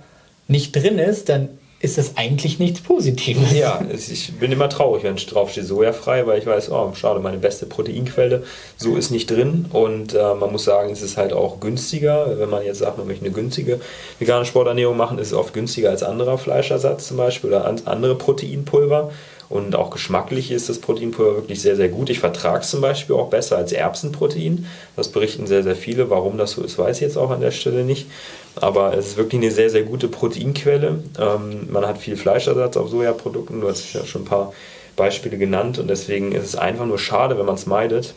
nicht 0.48 0.74
drin 0.74 0.98
ist, 0.98 1.28
dann 1.28 1.48
ist 1.82 1.96
das 1.96 2.18
eigentlich 2.18 2.58
nichts 2.58 2.82
Positives. 2.82 3.54
Ja, 3.54 3.80
ich 3.90 4.34
bin 4.38 4.52
immer 4.52 4.68
traurig, 4.68 5.02
wenn 5.02 5.16
drauf 5.16 5.50
steht 5.50 5.64
sojafrei, 5.64 6.26
weil 6.26 6.38
ich 6.38 6.44
weiß, 6.44 6.70
oh, 6.70 6.92
schade, 6.94 7.20
meine 7.20 7.38
beste 7.38 7.64
Proteinquelle, 7.64 8.42
so 8.76 8.96
ist 8.96 9.10
nicht 9.10 9.30
drin. 9.30 9.64
Und 9.72 10.12
äh, 10.12 10.34
man 10.34 10.52
muss 10.52 10.64
sagen, 10.64 10.90
es 10.90 11.00
ist 11.00 11.16
halt 11.16 11.32
auch 11.32 11.58
günstiger. 11.58 12.38
Wenn 12.38 12.50
man 12.50 12.64
jetzt 12.64 12.80
sagt, 12.80 12.98
man 12.98 13.06
möchte 13.06 13.24
eine 13.24 13.32
günstige 13.32 13.80
vegane 14.18 14.44
Sporternährung 14.44 14.96
machen, 14.96 15.18
ist 15.18 15.28
es 15.28 15.32
oft 15.32 15.54
günstiger 15.54 15.88
als 15.88 16.02
anderer 16.02 16.36
Fleischersatz 16.36 17.08
zum 17.08 17.16
Beispiel 17.16 17.48
oder 17.48 17.64
andere 17.86 18.14
Proteinpulver. 18.14 19.10
Und 19.50 19.74
auch 19.74 19.90
geschmacklich 19.90 20.52
ist 20.52 20.68
das 20.68 20.78
Proteinpulver 20.78 21.34
wirklich 21.34 21.60
sehr, 21.60 21.74
sehr 21.74 21.88
gut. 21.88 22.08
Ich 22.08 22.20
vertrage 22.20 22.60
es 22.60 22.70
zum 22.70 22.80
Beispiel 22.80 23.16
auch 23.16 23.30
besser 23.30 23.56
als 23.56 23.72
Erbsenprotein. 23.72 24.66
Das 24.94 25.08
berichten 25.08 25.48
sehr, 25.48 25.64
sehr 25.64 25.74
viele. 25.74 26.08
Warum 26.08 26.38
das 26.38 26.52
so 26.52 26.62
ist, 26.62 26.78
weiß 26.78 26.98
ich 26.98 27.02
jetzt 27.02 27.18
auch 27.18 27.30
an 27.30 27.40
der 27.40 27.50
Stelle 27.50 27.82
nicht. 27.82 28.06
Aber 28.54 28.96
es 28.96 29.08
ist 29.08 29.16
wirklich 29.16 29.42
eine 29.42 29.50
sehr, 29.50 29.68
sehr 29.68 29.82
gute 29.82 30.06
Proteinquelle. 30.06 31.02
Ähm, 31.18 31.68
man 31.68 31.84
hat 31.84 31.98
viel 31.98 32.16
Fleischersatz 32.16 32.76
auf 32.76 32.90
Sojaprodukten. 32.90 33.60
Du 33.60 33.68
hast 33.68 33.92
ja 33.92 34.06
schon 34.06 34.22
ein 34.22 34.26
paar 34.26 34.52
Beispiele 34.94 35.36
genannt. 35.36 35.80
Und 35.80 35.88
deswegen 35.88 36.30
ist 36.30 36.44
es 36.44 36.54
einfach 36.54 36.86
nur 36.86 37.00
schade, 37.00 37.36
wenn 37.36 37.46
man 37.46 37.56
es 37.56 37.66
meidet. 37.66 38.14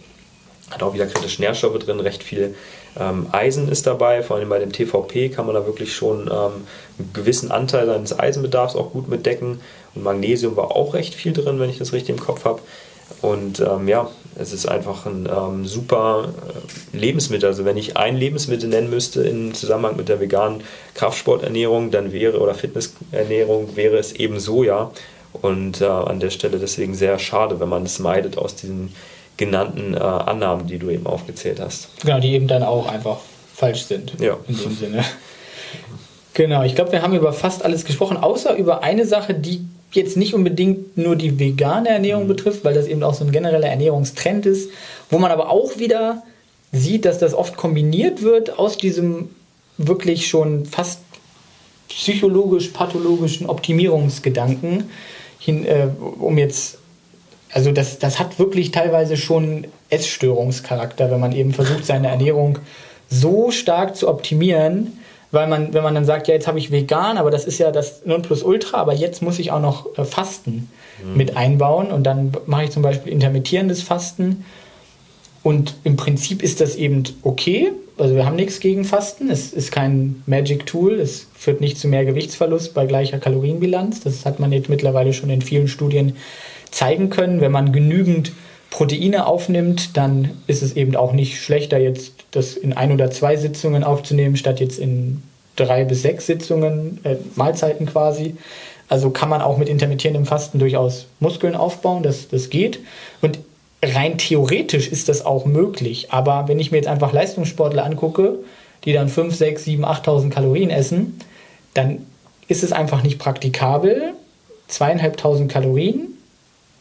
Hat 0.69 0.83
auch 0.83 0.93
wieder 0.93 1.07
kritische 1.07 1.41
Nährstoffe 1.41 1.79
drin, 1.79 1.99
recht 1.99 2.21
viel 2.21 2.53
ähm, 2.99 3.27
Eisen 3.31 3.69
ist 3.69 3.87
dabei, 3.87 4.21
vor 4.21 4.37
allem 4.37 4.49
bei 4.49 4.59
dem 4.59 4.71
TVP 4.71 5.29
kann 5.29 5.45
man 5.45 5.55
da 5.55 5.65
wirklich 5.65 5.95
schon 5.95 6.27
ähm, 6.27 6.67
einen 6.99 7.13
gewissen 7.13 7.51
Anteil 7.51 7.87
seines 7.87 8.17
Eisenbedarfs 8.17 8.75
auch 8.75 8.91
gut 8.91 9.07
mitdecken. 9.07 9.61
Und 9.95 10.03
Magnesium 10.03 10.55
war 10.55 10.75
auch 10.75 10.93
recht 10.93 11.13
viel 11.13 11.33
drin, 11.33 11.59
wenn 11.59 11.69
ich 11.69 11.77
das 11.77 11.93
richtig 11.93 12.15
im 12.15 12.19
Kopf 12.19 12.45
habe. 12.45 12.59
Und 13.21 13.59
ähm, 13.59 13.87
ja, 13.87 14.09
es 14.39 14.53
ist 14.53 14.65
einfach 14.65 15.05
ein 15.05 15.29
ähm, 15.31 15.65
super 15.65 16.29
äh, 16.93 16.97
Lebensmittel. 16.97 17.47
Also 17.47 17.65
wenn 17.65 17.77
ich 17.77 17.95
ein 17.97 18.17
Lebensmittel 18.17 18.69
nennen 18.69 18.89
müsste 18.89 19.23
im 19.23 19.53
Zusammenhang 19.53 19.95
mit 19.95 20.09
der 20.09 20.19
veganen 20.19 20.61
Kraftsporternährung, 20.95 21.91
dann 21.91 22.11
wäre 22.11 22.39
oder 22.39 22.55
Fitnessernährung 22.55 23.75
wäre 23.75 23.97
es 23.97 24.13
eben 24.13 24.39
Soja. 24.39 24.91
Und 25.33 25.81
äh, 25.81 25.85
an 25.85 26.19
der 26.19 26.29
Stelle 26.29 26.59
deswegen 26.59 26.95
sehr 26.95 27.17
schade, 27.19 27.59
wenn 27.59 27.69
man 27.69 27.83
es 27.83 27.99
meidet 27.99 28.37
aus 28.37 28.55
diesen 28.55 28.93
genannten 29.37 29.95
äh, 29.95 29.97
Annahmen, 29.97 30.67
die 30.67 30.77
du 30.77 30.89
eben 30.89 31.07
aufgezählt 31.07 31.59
hast. 31.59 31.89
Genau, 32.01 32.19
die 32.19 32.33
eben 32.33 32.47
dann 32.47 32.63
auch 32.63 32.87
einfach 32.87 33.17
falsch 33.53 33.83
sind. 33.85 34.13
Ja. 34.19 34.37
In 34.47 34.57
dem 34.57 34.75
Sinne. 34.75 35.03
Genau, 36.33 36.63
ich 36.63 36.75
glaube, 36.75 36.91
wir 36.91 37.01
haben 37.01 37.13
über 37.13 37.31
fast 37.31 37.63
alles 37.63 37.85
gesprochen, 37.85 38.17
außer 38.17 38.55
über 38.55 38.83
eine 38.83 39.05
Sache, 39.05 39.33
die 39.33 39.65
jetzt 39.95 40.17
nicht 40.17 40.33
unbedingt 40.33 40.97
nur 40.97 41.15
die 41.15 41.39
vegane 41.39 41.89
Ernährung 41.89 42.23
mhm. 42.23 42.29
betrifft, 42.29 42.63
weil 42.63 42.73
das 42.73 42.87
eben 42.87 43.03
auch 43.03 43.13
so 43.13 43.23
ein 43.23 43.31
genereller 43.31 43.67
Ernährungstrend 43.67 44.45
ist, 44.45 44.69
wo 45.09 45.19
man 45.19 45.31
aber 45.31 45.49
auch 45.49 45.77
wieder 45.77 46.23
sieht, 46.71 47.05
dass 47.05 47.19
das 47.19 47.33
oft 47.33 47.55
kombiniert 47.55 48.21
wird 48.21 48.57
aus 48.57 48.77
diesem 48.77 49.29
wirklich 49.77 50.27
schon 50.27 50.65
fast 50.65 50.99
psychologisch-pathologischen 51.89 53.47
Optimierungsgedanken, 53.47 54.89
hin, 55.39 55.65
äh, 55.65 55.87
um 56.19 56.37
jetzt 56.37 56.77
also 57.53 57.71
das, 57.71 57.99
das 57.99 58.19
hat 58.19 58.39
wirklich 58.39 58.71
teilweise 58.71 59.15
schon 59.15 59.67
Essstörungscharakter, 59.89 61.11
wenn 61.11 61.19
man 61.19 61.33
eben 61.33 61.53
versucht, 61.53 61.85
seine 61.85 62.07
Ernährung 62.07 62.59
so 63.09 63.51
stark 63.51 63.95
zu 63.95 64.07
optimieren, 64.07 64.99
weil 65.33 65.47
man, 65.47 65.73
wenn 65.73 65.83
man 65.83 65.95
dann 65.95 66.05
sagt, 66.05 66.27
ja, 66.27 66.35
jetzt 66.35 66.47
habe 66.47 66.59
ich 66.59 66.71
vegan, 66.71 67.17
aber 67.17 67.31
das 67.31 67.45
ist 67.45 67.57
ja 67.57 67.71
das 67.71 68.05
Nonplusultra, 68.05 68.77
aber 68.77 68.93
jetzt 68.93 69.23
muss 69.23 69.39
ich 69.39 69.51
auch 69.51 69.59
noch 69.59 69.97
äh, 69.97 70.05
Fasten 70.05 70.69
mhm. 71.03 71.17
mit 71.17 71.35
einbauen 71.35 71.91
und 71.91 72.03
dann 72.03 72.31
mache 72.45 72.65
ich 72.65 72.69
zum 72.69 72.83
Beispiel 72.83 73.11
intermittierendes 73.11 73.81
Fasten. 73.81 74.45
Und 75.41 75.73
im 75.83 75.97
Prinzip 75.97 76.41
ist 76.41 76.61
das 76.61 76.75
eben 76.75 77.03
okay, 77.23 77.71
also 77.97 78.15
wir 78.15 78.25
haben 78.25 78.35
nichts 78.35 78.59
gegen 78.59 78.85
Fasten, 78.85 79.29
es 79.29 79.51
ist 79.51 79.71
kein 79.71 80.21
Magic 80.27 80.67
Tool, 80.67 80.99
es 80.99 81.27
führt 81.33 81.61
nicht 81.61 81.79
zu 81.79 81.87
mehr 81.87 82.05
Gewichtsverlust 82.05 82.75
bei 82.75 82.85
gleicher 82.85 83.17
Kalorienbilanz, 83.17 84.01
das 84.01 84.25
hat 84.25 84.39
man 84.39 84.51
jetzt 84.51 84.69
mittlerweile 84.69 85.13
schon 85.13 85.31
in 85.31 85.41
vielen 85.41 85.67
Studien 85.67 86.15
zeigen 86.69 87.09
können. 87.09 87.41
Wenn 87.41 87.51
man 87.51 87.73
genügend 87.73 88.31
Proteine 88.69 89.25
aufnimmt, 89.25 89.97
dann 89.97 90.29
ist 90.45 90.61
es 90.61 90.75
eben 90.75 90.95
auch 90.95 91.11
nicht 91.11 91.41
schlechter, 91.41 91.77
jetzt 91.79 92.22
das 92.33 92.57
in 92.57 92.73
ein 92.73 92.91
oder 92.91 93.11
zwei 93.11 93.37
Sitzungen 93.37 93.83
aufzunehmen, 93.83 94.35
statt 94.35 94.59
jetzt 94.59 94.79
in 94.79 95.21
drei 95.55 95.85
bis 95.85 96.01
sechs 96.01 96.25
Sitzungen, 96.25 96.99
äh, 97.03 97.15
Mahlzeiten 97.35 97.85
quasi. 97.85 98.35
Also 98.89 99.11
kann 99.11 99.29
man 99.29 99.41
auch 99.41 99.57
mit 99.57 99.69
intermittierendem 99.69 100.25
Fasten 100.25 100.59
durchaus 100.59 101.05
Muskeln 101.19 101.55
aufbauen, 101.55 102.03
das, 102.03 102.27
das 102.27 102.49
geht. 102.49 102.79
Und 103.21 103.39
rein 103.83 104.17
theoretisch 104.17 104.87
ist 104.87 105.09
das 105.09 105.25
auch 105.25 105.45
möglich. 105.45 106.11
Aber 106.11 106.47
wenn 106.47 106.59
ich 106.59 106.71
mir 106.71 106.77
jetzt 106.77 106.87
einfach 106.87 107.13
Leistungssportler 107.13 107.85
angucke, 107.85 108.39
die 108.83 108.93
dann 108.93 109.09
5, 109.09 109.35
6, 109.35 109.63
7, 109.63 109.85
8.000 109.85 110.29
Kalorien 110.29 110.69
essen, 110.69 111.19
dann 111.73 112.05
ist 112.47 112.63
es 112.63 112.71
einfach 112.71 113.03
nicht 113.03 113.19
praktikabel, 113.19 114.13
zweieinhalbtausend 114.67 115.51
Kalorien 115.51 116.17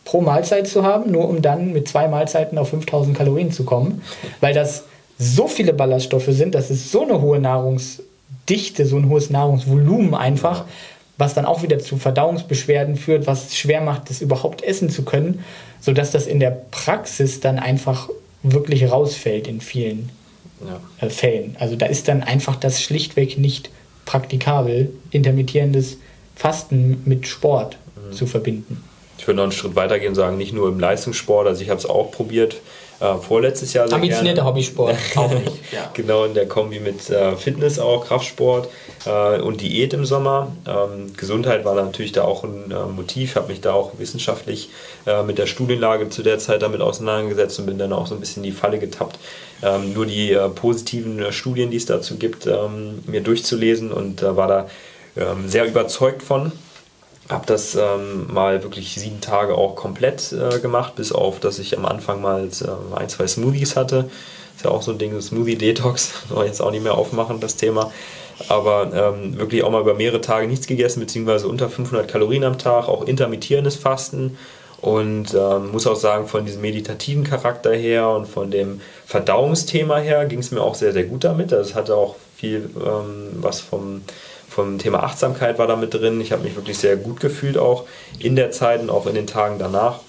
pro 0.05 0.21
Mahlzeit 0.21 0.67
zu 0.67 0.83
haben, 0.83 1.11
nur 1.11 1.29
um 1.29 1.43
dann 1.43 1.73
mit 1.73 1.89
zwei 1.89 2.09
Mahlzeiten 2.09 2.59
auf 2.59 2.71
5000 2.71 3.17
Kalorien 3.17 3.53
zu 3.53 3.65
kommen, 3.65 4.03
weil 4.41 4.55
das 4.55 4.85
so 5.23 5.49
viele 5.49 5.73
Ballaststoffe 5.73 6.29
sind, 6.29 6.55
das 6.55 6.71
ist 6.71 6.91
so 6.91 7.03
eine 7.03 7.21
hohe 7.21 7.39
Nahrungsdichte, 7.39 8.87
so 8.87 8.97
ein 8.97 9.09
hohes 9.09 9.31
Nahrungsvolumen 9.31 10.15
einfach, 10.15 10.65
was 11.19 11.35
dann 11.35 11.45
auch 11.45 11.63
wieder 11.63 11.79
zu 11.79 11.97
Verdauungsbeschwerden 11.97 12.97
führt, 12.97 13.27
was 13.27 13.47
es 13.47 13.57
schwer 13.57 13.81
macht, 13.81 14.11
das 14.11 14.21
überhaupt 14.21 14.63
essen 14.63 14.91
zu 14.91 15.05
können, 15.05 15.45
sodass 15.81 16.11
das 16.11 16.27
in 16.27 16.41
der 16.41 16.51
Praxis 16.51 17.41
dann 17.41 17.59
einfach 17.59 18.09
wirklich 18.43 18.91
rausfällt 18.91 19.47
in 19.47 19.61
vielen 19.61 20.11
ja. 20.61 21.07
Äh, 21.07 21.11
Fällen. 21.11 21.57
Also 21.59 21.77
da 21.77 21.87
ist 21.87 22.09
dann 22.09 22.23
einfach 22.23 22.57
das 22.57 22.83
schlichtweg 22.83 23.39
nicht 23.39 23.71
praktikabel, 24.05 24.93
intermittierendes 25.11 25.99
Fasten 26.35 27.03
mit 27.05 27.27
Sport 27.27 27.77
mhm. 27.95 28.13
zu 28.13 28.27
verbinden 28.27 28.83
ich 29.23 29.29
würde 29.29 29.37
noch 29.37 29.45
einen 29.45 29.53
Schritt 29.53 29.77
weiter 29.77 30.01
gehen 30.01 30.09
und 30.09 30.15
sagen, 30.17 30.37
nicht 30.37 30.53
nur 30.53 30.69
im 30.69 30.81
Leistungssport, 30.81 31.47
also 31.47 31.63
ich 31.63 31.71
habe 31.71 31.79
es 31.79 31.87
auch 31.87 32.11
probiert, 32.11 32.57
äh, 33.03 33.19
vorletztes 33.19 33.73
Jahr. 33.73 33.93
Ambitionierter 33.93 34.45
Hobbysport, 34.45 34.97
auch 35.17 35.31
nicht. 35.31 35.73
Ja. 35.73 35.91
genau, 35.93 36.25
in 36.25 36.35
der 36.35 36.47
Kombi 36.47 36.79
mit 36.79 37.11
äh, 37.11 37.37
Fitness 37.37 37.79
auch, 37.79 38.07
Kraftsport 38.07 38.69
äh, 39.07 39.41
und 39.41 39.61
Diät 39.61 39.93
im 39.93 40.05
Sommer. 40.05 40.53
Ähm, 40.67 41.13
Gesundheit 41.17 41.65
war 41.65 41.75
natürlich 41.75 42.13
da 42.13 42.23
auch 42.23 42.45
ein 42.45 42.71
äh, 42.71 42.87
Motiv, 42.87 43.35
habe 43.35 43.49
mich 43.49 43.61
da 43.61 43.73
auch 43.73 43.99
wissenschaftlich 43.99 44.71
äh, 45.07 45.23
mit 45.25 45.39
der 45.39 45.47
Studienlage 45.47 46.11
zu 46.11 46.23
der 46.23 46.39
Zeit 46.39 46.63
damit 46.63 46.81
auseinandergesetzt 46.81 47.59
und 47.59 47.67
bin 47.67 47.79
dann 47.79 47.93
auch 47.93 48.07
so 48.07 48.15
ein 48.15 48.21
bisschen 48.21 48.45
in 48.45 48.51
die 48.51 48.57
Falle 48.57 48.79
getappt, 48.79 49.19
ähm, 49.63 49.93
nur 49.93 50.07
die 50.07 50.33
äh, 50.33 50.49
positiven 50.49 51.33
Studien, 51.33 51.71
die 51.71 51.79
es 51.79 51.87
dazu 51.87 52.17
gibt, 52.17 52.47
ähm, 52.47 53.03
mir 53.07 53.21
durchzulesen 53.21 53.93
und 53.93 54.23
war 54.23 54.47
da 54.47 54.69
ähm, 55.17 55.49
sehr 55.49 55.67
überzeugt 55.67 56.23
von 56.23 56.53
habe 57.33 57.47
das 57.47 57.75
ähm, 57.75 58.33
mal 58.33 58.63
wirklich 58.63 58.95
sieben 58.95 59.21
Tage 59.21 59.57
auch 59.57 59.75
komplett 59.75 60.33
äh, 60.33 60.59
gemacht, 60.61 60.95
bis 60.97 61.13
auf, 61.13 61.41
dass 61.41 61.59
ich 61.59 61.77
am 61.77 61.87
Anfang 61.87 62.21
mal 62.21 62.45
äh, 62.45 62.97
ein, 62.97 63.09
zwei 63.09 63.27
Smoothies 63.27 63.77
hatte. 63.77 64.11
Ist 64.57 64.65
ja 64.65 64.71
auch 64.71 64.83
so 64.83 64.93
ein 64.93 64.99
Ding, 64.99 65.19
Smoothie 65.21 65.57
Detox, 65.57 66.13
soll 66.29 66.47
jetzt 66.47 66.61
auch 66.61 66.71
nicht 66.71 66.85
mehr 66.85 66.95
aufmachen, 66.95 67.41
das 67.41 67.57
Thema. 67.57 67.91
Aber 68.49 68.91
ähm, 68.93 69.39
wirklich 69.39 69.63
auch 69.63 69.71
mal 69.71 69.81
über 69.81 69.95
mehrere 69.95 70.21
Tage 70.21 70.47
nichts 70.47 70.67
gegessen, 70.67 71.01
beziehungsweise 71.01 71.49
unter 71.49 71.69
500 71.69 72.09
Kalorien 72.09 72.45
am 72.45 72.59
Tag, 72.59 72.89
auch 72.89 73.07
intermittierendes 73.07 73.77
Fasten. 73.77 74.37
Und 74.81 75.33
ähm, 75.33 75.71
muss 75.71 75.87
auch 75.87 75.97
sagen, 75.97 76.27
von 76.27 76.45
diesem 76.45 76.61
meditativen 76.61 77.23
Charakter 77.23 77.73
her 77.73 78.09
und 78.09 78.27
von 78.27 78.51
dem 78.51 78.81
Verdauungsthema 79.07 79.99
her 79.99 80.27
ging 80.27 80.41
es 80.41 80.51
mir 80.51 80.61
auch 80.61 80.75
sehr, 80.75 80.93
sehr 80.93 81.05
gut 81.05 81.23
damit. 81.23 81.53
Das 81.53 81.77
hatte 81.77 81.95
auch 81.95 82.17
viel 82.37 82.69
ähm, 82.85 83.29
was 83.35 83.61
vom 83.61 84.03
vom 84.53 84.79
Thema 84.79 85.03
Achtsamkeit 85.03 85.59
war 85.59 85.67
da 85.67 85.77
mit 85.77 85.95
drin. 85.95 86.21
Ich 86.21 86.33
habe 86.33 86.43
mich 86.43 86.55
wirklich 86.55 86.79
sehr 86.79 86.97
gut 86.97 87.21
gefühlt 87.21 87.57
auch 87.59 87.85
in 88.19 88.37
der 88.37 88.51
Zeit 88.51 88.81
und 88.81 88.91
auch 88.91 89.07
in 89.07 89.15
den 89.15 89.27
Tagen 89.27 89.59
danach. 89.59 90.01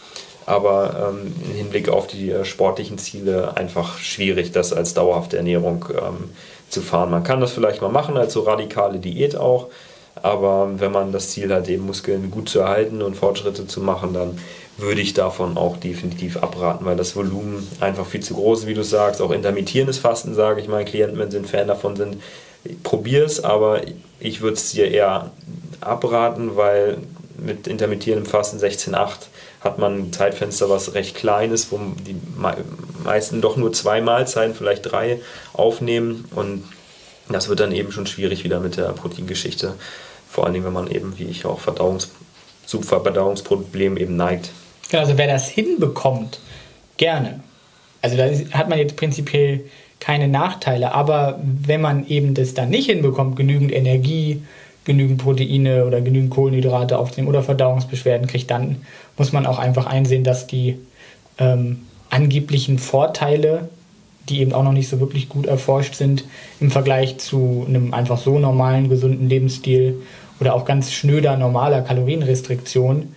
Aber 0.45 1.13
ähm, 1.13 1.33
im 1.45 1.55
Hinblick 1.55 1.87
auf 1.87 2.07
die 2.07 2.29
äh, 2.29 2.43
sportlichen 2.43 2.97
Ziele 2.97 3.55
einfach 3.55 3.97
schwierig, 3.99 4.51
das 4.51 4.73
als 4.73 4.93
dauerhafte 4.93 5.37
Ernährung 5.37 5.85
ähm, 5.91 6.31
zu 6.69 6.81
fahren. 6.81 7.11
Man 7.11 7.23
kann 7.23 7.39
das 7.39 7.53
vielleicht 7.53 7.81
mal 7.81 7.91
machen 7.91 8.17
als 8.17 8.33
so 8.33 8.41
radikale 8.41 8.99
Diät 8.99 9.37
auch. 9.37 9.69
Aber 10.21 10.69
wenn 10.77 10.91
man 10.91 11.11
das 11.11 11.29
Ziel 11.31 11.53
hat, 11.53 11.67
eben 11.69 11.85
Muskeln 11.85 12.29
gut 12.29 12.49
zu 12.49 12.59
erhalten 12.59 13.01
und 13.01 13.15
Fortschritte 13.15 13.65
zu 13.65 13.81
machen, 13.81 14.13
dann 14.13 14.37
würde 14.77 15.01
ich 15.01 15.13
davon 15.13 15.57
auch 15.57 15.77
definitiv 15.77 16.37
abraten, 16.37 16.85
weil 16.85 16.95
das 16.95 17.15
Volumen 17.15 17.67
einfach 17.79 18.05
viel 18.05 18.21
zu 18.21 18.33
groß 18.35 18.61
ist, 18.61 18.67
wie 18.67 18.73
du 18.73 18.83
sagst. 18.83 19.21
Auch 19.21 19.31
intermittierendes 19.31 19.99
Fasten, 19.99 20.33
sage 20.33 20.61
ich 20.61 20.67
meinen 20.67 20.85
Klienten, 20.85 21.17
wenn 21.17 21.31
sie 21.31 21.37
ein 21.37 21.45
Fan 21.45 21.67
davon 21.67 21.95
sind, 21.95 22.17
probier 22.83 23.25
es, 23.25 23.43
aber 23.43 23.81
ich 24.23 24.41
würde 24.41 24.55
es 24.55 24.71
dir 24.71 24.89
eher 24.89 25.31
abraten, 25.81 26.55
weil 26.55 26.97
mit 27.37 27.67
intermittierendem 27.67 28.29
Fasten 28.29 28.57
16,8 28.57 29.27
hat 29.61 29.77
man 29.77 29.97
ein 29.97 30.13
Zeitfenster, 30.13 30.69
was 30.69 30.93
recht 30.93 31.15
klein 31.15 31.51
ist, 31.51 31.71
wo 31.71 31.79
die 32.07 32.15
meisten 33.03 33.41
doch 33.41 33.57
nur 33.57 33.73
zwei 33.73 34.01
Mahlzeiten, 34.01 34.55
vielleicht 34.55 34.91
drei 34.91 35.19
aufnehmen 35.53 36.25
und 36.35 36.63
das 37.29 37.49
wird 37.49 37.59
dann 37.59 37.71
eben 37.71 37.91
schon 37.91 38.07
schwierig 38.07 38.43
wieder 38.43 38.59
mit 38.59 38.77
der 38.77 38.89
Proteingeschichte. 38.89 39.75
Vor 40.29 40.45
allen 40.45 40.53
Dingen, 40.53 40.65
wenn 40.65 40.73
man 40.73 40.89
eben, 40.89 41.17
wie 41.17 41.25
ich 41.25 41.45
auch, 41.45 41.59
Verdauungs 41.59 42.11
zu 42.65 42.81
Verdauungsproblemen 42.81 43.97
eben 43.97 44.15
neigt. 44.15 44.49
Genau, 44.89 45.03
also 45.03 45.17
wer 45.17 45.27
das 45.27 45.47
hinbekommt, 45.47 46.39
gerne. 46.97 47.41
Also 48.01 48.17
da 48.17 48.25
hat 48.57 48.69
man 48.69 48.79
jetzt 48.79 48.95
prinzipiell 48.95 49.65
keine 50.03 50.27
Nachteile, 50.27 50.93
aber 50.93 51.39
wenn 51.41 51.79
man 51.79 52.05
eben 52.07 52.33
das 52.33 52.53
dann 52.53 52.69
nicht 52.69 52.87
hinbekommt, 52.87 53.37
genügend 53.37 53.71
Energie, 53.71 54.41
genügend 54.83 55.19
Proteine 55.19 55.85
oder 55.85 56.01
genügend 56.01 56.29
Kohlenhydrate 56.29 56.97
aufzunehmen 56.97 57.29
oder 57.29 57.41
Verdauungsbeschwerden 57.41 58.27
kriegt, 58.27 58.51
dann 58.51 58.81
muss 59.17 59.31
man 59.31 59.45
auch 59.45 59.59
einfach 59.59 59.85
einsehen, 59.85 60.25
dass 60.25 60.45
die 60.45 60.77
ähm, 61.37 61.83
angeblichen 62.09 62.79
Vorteile, 62.79 63.69
die 64.27 64.41
eben 64.41 64.51
auch 64.51 64.63
noch 64.63 64.73
nicht 64.73 64.89
so 64.89 64.99
wirklich 64.99 65.29
gut 65.29 65.45
erforscht 65.45 65.95
sind, 65.95 66.25
im 66.59 66.69
Vergleich 66.69 67.17
zu 67.19 67.63
einem 67.65 67.93
einfach 67.93 68.17
so 68.17 68.37
normalen, 68.39 68.89
gesunden 68.89 69.29
Lebensstil 69.29 70.01
oder 70.41 70.53
auch 70.53 70.65
ganz 70.65 70.91
schnöder, 70.91 71.37
normaler 71.37 71.81
Kalorienrestriktion, 71.81 73.15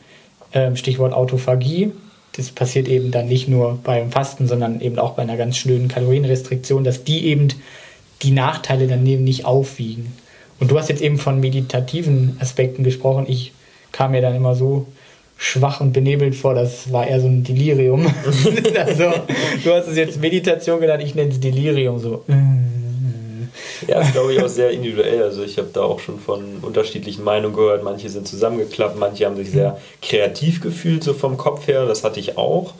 äh, 0.53 0.76
Stichwort 0.76 1.14
Autophagie, 1.14 1.91
das 2.37 2.51
passiert 2.51 2.89
eben 2.89 3.11
dann 3.11 3.28
nicht 3.28 3.49
nur 3.49 3.78
beim 3.82 4.11
Fasten, 4.11 4.47
sondern 4.47 4.80
eben 4.80 4.99
auch 4.99 5.14
bei 5.14 5.22
einer 5.22 5.37
ganz 5.37 5.57
schnöden 5.57 5.89
Kalorienrestriktion, 5.89 6.84
dass 6.84 7.05
die 7.05 7.26
eben 7.26 7.49
die 8.22 8.30
Nachteile 8.30 8.87
daneben 8.87 9.24
nicht 9.24 9.45
aufwiegen. 9.45 10.12
Und 10.59 10.70
du 10.70 10.78
hast 10.78 10.89
jetzt 10.89 11.03
eben 11.03 11.18
von 11.18 11.41
meditativen 11.41 12.37
Aspekten 12.41 12.82
gesprochen. 12.82 13.26
Ich 13.28 13.53
kam 13.93 14.12
mir 14.12 14.22
dann 14.22 14.34
immer 14.34 14.55
so 14.55 14.87
schwach 15.37 15.80
und 15.80 15.93
benebelt 15.93 16.34
vor, 16.34 16.55
das 16.55 16.93
war 16.93 17.07
eher 17.07 17.20
so 17.20 17.26
ein 17.26 17.45
Delirium. 17.45 18.07
also, 18.87 19.12
du 19.64 19.72
hast 19.72 19.89
es 19.89 19.97
jetzt 19.97 20.20
Meditation 20.20 20.80
genannt, 20.80 21.03
ich 21.03 21.14
nenne 21.14 21.30
es 21.30 21.41
Delirium 21.41 21.99
so. 21.99 22.24
Ja, 23.89 24.01
das 24.01 24.12
glaube 24.12 24.32
ich 24.32 24.43
auch 24.43 24.49
sehr 24.49 24.70
individuell. 24.70 25.22
Also 25.22 25.43
ich 25.43 25.59
habe 25.59 25.68
da 25.72 25.82
auch 25.82 26.01
schon 26.01 26.18
von 26.18 26.59
unterschiedlichen 26.62 27.22
Meinungen 27.24 27.55
gehört. 27.55 27.84
Manche 27.84 28.09
sind 28.09 28.26
zusammengeklappt, 28.26 28.99
manche 28.99 29.26
haben 29.26 29.37
sich 29.37 29.51
sehr 29.51 29.78
kreativ 30.03 30.61
gefühlt, 30.61 31.05
so 31.05 31.14
vom 31.14 31.37
Kopf 31.37 31.68
her. 31.68 31.87
Das 31.87 32.03
hatte 32.05 32.18
ich 32.18 32.37
auch. 32.37 32.74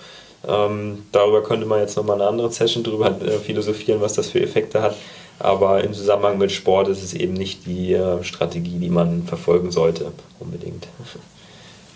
Ähm, 0.49 1.05
darüber 1.13 1.43
könnte 1.43 1.67
man 1.67 1.81
jetzt 1.81 1.97
nochmal 1.97 2.21
eine 2.21 2.29
andere 2.29 2.53
Session 2.53 2.83
drüber 2.83 3.21
äh, 3.21 3.39
philosophieren, 3.39 4.01
was 4.01 4.15
das 4.15 4.31
für 4.31 4.41
Effekte 4.41 4.83
hat. 4.83 4.97
Aber 5.39 5.85
im 5.85 5.93
Zusammenhang 5.93 6.39
mit 6.39 6.51
Sport 6.51 6.89
ist 6.89 7.03
es 7.03 7.13
eben 7.15 7.35
nicht 7.35 7.67
die 7.67 7.93
äh, 7.93 8.23
Strategie, 8.25 8.79
die 8.79 8.89
man 8.89 9.25
verfolgen 9.25 9.71
sollte, 9.71 10.13
unbedingt. 10.41 10.87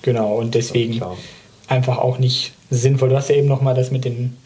Genau, 0.02 0.34
und 0.34 0.54
deswegen 0.54 1.00
einfach 1.68 1.98
auch 1.98 2.18
nicht 2.18 2.52
sinnvoll. 2.70 3.08
Du 3.08 3.16
hast 3.16 3.30
ja 3.30 3.36
eben 3.36 3.48
nochmal 3.48 3.74
das 3.74 3.90
mit 3.90 4.04
den 4.04 4.36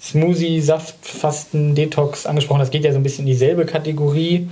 Smoothie, 0.00 0.60
Saft, 0.60 0.94
Fasten, 1.02 1.74
Detox 1.74 2.26
angesprochen. 2.26 2.60
Das 2.60 2.70
geht 2.70 2.84
ja 2.84 2.92
so 2.92 2.98
ein 2.98 3.02
bisschen 3.02 3.26
in 3.26 3.32
dieselbe 3.32 3.66
Kategorie, 3.66 4.48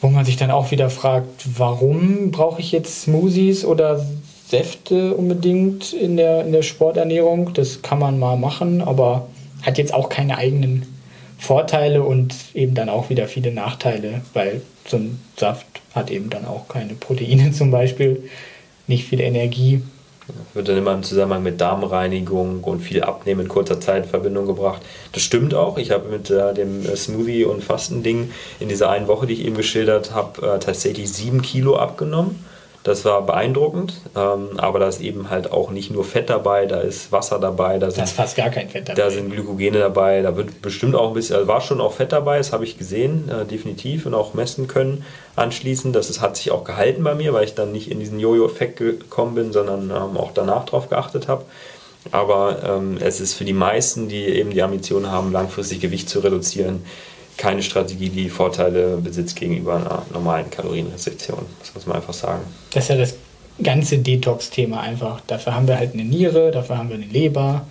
wo 0.00 0.08
man 0.08 0.24
sich 0.24 0.36
dann 0.36 0.50
auch 0.50 0.70
wieder 0.70 0.90
fragt, 0.90 1.46
warum 1.56 2.30
brauche 2.30 2.60
ich 2.60 2.72
jetzt 2.72 3.02
Smoothies 3.02 3.64
oder 3.64 4.04
Säfte 4.48 5.14
unbedingt 5.14 5.92
in 5.92 6.16
der, 6.16 6.44
in 6.44 6.52
der 6.52 6.62
Sporternährung? 6.62 7.54
Das 7.54 7.82
kann 7.82 7.98
man 7.98 8.18
mal 8.18 8.36
machen, 8.36 8.82
aber 8.82 9.28
hat 9.62 9.78
jetzt 9.78 9.94
auch 9.94 10.08
keine 10.08 10.36
eigenen 10.36 10.86
Vorteile 11.38 12.02
und 12.02 12.34
eben 12.54 12.74
dann 12.74 12.90
auch 12.90 13.08
wieder 13.08 13.26
viele 13.26 13.52
Nachteile, 13.52 14.20
weil 14.34 14.60
so 14.86 14.98
ein 14.98 15.20
Saft 15.36 15.66
hat 15.94 16.10
eben 16.10 16.28
dann 16.28 16.44
auch 16.44 16.68
keine 16.68 16.94
Proteine 16.94 17.52
zum 17.52 17.70
Beispiel, 17.70 18.28
nicht 18.86 19.06
viel 19.06 19.20
Energie 19.20 19.82
wird 20.54 20.68
dann 20.68 20.76
immer 20.76 20.92
im 20.92 21.02
Zusammenhang 21.02 21.42
mit 21.42 21.60
Darmreinigung 21.60 22.62
und 22.64 22.80
viel 22.80 23.02
Abnehmen 23.02 23.42
in 23.42 23.48
kurzer 23.48 23.80
Zeit 23.80 24.04
in 24.04 24.08
Verbindung 24.10 24.46
gebracht. 24.46 24.82
Das 25.12 25.22
stimmt 25.22 25.54
auch. 25.54 25.78
Ich 25.78 25.90
habe 25.90 26.08
mit 26.08 26.30
äh, 26.30 26.54
dem 26.54 26.84
äh, 26.86 26.96
Smoothie- 26.96 27.44
und 27.44 27.62
Fastending 27.62 28.30
in 28.58 28.68
dieser 28.68 28.90
einen 28.90 29.08
Woche, 29.08 29.26
die 29.26 29.34
ich 29.34 29.44
eben 29.44 29.56
geschildert 29.56 30.14
habe, 30.14 30.46
äh, 30.46 30.58
tatsächlich 30.58 31.12
sieben 31.12 31.42
Kilo 31.42 31.76
abgenommen. 31.76 32.44
Das 32.82 33.04
war 33.04 33.26
beeindruckend, 33.26 33.92
ähm, 34.16 34.52
aber 34.56 34.78
da 34.78 34.88
ist 34.88 35.02
eben 35.02 35.28
halt 35.28 35.52
auch 35.52 35.70
nicht 35.70 35.90
nur 35.90 36.02
Fett 36.02 36.30
dabei, 36.30 36.64
da 36.64 36.80
ist 36.80 37.12
Wasser 37.12 37.38
dabei. 37.38 37.78
Da, 37.78 37.90
sind, 37.90 37.98
da 37.98 38.04
ist 38.04 38.12
fast 38.12 38.36
gar 38.36 38.48
kein 38.48 38.70
Fett 38.70 38.88
dabei. 38.88 39.02
Da 39.02 39.10
sind 39.10 39.30
Glykogene 39.30 39.78
dabei, 39.78 40.22
da 40.22 40.34
wird 40.34 40.62
bestimmt 40.62 40.94
auch 40.94 41.08
ein 41.08 41.14
bisschen, 41.14 41.36
also 41.36 41.46
war 41.46 41.60
schon 41.60 41.78
auch 41.78 41.92
Fett 41.92 42.12
dabei, 42.12 42.38
das 42.38 42.54
habe 42.54 42.64
ich 42.64 42.78
gesehen, 42.78 43.28
äh, 43.28 43.44
definitiv 43.44 44.06
und 44.06 44.14
auch 44.14 44.32
messen 44.32 44.66
können 44.66 45.04
anschließend. 45.36 45.94
Das 45.94 46.10
ist, 46.10 46.20
hat 46.20 46.36
sich 46.36 46.50
auch 46.50 46.64
gehalten 46.64 47.02
bei 47.02 47.14
mir, 47.14 47.32
weil 47.32 47.44
ich 47.44 47.54
dann 47.54 47.72
nicht 47.72 47.90
in 47.90 48.00
diesen 48.00 48.18
Jojo-Effekt 48.18 48.78
gekommen 48.78 49.34
bin, 49.34 49.52
sondern 49.52 49.90
ähm, 49.90 50.16
auch 50.16 50.32
danach 50.32 50.64
drauf 50.66 50.88
geachtet 50.88 51.28
habe. 51.28 51.44
Aber 52.12 52.62
ähm, 52.64 52.96
es 53.00 53.20
ist 53.20 53.34
für 53.34 53.44
die 53.44 53.52
meisten, 53.52 54.08
die 54.08 54.24
eben 54.24 54.50
die 54.50 54.62
Ambition 54.62 55.10
haben, 55.10 55.32
langfristig 55.32 55.80
Gewicht 55.80 56.08
zu 56.08 56.20
reduzieren, 56.20 56.82
keine 57.36 57.62
Strategie, 57.62 58.10
die 58.10 58.28
Vorteile 58.28 58.98
besitzt 58.98 59.36
gegenüber 59.36 59.76
einer 59.76 60.02
normalen 60.12 60.50
Kalorienrestriktion. 60.50 61.46
Das 61.58 61.74
muss 61.74 61.86
man 61.86 61.96
einfach 61.96 62.12
sagen. 62.12 62.42
Das 62.72 62.84
ist 62.84 62.88
ja 62.90 62.96
das 62.96 63.14
ganze 63.62 63.98
Detox-Thema 63.98 64.80
einfach. 64.80 65.20
Dafür 65.26 65.54
haben 65.54 65.66
wir 65.66 65.78
halt 65.78 65.94
eine 65.94 66.04
Niere, 66.04 66.50
dafür 66.50 66.78
haben 66.78 66.88
wir 66.88 66.96
eine 66.96 67.06
Leber, 67.06 67.66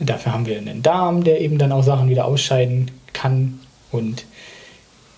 dafür 0.00 0.32
haben 0.32 0.46
wir 0.46 0.58
einen 0.58 0.82
Darm, 0.82 1.24
der 1.24 1.40
eben 1.40 1.58
dann 1.58 1.72
auch 1.72 1.82
Sachen 1.82 2.08
wieder 2.10 2.26
ausscheiden 2.26 2.90
kann. 3.12 3.60
Und 3.90 4.24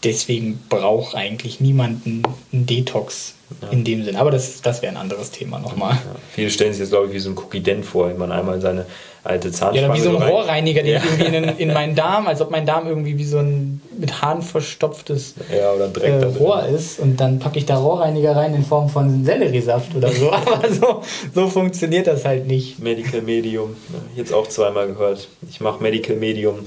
deswegen 0.04 0.60
braucht 0.68 1.14
eigentlich 1.14 1.60
niemanden 1.60 2.22
einen 2.52 2.66
Detox 2.66 3.34
ja. 3.60 3.68
in 3.68 3.84
dem 3.84 4.04
Sinn. 4.04 4.16
Aber 4.16 4.30
das, 4.30 4.62
das 4.62 4.82
wäre 4.82 4.92
ein 4.92 4.98
anderes 4.98 5.30
Thema 5.30 5.58
nochmal. 5.58 5.92
Ja. 5.92 6.16
Viele 6.32 6.50
stellen 6.50 6.72
sich 6.72 6.82
das, 6.82 6.90
glaube 6.90 7.08
ich, 7.08 7.14
wie 7.14 7.18
so 7.18 7.30
ein 7.30 7.36
Cookie-Dent 7.36 7.84
vor, 7.84 8.08
wenn 8.08 8.18
man 8.18 8.32
einmal 8.32 8.60
seine 8.60 8.86
alte 9.24 9.52
Zahnspange. 9.52 9.86
Ja, 9.86 9.94
wie 9.94 10.00
so 10.00 10.16
ein 10.16 10.22
Rohrreiniger, 10.22 10.82
den 10.82 10.94
ja. 10.94 11.02
irgendwie 11.04 11.36
in, 11.36 11.44
in, 11.58 11.72
meinen 11.72 11.94
Darm, 11.94 12.26
als 12.26 12.40
ob 12.40 12.50
mein 12.50 12.66
Darm 12.66 12.88
irgendwie 12.88 13.18
wie 13.18 13.24
so 13.24 13.38
ein 13.38 13.80
mit 13.96 14.20
Haaren 14.20 14.42
verstopftes 14.42 15.34
ja, 15.50 15.74
äh, 15.74 16.24
Rohr 16.24 16.66
ist. 16.66 16.98
Und 16.98 17.20
dann 17.20 17.38
packe 17.38 17.58
ich 17.58 17.66
da 17.66 17.76
Rohrreiniger 17.76 18.34
rein 18.34 18.54
in 18.54 18.64
Form 18.64 18.88
von 18.88 19.24
Selleriesaft 19.24 19.94
oder 19.94 20.10
so. 20.10 20.32
Aber 20.32 20.68
so, 20.72 21.02
so 21.34 21.48
funktioniert 21.48 22.06
das 22.06 22.24
halt 22.24 22.46
nicht. 22.46 22.80
Medical 22.80 23.22
Medium, 23.22 23.76
jetzt 24.16 24.32
auch 24.32 24.48
zweimal 24.48 24.88
gehört. 24.88 25.28
Ich 25.48 25.60
mache 25.60 25.82
Medical 25.82 26.16
Medium. 26.16 26.66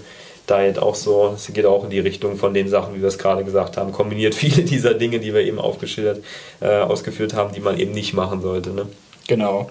Diet 0.50 0.80
auch 0.80 0.96
so, 0.96 1.34
es 1.36 1.52
geht 1.52 1.66
auch 1.66 1.84
in 1.84 1.90
die 1.90 2.00
Richtung 2.00 2.38
von 2.38 2.54
den 2.54 2.68
Sachen, 2.68 2.96
wie 2.96 3.02
wir 3.02 3.08
es 3.08 3.18
gerade 3.18 3.44
gesagt 3.44 3.78
haben, 3.78 3.92
kombiniert 3.92 4.36
viele 4.36 4.64
dieser 4.64 4.94
Dinge, 4.94 5.20
die 5.20 5.34
wir 5.34 5.42
eben 5.42 5.60
aufgeschildert, 5.60 6.24
äh, 6.62 6.68
ausgeführt 6.68 7.34
haben, 7.34 7.54
die 7.54 7.60
man 7.60 7.80
eben 7.80 7.92
nicht 7.92 8.14
machen 8.14 8.42
sollte. 8.42 8.72
Ne? 8.72 8.88
Genau. 9.28 9.70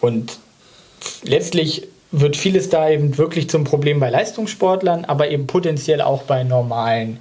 Und 0.00 0.38
letztlich 1.22 1.88
wird 2.12 2.36
vieles 2.36 2.68
da 2.68 2.88
eben 2.88 3.16
wirklich 3.18 3.48
zum 3.50 3.64
Problem 3.64 4.00
bei 4.00 4.10
Leistungssportlern, 4.10 5.04
aber 5.04 5.30
eben 5.30 5.46
potenziell 5.46 6.00
auch 6.00 6.22
bei 6.22 6.44
normalen 6.44 7.20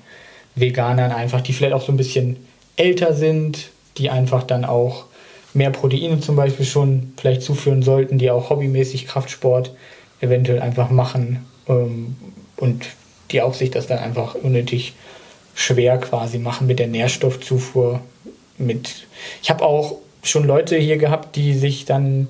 Veganern 0.56 1.12
einfach, 1.12 1.42
die 1.42 1.54
vielleicht 1.54 1.74
auch 1.74 1.82
so 1.82 1.92
ein 1.92 1.98
bisschen 1.98 2.38
älter 2.76 3.14
sind, 3.14 3.70
die 3.98 4.10
einfach 4.10 4.44
dann 4.44 4.66
auch 4.66 5.06
mehr 5.54 5.72
Proteine 5.72 6.20
zum 6.20 6.36
Beispiel 6.36 6.66
schon 6.66 7.14
vielleicht 7.18 7.42
zuführen 7.42 7.82
sollten, 7.82 8.18
die 8.18 8.30
auch 8.30 8.50
hobbymäßig 8.50 9.08
Kraftsport 9.08 9.72
eventuell 10.22 10.62
einfach 10.62 10.90
machen 10.90 11.46
ähm, 11.68 12.16
und 12.58 12.86
die 13.32 13.42
auch 13.42 13.54
sich 13.54 13.72
das 13.72 13.88
dann 13.88 14.00
einfach 14.00 14.36
unnötig 14.36 14.94
schwer 15.56 15.98
quasi 15.98 16.38
machen 16.38 16.68
mit 16.68 16.80
der 16.80 16.88
Nährstoffzufuhr. 16.88 18.02
Mit 18.58 19.08
ich 19.42 19.50
habe 19.50 19.64
auch 19.64 19.98
schon 20.24 20.46
Leute 20.46 20.78
hier 20.78 20.98
gehabt, 20.98 21.36
die 21.36 21.54
sich 21.54 21.86
dann 21.86 22.28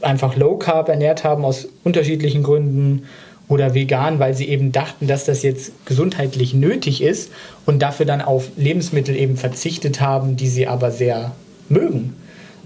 einfach 0.00 0.36
Low 0.36 0.56
Carb 0.56 0.88
ernährt 0.88 1.24
haben 1.24 1.44
aus 1.44 1.68
unterschiedlichen 1.84 2.42
Gründen 2.42 3.04
oder 3.48 3.74
vegan, 3.74 4.18
weil 4.18 4.34
sie 4.34 4.48
eben 4.48 4.72
dachten, 4.72 5.06
dass 5.06 5.24
das 5.24 5.42
jetzt 5.42 5.72
gesundheitlich 5.86 6.54
nötig 6.54 7.02
ist 7.02 7.30
und 7.64 7.80
dafür 7.80 8.06
dann 8.06 8.20
auf 8.20 8.48
Lebensmittel 8.56 9.14
eben 9.16 9.36
verzichtet 9.36 10.00
haben, 10.00 10.36
die 10.36 10.48
sie 10.48 10.66
aber 10.66 10.90
sehr 10.90 11.32
mögen. 11.68 12.16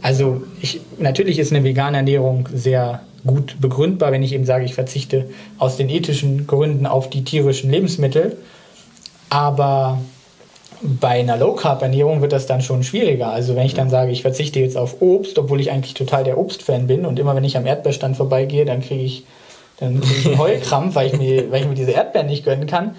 Also 0.03 0.43
ich, 0.63 0.81
natürlich 0.99 1.39
ist 1.39 1.53
eine 1.53 1.65
vegane 1.65 1.99
Ernährung 1.99 2.49
sehr 2.55 3.03
gut 3.27 3.61
begründbar, 3.61 4.13
wenn 4.13 4.23
ich 4.23 4.33
eben 4.33 4.45
sage, 4.45 4.65
ich 4.65 4.75
verzichte 4.75 5.31
aus 5.59 5.77
den 5.77 5.89
ethischen 5.89 6.47
Gründen 6.47 6.87
auf 6.87 7.11
die 7.11 7.25
tierischen 7.25 7.71
Lebensmittel. 7.71 8.37
Aber 9.29 10.01
bei 10.83 11.21
einer 11.21 11.37
Low-Carb-Ernährung 11.37 12.23
wird 12.23 12.33
das 12.33 12.47
dann 12.47 12.63
schon 12.63 12.83
schwieriger. 12.83 13.31
Also 13.31 13.55
wenn 13.55 13.67
ich 13.67 13.75
dann 13.75 13.91
sage, 13.91 14.11
ich 14.11 14.23
verzichte 14.23 14.61
jetzt 14.61 14.77
auf 14.77 15.01
Obst, 15.01 15.39
obwohl 15.39 15.61
ich 15.61 15.71
eigentlich 15.71 15.95
total 15.95 16.25
der 16.25 16.39
Obstfan 16.39 16.87
bin 16.87 17.05
und 17.05 17.19
immer 17.19 17.37
wenn 17.37 17.45
ich 17.45 17.57
am 17.57 17.67
Erdbeerstand 17.67 18.17
vorbeigehe, 18.17 18.65
dann 18.65 18.81
kriege 18.81 19.03
ich, 19.03 19.25
dann 19.79 20.01
krieg 20.01 20.19
ich 20.19 20.27
einen 20.27 20.39
Heulkrampf, 20.39 20.95
weil 20.95 21.09
ich, 21.09 21.19
mir, 21.19 21.51
weil 21.51 21.63
ich 21.63 21.69
mir 21.69 21.75
diese 21.75 21.91
Erdbeeren 21.91 22.29
nicht 22.29 22.45
gönnen 22.45 22.67
kann, 22.67 22.97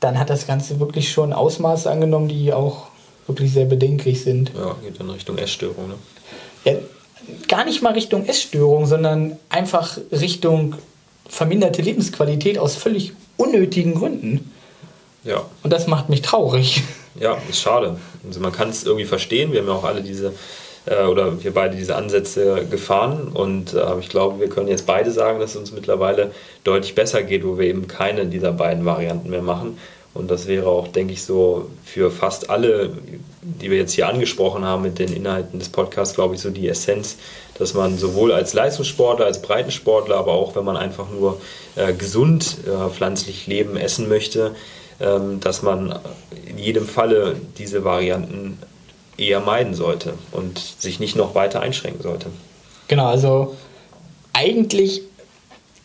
dann 0.00 0.18
hat 0.18 0.30
das 0.30 0.46
Ganze 0.46 0.80
wirklich 0.80 1.12
schon 1.12 1.32
Ausmaße 1.32 1.90
angenommen, 1.90 2.28
die 2.28 2.52
auch 2.52 2.86
wirklich 3.26 3.52
sehr 3.52 3.66
bedenklich 3.66 4.22
sind. 4.22 4.50
Ja, 4.56 4.74
geht 4.82 4.98
in 4.98 5.10
Richtung 5.10 5.38
Essstörung. 5.38 5.88
Ne? 5.88 5.94
Ja, 6.64 6.72
gar 7.48 7.64
nicht 7.64 7.82
mal 7.82 7.92
Richtung 7.92 8.26
Essstörung, 8.26 8.86
sondern 8.86 9.38
einfach 9.48 9.98
Richtung 10.10 10.76
verminderte 11.28 11.82
Lebensqualität 11.82 12.58
aus 12.58 12.76
völlig 12.76 13.12
unnötigen 13.36 13.94
Gründen. 13.94 14.52
Ja. 15.24 15.44
Und 15.62 15.72
das 15.72 15.86
macht 15.86 16.08
mich 16.08 16.22
traurig. 16.22 16.82
Ja, 17.18 17.36
ist 17.48 17.60
schade. 17.60 17.98
Also 18.26 18.40
man 18.40 18.52
kann 18.52 18.70
es 18.70 18.84
irgendwie 18.84 19.04
verstehen. 19.04 19.52
Wir 19.52 19.60
haben 19.60 19.68
ja 19.68 19.74
auch 19.74 19.84
alle 19.84 20.02
diese 20.02 20.32
äh, 20.86 21.04
oder 21.04 21.42
wir 21.42 21.52
beide 21.52 21.76
diese 21.76 21.94
Ansätze 21.96 22.66
gefahren 22.70 23.28
und 23.28 23.74
äh, 23.74 23.98
ich 24.00 24.08
glaube, 24.08 24.40
wir 24.40 24.48
können 24.48 24.68
jetzt 24.68 24.86
beide 24.86 25.10
sagen, 25.10 25.38
dass 25.38 25.50
es 25.50 25.56
uns 25.56 25.72
mittlerweile 25.72 26.32
deutlich 26.64 26.94
besser 26.94 27.22
geht, 27.22 27.46
wo 27.46 27.58
wir 27.58 27.66
eben 27.66 27.86
keine 27.86 28.26
dieser 28.26 28.52
beiden 28.52 28.84
Varianten 28.84 29.30
mehr 29.30 29.42
machen. 29.42 29.78
Und 30.14 30.30
das 30.30 30.46
wäre 30.46 30.68
auch, 30.68 30.88
denke 30.88 31.14
ich, 31.14 31.22
so 31.22 31.70
für 31.84 32.10
fast 32.10 32.50
alle, 32.50 32.90
die 33.40 33.70
wir 33.70 33.78
jetzt 33.78 33.92
hier 33.92 34.08
angesprochen 34.08 34.64
haben 34.64 34.82
mit 34.82 34.98
den 34.98 35.12
Inhalten 35.12 35.58
des 35.58 35.70
Podcasts, 35.70 36.14
glaube 36.14 36.34
ich, 36.34 36.40
so 36.40 36.50
die 36.50 36.68
Essenz, 36.68 37.16
dass 37.58 37.72
man 37.72 37.96
sowohl 37.96 38.32
als 38.32 38.52
Leistungssportler, 38.52 39.24
als 39.24 39.40
Breitensportler, 39.40 40.16
aber 40.16 40.32
auch 40.32 40.54
wenn 40.54 40.64
man 40.64 40.76
einfach 40.76 41.10
nur 41.10 41.40
äh, 41.76 41.94
gesund 41.94 42.58
äh, 42.66 42.90
pflanzlich 42.90 43.46
leben, 43.46 43.76
essen 43.76 44.08
möchte, 44.08 44.54
ähm, 45.00 45.40
dass 45.40 45.62
man 45.62 45.98
in 46.46 46.58
jedem 46.58 46.86
Falle 46.86 47.36
diese 47.56 47.84
Varianten 47.84 48.58
eher 49.16 49.40
meiden 49.40 49.74
sollte 49.74 50.14
und 50.32 50.58
sich 50.58 51.00
nicht 51.00 51.16
noch 51.16 51.34
weiter 51.34 51.60
einschränken 51.60 52.02
sollte. 52.02 52.26
Genau, 52.88 53.06
also 53.06 53.56
eigentlich 54.34 55.02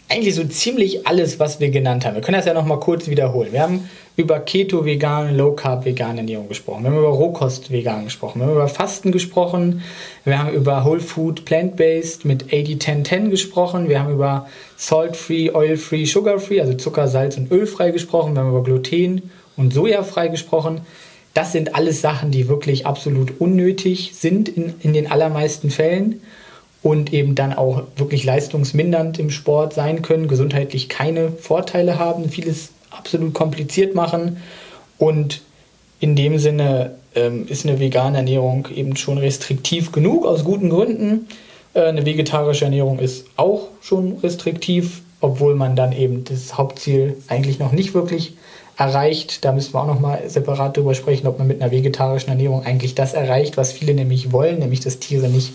eigentlich 0.10 0.36
so 0.36 0.44
ziemlich 0.46 1.06
alles, 1.06 1.40
was 1.40 1.60
wir 1.60 1.70
genannt 1.70 2.06
haben. 2.06 2.16
Wir 2.16 2.22
können 2.22 2.38
das 2.38 2.46
ja 2.46 2.54
nochmal 2.54 2.80
kurz 2.80 3.08
wiederholen. 3.08 3.52
Wir 3.52 3.62
haben 3.62 3.90
über 4.18 4.40
Keto, 4.40 4.84
vegan, 4.84 5.38
Low 5.38 5.52
Carb, 5.52 5.86
vegane 5.86 6.22
Ernährung 6.22 6.48
gesprochen. 6.48 6.84
Wir 6.84 6.90
haben 6.90 6.98
über 6.98 7.10
Rohkost, 7.10 7.72
vegan 7.72 8.06
gesprochen. 8.06 8.40
Wir 8.40 8.48
haben 8.48 8.56
über 8.56 8.68
Fasten 8.68 9.12
gesprochen. 9.12 9.84
Wir 10.26 10.40
haben 10.40 10.56
über 10.56 10.84
Whole 10.84 11.00
Food, 11.00 11.46
Plant-Based 11.46 12.26
mit 12.26 12.46
80-10-10 12.46 13.30
gesprochen. 13.30 13.90
Wir 13.90 14.02
haben 14.02 14.12
über 14.12 14.48
Salt-Free, 14.76 15.52
Oil-Free, 15.52 16.06
Sugar-Free, 16.06 16.60
also 16.60 16.74
Zucker, 16.74 17.08
Salz 17.08 17.38
und 17.38 17.52
Ölfrei 17.52 17.92
gesprochen. 17.92 18.34
Wir 18.34 18.42
haben 18.42 18.50
über 18.50 18.64
Gluten 18.64 19.30
und 19.56 19.72
Sojafrei 19.72 20.30
gesprochen. 20.30 20.82
Das 21.36 21.52
sind 21.52 21.76
alles 21.76 22.02
Sachen, 22.02 22.32
die 22.32 22.48
wirklich 22.48 22.88
absolut 22.88 23.40
unnötig 23.40 24.14
sind 24.16 24.50
in, 24.50 24.74
in 24.82 24.94
den 24.94 25.12
allermeisten 25.12 25.70
Fällen 25.70 26.22
und 26.82 27.14
eben 27.14 27.36
dann 27.36 27.54
auch 27.54 27.84
wirklich 27.98 28.24
leistungsmindernd 28.24 29.20
im 29.20 29.30
Sport 29.30 29.74
sein 29.74 30.02
können, 30.02 30.28
gesundheitlich 30.28 30.90
keine 30.90 31.32
Vorteile 31.32 32.00
haben, 32.00 32.30
vieles 32.30 32.70
absolut 32.92 33.34
kompliziert 33.34 33.96
machen 33.96 34.38
und 34.98 35.42
in 36.00 36.16
dem 36.16 36.38
Sinne 36.38 36.96
ähm, 37.16 37.48
ist 37.48 37.66
eine 37.66 37.80
vegane 37.80 38.18
Ernährung 38.18 38.68
eben 38.74 38.96
schon 38.96 39.18
restriktiv 39.18 39.92
genug 39.92 40.26
aus 40.26 40.44
guten 40.44 40.70
Gründen. 40.70 41.28
Äh, 41.74 41.86
eine 41.86 42.06
vegetarische 42.06 42.66
Ernährung 42.66 43.00
ist 43.00 43.26
auch 43.36 43.70
schon 43.82 44.18
restriktiv, 44.20 45.02
obwohl 45.22 45.56
man 45.56 45.76
dann 45.76 45.92
eben 45.92 46.24
das 46.24 46.58
Hauptziel 46.58 47.18
eigentlich 47.28 47.60
noch 47.60 47.72
nicht 47.72 47.94
wirklich 47.94 48.34
erreicht. 48.78 49.44
Da 49.44 49.52
müssen 49.52 49.74
wir 49.74 49.82
auch 49.82 49.88
noch 49.88 50.00
mal 50.00 50.22
separat 50.28 50.78
darüber 50.78 50.94
sprechen, 50.94 51.28
ob 51.28 51.40
man 51.40 51.48
mit 51.48 51.62
einer 51.62 51.72
vegetarischen 51.72 52.30
Ernährung 52.30 52.64
eigentlich 52.64 52.94
das 52.94 53.14
erreicht, 53.14 53.58
was 53.58 53.72
viele 53.72 53.94
nämlich 53.94 54.32
wollen, 54.32 54.60
nämlich 54.60 54.82
dass 54.82 55.00
Tiere 55.00 55.30
nicht 55.30 55.54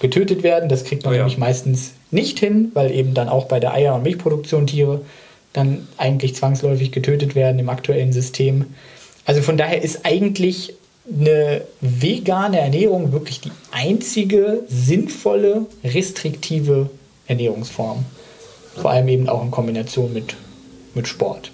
getötet 0.00 0.42
werden. 0.42 0.68
Das 0.68 0.84
kriegt 0.84 1.04
man 1.04 1.12
oh 1.12 1.16
ja. 1.16 1.22
nämlich 1.22 1.38
meistens 1.38 1.92
nicht 2.12 2.38
hin, 2.38 2.70
weil 2.74 2.92
eben 2.92 3.14
dann 3.14 3.28
auch 3.28 3.46
bei 3.46 3.58
der 3.58 3.74
Eier- 3.74 3.96
und 3.96 4.04
Milchproduktion 4.04 4.68
Tiere 4.68 5.00
dann 5.52 5.88
eigentlich 5.96 6.34
zwangsläufig 6.34 6.92
getötet 6.92 7.34
werden 7.34 7.58
im 7.58 7.68
aktuellen 7.68 8.12
System. 8.12 8.66
Also 9.24 9.42
von 9.42 9.56
daher 9.56 9.82
ist 9.82 10.04
eigentlich 10.04 10.74
eine 11.12 11.62
vegane 11.80 12.60
Ernährung 12.60 13.12
wirklich 13.12 13.40
die 13.40 13.50
einzige 13.72 14.62
sinnvolle, 14.68 15.66
restriktive 15.82 16.90
Ernährungsform. 17.26 18.04
Vor 18.76 18.90
allem 18.90 19.08
eben 19.08 19.28
auch 19.28 19.42
in 19.42 19.50
Kombination 19.50 20.12
mit, 20.12 20.36
mit 20.94 21.08
Sport. 21.08 21.50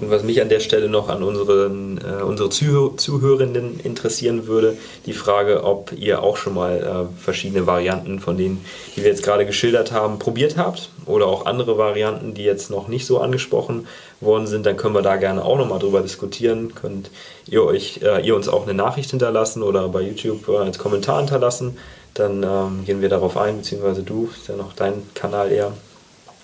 Und 0.00 0.10
was 0.10 0.22
mich 0.22 0.40
an 0.40 0.48
der 0.48 0.60
Stelle 0.60 0.88
noch 0.88 1.08
an 1.08 1.22
unseren, 1.22 1.98
äh, 1.98 2.22
unsere 2.22 2.48
Zuh 2.48 2.90
Zuhörenden 2.96 3.80
interessieren 3.80 4.46
würde, 4.46 4.76
die 5.04 5.12
Frage, 5.12 5.62
ob 5.64 5.92
ihr 5.92 6.22
auch 6.22 6.38
schon 6.38 6.54
mal 6.54 6.78
äh, 6.78 7.22
verschiedene 7.22 7.66
Varianten 7.66 8.18
von 8.18 8.38
denen, 8.38 8.64
die 8.96 9.02
wir 9.02 9.10
jetzt 9.10 9.22
gerade 9.22 9.44
geschildert 9.44 9.92
haben, 9.92 10.18
probiert 10.18 10.56
habt 10.56 10.88
oder 11.04 11.26
auch 11.26 11.44
andere 11.44 11.76
Varianten, 11.76 12.32
die 12.32 12.44
jetzt 12.44 12.70
noch 12.70 12.88
nicht 12.88 13.04
so 13.04 13.20
angesprochen 13.20 13.86
worden 14.20 14.46
sind, 14.46 14.64
dann 14.64 14.78
können 14.78 14.94
wir 14.94 15.02
da 15.02 15.16
gerne 15.16 15.44
auch 15.44 15.58
nochmal 15.58 15.78
drüber 15.78 16.00
diskutieren. 16.00 16.74
Könnt 16.74 17.10
ihr, 17.46 17.62
euch, 17.64 18.00
äh, 18.02 18.26
ihr 18.26 18.36
uns 18.36 18.48
auch 18.48 18.62
eine 18.62 18.74
Nachricht 18.74 19.10
hinterlassen 19.10 19.62
oder 19.62 19.88
bei 19.88 20.00
YouTube 20.00 20.48
äh, 20.48 20.56
als 20.56 20.78
Kommentar 20.78 21.18
hinterlassen. 21.18 21.76
Dann 22.14 22.42
ähm, 22.42 22.84
gehen 22.86 23.02
wir 23.02 23.08
darauf 23.08 23.36
ein, 23.36 23.58
beziehungsweise 23.58 24.02
du, 24.02 24.30
ist 24.34 24.48
ja 24.48 24.56
noch 24.56 24.72
dein 24.72 24.94
Kanal 25.14 25.52
eher. 25.52 25.72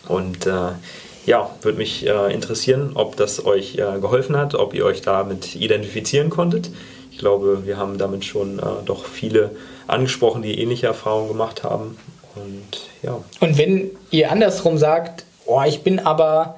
Und 0.08 0.46
äh, 0.46 0.72
ja, 1.26 1.50
würde 1.62 1.78
mich 1.78 2.06
äh, 2.06 2.32
interessieren, 2.32 2.92
ob 2.94 3.16
das 3.16 3.44
euch 3.44 3.74
äh, 3.74 4.00
geholfen 4.00 4.36
hat, 4.36 4.54
ob 4.54 4.74
ihr 4.74 4.84
euch 4.84 5.02
damit 5.02 5.56
identifizieren 5.56 6.30
konntet. 6.30 6.70
Ich 7.10 7.18
glaube, 7.18 7.66
wir 7.66 7.76
haben 7.76 7.98
damit 7.98 8.24
schon 8.24 8.58
äh, 8.58 8.62
doch 8.84 9.04
viele 9.04 9.50
angesprochen, 9.86 10.42
die 10.42 10.60
ähnliche 10.60 10.86
Erfahrungen 10.86 11.28
gemacht 11.28 11.64
haben. 11.64 11.96
Und 12.36 12.88
ja. 13.02 13.18
Und 13.40 13.58
wenn 13.58 13.90
ihr 14.10 14.30
andersrum 14.30 14.78
sagt, 14.78 15.24
oh, 15.46 15.62
ich 15.66 15.82
bin 15.82 15.98
aber 15.98 16.56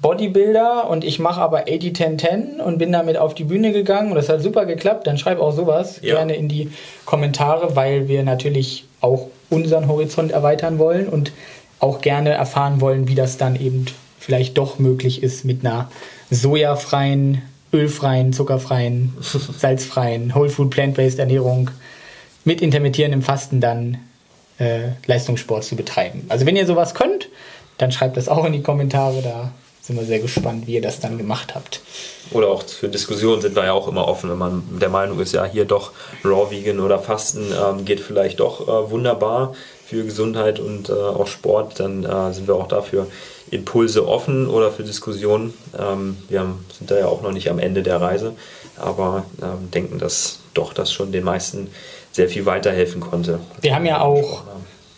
Bodybuilder 0.00 0.88
und 0.88 1.04
ich 1.04 1.18
mache 1.18 1.40
aber 1.40 1.64
80-10-10 1.64 2.60
und 2.60 2.78
bin 2.78 2.92
damit 2.92 3.16
auf 3.16 3.34
die 3.34 3.44
Bühne 3.44 3.72
gegangen 3.72 4.10
und 4.10 4.16
das 4.16 4.28
hat 4.28 4.42
super 4.42 4.66
geklappt, 4.66 5.06
dann 5.06 5.18
schreib 5.18 5.40
auch 5.40 5.52
sowas 5.52 6.00
ja. 6.02 6.16
gerne 6.16 6.34
in 6.34 6.48
die 6.48 6.70
Kommentare, 7.04 7.76
weil 7.76 8.08
wir 8.08 8.22
natürlich 8.22 8.84
auch 9.00 9.28
unseren 9.50 9.88
Horizont 9.88 10.32
erweitern 10.32 10.78
wollen 10.78 11.08
und 11.08 11.32
auch 11.80 12.00
gerne 12.00 12.30
erfahren 12.30 12.80
wollen, 12.80 13.08
wie 13.08 13.14
das 13.14 13.36
dann 13.36 13.56
eben 13.56 13.86
vielleicht 14.20 14.58
doch 14.58 14.78
möglich 14.78 15.22
ist 15.24 15.44
mit 15.44 15.64
einer 15.64 15.90
sojafreien, 16.30 17.42
ölfreien, 17.72 18.32
zuckerfreien, 18.32 19.16
salzfreien, 19.58 20.34
Whole 20.34 20.50
Food 20.50 20.70
Plant-Based 20.70 21.18
Ernährung 21.18 21.70
mit 22.44 22.62
intermittierendem 22.62 23.22
Fasten 23.22 23.60
dann 23.60 23.98
äh, 24.58 24.90
Leistungssport 25.06 25.64
zu 25.64 25.74
betreiben. 25.74 26.24
Also 26.28 26.46
wenn 26.46 26.56
ihr 26.56 26.66
sowas 26.66 26.94
könnt, 26.94 27.28
dann 27.78 27.90
schreibt 27.90 28.16
das 28.16 28.28
auch 28.28 28.44
in 28.44 28.52
die 28.52 28.62
Kommentare, 28.62 29.22
da 29.22 29.52
sind 29.80 29.96
wir 29.96 30.04
sehr 30.04 30.18
gespannt, 30.20 30.66
wie 30.66 30.74
ihr 30.74 30.82
das 30.82 31.00
dann 31.00 31.16
gemacht 31.16 31.54
habt. 31.54 31.80
Oder 32.30 32.48
auch 32.48 32.62
für 32.62 32.88
Diskussionen 32.88 33.40
sind 33.40 33.56
wir 33.56 33.64
ja 33.64 33.72
auch 33.72 33.88
immer 33.88 34.06
offen, 34.06 34.30
wenn 34.30 34.38
man 34.38 34.62
der 34.80 34.90
Meinung 34.90 35.18
ist, 35.18 35.32
ja, 35.32 35.44
hier 35.44 35.64
doch 35.64 35.92
Raw 36.24 36.50
Vegan 36.50 36.80
oder 36.80 36.98
Fasten 36.98 37.52
ähm, 37.52 37.84
geht 37.84 38.00
vielleicht 38.00 38.40
doch 38.40 38.68
äh, 38.68 38.90
wunderbar 38.90 39.54
für 39.86 40.04
Gesundheit 40.04 40.60
und 40.60 40.90
äh, 40.90 40.92
auch 40.92 41.26
Sport, 41.26 41.80
dann 41.80 42.04
äh, 42.04 42.32
sind 42.32 42.46
wir 42.46 42.54
auch 42.54 42.68
dafür 42.68 43.06
Impulse 43.50 44.06
offen 44.06 44.48
oder 44.48 44.70
für 44.70 44.84
Diskussionen. 44.84 45.52
Ähm, 45.78 46.16
wir 46.28 46.40
haben, 46.40 46.64
sind 46.76 46.90
da 46.90 46.98
ja 46.98 47.06
auch 47.06 47.22
noch 47.22 47.32
nicht 47.32 47.50
am 47.50 47.58
Ende 47.58 47.82
der 47.82 48.00
Reise, 48.00 48.34
aber 48.76 49.24
ähm, 49.42 49.70
denken, 49.70 49.98
dass 49.98 50.40
doch 50.54 50.72
das 50.72 50.92
schon 50.92 51.12
den 51.12 51.24
meisten 51.24 51.68
sehr 52.12 52.28
viel 52.28 52.46
weiterhelfen 52.46 53.00
konnte. 53.00 53.40
Wir 53.60 53.74
haben 53.74 53.86
ja 53.86 54.00
auch 54.00 54.44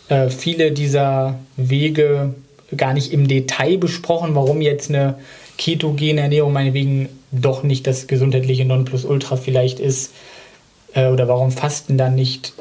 äh, 0.09 0.29
viele 0.29 0.71
dieser 0.71 1.39
Wege 1.57 2.33
gar 2.75 2.93
nicht 2.93 3.11
im 3.11 3.27
Detail 3.27 3.77
besprochen, 3.77 4.35
warum 4.35 4.61
jetzt 4.61 4.89
eine 4.89 5.15
ketogene 5.57 6.21
Ernährung 6.21 6.53
meinetwegen 6.53 7.09
doch 7.31 7.63
nicht 7.63 7.87
das 7.87 8.07
gesundheitliche 8.07 8.65
Nonplusultra 8.65 9.37
vielleicht 9.37 9.79
ist 9.79 10.11
äh, 10.93 11.07
oder 11.07 11.27
warum 11.27 11.51
Fasten 11.51 11.97
dann 11.97 12.15
nicht, 12.15 12.53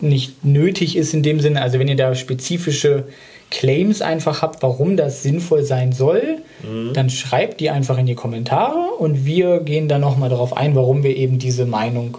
nicht 0.00 0.44
nötig 0.44 0.96
ist 0.96 1.14
in 1.14 1.22
dem 1.22 1.40
Sinne. 1.40 1.62
Also 1.62 1.78
wenn 1.78 1.88
ihr 1.88 1.96
da 1.96 2.14
spezifische 2.14 3.04
Claims 3.52 4.00
einfach 4.00 4.40
habt, 4.40 4.62
warum 4.62 4.96
das 4.96 5.22
sinnvoll 5.22 5.62
sein 5.62 5.92
soll, 5.92 6.38
mhm. 6.62 6.94
dann 6.94 7.10
schreibt 7.10 7.60
die 7.60 7.68
einfach 7.68 7.98
in 7.98 8.06
die 8.06 8.14
Kommentare 8.14 8.94
und 8.98 9.26
wir 9.26 9.60
gehen 9.60 9.88
dann 9.88 10.00
nochmal 10.00 10.30
darauf 10.30 10.56
ein, 10.56 10.74
warum 10.74 11.02
wir 11.02 11.14
eben 11.14 11.38
diese 11.38 11.66
Meinung 11.66 12.16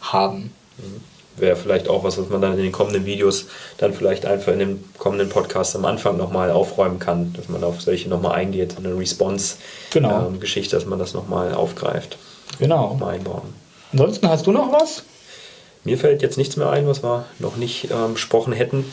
haben. 0.00 0.50
Mhm. 0.78 1.00
Wäre 1.40 1.54
vielleicht 1.54 1.88
auch 1.88 2.02
was, 2.02 2.18
was 2.18 2.28
man 2.28 2.42
dann 2.42 2.58
in 2.58 2.64
den 2.64 2.72
kommenden 2.72 3.06
Videos 3.06 3.46
dann 3.78 3.94
vielleicht 3.94 4.26
einfach 4.26 4.52
in 4.52 4.58
dem 4.58 4.84
kommenden 4.98 5.28
Podcast 5.28 5.76
am 5.76 5.84
Anfang 5.84 6.16
nochmal 6.16 6.50
aufräumen 6.50 6.98
kann, 6.98 7.32
dass 7.34 7.48
man 7.48 7.62
auf 7.62 7.80
solche 7.80 8.08
nochmal 8.08 8.32
eingeht, 8.32 8.76
eine 8.76 8.98
Response-Geschichte, 8.98 10.00
genau. 10.00 10.26
ähm, 10.26 10.40
dass 10.70 10.86
man 10.86 10.98
das 10.98 11.14
nochmal 11.14 11.54
aufgreift. 11.54 12.18
Genau. 12.58 12.94
Mal 12.94 13.14
einbauen. 13.14 13.54
Ansonsten 13.92 14.28
hast 14.28 14.46
du 14.48 14.52
noch 14.52 14.72
was? 14.72 15.04
Mir 15.84 15.96
fällt 15.96 16.22
jetzt 16.22 16.38
nichts 16.38 16.56
mehr 16.56 16.70
ein, 16.70 16.86
was 16.86 17.02
wir 17.02 17.24
noch 17.38 17.56
nicht 17.56 17.88
ähm, 17.90 18.14
besprochen 18.14 18.52
hätten 18.52 18.84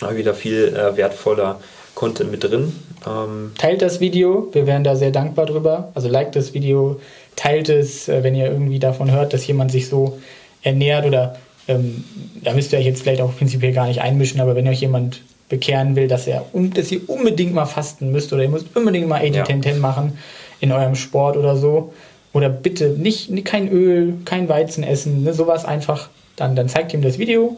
wieder 0.00 0.34
viel 0.34 0.74
äh, 0.74 0.96
wertvoller 0.96 1.60
Content 1.94 2.30
mit 2.30 2.44
drin. 2.44 2.72
Ähm 3.06 3.52
teilt 3.58 3.82
das 3.82 4.00
Video, 4.00 4.48
wir 4.52 4.66
wären 4.66 4.84
da 4.84 4.96
sehr 4.96 5.10
dankbar 5.10 5.46
drüber. 5.46 5.90
Also 5.94 6.08
liked 6.08 6.36
das 6.36 6.54
Video, 6.54 7.00
teilt 7.36 7.68
es, 7.68 8.08
äh, 8.08 8.22
wenn 8.22 8.34
ihr 8.34 8.46
irgendwie 8.46 8.78
davon 8.78 9.10
hört, 9.10 9.32
dass 9.32 9.46
jemand 9.46 9.70
sich 9.70 9.88
so 9.88 10.18
ernährt 10.62 11.06
oder 11.06 11.36
ähm, 11.68 12.04
da 12.42 12.52
müsst 12.52 12.72
ihr 12.72 12.78
euch 12.78 12.84
jetzt 12.86 13.02
vielleicht 13.02 13.20
auch 13.20 13.36
prinzipiell 13.36 13.72
gar 13.72 13.86
nicht 13.86 14.00
einmischen, 14.00 14.40
aber 14.40 14.54
wenn 14.54 14.68
euch 14.68 14.80
jemand 14.80 15.22
bekehren 15.48 15.94
will, 15.94 16.08
dass 16.08 16.26
er 16.26 16.44
dass 16.52 16.90
ihr 16.90 17.08
unbedingt 17.08 17.54
mal 17.54 17.66
fasten 17.66 18.10
müsst 18.10 18.32
oder 18.32 18.42
ihr 18.42 18.48
müsst 18.48 18.74
unbedingt 18.74 19.08
mal 19.08 19.22
80-10-10 19.22 19.66
ja. 19.66 19.74
machen 19.76 20.18
in 20.60 20.72
eurem 20.72 20.94
Sport 20.94 21.36
oder 21.36 21.56
so. 21.56 21.92
Oder 22.32 22.48
bitte 22.48 22.88
nicht, 22.88 23.44
kein 23.44 23.70
Öl, 23.70 24.14
kein 24.24 24.48
Weizen 24.48 24.82
essen, 24.82 25.22
ne, 25.22 25.32
sowas 25.32 25.64
einfach, 25.64 26.08
dann, 26.34 26.56
dann 26.56 26.68
zeigt 26.68 26.92
ihm 26.92 27.02
das 27.02 27.18
Video 27.18 27.56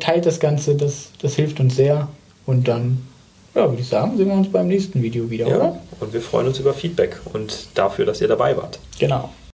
teilt 0.00 0.26
das 0.26 0.40
Ganze, 0.40 0.76
das, 0.76 1.10
das 1.20 1.34
hilft 1.34 1.60
uns 1.60 1.76
sehr. 1.76 2.08
Und 2.46 2.68
dann, 2.68 3.06
ja, 3.54 3.68
würde 3.68 3.80
ich 3.80 3.88
sagen, 3.88 4.16
sehen 4.16 4.28
wir 4.28 4.34
uns 4.34 4.50
beim 4.50 4.68
nächsten 4.68 5.02
Video 5.02 5.30
wieder, 5.30 5.46
ja, 5.48 5.56
oder? 5.56 5.80
Und 6.00 6.12
wir 6.12 6.20
freuen 6.20 6.46
uns 6.48 6.58
über 6.58 6.74
Feedback 6.74 7.20
und 7.32 7.68
dafür, 7.74 8.04
dass 8.04 8.20
ihr 8.20 8.28
dabei 8.28 8.56
wart. 8.56 8.78
Genau. 8.98 9.30